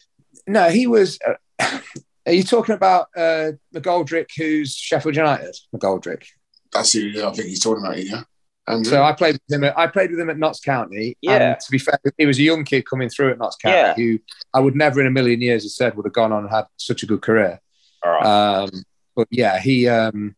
no, 0.47 0.69
he 0.71 0.87
was. 0.87 1.19
Uh, 1.27 1.79
are 2.27 2.33
you 2.33 2.43
talking 2.43 2.75
about 2.75 3.09
uh, 3.17 3.53
McGoldrick, 3.75 4.29
who's 4.37 4.75
Sheffield 4.75 5.17
United? 5.17 5.55
McGoldrick. 5.75 6.25
That's 6.73 6.93
who 6.93 7.09
I 7.23 7.33
think 7.33 7.49
he's 7.49 7.61
talking 7.61 7.85
about. 7.85 8.03
Yeah. 8.03 8.23
And 8.67 8.87
So 8.87 9.03
I 9.03 9.13
played 9.13 9.35
with 9.35 9.57
him. 9.57 9.65
At, 9.65 9.79
I 9.79 9.87
played 9.87 10.11
with 10.11 10.19
him 10.21 10.29
at 10.31 10.39
Notts 10.39 10.61
County. 10.61 11.17
Yeah. 11.21 11.51
And 11.53 11.61
to 11.61 11.71
be 11.71 11.79
fair, 11.79 11.99
he 12.19 12.27
was 12.27 12.39
a 12.39 12.43
young 12.43 12.65
kid 12.65 12.85
coming 12.89 13.09
through 13.09 13.31
at 13.31 13.39
Notts 13.39 13.57
County 13.57 13.77
Yeah. 13.77 13.95
who 13.95 14.19
I 14.55 14.61
would 14.61 14.75
never 14.75 15.01
in 15.01 15.07
a 15.07 15.11
million 15.11 15.41
years 15.41 15.65
have 15.65 15.71
said 15.73 15.97
would 15.97 16.07
have 16.07 16.13
gone 16.13 16.33
on 16.33 16.45
and 16.45 16.53
had 16.53 16.65
such 16.77 17.03
a 17.03 17.07
good 17.07 17.23
career. 17.23 17.61
All 18.05 18.13
right. 18.13 18.25
Um, 18.65 18.71
but 19.17 19.27
yeah, 19.31 19.59
he. 19.59 19.89
Um, 19.89 20.37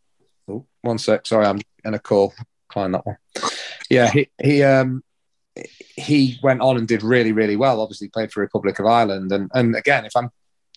oh, 0.49 0.65
one 0.83 0.99
sec. 0.99 1.27
Sorry, 1.27 1.45
I'm 1.45 1.61
in 1.85 1.95
a 1.95 1.99
call. 1.99 2.33
Climb 2.69 2.93
that 2.93 3.05
one. 3.05 3.19
Yeah, 3.91 4.11
he 4.11 4.29
he 4.43 4.63
um, 4.63 5.03
he 5.97 6.39
went 6.43 6.61
on 6.61 6.77
and 6.77 6.87
did 6.87 7.03
really 7.03 7.33
really 7.33 7.57
well. 7.57 7.81
Obviously, 7.81 8.09
played 8.09 8.33
for 8.33 8.41
Republic 8.41 8.79
of 8.79 8.87
Ireland, 8.87 9.33
and 9.33 9.51
and 9.55 9.75
again, 9.75 10.05
if 10.05 10.17
I'm 10.17 10.31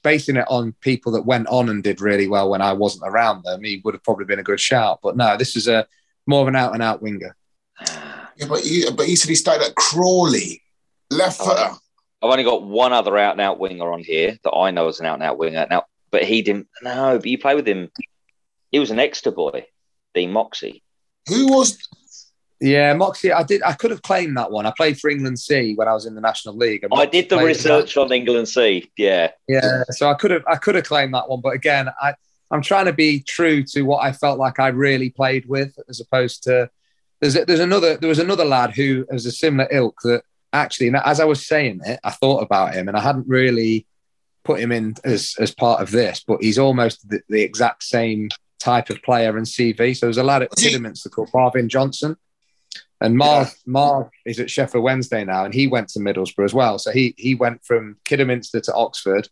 basing 0.04 0.36
it 0.36 0.46
on 0.50 0.74
people 0.82 1.12
that 1.12 1.26
went 1.26 1.48
on 1.48 1.70
and 1.70 1.84
did 1.84 2.02
really 2.02 2.28
well 2.28 2.50
when 2.50 2.62
I 2.62 2.74
wasn't 2.74 3.08
around 3.08 3.44
them, 3.44 3.64
he 3.64 3.82
would 3.84 3.94
have 3.94 4.04
probably 4.04 4.26
been 4.26 4.40
a 4.40 4.44
good 4.44 4.60
shout. 4.60 5.00
But 5.04 5.16
no, 5.16 5.38
this 5.38 5.56
is 5.56 5.68
a 5.68 5.88
more 6.26 6.42
of 6.42 6.48
an 6.48 6.56
out 6.56 6.74
and 6.74 6.82
out 6.82 7.02
winger. 7.02 7.36
yeah, 7.80 8.48
but 8.48 8.62
he, 8.62 8.86
but 8.96 9.06
he 9.06 9.16
said 9.16 9.30
he 9.30 9.36
started 9.36 9.68
at 9.68 9.76
Crawley, 9.76 10.62
left 11.10 11.40
footer. 11.40 11.76
I've 12.24 12.30
only 12.30 12.44
got 12.44 12.64
one 12.64 12.94
other 12.94 13.18
out 13.18 13.34
and 13.34 13.42
out 13.42 13.60
winger 13.60 13.92
on 13.92 14.04
here 14.04 14.38
that 14.44 14.52
I 14.52 14.72
know 14.72 14.88
is 14.88 15.00
an 15.00 15.08
out 15.08 15.16
and 15.16 15.24
out 15.24 15.40
winger. 15.40 15.66
Now, 15.70 15.86
but 16.12 16.24
he 16.24 16.42
didn't. 16.42 16.68
No, 16.82 17.18
but 17.18 17.26
you 17.26 17.38
play 17.38 17.56
with 17.56 17.68
him. 17.68 17.90
He 18.72 18.80
was 18.80 18.92
an 18.92 19.00
extra 19.00 19.32
boy, 19.32 19.66
Dean 20.14 20.32
Moxey. 20.32 20.84
Who 21.28 21.48
was? 21.48 21.78
Yeah, 22.60 22.94
Moxey, 22.94 23.32
I 23.32 23.44
did. 23.44 23.64
I 23.64 23.74
could 23.74 23.90
have 23.92 24.04
claimed 24.04 24.38
that 24.38 24.52
one. 24.52 24.66
I 24.66 24.74
played 24.78 25.00
for 25.00 25.10
England 25.10 25.40
C 25.40 25.74
when 25.76 25.88
I 25.88 25.94
was 25.94 26.06
in 26.06 26.14
the 26.14 26.22
National 26.22 26.56
League. 26.56 26.86
I 26.94 27.06
did 27.08 27.30
the 27.30 27.40
research 27.40 27.98
on 27.98 28.12
England 28.12 28.48
C. 28.48 28.92
Yeah, 28.98 29.32
Yeah, 29.48 29.84
so 29.90 30.10
I 30.10 30.14
could 30.14 30.32
have 30.32 30.44
I 30.48 30.58
could 30.58 30.76
have 30.76 30.84
claimed 30.84 31.14
that 31.16 31.28
one, 31.28 31.42
but 31.42 31.56
again, 31.56 31.90
I 32.02 32.14
I'm 32.52 32.62
trying 32.62 32.86
to 32.86 32.94
be 32.94 33.22
true 33.22 33.64
to 33.64 33.82
what 33.82 34.04
I 34.04 34.12
felt 34.12 34.38
like 34.38 34.60
I 34.60 34.68
really 34.68 35.10
played 35.10 35.48
with, 35.48 35.74
as 35.90 36.02
opposed 36.02 36.44
to 36.44 36.70
there's 37.20 37.34
there's 37.34 37.60
another 37.60 37.98
there 37.98 38.10
was 38.10 38.20
another 38.20 38.46
lad 38.46 38.72
who 38.72 39.06
was 39.10 39.26
a 39.26 39.32
similar 39.32 39.68
ilk 39.72 40.00
that 40.04 40.24
actually, 40.54 40.92
as 41.04 41.20
I 41.20 41.26
was 41.26 41.46
saying 41.46 41.82
it, 41.86 42.00
I 42.04 42.12
thought 42.12 42.44
about 42.44 42.76
him, 42.76 42.88
and 42.88 42.98
I 42.98 43.02
hadn't 43.02 43.28
really 43.28 43.88
put 44.44 44.60
him 44.60 44.72
in 44.72 44.96
as 45.04 45.36
as 45.40 45.54
part 45.54 45.82
of 45.82 45.92
this, 45.92 46.24
but 46.26 46.42
he's 46.42 46.60
almost 46.60 47.08
the, 47.10 47.22
the 47.30 47.42
exact 47.42 47.84
same 47.84 48.30
type 48.60 48.90
of 48.90 49.02
player 49.02 49.38
and 49.38 49.46
CV. 49.46 49.96
So 49.96 50.06
there's 50.06 50.18
a 50.18 50.24
lad 50.24 50.44
at 50.44 50.52
Kidderminster 50.52 51.10
called 51.10 51.30
Marvin 51.34 51.70
Johnson. 51.70 52.16
And 53.02 53.18
Marv, 53.18 53.52
Marv 53.66 54.10
is 54.28 54.40
at 54.40 54.52
Sheffield 54.52 54.84
Wednesday 54.84 55.26
now, 55.26 55.44
and 55.44 55.54
he 55.54 55.66
went 55.66 55.90
to 55.90 56.00
Middlesbrough 56.00 56.46
as 56.46 56.54
well. 56.54 56.78
So 56.78 56.92
he 56.92 57.16
he 57.18 57.34
went 57.34 57.64
from 57.64 57.98
Kidderminster 58.06 58.62
to 58.62 58.74
Oxford 58.76 59.28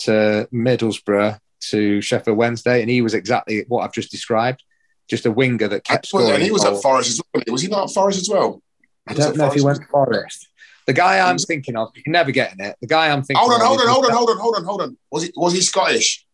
to 0.00 0.48
Middlesbrough 0.52 1.40
to 1.70 2.00
Sheffield 2.00 2.36
Wednesday, 2.38 2.80
and 2.80 2.88
he 2.88 3.02
was 3.02 3.14
exactly 3.14 3.64
what 3.66 3.82
I've 3.82 3.92
just 3.92 4.12
described, 4.12 4.62
just 5.08 5.26
a 5.26 5.32
winger 5.32 5.66
that 5.66 5.82
kept 5.82 6.06
scoring. 6.06 6.30
and 6.30 6.42
he 6.42 6.52
was 6.52 6.64
at. 6.64 6.80
Forest 6.80 7.10
as 7.10 7.20
well. 7.34 7.42
Was 7.48 7.62
he 7.62 7.68
not 7.68 7.88
at 7.88 7.94
Forest 7.94 8.20
as 8.20 8.28
well? 8.28 8.62
I 9.08 9.14
don't 9.14 9.36
know 9.36 9.46
if 9.46 9.54
he 9.54 9.62
went 9.62 9.80
Forest. 9.90 10.47
The 10.88 10.94
guy 10.94 11.20
I'm 11.20 11.36
thinking 11.36 11.76
of, 11.76 11.90
you're 11.94 12.10
never 12.10 12.30
getting 12.30 12.64
it. 12.64 12.74
The 12.80 12.86
guy 12.86 13.10
I'm 13.10 13.22
thinking 13.22 13.42
Hold 13.42 13.52
on, 13.52 13.60
of 13.60 13.66
hold 13.66 13.80
on, 13.82 13.88
hold 13.88 14.06
on, 14.06 14.10
hold 14.10 14.30
on, 14.30 14.38
hold 14.38 14.56
on, 14.56 14.64
hold 14.64 14.82
on. 14.82 14.96
Was 15.12 15.24
he 15.24 15.32
was 15.36 15.52
he 15.52 15.60
Scottish? 15.60 16.26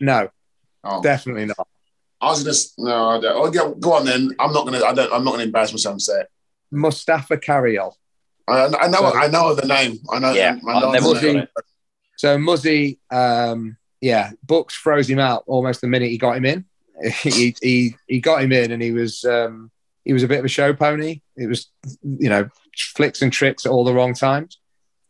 No, 0.00 0.28
Oh, 0.84 1.02
definitely 1.02 1.46
not. 1.46 1.66
I 2.20 2.26
was 2.30 2.44
gonna 2.76 2.88
no. 2.88 3.08
I 3.08 3.20
don't. 3.20 3.36
Oh, 3.36 3.52
yeah, 3.52 3.74
go 3.80 3.94
on 3.94 4.04
then. 4.04 4.30
I'm 4.38 4.52
not 4.52 4.66
gonna. 4.66 4.84
I 4.84 4.94
don't. 4.94 5.12
I'm 5.12 5.24
not 5.24 5.32
gonna 5.32 5.42
embarrass 5.42 5.72
myself 5.72 5.94
and 5.94 6.02
say 6.02 6.20
it. 6.20 6.28
Mustapha 6.70 7.38
Carayol. 7.38 7.94
I, 8.46 8.66
I 8.66 8.86
know. 8.86 8.98
So- 8.98 9.16
I 9.16 9.26
know 9.26 9.54
the 9.56 9.66
name. 9.66 9.98
I 10.12 10.20
know. 10.20 10.32
Yeah, 10.32 10.56
I 10.68 10.78
know 10.78 10.90
I've 10.90 11.02
the 11.02 11.12
got 11.14 11.22
name. 11.34 11.48
So 12.18 12.38
Muzzy, 12.38 13.00
um, 13.10 13.76
yeah, 14.00 14.30
Books 14.44 14.76
froze 14.76 15.10
him 15.10 15.18
out 15.18 15.42
almost 15.48 15.80
the 15.80 15.88
minute 15.88 16.10
he 16.10 16.18
got 16.18 16.36
him 16.36 16.44
in. 16.44 16.64
he, 17.22 17.56
he 17.60 17.96
he 18.06 18.20
got 18.20 18.42
him 18.42 18.52
in, 18.52 18.70
and 18.70 18.80
he 18.80 18.92
was 18.92 19.24
um, 19.24 19.72
he 20.04 20.12
was 20.12 20.22
a 20.22 20.28
bit 20.28 20.38
of 20.38 20.44
a 20.44 20.48
show 20.48 20.72
pony. 20.72 21.20
It 21.36 21.48
was 21.48 21.70
you 22.02 22.28
know 22.28 22.48
flicks 22.76 23.22
and 23.22 23.32
tricks 23.32 23.66
at 23.66 23.72
all 23.72 23.84
the 23.84 23.94
wrong 23.94 24.14
times. 24.14 24.58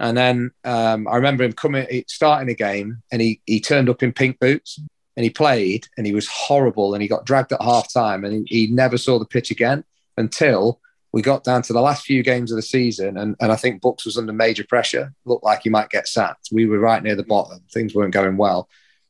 And 0.01 0.17
then 0.17 0.51
um, 0.65 1.09
I 1.09 1.17
remember 1.17 1.45
him 1.45 1.53
coming 1.53 2.05
starting 2.07 2.49
a 2.49 2.55
game, 2.55 3.03
and 3.11 3.21
he 3.21 3.41
he 3.47 3.61
turned 3.61 3.89
up 3.89 4.03
in 4.03 4.13
pink 4.13 4.39
boots, 4.39 4.81
and 5.17 5.25
he 5.25 5.31
played, 5.31 5.89
and 5.97 6.07
he 6.07 6.15
was 6.15 6.29
horrible, 6.29 6.95
and 6.95 7.03
he 7.03 7.09
got 7.09 7.27
dragged 7.27 7.53
at 7.53 7.63
half 7.63 7.93
time, 7.93 8.25
and 8.25 8.47
he, 8.49 8.67
he 8.67 8.73
never 8.73 8.97
saw 8.97 9.19
the 9.19 9.25
pitch 9.25 9.51
again 9.51 9.85
until 10.17 10.81
we 11.13 11.23
got 11.23 11.43
down 11.43 11.63
to 11.63 11.73
the 11.73 11.81
last 11.81 12.05
few 12.05 12.23
games 12.23 12.53
of 12.53 12.57
the 12.57 12.63
season, 12.63 13.17
and, 13.17 13.35
and 13.41 13.51
I 13.51 13.57
think 13.57 13.81
Bucks 13.81 14.05
was 14.05 14.19
under 14.19 14.33
major 14.33 14.65
pressure. 14.65 15.13
Looked 15.25 15.45
like 15.45 15.63
he 15.63 15.71
might 15.71 15.91
get 15.91 16.07
sacked. 16.07 16.51
We 16.53 16.67
were 16.67 16.79
right 16.79 17.03
near 17.03 17.17
the 17.17 17.25
bottom. 17.25 17.61
Things 17.73 17.95
weren't 17.95 18.15
going 18.15 18.37
well, 18.37 18.69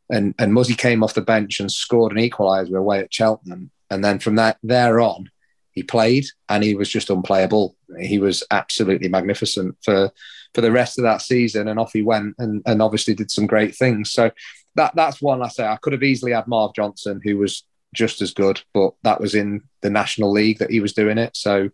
and 0.08 0.34
and 0.38 0.54
Muzzy 0.54 0.74
came 0.74 1.04
off 1.04 1.14
the 1.14 1.20
bench 1.20 1.60
and 1.60 1.70
scored 1.70 2.12
an 2.12 2.18
equaliser 2.18 2.78
away 2.78 3.00
at 3.00 3.12
Cheltenham. 3.12 3.70
And 3.90 4.04
then 4.04 4.18
from 4.18 4.36
that 4.36 4.58
there 4.62 5.00
on, 5.00 5.30
he 5.78 5.82
played, 5.84 6.26
and 6.48 6.64
he 6.64 6.74
was 6.74 6.88
just 6.88 7.10
unplayable. 7.10 7.76
He 8.00 8.18
was 8.18 8.42
absolutely 8.50 9.08
magnificent 9.08 9.76
for 9.84 10.10
for 10.54 10.60
the 10.60 10.72
rest 10.72 10.98
of 10.98 11.04
that 11.04 11.22
season, 11.22 11.68
and 11.68 11.78
off 11.78 11.92
he 11.92 12.02
went, 12.02 12.34
and 12.38 12.62
and 12.66 12.82
obviously 12.82 13.14
did 13.14 13.30
some 13.30 13.46
great 13.46 13.76
things. 13.76 14.10
So 14.12 14.30
that 14.74 14.94
that's 14.96 15.22
one 15.22 15.42
I 15.42 15.48
say 15.48 15.66
I 15.66 15.76
could 15.76 15.92
have 15.92 16.02
easily 16.02 16.32
had 16.32 16.48
Marv 16.48 16.74
Johnson, 16.74 17.20
who 17.22 17.38
was 17.38 17.64
just 17.94 18.20
as 18.20 18.34
good, 18.34 18.60
but 18.74 18.94
that 19.04 19.20
was 19.20 19.34
in 19.34 19.62
the 19.82 19.90
National 19.90 20.32
League 20.32 20.58
that 20.58 20.70
he 20.70 20.80
was 20.80 20.92
doing 20.92 21.18
it. 21.18 21.36
So 21.36 21.70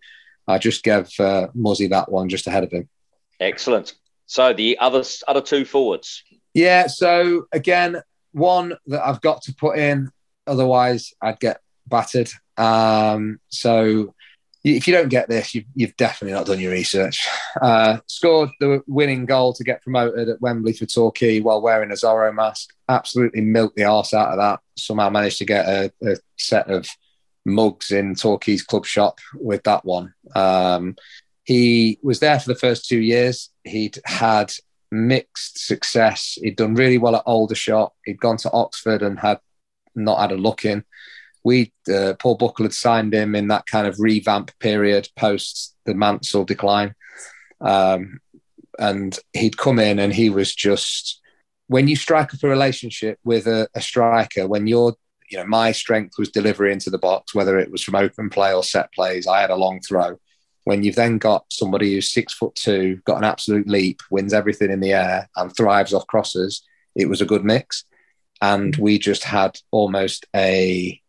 I 0.47 0.59
just 0.59 0.85
gave 0.85 1.09
uh, 1.19 1.49
Muzzy 1.55 1.89
that 1.89 2.11
one 2.11 2.29
just 2.29 2.47
ahead 2.47 2.65
of 2.65 2.71
him. 2.71 2.89
excellent. 3.41 3.95
So 4.27 4.53
the 4.53 4.79
other 4.79 5.03
other 5.29 5.41
two 5.41 5.65
forwards. 5.65 6.23
Yeah. 6.55 6.87
So 6.87 7.47
again, 7.53 8.01
one 8.33 8.77
that 8.87 9.07
I've 9.07 9.21
got 9.21 9.43
to 9.43 9.55
put 9.55 9.79
in, 9.79 10.11
otherwise 10.47 11.13
I'd 11.21 11.41
get 11.41 11.61
battered. 11.87 12.31
Um, 12.57 13.41
so 13.49 14.15
if 14.65 14.89
you 14.89 14.95
don't 14.95 15.11
get 15.11 15.29
this, 15.29 15.55
you've, 15.55 15.67
you've 15.75 15.97
definitely 15.97 16.35
not 16.35 16.47
done 16.47 16.61
your 16.61 16.73
research. 16.73 17.29
Uh, 17.61 17.99
scored 18.07 18.49
the 18.61 18.83
winning 18.87 19.27
goal 19.27 19.53
to 19.53 19.65
get 19.65 19.83
promoted 19.83 20.29
at 20.29 20.41
Wembley 20.41 20.73
for 20.73 20.87
Torquay 20.87 21.41
while 21.41 21.61
wearing 21.61 21.91
a 21.91 21.95
Zorro 21.95 22.35
mask. 22.35 22.71
Absolutely 22.89 23.43
milked 23.43 23.77
the 23.77 23.85
arse 23.85 24.15
out 24.15 24.31
of 24.31 24.39
that. 24.39 24.61
Somehow 24.77 25.11
managed 25.11 25.39
to 25.39 25.45
get 25.45 25.67
a, 25.67 25.93
a 26.03 26.17
set 26.39 26.71
of 26.71 26.89
mugs 27.45 27.91
in 27.91 28.15
Torquay's 28.15 28.63
club 28.63 28.87
shop 28.87 29.19
with 29.35 29.63
that 29.65 29.85
one. 29.85 30.15
Um, 30.35 30.97
he 31.45 31.99
was 32.03 32.21
there 32.21 32.41
for 32.41 32.49
the 32.49 32.59
first 32.59 32.89
two 32.89 33.01
years. 33.01 33.51
He'd 33.65 33.99
had 34.07 34.51
mixed 34.91 35.59
success. 35.67 36.39
He'd 36.41 36.57
done 36.57 36.75
really 36.75 36.97
well 36.97 37.17
at 37.17 37.25
Aldershot. 37.27 37.93
He'd 38.07 38.21
gone 38.21 38.39
to 38.39 38.53
Oxford 38.53 39.03
and 39.03 39.19
had 39.19 39.41
not 39.95 40.21
had 40.21 40.33
a 40.33 40.37
look 40.37 40.65
in. 40.65 40.85
We 41.45 41.73
uh, 41.93 42.15
Paul 42.19 42.37
Buckle 42.37 42.65
had 42.65 42.73
signed 42.73 43.15
him 43.15 43.35
in 43.35 43.49
that 43.49 43.67
kind 43.67 43.87
of 43.87 44.01
revamp 44.01 44.51
period 44.59 45.09
post 45.17 45.77
the 45.85 45.95
Mansell 45.95 46.45
decline, 46.45 46.95
um, 47.61 48.21
and 48.79 49.19
he'd 49.35 49.59
come 49.59 49.79
in 49.79 49.99
and 49.99 50.13
he 50.13 50.31
was 50.31 50.55
just 50.55 51.21
when 51.67 51.89
you 51.89 51.97
strike 51.97 52.35
up 52.35 52.43
a 52.43 52.49
relationship 52.49 53.19
with 53.25 53.47
a, 53.47 53.69
a 53.75 53.81
striker 53.81 54.47
when 54.47 54.67
you're 54.67 54.97
you 55.31 55.39
know, 55.39 55.47
my 55.47 55.73
strength 55.73 56.15
was 56.19 56.31
delivery 56.31 56.73
into 56.73 56.91
the 56.91 56.99
box, 56.99 57.35
whether 57.35 57.59
it 57.59 57.71
was 57.71 57.83
from 57.83 57.95
open 57.95 58.31
play 58.31 58.53
or 58.55 58.63
set 58.63 58.93
plays. 58.93 59.27
I 59.27 59.41
had 59.41 59.51
a 59.51 59.57
long 59.57 59.81
throw. 59.81 60.19
When 60.65 60.83
you've 60.83 60.95
then 60.95 61.19
got 61.19 61.45
somebody 61.51 61.93
who's 61.93 62.13
six 62.13 62.33
foot 62.33 62.55
two, 62.55 63.01
got 63.05 63.19
an 63.19 63.25
absolute 63.25 63.69
leap, 63.69 64.01
wins 64.11 64.33
everything 64.33 64.71
in 64.71 64.81
the 64.81 64.93
air, 64.93 65.29
and 65.37 65.55
thrives 65.55 65.93
off 65.93 66.07
crosses, 66.07 66.63
it 66.95 67.09
was 67.09 67.21
a 67.21 67.27
good 67.27 67.45
mix. 67.45 67.85
And 68.41 68.75
we 68.77 68.99
just 68.99 69.25
had 69.25 69.59
almost 69.71 70.27
a 70.35 71.01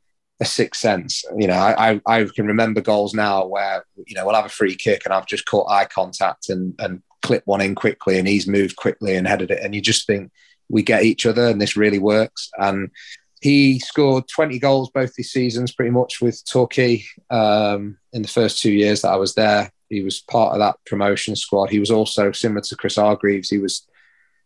a 0.41 0.45
sixth 0.45 0.81
sense. 0.81 1.23
You 1.37 1.47
know, 1.47 1.55
I, 1.55 2.01
I 2.05 2.25
can 2.35 2.47
remember 2.47 2.81
goals 2.81 3.13
now 3.13 3.45
where 3.45 3.85
you 4.05 4.15
know 4.15 4.25
we'll 4.25 4.35
have 4.35 4.45
a 4.45 4.49
free 4.49 4.75
kick 4.75 5.03
and 5.05 5.13
I've 5.13 5.27
just 5.27 5.45
caught 5.45 5.69
eye 5.69 5.85
contact 5.85 6.49
and 6.49 6.75
and 6.79 7.01
clip 7.21 7.43
one 7.45 7.61
in 7.61 7.75
quickly, 7.75 8.19
and 8.19 8.27
he's 8.27 8.47
moved 8.47 8.75
quickly 8.75 9.15
and 9.15 9.27
headed 9.27 9.51
it, 9.51 9.63
and 9.63 9.73
you 9.73 9.81
just 9.81 10.07
think 10.07 10.31
we 10.69 10.83
get 10.83 11.03
each 11.03 11.25
other, 11.25 11.47
and 11.47 11.61
this 11.61 11.77
really 11.77 11.99
works. 11.99 12.49
And 12.57 12.89
he 13.41 13.79
scored 13.79 14.27
20 14.27 14.59
goals 14.59 14.89
both 14.89 15.13
these 15.13 15.31
seasons, 15.31 15.73
pretty 15.73 15.91
much 15.91 16.21
with 16.21 16.43
Torquay 16.49 17.03
um, 17.29 17.97
in 18.13 18.21
the 18.21 18.27
first 18.27 18.61
two 18.61 18.71
years 18.71 19.01
that 19.01 19.09
I 19.11 19.17
was 19.17 19.35
there. 19.35 19.71
He 19.89 20.01
was 20.01 20.21
part 20.21 20.53
of 20.53 20.59
that 20.59 20.77
promotion 20.85 21.35
squad. 21.35 21.69
He 21.69 21.79
was 21.79 21.91
also 21.91 22.31
similar 22.31 22.61
to 22.61 22.75
Chris 22.75 22.95
Hargreaves. 22.95 23.49
He 23.49 23.59
was 23.59 23.87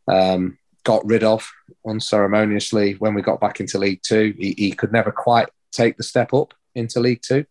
um, 0.07 0.57
got 0.83 1.05
rid 1.05 1.23
of 1.23 1.49
unceremoniously 1.87 2.93
when 2.95 3.13
we 3.13 3.21
got 3.21 3.39
back 3.39 3.59
into 3.59 3.77
League 3.77 4.01
Two. 4.03 4.33
He, 4.37 4.53
he 4.57 4.71
could 4.71 4.91
never 4.91 5.11
quite 5.11 5.47
take 5.71 5.97
the 5.97 6.03
step 6.03 6.33
up 6.33 6.53
into 6.75 6.99
League 6.99 7.21
Two. 7.21 7.45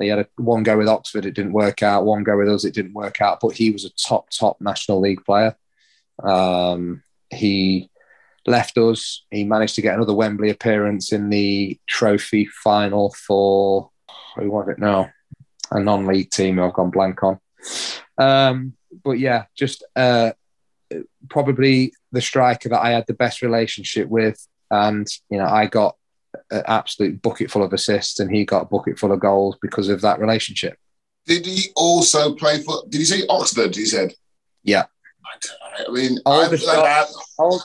He 0.00 0.08
had 0.08 0.20
a, 0.20 0.28
one 0.36 0.62
go 0.62 0.78
with 0.78 0.88
Oxford, 0.88 1.26
it 1.26 1.34
didn't 1.34 1.52
work 1.52 1.82
out. 1.82 2.04
One 2.04 2.22
go 2.22 2.36
with 2.36 2.48
us, 2.48 2.64
it 2.64 2.74
didn't 2.74 2.94
work 2.94 3.20
out. 3.20 3.40
But 3.40 3.54
he 3.54 3.70
was 3.70 3.84
a 3.84 3.90
top, 3.90 4.30
top 4.30 4.60
National 4.60 5.00
League 5.00 5.24
player. 5.24 5.56
Um, 6.22 7.02
he 7.30 7.90
left 8.46 8.78
us. 8.78 9.24
He 9.30 9.44
managed 9.44 9.74
to 9.74 9.82
get 9.82 9.94
another 9.94 10.14
Wembley 10.14 10.50
appearance 10.50 11.12
in 11.12 11.30
the 11.30 11.78
trophy 11.88 12.46
final 12.46 13.12
for 13.14 13.90
who 14.36 14.50
was 14.50 14.68
it 14.68 14.78
now? 14.78 15.10
A 15.70 15.80
non-league 15.80 16.30
team 16.30 16.60
I've 16.60 16.72
gone 16.72 16.90
blank 16.90 17.22
on. 17.22 17.40
Um, 18.16 18.74
but 19.04 19.18
yeah, 19.18 19.44
just 19.56 19.84
uh, 19.96 20.32
probably 21.28 21.92
the 22.12 22.20
striker 22.20 22.68
that 22.70 22.80
I 22.80 22.90
had 22.90 23.06
the 23.06 23.14
best 23.14 23.42
relationship 23.42 24.08
with, 24.08 24.46
and 24.70 25.06
you 25.30 25.38
know, 25.38 25.46
I 25.46 25.66
got 25.66 25.96
an 26.50 26.62
absolute 26.66 27.22
bucket 27.22 27.50
full 27.50 27.62
of 27.62 27.72
assists, 27.72 28.20
and 28.20 28.34
he 28.34 28.44
got 28.44 28.62
a 28.62 28.66
bucket 28.66 28.98
full 28.98 29.12
of 29.12 29.20
goals 29.20 29.56
because 29.60 29.88
of 29.88 30.00
that 30.02 30.20
relationship. 30.20 30.78
Did 31.26 31.46
he 31.46 31.70
also 31.76 32.34
play 32.34 32.62
for? 32.62 32.82
Did 32.88 32.98
he 32.98 33.04
say 33.04 33.26
Oxford? 33.28 33.74
He 33.74 33.86
said, 33.86 34.14
"Yeah." 34.62 34.84
I 35.86 35.90
mean, 35.90 36.18
Aldershot, 36.24 36.68
I, 36.68 37.04
Old, 37.38 37.62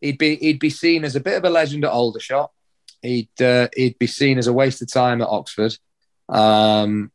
he'd 0.00 0.18
be 0.18 0.36
he'd 0.36 0.58
be 0.58 0.70
seen 0.70 1.04
as 1.04 1.16
a 1.16 1.20
bit 1.20 1.36
of 1.36 1.44
a 1.44 1.50
legend 1.50 1.84
at 1.84 1.90
Aldershot. 1.90 2.50
He'd 3.02 3.42
uh, 3.42 3.68
he'd 3.76 3.98
be 3.98 4.06
seen 4.06 4.38
as 4.38 4.46
a 4.46 4.52
waste 4.52 4.82
of 4.82 4.90
time 4.90 5.20
at 5.20 5.28
Oxford. 5.28 5.76
Um, 6.28 7.12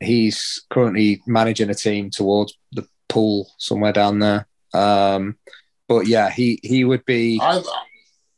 he's 0.00 0.64
currently 0.70 1.22
managing 1.26 1.70
a 1.70 1.74
team 1.74 2.10
towards 2.10 2.56
the 2.72 2.86
pool 3.08 3.50
somewhere 3.58 3.92
down 3.92 4.20
there. 4.20 4.46
Um, 4.72 5.36
but 5.88 6.06
yeah, 6.06 6.30
he 6.30 6.60
he 6.62 6.84
would 6.84 7.04
be. 7.04 7.40
I've, 7.42 7.64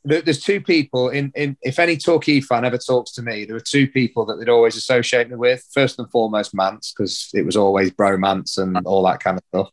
there's 0.07 0.43
two 0.43 0.61
people 0.61 1.09
in, 1.09 1.33
in 1.35 1.57
if 1.63 1.79
any 1.79 1.97
Torquay 1.97 2.41
fan 2.41 2.65
ever 2.65 2.79
talks 2.79 3.13
to 3.13 3.23
me, 3.23 3.45
there 3.45 3.57
are 3.57 3.61
two 3.61 3.89
people 3.89 4.25
that 4.27 4.37
they'd 4.37 4.49
always 4.49 4.77
associate 4.77 5.29
me 5.29 5.37
with. 5.37 5.67
First 5.75 5.99
and 5.99 6.11
foremost, 6.11 6.55
Mance, 6.55 6.95
because 6.97 7.31
it 7.35 7.45
was 7.45 7.57
always 7.57 7.91
bromance 7.91 8.59
and 8.59 8.79
all 8.87 9.03
that 9.05 9.21
kind 9.21 9.39
of 9.39 9.45
stuff. 9.49 9.71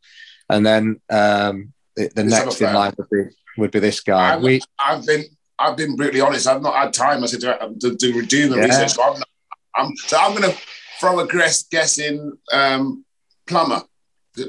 And 0.49 0.65
then 0.65 1.01
um, 1.09 1.73
the, 1.95 2.09
the 2.15 2.23
next 2.23 2.61
in 2.61 2.73
line 2.73 2.93
would 2.97 3.09
be 3.09 3.35
would 3.57 3.71
be 3.71 3.79
this 3.79 3.99
guy. 3.99 4.35
I've, 4.35 4.41
we, 4.41 4.61
I've 4.79 5.05
been 5.05 5.23
I've 5.59 5.77
been 5.77 5.95
brutally 5.95 6.21
honest. 6.21 6.47
I've 6.47 6.61
not 6.61 6.75
had 6.75 6.93
time. 6.93 7.23
I 7.23 7.27
said 7.27 7.41
to, 7.41 7.73
to, 7.79 7.95
to 7.95 8.25
do 8.25 8.49
the 8.49 8.57
yeah. 8.57 8.65
research. 8.65 8.93
So 8.93 9.03
I'm, 9.03 9.19
not, 9.19 9.29
I'm, 9.75 9.95
so 9.97 10.17
I'm 10.17 10.31
going 10.35 10.51
to 10.51 10.57
throw 10.99 11.19
a 11.19 11.27
guess, 11.27 11.63
guess 11.63 11.99
in 11.99 12.37
um, 12.51 13.05
Plummer. 13.45 13.83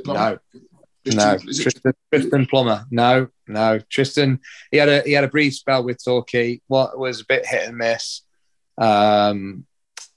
Plummer. 0.05 0.41
No. 0.55 0.61
No, 1.07 1.37
Tristan, 1.39 1.93
Tristan 2.13 2.47
Plummer. 2.47 2.87
No, 2.91 3.29
no, 3.47 3.79
Tristan. 3.91 4.41
He 4.71 4.79
had 4.79 4.89
a 4.89 5.03
he 5.03 5.13
had 5.13 5.25
a 5.25 5.29
brief 5.29 5.55
spell 5.55 5.85
with 5.85 6.03
Torquay. 6.03 6.61
What 6.67 6.99
was 6.99 7.21
a 7.21 7.27
bit 7.27 7.47
hit 7.47 7.69
and 7.69 7.77
miss. 7.77 8.23
Um, 8.79 9.67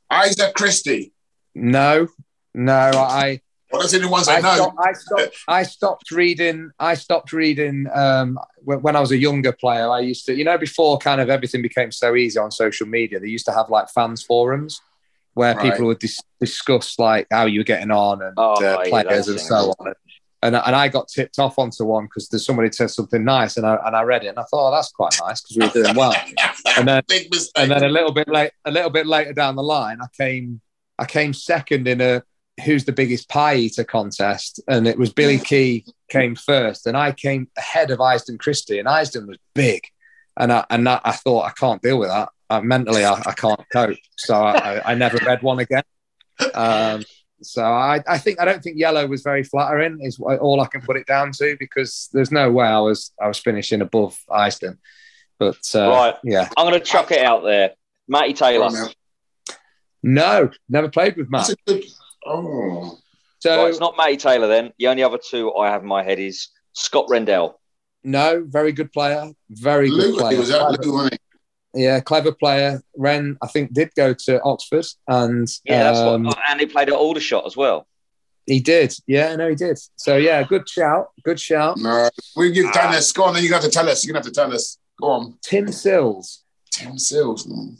Isaac 0.09 0.53
Christie. 0.53 1.13
No, 1.53 2.07
no. 2.53 2.91
I 2.93 3.41
what 3.69 3.81
does 3.81 3.93
anyone 3.93 4.23
say? 4.23 4.35
I 4.35 4.41
no. 4.41 4.55
Stopped, 4.55 4.77
I 4.79 4.93
stopped. 4.93 5.37
I 5.47 5.63
stopped 5.63 6.11
reading. 6.11 6.71
I 6.79 6.93
stopped 6.93 7.33
reading 7.33 7.87
um, 7.93 8.39
when, 8.63 8.81
when, 8.81 8.95
I 8.95 9.01
was 9.01 9.11
a 9.11 9.17
younger 9.17 9.51
player. 9.51 9.89
I 9.89 9.99
used 9.99 10.25
to, 10.27 10.35
you 10.35 10.45
know, 10.45 10.57
before 10.57 10.97
kind 10.99 11.19
of 11.19 11.29
everything 11.29 11.61
became 11.61 11.91
so 11.91 12.15
easy 12.15 12.39
on 12.39 12.49
social 12.51 12.87
media. 12.87 13.19
They 13.19 13.27
used 13.27 13.45
to 13.47 13.51
have 13.51 13.69
like 13.69 13.89
fans 13.89 14.23
forums 14.23 14.79
where 15.33 15.53
right. 15.55 15.71
people 15.71 15.87
would 15.87 15.99
dis- 15.99 16.23
discuss 16.39 16.97
like 16.97 17.27
how 17.29 17.45
you 17.45 17.59
were 17.59 17.65
getting 17.65 17.91
on 17.91 18.21
and 18.21 18.33
oh, 18.37 18.53
uh, 18.63 18.85
players 18.85 19.27
and 19.27 19.39
so 19.39 19.73
on. 19.79 19.93
And, 20.43 20.55
and 20.55 20.75
I 20.75 20.87
got 20.87 21.07
tipped 21.07 21.39
off 21.39 21.57
onto 21.57 21.83
one 21.83 22.05
because 22.05 22.29
there's 22.29 22.45
somebody 22.45 22.71
said 22.71 22.91
something 22.91 23.23
nice, 23.23 23.57
and 23.57 23.65
I 23.65 23.77
and 23.85 23.95
I 23.95 24.03
read 24.03 24.23
it, 24.23 24.27
and 24.27 24.39
I 24.39 24.43
thought, 24.43 24.69
oh, 24.69 24.71
that's 24.71 24.91
quite 24.91 25.15
nice 25.21 25.41
because 25.41 25.57
we 25.57 25.65
were 25.65 25.83
doing 25.83 25.95
well. 25.95 26.13
and 26.77 26.87
then 26.87 27.01
and 27.55 27.71
then 27.71 27.83
a 27.83 27.89
little 27.89 28.11
bit 28.11 28.27
late, 28.27 28.51
a 28.65 28.71
little 28.71 28.91
bit 28.91 29.07
later 29.07 29.33
down 29.33 29.55
the 29.55 29.63
line, 29.63 29.97
I 30.01 30.07
came 30.15 30.61
I 30.99 31.05
came 31.05 31.33
second 31.33 31.87
in 31.87 32.01
a 32.01 32.23
who's 32.65 32.85
the 32.85 32.91
biggest 32.91 33.29
pie 33.29 33.55
eater 33.55 33.83
contest, 33.83 34.61
and 34.67 34.87
it 34.87 34.97
was 34.97 35.13
Billy 35.13 35.39
Kee 35.43 35.85
came 36.09 36.35
first, 36.35 36.87
and 36.87 36.97
I 36.97 37.11
came 37.11 37.49
ahead 37.57 37.91
of 37.91 37.99
Iyseden 37.99 38.39
Christie, 38.39 38.79
and 38.79 38.87
Iyseden 38.87 39.27
was 39.27 39.37
big, 39.53 39.87
and 40.37 40.51
I 40.51 40.65
and 40.69 40.85
that, 40.87 41.01
I 41.03 41.11
thought 41.13 41.45
I 41.45 41.51
can't 41.51 41.81
deal 41.81 41.99
with 41.99 42.09
that. 42.09 42.29
I, 42.49 42.61
mentally, 42.61 43.03
I, 43.03 43.13
I, 43.25 43.33
can't 43.33 43.61
cope, 43.73 43.97
so 44.15 44.35
I, 44.35 44.81
I, 44.85 44.95
never 44.95 45.17
read 45.17 45.41
one 45.41 45.59
again. 45.59 45.83
Um, 46.53 47.03
so 47.41 47.63
I, 47.63 48.03
I 48.07 48.17
think 48.17 48.39
I 48.39 48.45
don't 48.45 48.61
think 48.61 48.77
yellow 48.77 49.05
was 49.07 49.21
very 49.21 49.43
flattering. 49.43 49.99
Is 50.01 50.19
all 50.19 50.61
I 50.61 50.67
can 50.67 50.81
put 50.81 50.97
it 50.97 51.05
down 51.05 51.31
to 51.33 51.55
because 51.59 52.09
there's 52.13 52.31
no 52.31 52.51
way 52.51 52.65
I 52.65 52.79
was 52.79 53.11
I 53.21 53.27
was 53.27 53.39
finishing 53.39 53.81
above 53.81 54.17
Iceland. 54.29 54.77
But 55.39 55.59
uh, 55.75 55.89
right, 55.89 56.15
yeah, 56.23 56.49
I'm 56.57 56.67
going 56.67 56.79
to 56.79 56.85
chuck 56.85 57.11
it 57.11 57.23
out 57.23 57.43
there. 57.43 57.71
Matty 58.07 58.33
Taylor. 58.33 58.69
No, 60.03 60.49
never 60.69 60.89
played 60.89 61.17
with 61.17 61.29
Matt. 61.29 61.49
Oh. 62.25 62.97
So 63.39 63.63
right, 63.63 63.69
it's 63.69 63.79
not 63.79 63.95
Matty 63.97 64.17
Taylor 64.17 64.47
then. 64.47 64.71
The 64.79 64.87
only 64.87 65.03
other 65.03 65.19
two 65.19 65.53
I 65.55 65.69
have 65.69 65.83
in 65.83 65.87
my 65.87 66.03
head 66.03 66.19
is 66.19 66.49
Scott 66.73 67.05
Rendell. 67.09 67.59
No, 68.03 68.43
very 68.47 68.71
good 68.71 68.91
player. 68.91 69.31
Very 69.49 69.89
good 69.89 69.97
Luke, 69.97 70.19
player. 70.19 70.39
Was 70.39 70.49
that 70.49 70.81
Luke, 70.81 71.11
yeah, 71.73 71.99
clever 71.99 72.31
player. 72.31 72.81
Ren, 72.95 73.37
I 73.41 73.47
think, 73.47 73.73
did 73.73 73.91
go 73.95 74.13
to 74.13 74.41
Oxford, 74.41 74.85
and 75.07 75.47
yeah, 75.65 75.83
that's 75.83 75.99
um, 75.99 76.23
what, 76.23 76.37
and 76.49 76.59
he 76.59 76.65
played 76.65 76.89
at 76.89 76.95
Aldershot 76.95 77.45
as 77.45 77.55
well. 77.55 77.87
He 78.45 78.61
did, 78.61 78.95
yeah, 79.07 79.35
no, 79.35 79.49
he 79.49 79.55
did. 79.55 79.77
So 79.97 80.15
yeah, 80.15 80.41
good 80.43 80.67
shout, 80.69 81.09
good 81.23 81.39
shout. 81.39 81.77
No, 81.77 82.09
we 82.35 82.51
give 82.51 82.71
Dennis. 82.71 83.11
Go 83.11 83.25
on, 83.25 83.33
then 83.33 83.43
you 83.43 83.49
got 83.49 83.61
to 83.63 83.69
tell 83.69 83.89
us. 83.89 84.05
You're 84.05 84.13
gonna 84.13 84.23
have 84.23 84.33
to 84.33 84.39
tell 84.39 84.53
us. 84.53 84.77
Go 84.99 85.09
on. 85.09 85.37
Tim 85.43 85.67
Sills. 85.71 86.43
Tim 86.71 86.97
Sills. 86.97 87.45
Mm. 87.45 87.77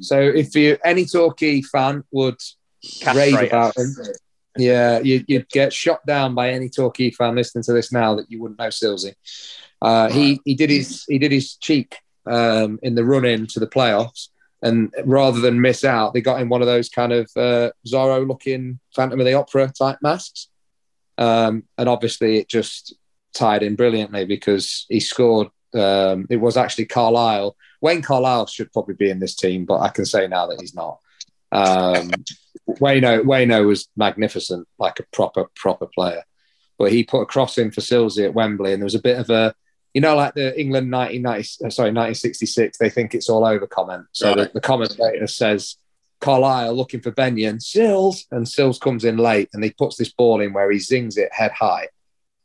So 0.00 0.20
if 0.20 0.54
you 0.54 0.76
any 0.84 1.06
Torquay 1.06 1.62
fan 1.62 2.04
would 2.10 2.38
rave 3.14 3.40
about 3.42 3.76
him. 3.76 3.94
Yeah, 4.56 4.98
you, 4.98 5.24
would 5.28 5.48
get 5.48 5.72
shot 5.72 6.04
down 6.04 6.34
by 6.34 6.50
any 6.50 6.68
Torquay 6.68 7.10
fan 7.12 7.36
listening 7.36 7.62
to 7.64 7.72
this 7.72 7.92
now 7.92 8.16
that 8.16 8.30
you 8.30 8.42
wouldn't 8.42 8.58
know 8.58 8.66
Silsey. 8.66 9.14
Uh, 9.80 10.10
he 10.10 10.40
he 10.44 10.54
did 10.54 10.70
his 10.70 11.04
he 11.08 11.18
did 11.18 11.32
his 11.32 11.54
cheek 11.54 11.96
um, 12.26 12.78
in 12.82 12.94
the 12.94 13.04
run 13.04 13.24
in 13.24 13.46
to 13.48 13.60
the 13.60 13.66
playoffs, 13.66 14.28
and 14.62 14.92
rather 15.04 15.40
than 15.40 15.60
miss 15.60 15.84
out, 15.84 16.12
they 16.12 16.20
got 16.20 16.40
in 16.40 16.48
one 16.48 16.60
of 16.60 16.66
those 16.66 16.88
kind 16.88 17.12
of 17.12 17.30
uh, 17.36 17.70
Zorro 17.86 18.26
looking 18.26 18.78
Phantom 18.94 19.18
of 19.18 19.26
the 19.26 19.34
Opera 19.34 19.72
type 19.76 19.98
masks, 20.02 20.48
um, 21.18 21.64
and 21.78 21.88
obviously 21.88 22.38
it 22.38 22.48
just 22.48 22.94
tied 23.32 23.62
in 23.62 23.76
brilliantly 23.76 24.24
because 24.24 24.86
he 24.88 25.00
scored. 25.00 25.48
Um, 25.72 26.26
it 26.28 26.36
was 26.36 26.56
actually 26.56 26.86
Carlisle. 26.86 27.56
Wayne 27.80 28.02
Carlisle 28.02 28.46
should 28.46 28.72
probably 28.72 28.94
be 28.94 29.08
in 29.08 29.20
this 29.20 29.36
team, 29.36 29.64
but 29.64 29.80
I 29.80 29.88
can 29.88 30.04
say 30.04 30.26
now 30.26 30.46
that 30.46 30.60
he's 30.60 30.74
not. 30.74 30.98
Um, 31.52 32.10
Wayno 32.68 33.22
Wayno 33.22 33.66
was 33.66 33.88
magnificent, 33.96 34.68
like 34.78 35.00
a 35.00 35.06
proper 35.12 35.46
proper 35.56 35.86
player. 35.86 36.22
But 36.78 36.92
he 36.92 37.04
put 37.04 37.20
a 37.20 37.26
cross 37.26 37.58
in 37.58 37.70
for 37.70 37.82
Silsey 37.82 38.24
at 38.24 38.34
Wembley, 38.34 38.72
and 38.72 38.80
there 38.80 38.86
was 38.86 38.94
a 38.94 39.02
bit 39.02 39.18
of 39.18 39.28
a, 39.30 39.54
you 39.94 40.00
know, 40.00 40.14
like 40.14 40.34
the 40.34 40.58
England 40.58 40.90
1990, 40.90 41.66
uh, 41.66 41.70
sorry 41.70 41.90
1966. 41.90 42.78
They 42.78 42.90
think 42.90 43.14
it's 43.14 43.28
all 43.28 43.44
over 43.44 43.66
comment. 43.66 44.06
So 44.12 44.28
right. 44.28 44.36
the, 44.36 44.50
the 44.54 44.60
commentator 44.60 45.26
says 45.26 45.76
Carlisle 46.20 46.74
looking 46.74 47.00
for 47.00 47.10
Benyon, 47.10 47.60
Sills, 47.60 48.26
and 48.30 48.48
Sills 48.48 48.78
comes 48.78 49.04
in 49.04 49.16
late, 49.16 49.48
and 49.52 49.64
he 49.64 49.70
puts 49.70 49.96
this 49.96 50.12
ball 50.12 50.40
in 50.40 50.52
where 50.52 50.70
he 50.70 50.78
zings 50.78 51.16
it 51.16 51.32
head 51.32 51.52
high, 51.52 51.88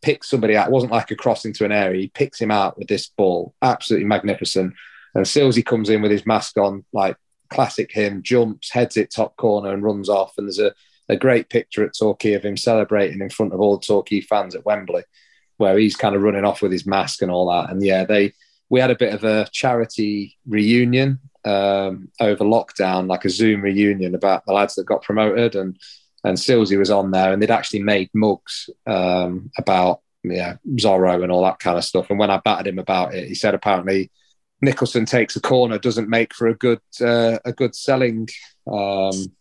picks 0.02 0.30
somebody 0.30 0.56
out. 0.56 0.68
It 0.68 0.74
wasn't 0.74 0.94
like 0.94 1.12
a 1.12 1.16
cross 1.16 1.46
into 1.46 1.66
an 1.66 1.72
area. 1.72 2.02
He 2.02 2.08
picks 2.08 2.40
him 2.40 2.52
out 2.52 2.78
with 2.78 2.88
this 2.88 3.08
ball, 3.08 3.54
absolutely 3.62 4.08
magnificent. 4.08 4.74
And 5.14 5.28
Sills, 5.28 5.56
he 5.56 5.64
comes 5.64 5.90
in 5.90 6.02
with 6.02 6.12
his 6.12 6.26
mask 6.26 6.58
on, 6.58 6.84
like 6.94 7.18
classic 7.50 7.92
him, 7.92 8.24
jumps, 8.24 8.72
heads 8.72 8.98
it 8.98 9.12
top 9.12 9.36
corner 9.38 9.72
and 9.72 9.84
runs 9.84 10.10
off. 10.10 10.34
And 10.38 10.48
there's 10.48 10.60
a, 10.60 10.74
a 11.10 11.18
great 11.18 11.50
picture 11.50 11.84
at 11.84 11.96
Torquay 11.98 12.34
of 12.34 12.44
him 12.44 12.58
celebrating 12.58 13.22
in 13.22 13.30
front 13.30 13.54
of 13.54 13.60
all 13.60 13.78
the 13.78 13.86
Torquay 13.86 14.22
fans 14.22 14.56
at 14.56 14.66
Wembley, 14.66 15.04
where 15.58 15.78
he's 15.78 15.96
kind 15.96 16.16
of 16.16 16.22
running 16.22 16.46
off 16.46 16.62
with 16.62 16.72
his 16.72 16.86
mask 16.86 17.22
and 17.22 17.32
all 17.32 17.50
that. 17.50 17.70
And 17.70 17.84
yeah, 17.84 18.06
they 18.06 18.34
we 18.70 18.80
had 18.80 18.92
a 18.92 18.98
bit 18.98 19.14
of 19.14 19.24
a 19.24 19.48
charity 19.52 20.38
reunion 20.48 21.20
um, 21.46 22.10
over 22.20 22.44
lockdown, 22.44 23.08
like 23.08 23.26
a 23.26 23.30
Zoom 23.30 23.62
reunion 23.62 24.16
about 24.16 24.46
the 24.46 24.54
lads 24.54 24.76
that 24.76 24.86
got 24.86 25.04
promoted, 25.04 25.56
and 25.56 25.78
and 26.24 26.38
Silsey 26.38 26.78
was 26.78 26.92
on 26.92 27.12
there, 27.12 27.32
and 27.32 27.42
they'd 27.42 27.52
actually 27.52 27.84
made 27.84 28.10
mugs 28.14 28.70
um, 28.88 29.52
about 29.58 30.02
yeah 30.24 30.58
Zorro 30.76 31.22
and 31.22 31.32
all 31.32 31.44
that 31.44 31.60
kind 31.60 31.78
of 31.78 31.86
stuff. 31.86 32.10
And 32.10 32.20
when 32.20 32.32
I 32.32 32.42
battered 32.44 32.68
him 32.68 32.80
about 32.80 33.14
it, 33.14 33.28
he 33.28 33.36
said 33.36 33.54
apparently 33.54 34.12
Nicholson 34.62 35.06
takes 35.06 35.36
a 35.36 35.42
corner 35.42 35.78
doesn't 35.78 36.10
make 36.10 36.34
for 36.34 36.48
a 36.48 36.56
good 36.56 36.82
uh, 37.02 37.38
a 37.46 37.54
good 37.54 37.76
selling. 37.76 38.28
Um, 38.68 39.32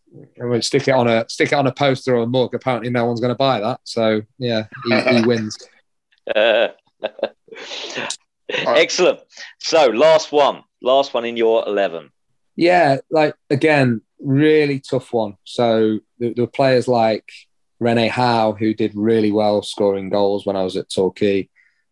I 0.40 0.44
mean, 0.44 0.62
stick 0.62 0.86
it 0.86 0.92
on 0.92 1.08
a 1.08 1.24
stick 1.28 1.52
it 1.52 1.56
on 1.56 1.66
a 1.66 1.72
poster 1.72 2.14
or 2.14 2.22
a 2.22 2.26
mug. 2.26 2.54
Apparently, 2.54 2.90
no 2.90 3.06
one's 3.06 3.20
going 3.20 3.32
to 3.32 3.38
buy 3.38 3.60
that. 3.60 3.80
So 3.84 4.22
yeah, 4.38 4.66
he, 4.84 5.00
he 5.00 5.22
wins. 5.22 5.56
Uh, 6.32 6.68
excellent. 8.48 9.20
So 9.58 9.86
last 9.86 10.32
one, 10.32 10.62
last 10.82 11.14
one 11.14 11.24
in 11.24 11.36
your 11.36 11.64
eleven. 11.66 12.10
Yeah, 12.56 12.98
like 13.10 13.34
again, 13.50 14.00
really 14.20 14.80
tough 14.80 15.12
one. 15.12 15.36
So 15.44 16.00
there, 16.18 16.34
there 16.34 16.44
were 16.44 16.50
players 16.50 16.88
like 16.88 17.28
Rene 17.80 18.08
Howe 18.08 18.52
who 18.52 18.74
did 18.74 18.92
really 18.94 19.32
well 19.32 19.62
scoring 19.62 20.08
goals 20.08 20.46
when 20.46 20.56
I 20.56 20.62
was 20.62 20.76
at 20.76 20.90
Torquay. 20.90 21.48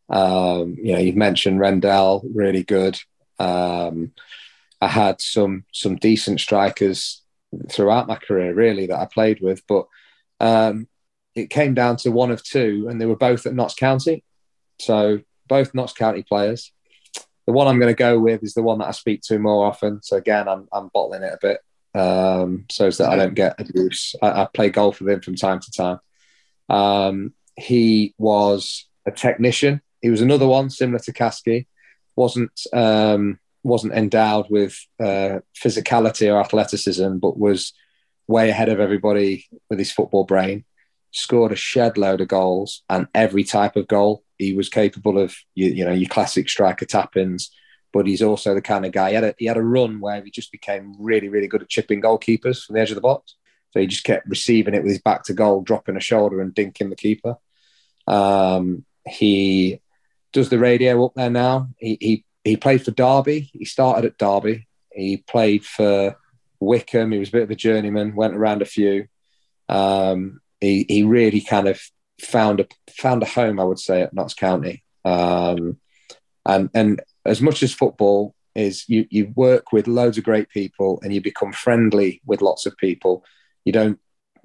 Um, 0.09 0.77
you 0.83 0.93
know, 0.93 0.99
you've 0.99 1.17
mentioned 1.17 1.61
Rendell, 1.61 2.23
really 2.33 2.63
good. 2.63 2.99
Um, 3.39 4.13
I 4.81 4.89
had 4.89 5.21
some 5.21 5.65
some 5.73 5.97
decent 5.97 6.41
strikers 6.41 7.23
throughout 7.71 8.09
my 8.09 8.17
career, 8.17 8.55
really, 8.55 8.87
that 8.87 8.99
I 8.99 9.07
played 9.07 9.41
with, 9.41 9.63
but 9.67 9.87
um, 10.41 10.89
it 11.35 11.51
came 11.51 11.75
down 11.75 11.97
to 11.99 12.11
one 12.11 12.31
of 12.31 12.43
two, 12.43 12.87
and 12.89 13.01
they 13.01 13.07
were 13.07 13.17
both 13.17 13.47
at 13.47 13.55
Notts 13.55 13.75
County. 13.75 14.25
So 14.79 15.21
both 15.49 15.75
Notts 15.75 15.93
County 15.93 16.23
players. 16.23 16.73
The 17.47 17.53
one 17.53 17.67
I'm 17.67 17.79
going 17.79 17.93
to 17.93 17.99
go 17.99 18.19
with 18.19 18.43
is 18.43 18.55
the 18.55 18.63
one 18.63 18.79
that 18.79 18.89
I 18.89 18.93
speak 18.93 19.23
to 19.23 19.39
more 19.39 19.67
often. 19.67 20.03
So 20.03 20.17
again, 20.17 20.49
I'm, 20.49 20.69
I'm 20.73 20.91
bottling 20.93 21.23
it 21.23 21.33
a 21.33 21.39
bit 21.41 21.61
um, 21.95 22.67
so 22.71 22.91
that 22.91 23.09
I 23.09 23.17
don't 23.17 23.35
get 23.35 23.61
abuse. 23.61 24.15
I, 24.23 24.43
I, 24.43 24.49
play 24.53 24.71
golf 24.71 25.01
with 25.01 25.11
him 25.11 25.21
from 25.21 25.37
time 25.37 25.61
to 25.61 25.71
time. 25.73 25.99
Um, 26.69 27.35
he 27.57 28.15
was 28.17 28.87
a 29.07 29.11
technician. 29.11 29.83
He 30.01 30.11
was 30.11 30.21
another 30.21 30.47
one 30.47 30.71
similar 30.71 31.01
to 31.01 31.13
Caskey. 31.13 31.67
wasn't 32.17 32.67
um, 32.73 33.39
wasn't 33.63 33.93
endowed 33.93 34.47
with 34.51 34.79
uh, 35.01 35.41
physicality 35.55 36.33
or 36.33 36.41
athleticism, 36.41 37.19
but 37.19 37.39
was 37.39 37.73
way 38.27 38.51
ahead 38.51 38.69
of 38.69 38.81
everybody 38.81 39.47
with 39.69 39.79
his 39.79 39.93
football 39.93 40.25
brain. 40.25 40.65
Scored 41.13 41.53
a 41.53 41.57
shed 41.57 41.99
load 41.99 42.21
of 42.21 42.29
goals 42.29 42.83
and 42.89 43.07
every 43.15 43.45
type 43.45 43.77
of 43.77 43.87
goal 43.87 44.25
he 44.39 44.55
was 44.55 44.69
capable 44.69 45.19
of. 45.19 45.37
You, 45.55 45.69
you 45.69 45.85
know 45.85 45.93
your 45.93 46.09
classic 46.09 46.49
striker 46.49 46.87
tap 46.87 47.17
ins, 47.17 47.51
but 47.93 48.07
he's 48.07 48.23
also 48.23 48.55
the 48.55 48.63
kind 48.63 48.87
of 48.87 48.93
guy. 48.93 49.11
He 49.11 49.15
had 49.15 49.25
a, 49.25 49.35
he 49.39 49.47
had 49.47 49.59
a 49.59 49.63
run 49.63 50.01
where 50.01 50.25
he 50.25 50.31
just 50.31 50.51
became 50.51 50.95
really 50.99 51.29
really 51.29 51.49
good 51.49 51.63
at 51.63 51.69
chipping 51.69 52.01
goalkeepers 52.03 52.65
from 52.65 52.75
the 52.75 52.81
edge 52.81 52.91
of 52.91 52.95
the 52.97 53.03
box. 53.03 53.37
So 53.73 53.81
he 53.81 53.87
just 53.87 54.05
kept 54.05 54.29
receiving 54.29 54.75
it 54.75 54.83
with 54.83 54.93
his 54.93 55.01
back 55.01 55.25
to 55.25 55.33
goal, 55.33 55.63
dropping 55.63 55.97
a 55.97 56.01
shoulder 56.01 56.41
and 56.41 56.55
dinking 56.55 56.91
the 56.91 56.97
keeper. 56.97 57.37
Um, 58.07 58.85
he 59.07 59.81
does 60.33 60.49
the 60.49 60.59
radio 60.59 61.05
up 61.05 61.15
there 61.15 61.31
now. 61.31 61.69
He, 61.79 61.97
he 62.01 62.25
he 62.45 62.57
played 62.57 62.85
for 62.85 62.91
Derby. 62.91 63.51
He 63.53 63.65
started 63.65 64.05
at 64.05 64.19
Derby. 64.19 64.67
He 64.93 65.19
played 65.19 65.65
for 65.65 66.17
Wycombe. 66.61 67.13
He 67.13 67.19
was 67.19 67.29
a 67.29 67.33
bit 67.33 67.43
of 67.45 67.51
a 67.51 67.57
journeyman. 67.57 68.15
Went 68.15 68.35
around 68.35 68.63
a 68.63 68.67
few. 68.67 69.07
Um, 69.69 70.42
he 70.63 70.87
he 70.89 71.03
really 71.03 71.41
kind 71.41 71.69
of 71.69 71.81
found 72.21 72.61
a 72.61 72.67
found 72.91 73.23
a 73.23 73.27
home, 73.27 73.59
I 73.59 73.65
would 73.65 73.79
say, 73.79 74.03
at 74.03 74.15
Notts 74.15 74.35
County. 74.35 74.83
Um, 75.05 75.79
and 76.47 76.71
and 76.73 77.03
as 77.27 77.43
much 77.43 77.63
as 77.63 77.75
football 77.75 78.35
is, 78.55 78.89
you 78.89 79.07
you 79.11 79.33
work 79.35 79.73
with 79.73 79.89
loads 79.89 80.19
of 80.19 80.25
great 80.25 80.49
people 80.49 81.01
and 81.03 81.13
you 81.13 81.21
become 81.21 81.53
friendly 81.53 82.23
with 82.25 82.43
lots 82.43 82.65
of 82.65 82.77
people. 82.77 83.25
You 83.65 83.73
don't 83.73 83.99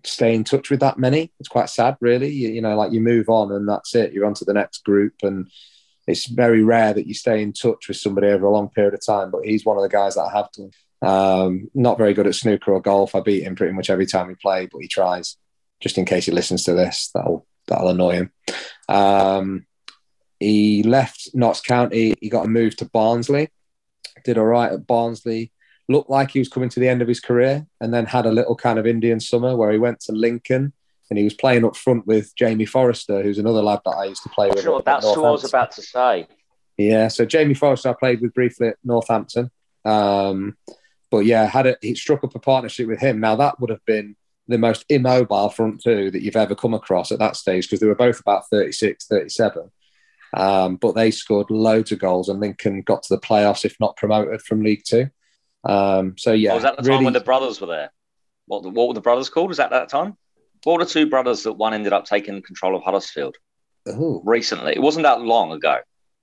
stay 0.04 0.34
in 0.34 0.44
touch 0.44 0.70
with 0.70 0.80
that 0.80 0.98
many. 0.98 1.32
It's 1.40 1.50
quite 1.50 1.70
sad, 1.70 1.98
really. 2.02 2.30
You, 2.32 2.50
you 2.50 2.62
know, 2.62 2.76
like 2.76 2.92
you 2.92 3.02
move 3.02 3.30
on 3.30 3.52
and 3.52 3.68
that's 3.68 3.96
it. 3.96 4.14
You're 4.14 4.26
on 4.26 4.36
to 4.36 4.46
the 4.46 4.54
next 4.54 4.84
group 4.84 5.14
and 5.24 5.50
it's 6.08 6.28
very 6.28 6.64
rare 6.64 6.94
that 6.94 7.08
you 7.08 7.14
stay 7.14 7.42
in 7.42 7.52
touch 7.52 7.88
with 7.88 7.98
somebody 7.98 8.28
over 8.28 8.46
a 8.46 8.52
long 8.52 8.70
period 8.70 8.94
of 8.94 9.06
time. 9.06 9.30
But 9.30 9.46
he's 9.46 9.66
one 9.66 9.78
of 9.78 9.84
the 9.84 9.90
guys 9.90 10.16
that 10.16 10.22
I 10.22 10.38
have 10.38 10.50
done. 10.52 10.72
Um, 11.02 11.70
not 11.76 11.98
very 11.98 12.14
good 12.14 12.28
at 12.28 12.36
snooker 12.36 12.72
or 12.72 12.82
golf. 12.82 13.14
I 13.14 13.20
beat 13.20 13.44
him 13.44 13.56
pretty 13.56 13.74
much 13.74 13.90
every 13.90 14.06
time 14.06 14.28
we 14.28 14.36
play, 14.36 14.68
but 14.72 14.82
he 14.82 14.88
tries. 14.88 15.36
Just 15.80 15.98
in 15.98 16.06
case 16.06 16.26
he 16.26 16.32
listens 16.32 16.64
to 16.64 16.74
this, 16.74 17.12
that'll 17.14 17.46
that'll 17.68 17.90
annoy 17.90 18.14
him. 18.14 18.32
Um, 18.90 19.66
he 20.40 20.84
left 20.84 21.30
Notts 21.34 21.62
County. 21.62 22.16
He 22.20 22.30
got 22.30 22.46
a 22.46 22.50
move 22.50 22.76
to 22.78 22.86
Barnsley. 22.86 23.50
Did 24.24 24.38
all 24.38 24.46
right 24.46 24.72
at 24.72 24.88
Barnsley. 24.88 25.52
Looked 25.90 26.10
like 26.10 26.32
he 26.32 26.40
was 26.40 26.50
coming 26.50 26.70
to 26.70 26.80
the 26.80 26.90
end 26.90 27.02
of 27.02 27.08
his 27.08 27.20
career, 27.20 27.66
and 27.80 27.94
then 27.94 28.06
had 28.06 28.26
a 28.26 28.32
little 28.32 28.56
kind 28.56 28.80
of 28.80 28.88
Indian 28.88 29.20
summer 29.20 29.56
where 29.56 29.72
he 29.72 29.78
went 29.78 30.00
to 30.02 30.12
Lincoln 30.12 30.74
and 31.10 31.18
he 31.18 31.24
was 31.24 31.34
playing 31.34 31.64
up 31.64 31.76
front 31.76 32.06
with 32.06 32.36
Jamie 32.36 32.66
Forrester, 32.66 33.24
who's 33.24 33.38
another 33.38 33.62
lad 33.62 33.80
that 33.86 33.92
I 33.92 34.06
used 34.06 34.24
to 34.24 34.30
play 34.30 34.50
with. 34.50 34.62
Sure, 34.62 34.82
that's 34.82 35.06
what 35.06 35.18
I 35.20 35.32
was 35.32 35.46
about 35.46 35.72
to 35.74 35.82
say. 35.82 36.28
Yeah, 36.78 37.08
so 37.08 37.26
Jamie 37.26 37.54
Forrester 37.54 37.90
I 37.90 37.94
played 37.94 38.22
with 38.22 38.34
briefly 38.34 38.70
at 38.70 38.78
Northampton. 38.84 39.50
Um, 39.86 40.58
but 41.10 41.20
yeah, 41.20 41.46
had 41.46 41.78
he 41.82 41.96
struck 41.96 42.24
up 42.24 42.36
a 42.36 42.40
partnership 42.40 42.88
with 42.88 43.00
him. 43.00 43.20
Now 43.20 43.38
that 43.38 43.60
would 43.60 43.70
have 43.70 43.84
been 43.86 44.16
the 44.48 44.58
most 44.58 44.86
immobile 44.90 45.50
front 45.50 45.82
two 45.82 46.12
that 46.12 46.22
you've 46.22 46.36
ever 46.36 46.56
come 46.56 46.74
across 46.74 47.12
at 47.12 47.20
that 47.20 47.36
stage 47.36 47.66
because 47.66 47.80
they 47.80 47.88
were 47.88 47.96
both 47.96 48.20
about 48.20 48.50
36, 48.50 49.08
37. 49.08 49.70
Um, 50.34 50.76
but 50.76 50.94
they 50.94 51.12
scored 51.12 51.50
loads 51.50 51.92
of 51.92 52.00
goals 52.00 52.30
and 52.30 52.40
Lincoln 52.40 52.82
got 52.82 53.04
to 53.04 53.16
the 53.16 53.22
playoffs, 53.22 53.66
if 53.66 53.76
not 53.80 53.98
promoted 53.98 54.42
from 54.42 54.64
League 54.64 54.84
Two. 54.86 55.10
Um, 55.64 56.16
so 56.18 56.34
yeah, 56.34 56.52
oh, 56.52 56.56
was 56.56 56.64
that 56.64 56.78
the 56.78 56.84
really... 56.84 56.98
time 56.98 57.04
when 57.06 57.14
the 57.14 57.20
brothers 57.22 57.60
were 57.60 57.68
there? 57.68 57.92
What, 58.46 58.64
what 58.64 58.88
were 58.88 58.94
the 58.94 59.02
brothers 59.02 59.30
called? 59.30 59.50
Was 59.50 59.58
that 59.58 59.72
that 59.72 59.90
time? 59.90 60.18
What 60.64 60.80
were 60.80 60.86
the 60.86 60.90
two 60.90 61.10
brothers 61.10 61.44
that 61.44 61.54
one 61.54 61.74
ended 61.74 61.94
up 61.94 62.06
taking 62.06 62.42
control 62.42 62.76
of 62.76 62.84
Huddersfield 62.84 63.36
Ooh. 63.90 64.22
recently? 64.26 64.74
It 64.74 64.82
wasn't 64.82 65.04
that 65.04 65.22
long 65.22 65.52
ago. 65.52 65.80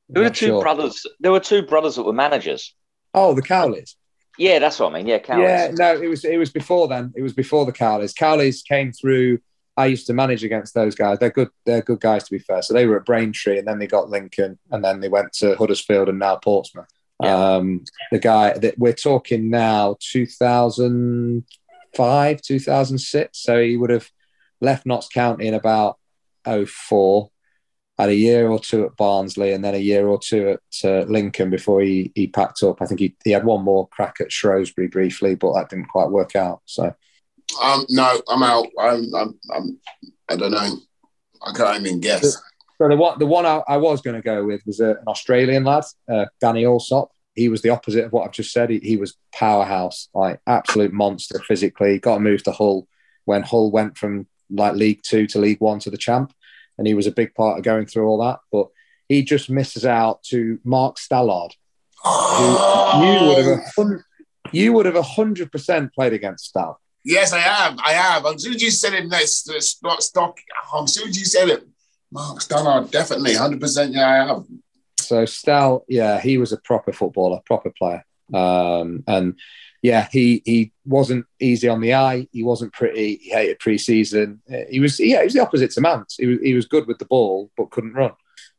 There 0.08 0.22
were 0.22 0.30
two 0.30 0.46
sure. 0.46 0.62
brothers. 0.62 1.06
There 1.20 1.32
were 1.32 1.40
two 1.40 1.62
brothers 1.62 1.96
that 1.96 2.02
were 2.02 2.12
managers. 2.12 2.74
Oh, 3.14 3.32
the 3.34 3.42
Cowleys. 3.42 3.94
Yeah, 4.38 4.58
that's 4.58 4.78
what 4.78 4.90
I 4.90 4.94
mean. 4.94 5.06
Yeah, 5.06 5.18
Cowleys. 5.18 5.42
Yeah, 5.42 5.70
no, 5.74 6.00
it 6.00 6.08
was 6.08 6.24
it 6.24 6.38
was 6.38 6.50
before 6.50 6.88
then. 6.88 7.12
It 7.16 7.22
was 7.22 7.32
before 7.32 7.66
the 7.66 7.72
Cowleys. 7.72 8.14
Cowleys 8.14 8.64
came 8.64 8.92
through. 8.92 9.38
I 9.76 9.86
used 9.86 10.06
to 10.06 10.12
manage 10.12 10.44
against 10.44 10.74
those 10.74 10.94
guys. 10.94 11.18
They're 11.18 11.30
good. 11.30 11.50
They're 11.66 11.82
good 11.82 12.00
guys 12.00 12.24
to 12.24 12.30
be 12.30 12.38
fair. 12.38 12.62
So 12.62 12.74
they 12.74 12.86
were 12.86 12.96
at 12.96 13.06
Braintree, 13.06 13.58
and 13.58 13.66
then 13.66 13.78
they 13.78 13.86
got 13.86 14.10
Lincoln, 14.10 14.58
and 14.70 14.84
then 14.84 15.00
they 15.00 15.08
went 15.08 15.32
to 15.34 15.56
Huddersfield, 15.56 16.08
and 16.08 16.18
now 16.18 16.36
Portsmouth. 16.36 16.88
Yeah. 17.22 17.54
Um, 17.56 17.84
the 18.10 18.18
guy 18.18 18.58
that 18.58 18.78
we're 18.78 18.92
talking 18.92 19.50
now, 19.50 19.96
two 20.00 20.26
thousand 20.26 21.44
five, 21.94 22.40
two 22.40 22.58
thousand 22.58 22.98
six. 22.98 23.38
So 23.38 23.62
he 23.62 23.76
would 23.76 23.90
have 23.90 24.10
left 24.60 24.86
Notts 24.86 25.08
County 25.08 25.46
in 25.46 25.54
about 25.54 25.98
04, 26.44 27.30
had 27.98 28.08
a 28.08 28.14
year 28.14 28.48
or 28.48 28.58
two 28.58 28.84
at 28.84 28.96
Barnsley 28.96 29.52
and 29.52 29.64
then 29.64 29.74
a 29.74 29.78
year 29.78 30.08
or 30.08 30.18
two 30.18 30.48
at 30.50 30.88
uh, 30.88 31.04
Lincoln 31.04 31.50
before 31.50 31.80
he, 31.80 32.10
he 32.14 32.26
packed 32.26 32.62
up. 32.62 32.82
I 32.82 32.86
think 32.86 33.00
he, 33.00 33.16
he 33.24 33.30
had 33.30 33.44
one 33.44 33.62
more 33.62 33.88
crack 33.88 34.16
at 34.20 34.32
Shrewsbury 34.32 34.88
briefly, 34.88 35.36
but 35.36 35.54
that 35.54 35.68
didn't 35.68 35.86
quite 35.86 36.10
work 36.10 36.34
out. 36.34 36.62
So, 36.64 36.92
um, 37.62 37.86
no, 37.88 38.20
I'm 38.28 38.42
out. 38.42 38.66
I'm, 38.80 39.14
I'm, 39.14 39.38
I'm 39.54 39.78
I 40.28 40.36
don't 40.36 40.50
know. 40.50 40.76
I 41.46 41.52
can't 41.52 41.86
even 41.86 42.00
guess. 42.00 42.36
So 42.78 42.88
the 42.88 42.96
one, 42.96 43.18
the 43.18 43.26
one 43.26 43.46
I, 43.46 43.62
I 43.68 43.76
was 43.76 44.00
going 44.00 44.16
to 44.16 44.22
go 44.22 44.44
with 44.44 44.62
was 44.66 44.80
uh, 44.80 44.96
an 44.96 45.04
Australian 45.06 45.64
lad, 45.64 45.84
uh, 46.10 46.26
Danny 46.40 46.64
Allsopp. 46.64 47.08
He 47.34 47.48
was 47.48 47.62
the 47.62 47.70
opposite 47.70 48.04
of 48.04 48.12
what 48.12 48.24
I've 48.24 48.32
just 48.32 48.52
said. 48.52 48.70
He, 48.70 48.78
he 48.78 48.96
was 48.96 49.16
powerhouse, 49.32 50.08
like 50.14 50.40
absolute 50.46 50.92
monster 50.92 51.40
physically. 51.46 51.98
Got 51.98 52.16
a 52.16 52.20
move 52.20 52.42
to 52.44 52.52
Hull 52.52 52.88
when 53.24 53.42
Hull 53.42 53.70
went 53.70 53.96
from 53.96 54.26
like 54.50 54.74
League 54.74 55.02
Two 55.04 55.26
to 55.28 55.38
League 55.38 55.60
One 55.60 55.78
to 55.80 55.90
the 55.90 55.96
champ, 55.96 56.32
and 56.78 56.86
he 56.86 56.94
was 56.94 57.06
a 57.06 57.12
big 57.12 57.34
part 57.34 57.58
of 57.58 57.64
going 57.64 57.86
through 57.86 58.06
all 58.06 58.18
that. 58.18 58.40
But 58.50 58.68
he 59.08 59.22
just 59.22 59.50
misses 59.50 59.84
out 59.84 60.22
to 60.24 60.58
Mark 60.64 60.96
Stallard, 60.96 61.52
who 62.02 63.04
you 63.04 63.28
would 63.28 63.46
have 63.46 64.00
you 64.52 64.72
would 64.72 64.86
have 64.86 64.96
hundred 65.04 65.50
percent 65.50 65.92
played 65.94 66.12
against 66.12 66.46
Stall. 66.46 66.80
Yes, 67.04 67.32
I 67.32 67.40
have. 67.40 67.78
I 67.84 67.92
have. 67.92 68.24
As 68.24 68.42
soon 68.42 68.54
as 68.54 68.62
you 68.62 68.70
said 68.70 68.94
it, 68.94 69.06
next 69.06 69.50
stock, 69.60 70.00
stock. 70.00 70.38
As 70.82 70.94
soon 70.94 71.08
as 71.08 71.18
you 71.18 71.26
said 71.26 71.48
it, 71.48 71.66
Mark 72.10 72.38
Stallard, 72.40 72.90
definitely 72.90 73.34
hundred 73.34 73.60
percent. 73.60 73.92
Yeah, 73.92 74.08
I 74.08 74.26
have. 74.26 74.44
So 74.98 75.26
Stall, 75.26 75.84
yeah, 75.88 76.20
he 76.20 76.38
was 76.38 76.52
a 76.52 76.56
proper 76.58 76.92
footballer, 76.92 77.40
proper 77.44 77.70
player, 77.70 78.04
um, 78.32 79.04
and 79.06 79.38
yeah, 79.84 80.08
he 80.10 80.40
he 80.46 80.72
wasn't 80.86 81.26
easy 81.38 81.68
on 81.68 81.82
the 81.82 81.92
eye. 81.92 82.26
He 82.32 82.42
wasn't 82.42 82.72
pretty. 82.72 83.16
He 83.16 83.32
hated 83.32 83.58
preseason. 83.58 84.38
He 84.70 84.80
was 84.80 84.98
yeah, 84.98 85.18
he 85.18 85.24
was 85.24 85.34
the 85.34 85.42
opposite 85.42 85.72
to 85.72 85.82
Mance. 85.82 86.16
He 86.18 86.24
was 86.24 86.38
he 86.40 86.54
was 86.54 86.64
good 86.64 86.86
with 86.86 86.98
the 86.98 87.04
ball 87.04 87.50
but 87.54 87.70
couldn't 87.70 87.92
run. 87.92 88.12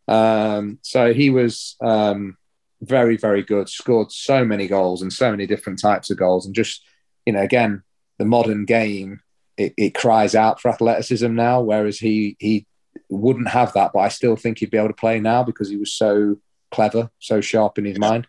Um, 0.08 0.78
so 0.84 1.16
he 1.16 1.32
was 1.32 1.78
um, 1.82 2.38
very 2.80 3.18
very 3.18 3.42
good. 3.42 3.70
Scored 3.70 4.12
so 4.12 4.46
many 4.46 4.68
goals 4.68 5.02
and 5.02 5.12
so 5.12 5.32
many 5.32 5.48
different 5.48 5.80
types 5.80 6.12
of 6.12 6.18
goals. 6.18 6.46
And 6.46 6.54
just 6.54 6.84
you 7.26 7.34
know, 7.34 7.42
again, 7.42 7.82
the 8.20 8.26
modern 8.26 8.66
game 8.66 9.22
it, 9.58 9.74
it 9.78 9.96
cries 9.96 10.36
out 10.36 10.62
for 10.62 10.70
athleticism 10.70 11.34
now. 11.34 11.60
Whereas 11.60 11.98
he 11.98 12.38
he 12.40 12.68
wouldn't 13.10 13.50
have 13.50 13.74
that, 13.74 13.94
but 13.96 14.02
I 14.02 14.10
still 14.10 14.36
think 14.36 14.60
he'd 14.60 14.70
be 14.70 14.78
able 14.78 14.90
to 14.90 14.94
play 14.94 15.20
now 15.20 15.42
because 15.42 15.72
he 15.72 15.78
was 15.78 15.92
so 15.92 16.38
clever, 16.70 17.10
so 17.18 17.42
sharp 17.42 17.80
in 17.80 17.86
his 17.86 17.98
mind. 17.98 18.28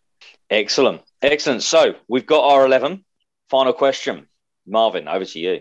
Excellent, 0.51 1.03
excellent. 1.23 1.63
So 1.63 1.95
we've 2.09 2.27
got 2.27 2.45
our 2.45 2.65
eleven. 2.67 3.05
Final 3.51 3.73
question, 3.73 4.27
Marvin. 4.67 5.09
Over 5.09 5.25
to 5.25 5.39
you. 5.39 5.61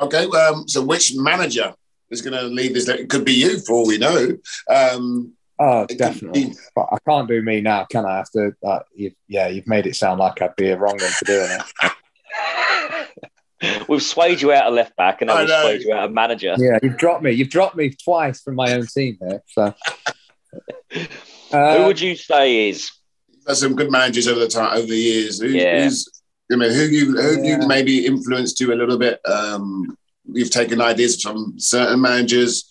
Okay. 0.00 0.26
Um, 0.26 0.68
so 0.68 0.82
which 0.82 1.14
manager 1.16 1.74
is 2.10 2.22
going 2.22 2.38
to 2.38 2.42
lead 2.42 2.74
this? 2.74 2.88
It 2.88 3.08
could 3.08 3.24
be 3.24 3.32
you, 3.32 3.58
for 3.60 3.74
all 3.74 3.86
we 3.86 3.98
know. 3.98 4.36
Um, 4.68 5.32
oh, 5.58 5.86
definitely. 5.86 6.46
Be... 6.46 6.54
But 6.74 6.88
I 6.92 6.98
can't 7.08 7.28
do 7.28 7.42
me 7.42 7.60
now, 7.60 7.84
can 7.84 8.04
I? 8.04 8.18
After 8.18 8.56
uh, 8.64 8.80
you've, 8.94 9.14
yeah, 9.28 9.48
you've 9.48 9.66
made 9.66 9.86
it 9.86 9.96
sound 9.96 10.20
like 10.20 10.40
I'd 10.42 10.56
be 10.56 10.68
a 10.68 10.78
wrong 10.78 10.98
one 10.98 11.10
for 11.10 11.24
doing 11.24 11.50
it. 11.50 11.92
we've 13.88 14.02
swayed 14.02 14.40
you 14.40 14.52
out 14.52 14.66
of 14.66 14.74
left 14.74 14.96
back, 14.96 15.22
and 15.22 15.28
now 15.28 15.40
we've 15.40 15.48
swayed 15.48 15.82
you 15.82 15.94
out 15.94 16.04
of 16.04 16.12
manager. 16.12 16.54
Yeah, 16.58 16.78
you've 16.82 16.96
dropped 16.96 17.22
me. 17.22 17.32
You've 17.32 17.50
dropped 17.50 17.76
me 17.76 17.90
twice 17.90 18.40
from 18.40 18.56
my 18.56 18.72
own 18.72 18.86
team 18.86 19.18
here. 19.20 19.42
So, 19.48 19.74
uh, 21.52 21.76
who 21.78 21.86
would 21.86 22.00
you 22.00 22.16
say 22.16 22.68
is? 22.68 22.90
There's 23.46 23.60
some 23.60 23.74
good 23.74 23.90
managers 23.90 24.28
over 24.28 24.40
the 24.40 24.48
time 24.48 24.76
over 24.76 24.86
the 24.86 24.96
years. 24.96 25.40
Who, 25.40 25.48
yeah. 25.48 25.84
Who's 25.84 26.08
I 26.52 26.56
mean, 26.56 26.72
who 26.72 26.82
you 26.82 27.16
who 27.16 27.42
yeah. 27.42 27.60
you 27.60 27.66
maybe 27.66 28.06
influenced 28.06 28.60
you 28.60 28.72
a 28.72 28.76
little 28.76 28.98
bit? 28.98 29.20
Um, 29.26 29.96
you've 30.24 30.50
taken 30.50 30.80
ideas 30.80 31.20
from 31.22 31.58
certain 31.58 32.00
managers. 32.00 32.68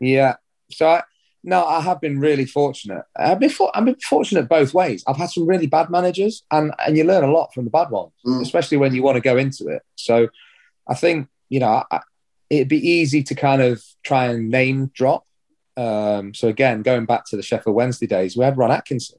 Yeah. 0.00 0.36
So 0.70 0.88
I, 0.88 1.02
no, 1.42 1.64
I 1.64 1.80
have 1.80 2.00
been 2.00 2.18
really 2.18 2.46
fortunate. 2.46 3.04
I've 3.16 3.38
been, 3.38 3.50
for, 3.50 3.70
I've 3.76 3.84
been 3.84 3.96
fortunate 3.96 4.48
both 4.48 4.72
ways. 4.72 5.04
I've 5.06 5.18
had 5.18 5.28
some 5.28 5.46
really 5.46 5.66
bad 5.66 5.90
managers, 5.90 6.42
and 6.50 6.72
and 6.84 6.96
you 6.96 7.04
learn 7.04 7.24
a 7.24 7.30
lot 7.30 7.52
from 7.52 7.64
the 7.64 7.70
bad 7.70 7.90
ones, 7.90 8.12
mm. 8.26 8.40
especially 8.40 8.78
when 8.78 8.94
you 8.94 9.02
want 9.02 9.16
to 9.16 9.20
go 9.20 9.36
into 9.36 9.68
it. 9.68 9.82
So 9.96 10.28
I 10.88 10.94
think 10.94 11.28
you 11.48 11.60
know 11.60 11.84
I, 11.90 12.00
it'd 12.48 12.68
be 12.68 12.88
easy 12.88 13.22
to 13.24 13.34
kind 13.34 13.60
of 13.60 13.82
try 14.02 14.26
and 14.26 14.48
name 14.48 14.90
drop. 14.94 15.26
Um, 15.76 16.34
so 16.34 16.48
again, 16.48 16.82
going 16.82 17.04
back 17.04 17.24
to 17.26 17.36
the 17.36 17.42
Sheffield 17.42 17.76
Wednesday 17.76 18.06
days, 18.06 18.36
we 18.36 18.44
had 18.44 18.56
Ron 18.56 18.70
Atkinson. 18.70 19.18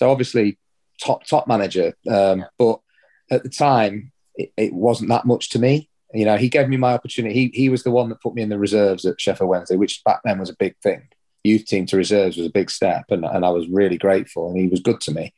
So 0.00 0.10
obviously 0.10 0.58
top 0.98 1.26
top 1.26 1.46
manager, 1.46 1.92
um, 2.10 2.46
but 2.58 2.80
at 3.30 3.42
the 3.42 3.50
time, 3.50 4.12
it, 4.34 4.50
it, 4.56 4.72
wasn't 4.72 5.10
that 5.10 5.26
much 5.26 5.50
to 5.50 5.58
me. 5.58 5.90
You 6.14 6.24
know, 6.24 6.38
he 6.38 6.48
gave 6.48 6.70
me 6.70 6.78
my 6.78 6.94
opportunity. 6.94 7.34
He, 7.34 7.50
he 7.52 7.68
was 7.68 7.82
the 7.82 7.90
one 7.90 8.08
that 8.08 8.22
put 8.22 8.34
me 8.34 8.40
in 8.40 8.48
the 8.48 8.58
reserves 8.58 9.04
at 9.04 9.20
Sheffield 9.20 9.50
Wednesday, 9.50 9.76
which 9.76 10.02
back 10.02 10.22
then 10.24 10.38
was 10.38 10.48
a 10.48 10.56
big 10.56 10.74
thing. 10.82 11.06
Youth 11.44 11.66
team 11.66 11.84
to 11.84 11.98
reserves 11.98 12.38
was 12.38 12.46
a 12.46 12.50
big 12.50 12.70
step, 12.70 13.04
and, 13.10 13.26
and 13.26 13.44
I 13.44 13.50
was 13.50 13.68
really 13.68 13.98
grateful. 13.98 14.48
And 14.48 14.56
he 14.56 14.68
was 14.68 14.80
good 14.80 15.02
to 15.02 15.12
me, 15.12 15.34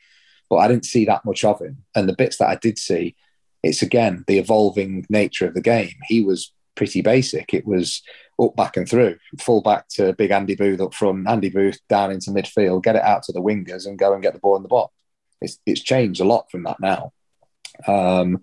but 0.49 0.59
I 0.59 0.69
didn't 0.69 0.85
see 0.85 1.07
that 1.07 1.25
much 1.25 1.45
of 1.45 1.61
him. 1.61 1.79
And 1.97 2.09
the 2.09 2.15
bits 2.15 2.37
that 2.37 2.49
I 2.49 2.55
did 2.55 2.79
see, 2.79 3.17
it's 3.65 3.83
again 3.83 4.23
the 4.29 4.39
evolving 4.39 5.07
nature 5.11 5.49
of 5.49 5.55
the 5.55 5.61
game. 5.61 5.95
He 6.07 6.23
was 6.23 6.53
pretty 6.77 7.03
basic. 7.03 7.53
It 7.53 7.67
was 7.67 8.01
up, 8.47 8.57
back, 8.57 8.77
and 8.77 8.89
through. 8.89 9.17
Full 9.41 9.63
back 9.63 9.89
to 9.91 10.13
big 10.15 10.31
Andy 10.31 10.55
Booth 10.55 10.81
up 10.81 10.95
front, 10.95 11.29
Andy 11.29 11.51
Booth 11.51 11.79
down 11.89 12.11
into 12.11 12.31
midfield, 12.31 12.83
get 12.83 12.97
it 12.97 13.03
out 13.03 13.23
to 13.25 13.33
the 13.33 13.43
wingers, 13.43 13.87
and 13.87 13.99
go 13.99 14.13
and 14.13 14.23
get 14.23 14.35
the 14.35 14.41
ball 14.41 14.57
in 14.57 14.63
the 14.63 14.69
box. 14.69 14.93
It's, 15.41 15.59
it's 15.67 15.81
changed 15.81 16.21
a 16.21 16.25
lot 16.25 16.51
from 16.51 16.65
that 16.65 16.81
now. 16.81 17.13
Um, 17.87 18.43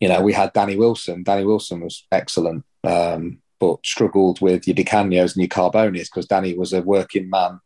you 0.00 0.08
know, 0.08 0.20
we 0.20 0.32
had 0.32 0.52
Danny 0.52 0.76
Wilson. 0.76 1.22
Danny 1.22 1.44
Wilson 1.44 1.80
was 1.80 2.06
excellent, 2.12 2.64
um, 2.84 3.38
but 3.58 3.84
struggled 3.84 4.40
with 4.40 4.66
your 4.66 4.74
Di 4.74 4.84
Canios 4.84 5.34
and 5.34 5.42
your 5.42 5.48
Carbones 5.48 6.08
because 6.08 6.26
Danny 6.26 6.54
was 6.54 6.72
a 6.72 6.82
working 6.82 7.30
man, 7.30 7.60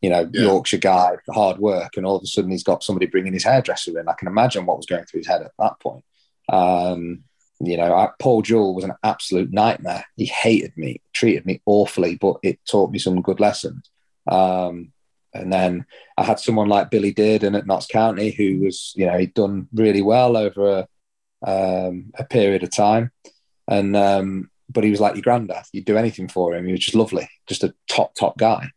you 0.00 0.10
know, 0.10 0.28
yeah. 0.32 0.42
Yorkshire 0.42 0.78
guy, 0.78 1.16
hard 1.30 1.58
work, 1.58 1.96
and 1.96 2.06
all 2.06 2.16
of 2.16 2.22
a 2.22 2.26
sudden 2.26 2.50
he's 2.50 2.64
got 2.64 2.82
somebody 2.82 3.06
bringing 3.06 3.34
his 3.34 3.44
hairdresser 3.44 3.98
in. 3.98 4.08
I 4.08 4.14
can 4.14 4.28
imagine 4.28 4.66
what 4.66 4.78
was 4.78 4.86
going 4.86 5.04
through 5.04 5.20
his 5.20 5.28
head 5.28 5.42
at 5.42 5.52
that 5.58 5.78
point. 5.80 6.04
Um, 6.48 7.24
you 7.66 7.76
know, 7.76 7.94
I, 7.94 8.10
Paul 8.18 8.42
Jewell 8.42 8.74
was 8.74 8.84
an 8.84 8.94
absolute 9.02 9.52
nightmare. 9.52 10.04
He 10.16 10.26
hated 10.26 10.76
me, 10.76 11.00
treated 11.12 11.46
me 11.46 11.60
awfully, 11.66 12.16
but 12.16 12.36
it 12.42 12.58
taught 12.68 12.90
me 12.90 12.98
some 12.98 13.22
good 13.22 13.40
lessons. 13.40 13.90
Um, 14.30 14.92
and 15.32 15.52
then 15.52 15.86
I 16.16 16.24
had 16.24 16.38
someone 16.38 16.68
like 16.68 16.90
Billy 16.90 17.12
Dearden 17.12 17.56
at 17.56 17.66
Notts 17.66 17.86
County, 17.86 18.30
who 18.30 18.60
was, 18.60 18.92
you 18.96 19.06
know, 19.06 19.18
he'd 19.18 19.34
done 19.34 19.68
really 19.72 20.02
well 20.02 20.36
over 20.36 20.86
a, 21.44 21.48
um, 21.50 22.12
a 22.18 22.24
period 22.24 22.62
of 22.62 22.74
time. 22.74 23.10
And, 23.68 23.96
um, 23.96 24.50
but 24.70 24.84
he 24.84 24.90
was 24.90 25.00
like 25.00 25.14
your 25.14 25.22
granddad. 25.22 25.64
You'd 25.72 25.84
do 25.84 25.96
anything 25.96 26.28
for 26.28 26.54
him. 26.54 26.66
He 26.66 26.72
was 26.72 26.80
just 26.80 26.94
lovely, 26.94 27.28
just 27.46 27.64
a 27.64 27.74
top, 27.88 28.14
top 28.14 28.38
guy. 28.38 28.70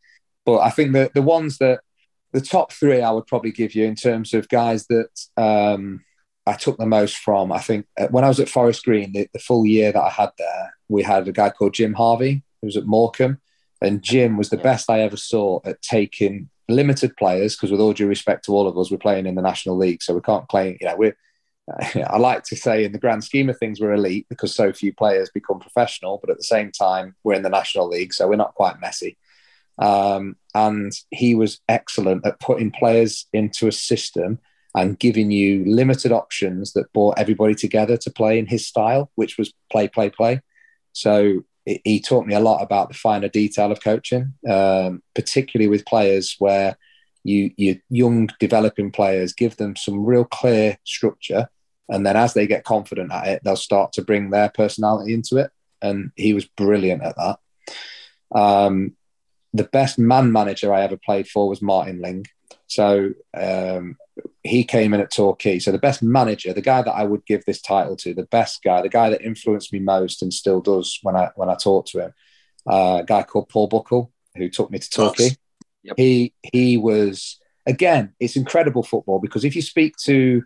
But 0.45 0.59
I 0.59 0.69
think 0.69 0.93
that 0.93 1.13
the 1.13 1.21
ones 1.21 1.57
that, 1.59 1.81
the 2.33 2.41
top 2.41 2.71
three 2.71 3.01
I 3.01 3.11
would 3.11 3.25
probably 3.25 3.51
give 3.51 3.73
you 3.73 3.85
in 3.85 3.95
terms 3.95 4.33
of 4.33 4.49
guys 4.49 4.85
that 4.87 5.09
um, 5.37 6.03
I 6.47 6.55
took 6.55 6.77
the 6.77 6.85
most 6.85 7.17
from, 7.17 7.51
I 7.51 7.59
think 7.59 7.85
uh, 7.99 8.07
when 8.07 8.23
I 8.23 8.29
was 8.29 8.39
at 8.39 8.49
Forest 8.49 8.85
Green, 8.85 9.11
the, 9.13 9.27
the 9.33 9.39
full 9.39 9.65
year 9.65 9.91
that 9.91 10.01
I 10.01 10.09
had 10.09 10.31
there, 10.37 10.73
we 10.87 11.03
had 11.03 11.27
a 11.27 11.31
guy 11.31 11.49
called 11.49 11.73
Jim 11.73 11.93
Harvey, 11.93 12.43
who 12.61 12.67
was 12.67 12.77
at 12.77 12.85
Morecambe 12.85 13.39
and 13.81 14.01
Jim 14.01 14.37
was 14.37 14.49
the 14.49 14.57
best 14.57 14.89
I 14.89 15.01
ever 15.01 15.17
saw 15.17 15.59
at 15.65 15.81
taking 15.81 16.49
limited 16.67 17.15
players, 17.15 17.55
because 17.55 17.71
with 17.71 17.79
all 17.79 17.93
due 17.93 18.07
respect 18.07 18.45
to 18.45 18.53
all 18.53 18.67
of 18.67 18.77
us, 18.77 18.91
we're 18.91 18.97
playing 18.97 19.25
in 19.25 19.35
the 19.35 19.41
National 19.41 19.77
League. 19.77 20.01
So 20.01 20.13
we 20.13 20.21
can't 20.21 20.47
claim, 20.47 20.77
you 20.81 20.87
know, 20.87 20.95
we're, 20.95 21.15
I 22.07 22.17
like 22.17 22.43
to 22.45 22.55
say 22.55 22.83
in 22.83 22.91
the 22.91 22.99
grand 22.99 23.23
scheme 23.23 23.49
of 23.49 23.57
things, 23.57 23.79
we're 23.79 23.93
elite 23.93 24.25
because 24.29 24.55
so 24.55 24.73
few 24.73 24.93
players 24.93 25.29
become 25.29 25.59
professional, 25.59 26.17
but 26.17 26.29
at 26.29 26.37
the 26.37 26.43
same 26.43 26.71
time, 26.71 27.15
we're 27.23 27.35
in 27.35 27.43
the 27.43 27.49
National 27.49 27.87
League. 27.87 28.13
So 28.13 28.27
we're 28.27 28.35
not 28.35 28.55
quite 28.55 28.81
Messi. 28.81 29.17
Um, 29.77 30.37
and 30.55 30.91
he 31.11 31.35
was 31.35 31.59
excellent 31.69 32.25
at 32.25 32.39
putting 32.39 32.71
players 32.71 33.27
into 33.31 33.67
a 33.67 33.71
system 33.71 34.39
and 34.77 34.99
giving 34.99 35.31
you 35.31 35.65
limited 35.65 36.11
options 36.11 36.73
that 36.73 36.93
brought 36.93 37.17
everybody 37.17 37.55
together 37.55 37.97
to 37.97 38.11
play 38.11 38.37
in 38.37 38.45
his 38.45 38.67
style, 38.67 39.09
which 39.15 39.35
was 39.35 39.51
play, 39.71 39.87
play, 39.87 40.07
play. 40.07 40.39
So 40.93 41.45
he 41.65 41.99
taught 41.99 42.27
me 42.27 42.35
a 42.35 42.39
lot 42.39 42.61
about 42.61 42.87
the 42.87 42.93
finer 42.93 43.27
detail 43.27 43.71
of 43.71 43.83
coaching, 43.83 44.35
um, 44.47 45.01
particularly 45.15 45.67
with 45.67 45.87
players 45.87 46.35
where 46.37 46.77
you 47.23 47.51
you 47.57 47.81
young 47.89 48.29
developing 48.39 48.91
players 48.91 49.33
give 49.33 49.57
them 49.57 49.75
some 49.75 50.05
real 50.05 50.23
clear 50.23 50.77
structure, 50.83 51.49
and 51.89 52.05
then 52.05 52.15
as 52.15 52.35
they 52.35 52.45
get 52.45 52.63
confident 52.63 53.11
at 53.11 53.27
it, 53.27 53.41
they'll 53.43 53.55
start 53.55 53.93
to 53.93 54.03
bring 54.03 54.29
their 54.29 54.49
personality 54.49 55.11
into 55.11 55.37
it. 55.37 55.49
And 55.81 56.11
he 56.15 56.35
was 56.35 56.45
brilliant 56.45 57.01
at 57.01 57.15
that. 57.17 57.39
Um, 58.39 58.95
the 59.53 59.63
best 59.63 59.97
man 59.97 60.31
manager 60.31 60.71
I 60.71 60.83
ever 60.83 60.97
played 60.97 61.27
for 61.27 61.49
was 61.49 61.63
Martin 61.63 61.99
Ling. 61.99 62.27
So 62.67 63.11
um, 63.33 63.97
he 64.43 64.63
came 64.63 64.93
in 64.93 65.01
at 65.01 65.11
Torquay. 65.11 65.59
So 65.59 65.71
the 65.71 65.77
best 65.77 66.03
manager, 66.03 66.53
the 66.53 66.61
guy 66.61 66.81
that 66.81 66.91
I 66.91 67.03
would 67.03 67.25
give 67.25 67.45
this 67.45 67.61
title 67.61 67.95
to, 67.97 68.13
the 68.13 68.23
best 68.23 68.63
guy, 68.63 68.81
the 68.81 68.89
guy 68.89 69.09
that 69.09 69.21
influenced 69.21 69.71
me 69.73 69.79
most 69.79 70.21
and 70.21 70.33
still 70.33 70.61
does 70.61 70.99
when 71.03 71.15
I 71.15 71.29
when 71.35 71.49
I 71.49 71.55
talk 71.55 71.85
to 71.87 72.05
him, 72.05 72.13
uh, 72.69 72.99
a 73.01 73.05
guy 73.05 73.23
called 73.23 73.49
Paul 73.49 73.67
Buckle, 73.67 74.11
who 74.35 74.49
took 74.49 74.71
me 74.71 74.79
to 74.79 74.89
Torquay. 74.89 75.29
Yep. 75.83 75.95
He 75.97 76.33
he 76.53 76.77
was 76.77 77.39
again, 77.65 78.13
it's 78.19 78.35
incredible 78.35 78.83
football 78.83 79.19
because 79.19 79.45
if 79.45 79.55
you 79.55 79.61
speak 79.61 79.95
to 80.05 80.43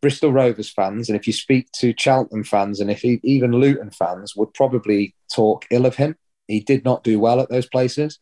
Bristol 0.00 0.32
Rovers 0.32 0.70
fans 0.70 1.08
and 1.08 1.18
if 1.18 1.26
you 1.26 1.32
speak 1.32 1.70
to 1.72 1.94
Cheltenham 1.98 2.44
fans 2.44 2.80
and 2.80 2.90
if 2.90 3.02
he, 3.02 3.20
even 3.22 3.52
Luton 3.52 3.90
fans 3.90 4.36
would 4.36 4.52
probably 4.54 5.14
talk 5.32 5.66
ill 5.70 5.86
of 5.86 5.96
him. 5.96 6.16
He 6.46 6.60
did 6.60 6.84
not 6.84 7.02
do 7.02 7.18
well 7.18 7.40
at 7.40 7.50
those 7.50 7.66
places. 7.66 8.18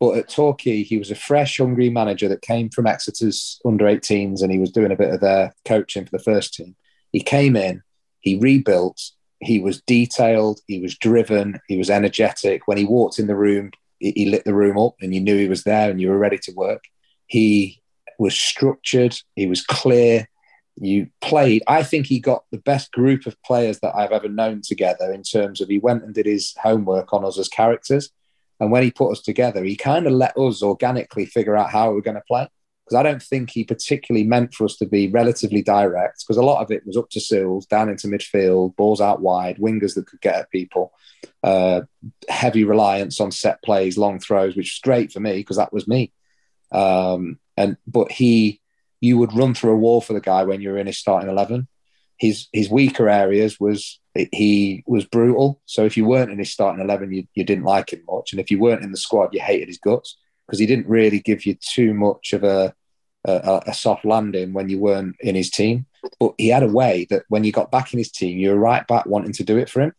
But 0.00 0.18
at 0.18 0.28
Torquay, 0.28 0.82
he 0.82 0.98
was 0.98 1.10
a 1.10 1.16
fresh, 1.16 1.58
hungry 1.58 1.88
manager 1.88 2.28
that 2.28 2.42
came 2.42 2.68
from 2.68 2.86
Exeter's 2.86 3.60
under 3.64 3.84
18s 3.84 4.42
and 4.42 4.50
he 4.50 4.58
was 4.58 4.72
doing 4.72 4.92
a 4.92 4.96
bit 4.96 5.12
of 5.12 5.20
their 5.20 5.54
coaching 5.64 6.04
for 6.04 6.10
the 6.10 6.22
first 6.22 6.54
team. 6.54 6.74
He 7.12 7.20
came 7.20 7.54
in, 7.56 7.82
he 8.20 8.36
rebuilt, 8.36 9.00
he 9.40 9.60
was 9.60 9.82
detailed, 9.82 10.60
he 10.66 10.80
was 10.80 10.96
driven, 10.96 11.60
he 11.68 11.76
was 11.76 11.90
energetic. 11.90 12.66
When 12.66 12.78
he 12.78 12.84
walked 12.84 13.18
in 13.18 13.26
the 13.26 13.36
room, 13.36 13.70
he 14.00 14.26
lit 14.26 14.44
the 14.44 14.54
room 14.54 14.78
up 14.78 14.94
and 15.00 15.14
you 15.14 15.20
knew 15.20 15.36
he 15.36 15.48
was 15.48 15.62
there 15.64 15.90
and 15.90 16.00
you 16.00 16.08
were 16.08 16.18
ready 16.18 16.38
to 16.38 16.52
work. 16.52 16.84
He 17.26 17.80
was 18.18 18.36
structured, 18.36 19.16
he 19.36 19.46
was 19.46 19.64
clear. 19.64 20.28
You 20.76 21.08
played. 21.20 21.62
I 21.68 21.84
think 21.84 22.06
he 22.06 22.18
got 22.18 22.44
the 22.50 22.58
best 22.58 22.90
group 22.90 23.26
of 23.26 23.40
players 23.44 23.78
that 23.78 23.94
I've 23.94 24.10
ever 24.10 24.28
known 24.28 24.60
together 24.60 25.12
in 25.12 25.22
terms 25.22 25.60
of 25.60 25.68
he 25.68 25.78
went 25.78 26.02
and 26.02 26.12
did 26.12 26.26
his 26.26 26.52
homework 26.60 27.12
on 27.12 27.24
us 27.24 27.38
as 27.38 27.48
characters. 27.48 28.10
And 28.60 28.70
when 28.70 28.82
he 28.82 28.90
put 28.90 29.10
us 29.10 29.20
together, 29.20 29.64
he 29.64 29.76
kind 29.76 30.06
of 30.06 30.12
let 30.12 30.36
us 30.38 30.62
organically 30.62 31.26
figure 31.26 31.56
out 31.56 31.70
how 31.70 31.88
we 31.88 31.96
were 31.96 32.02
going 32.02 32.16
to 32.16 32.22
play. 32.26 32.48
Because 32.84 32.96
I 32.96 33.02
don't 33.02 33.22
think 33.22 33.50
he 33.50 33.64
particularly 33.64 34.26
meant 34.26 34.52
for 34.52 34.66
us 34.66 34.76
to 34.76 34.86
be 34.86 35.08
relatively 35.08 35.62
direct, 35.62 36.22
because 36.22 36.36
a 36.36 36.42
lot 36.42 36.62
of 36.62 36.70
it 36.70 36.86
was 36.86 36.98
up 36.98 37.08
to 37.10 37.20
Sills, 37.20 37.64
down 37.64 37.88
into 37.88 38.08
midfield, 38.08 38.76
balls 38.76 39.00
out 39.00 39.22
wide, 39.22 39.56
wingers 39.56 39.94
that 39.94 40.06
could 40.06 40.20
get 40.20 40.34
at 40.34 40.50
people, 40.50 40.92
uh, 41.42 41.80
heavy 42.28 42.62
reliance 42.62 43.20
on 43.20 43.32
set 43.32 43.62
plays, 43.62 43.96
long 43.96 44.20
throws, 44.20 44.54
which 44.54 44.74
was 44.74 44.80
great 44.82 45.12
for 45.12 45.20
me 45.20 45.38
because 45.38 45.56
that 45.56 45.72
was 45.72 45.88
me. 45.88 46.12
Um, 46.72 47.38
and 47.56 47.78
but 47.86 48.12
he, 48.12 48.60
you 49.00 49.16
would 49.16 49.34
run 49.34 49.54
through 49.54 49.72
a 49.72 49.78
wall 49.78 50.02
for 50.02 50.12
the 50.12 50.20
guy 50.20 50.44
when 50.44 50.60
you're 50.60 50.76
in 50.76 50.86
his 50.86 50.98
starting 50.98 51.30
eleven. 51.30 51.68
His 52.18 52.48
his 52.52 52.70
weaker 52.70 53.08
areas 53.08 53.58
was 53.58 54.00
he 54.14 54.84
was 54.86 55.04
brutal. 55.04 55.60
So 55.66 55.84
if 55.84 55.96
you 55.96 56.04
weren't 56.04 56.30
in 56.30 56.38
his 56.38 56.52
starting 56.52 56.82
11, 56.82 57.12
you, 57.12 57.26
you 57.34 57.44
didn't 57.44 57.64
like 57.64 57.92
him 57.92 58.02
much. 58.08 58.32
And 58.32 58.40
if 58.40 58.50
you 58.50 58.58
weren't 58.58 58.84
in 58.84 58.92
the 58.92 58.96
squad, 58.96 59.30
you 59.32 59.40
hated 59.40 59.68
his 59.68 59.78
guts 59.78 60.16
because 60.46 60.58
he 60.58 60.66
didn't 60.66 60.88
really 60.88 61.20
give 61.20 61.44
you 61.44 61.54
too 61.54 61.94
much 61.94 62.32
of 62.32 62.44
a, 62.44 62.74
a, 63.24 63.62
a, 63.66 63.74
soft 63.74 64.04
landing 64.04 64.52
when 64.52 64.68
you 64.68 64.78
weren't 64.78 65.16
in 65.20 65.34
his 65.34 65.50
team. 65.50 65.86
But 66.20 66.34
he 66.38 66.48
had 66.48 66.62
a 66.62 66.68
way 66.68 67.06
that 67.10 67.24
when 67.28 67.44
you 67.44 67.50
got 67.50 67.72
back 67.72 67.92
in 67.92 67.98
his 67.98 68.10
team, 68.10 68.38
you 68.38 68.50
were 68.50 68.58
right 68.58 68.86
back 68.86 69.06
wanting 69.06 69.32
to 69.32 69.44
do 69.44 69.56
it 69.56 69.68
for 69.68 69.80
him. 69.80 69.92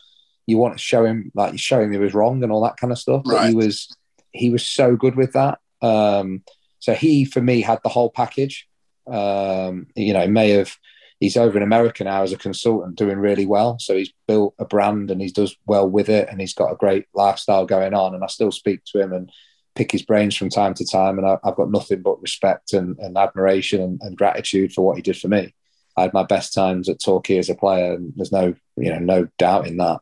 You 0.46 0.58
want 0.58 0.78
to 0.78 0.84
show 0.84 1.04
him, 1.04 1.32
like 1.34 1.52
you 1.52 1.58
show 1.58 1.82
him 1.82 1.92
he 1.92 1.98
was 1.98 2.14
wrong 2.14 2.44
and 2.44 2.52
all 2.52 2.64
that 2.64 2.78
kind 2.78 2.94
of 2.94 3.00
stuff. 3.00 3.24
Right. 3.26 3.42
But 3.42 3.50
he 3.50 3.56
was, 3.56 3.94
he 4.32 4.50
was 4.50 4.66
so 4.66 4.96
good 4.96 5.16
with 5.16 5.34
that. 5.34 5.60
Um, 5.82 6.44
so 6.80 6.94
he, 6.94 7.26
for 7.26 7.42
me, 7.42 7.62
had 7.62 7.80
the 7.84 7.90
whole 7.90 8.12
package. 8.12 8.68
Um, 9.08 9.88
you 9.96 10.14
know, 10.14 10.28
may 10.28 10.52
have 10.52 10.78
he's 11.26 11.38
over 11.38 11.58
in 11.58 11.64
America 11.64 12.04
now 12.04 12.22
as 12.22 12.32
a 12.32 12.38
consultant, 12.38 12.96
doing 12.96 13.18
really 13.18 13.48
well. 13.48 13.80
So 13.80 13.98
he's 13.98 14.14
built 14.28 14.54
a 14.60 14.66
brand 14.66 15.10
and 15.10 15.20
he 15.20 15.32
does 15.32 15.58
well 15.66 15.90
with 15.90 16.08
it, 16.08 16.30
and 16.30 16.40
he's 16.40 16.54
got 16.54 16.72
a 16.72 16.76
great 16.76 17.08
lifestyle 17.16 17.66
going 17.66 17.96
on. 17.96 18.14
And 18.14 18.24
I 18.24 18.28
still 18.28 18.52
speak 18.52 18.84
to 18.86 19.02
him 19.02 19.12
and 19.12 19.32
pick 19.74 19.92
his 19.92 20.04
brains 20.04 20.36
from 20.36 20.52
time 20.52 20.76
to 20.76 20.86
time, 20.86 21.18
and 21.18 21.26
I, 21.26 21.38
have 21.44 21.56
got 21.56 21.72
nothing 21.72 22.04
but 22.04 22.22
respect 22.22 22.74
and, 22.74 22.98
and 23.00 23.18
admiration 23.18 23.82
and, 23.82 24.00
and, 24.04 24.16
gratitude 24.16 24.72
for 24.72 24.86
what 24.86 24.98
he 24.98 25.02
did 25.02 25.18
for 25.18 25.28
me. 25.28 25.54
I 25.98 26.04
had 26.04 26.14
my 26.14 26.24
best 26.24 26.54
times 26.54 26.90
at 26.90 27.02
Torquay 27.02 27.40
as 27.40 27.50
a 27.50 27.56
player, 27.56 27.96
and 27.96 28.14
there's 28.16 28.32
no 28.32 28.54
you 28.78 28.92
know 28.92 29.00
no 29.00 29.28
doubt 29.40 29.66
in 29.66 29.78
that. 29.78 30.02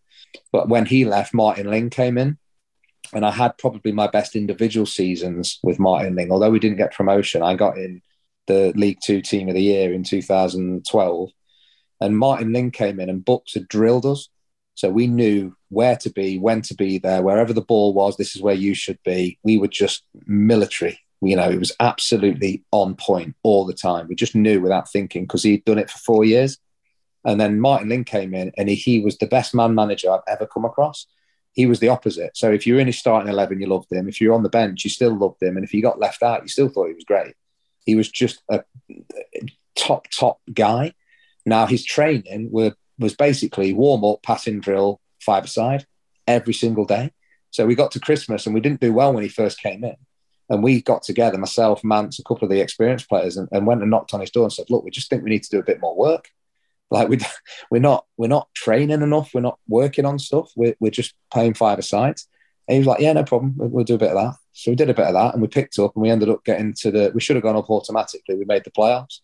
But 0.51 0.67
when 0.67 0.85
he 0.85 1.05
left, 1.05 1.33
Martin 1.33 1.69
Ling 1.69 1.89
came 1.89 2.17
in, 2.17 2.37
and 3.13 3.25
I 3.25 3.31
had 3.31 3.57
probably 3.57 3.93
my 3.93 4.07
best 4.07 4.35
individual 4.35 4.85
seasons 4.85 5.59
with 5.63 5.79
Martin 5.79 6.15
Ling. 6.15 6.31
Although 6.31 6.51
we 6.51 6.59
didn't 6.59 6.77
get 6.77 6.93
promotion, 6.93 7.41
I 7.41 7.55
got 7.55 7.77
in 7.77 8.01
the 8.47 8.73
League 8.75 8.99
Two 9.03 9.21
Team 9.21 9.47
of 9.47 9.55
the 9.55 9.61
Year 9.61 9.93
in 9.93 10.03
2012. 10.03 11.29
And 12.01 12.17
Martin 12.17 12.51
Ling 12.51 12.71
came 12.71 12.99
in 12.99 13.09
and 13.09 13.23
Bucks 13.23 13.53
had 13.53 13.67
drilled 13.67 14.05
us. 14.05 14.29
So 14.75 14.89
we 14.89 15.07
knew 15.07 15.55
where 15.69 15.95
to 15.97 16.09
be, 16.09 16.39
when 16.39 16.61
to 16.63 16.73
be 16.73 16.97
there, 16.97 17.21
wherever 17.21 17.53
the 17.53 17.61
ball 17.61 17.93
was, 17.93 18.17
this 18.17 18.35
is 18.35 18.41
where 18.41 18.55
you 18.55 18.73
should 18.73 18.99
be. 19.05 19.37
We 19.43 19.57
were 19.57 19.67
just 19.67 20.03
military. 20.25 20.99
You 21.21 21.37
know, 21.37 21.49
it 21.49 21.59
was 21.59 21.71
absolutely 21.79 22.63
on 22.71 22.95
point 22.95 23.35
all 23.43 23.65
the 23.65 23.73
time. 23.73 24.07
We 24.07 24.15
just 24.15 24.35
knew 24.35 24.59
without 24.59 24.91
thinking 24.91 25.23
because 25.23 25.43
he'd 25.43 25.63
done 25.63 25.77
it 25.77 25.89
for 25.89 25.99
four 25.99 26.25
years. 26.25 26.57
And 27.23 27.39
then 27.39 27.61
Martin 27.61 27.89
Ling 27.89 28.03
came 28.03 28.33
in 28.33 28.51
and 28.57 28.67
he, 28.67 28.75
he 28.75 28.99
was 28.99 29.17
the 29.17 29.27
best 29.27 29.55
man 29.55 29.73
manager 29.73 30.11
I've 30.11 30.19
ever 30.27 30.45
come 30.45 30.65
across. 30.65 31.07
He 31.53 31.65
was 31.65 31.79
the 31.79 31.87
opposite. 31.87 32.35
So 32.35 32.51
if 32.51 32.67
you're 32.67 32.79
in 32.79 32.87
his 32.87 32.99
starting 32.99 33.31
11, 33.31 33.61
you 33.61 33.67
loved 33.67 33.91
him. 33.91 34.09
If 34.09 34.19
you're 34.19 34.33
on 34.33 34.43
the 34.43 34.49
bench, 34.49 34.83
you 34.83 34.89
still 34.89 35.15
loved 35.15 35.41
him. 35.41 35.55
And 35.55 35.63
if 35.63 35.73
you 35.73 35.81
got 35.81 35.99
left 35.99 36.23
out, 36.23 36.41
you 36.41 36.49
still 36.49 36.67
thought 36.67 36.87
he 36.87 36.93
was 36.93 37.05
great. 37.05 37.35
He 37.85 37.95
was 37.95 38.09
just 38.09 38.41
a 38.49 38.63
top, 39.75 40.07
top 40.09 40.39
guy. 40.53 40.93
Now, 41.45 41.65
his 41.65 41.83
training 41.83 42.49
were, 42.51 42.73
was 42.97 43.15
basically 43.15 43.73
warm 43.73 44.03
up, 44.03 44.23
passing 44.23 44.59
drill, 44.59 45.01
five 45.19 45.45
aside 45.45 45.85
every 46.27 46.53
single 46.53 46.85
day. 46.85 47.11
So 47.51 47.65
we 47.65 47.75
got 47.75 47.91
to 47.91 47.99
Christmas 47.99 48.45
and 48.45 48.55
we 48.55 48.61
didn't 48.61 48.81
do 48.81 48.93
well 48.93 49.13
when 49.13 49.23
he 49.23 49.29
first 49.29 49.61
came 49.61 49.83
in. 49.83 49.95
And 50.49 50.63
we 50.63 50.81
got 50.81 51.03
together, 51.03 51.37
myself, 51.37 51.83
Mance, 51.83 52.19
a 52.19 52.23
couple 52.23 52.45
of 52.45 52.51
the 52.51 52.59
experienced 52.59 53.07
players, 53.07 53.37
and, 53.37 53.47
and 53.51 53.65
went 53.65 53.81
and 53.81 53.89
knocked 53.89 54.13
on 54.13 54.19
his 54.19 54.29
door 54.29 54.43
and 54.43 54.51
said, 54.51 54.69
Look, 54.69 54.83
we 54.83 54.91
just 54.91 55.09
think 55.09 55.23
we 55.23 55.29
need 55.29 55.43
to 55.43 55.49
do 55.49 55.59
a 55.59 55.63
bit 55.63 55.79
more 55.79 55.95
work. 55.95 56.29
Like 56.91 57.07
we, 57.07 57.19
we're 57.71 57.79
not, 57.79 58.05
we're 58.17 58.27
not 58.27 58.53
training 58.53 59.01
enough. 59.01 59.31
We're 59.33 59.41
not 59.41 59.59
working 59.67 60.05
on 60.05 60.19
stuff. 60.19 60.51
We're, 60.55 60.75
we're 60.79 60.91
just 60.91 61.13
playing 61.31 61.53
five 61.53 61.79
aside. 61.79 62.17
And 62.67 62.75
he 62.75 62.79
was 62.79 62.87
like, 62.87 62.99
"Yeah, 62.99 63.13
no 63.13 63.23
problem. 63.23 63.55
We'll, 63.57 63.69
we'll 63.69 63.83
do 63.85 63.95
a 63.95 63.99
bit 63.99 64.11
of 64.11 64.15
that." 64.15 64.42
So 64.53 64.71
we 64.71 64.75
did 64.75 64.89
a 64.89 64.93
bit 64.93 65.07
of 65.07 65.13
that, 65.13 65.33
and 65.33 65.41
we 65.41 65.47
picked 65.47 65.79
up, 65.79 65.95
and 65.95 66.01
we 66.01 66.09
ended 66.09 66.29
up 66.29 66.45
getting 66.45 66.73
to 66.75 66.91
the. 66.91 67.11
We 67.13 67.21
should 67.21 67.35
have 67.35 67.43
gone 67.43 67.55
up 67.55 67.69
automatically. 67.69 68.35
We 68.35 68.45
made 68.45 68.63
the 68.63 68.71
playoffs 68.71 69.19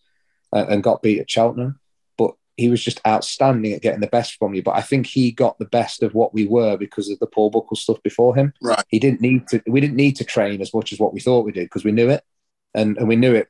and, 0.52 0.68
and 0.68 0.82
got 0.82 1.02
beat 1.02 1.20
at 1.20 1.30
Cheltenham, 1.30 1.78
but 2.18 2.34
he 2.56 2.68
was 2.68 2.82
just 2.82 3.00
outstanding 3.06 3.72
at 3.72 3.82
getting 3.82 4.00
the 4.00 4.08
best 4.08 4.34
from 4.34 4.54
you. 4.54 4.62
But 4.62 4.76
I 4.76 4.82
think 4.82 5.06
he 5.06 5.30
got 5.30 5.58
the 5.58 5.66
best 5.66 6.02
of 6.02 6.14
what 6.14 6.34
we 6.34 6.46
were 6.46 6.76
because 6.76 7.08
of 7.08 7.18
the 7.20 7.28
Paul 7.28 7.50
Buckle 7.50 7.76
stuff 7.76 8.02
before 8.02 8.34
him. 8.34 8.52
Right. 8.60 8.84
He 8.88 8.98
didn't 8.98 9.20
need 9.20 9.46
to. 9.48 9.62
We 9.66 9.80
didn't 9.80 9.96
need 9.96 10.16
to 10.16 10.24
train 10.24 10.60
as 10.60 10.74
much 10.74 10.92
as 10.92 10.98
what 10.98 11.14
we 11.14 11.20
thought 11.20 11.44
we 11.44 11.52
did 11.52 11.66
because 11.66 11.84
we 11.84 11.92
knew 11.92 12.10
it, 12.10 12.24
and 12.74 12.98
and 12.98 13.08
we 13.08 13.16
knew 13.16 13.34
it 13.34 13.48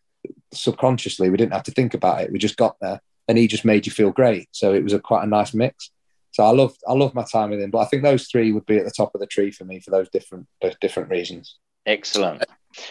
subconsciously. 0.53 1.31
We 1.31 1.39
didn't 1.39 1.55
have 1.55 1.63
to 1.65 1.73
think 1.73 1.95
about 1.95 2.21
it. 2.21 2.31
We 2.31 2.39
just 2.39 2.59
got 2.59 2.77
there, 2.81 3.01
and 3.27 3.39
he 3.39 3.47
just 3.47 3.65
made 3.65 3.87
you 3.87 3.93
feel 3.93 4.11
great. 4.11 4.49
So 4.53 4.75
it 4.75 4.85
was 4.85 4.93
a 4.93 5.01
quite 5.01 5.25
a 5.25 5.29
nice 5.29 5.55
mix. 5.55 5.91
So 6.33 6.45
I 6.45 6.51
love 6.51 6.77
I 6.87 6.93
love 6.93 7.15
my 7.15 7.25
time 7.25 7.51
with 7.51 7.61
him. 7.61 7.71
But 7.71 7.79
I 7.79 7.85
think 7.87 8.03
those 8.03 8.29
three 8.29 8.53
would 8.53 8.67
be 8.67 8.77
at 8.77 8.85
the 8.85 8.91
top 8.91 9.15
of 9.15 9.21
the 9.21 9.27
tree 9.27 9.51
for 9.51 9.65
me 9.65 9.81
for 9.81 9.91
those 9.91 10.11
different 10.11 10.47
those 10.61 10.77
different 10.81 11.09
reasons. 11.09 11.57
Excellent, 11.87 12.45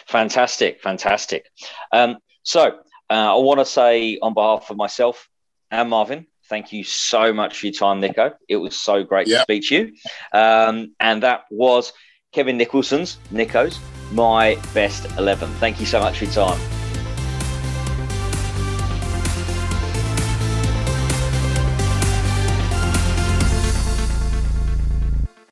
fantastic, 0.06 0.80
fantastic. 0.82 1.46
Um, 1.92 2.18
so 2.42 2.78
uh, 3.10 3.34
I 3.34 3.38
want 3.38 3.60
to 3.60 3.66
say 3.66 4.18
on 4.20 4.34
behalf 4.34 4.70
of 4.70 4.76
myself 4.76 5.28
and 5.70 5.90
Marvin, 5.90 6.26
thank 6.48 6.72
you 6.72 6.84
so 6.84 7.32
much 7.32 7.58
for 7.58 7.66
your 7.66 7.74
time, 7.74 8.00
Nico. 8.00 8.32
It 8.48 8.56
was 8.56 8.76
so 8.76 9.04
great 9.04 9.26
to 9.28 9.40
speak 9.40 9.68
to 9.68 9.74
you. 9.76 9.92
Um, 10.32 10.94
and 10.98 11.22
that 11.22 11.42
was 11.50 11.92
Kevin 12.32 12.56
Nicholson's 12.56 13.18
Nico's 13.30 13.78
my 14.12 14.56
best 14.74 15.06
eleven. 15.18 15.48
Thank 15.54 15.80
you 15.80 15.86
so 15.86 16.00
much 16.00 16.18
for 16.18 16.24
your 16.24 16.34
time. 16.34 16.79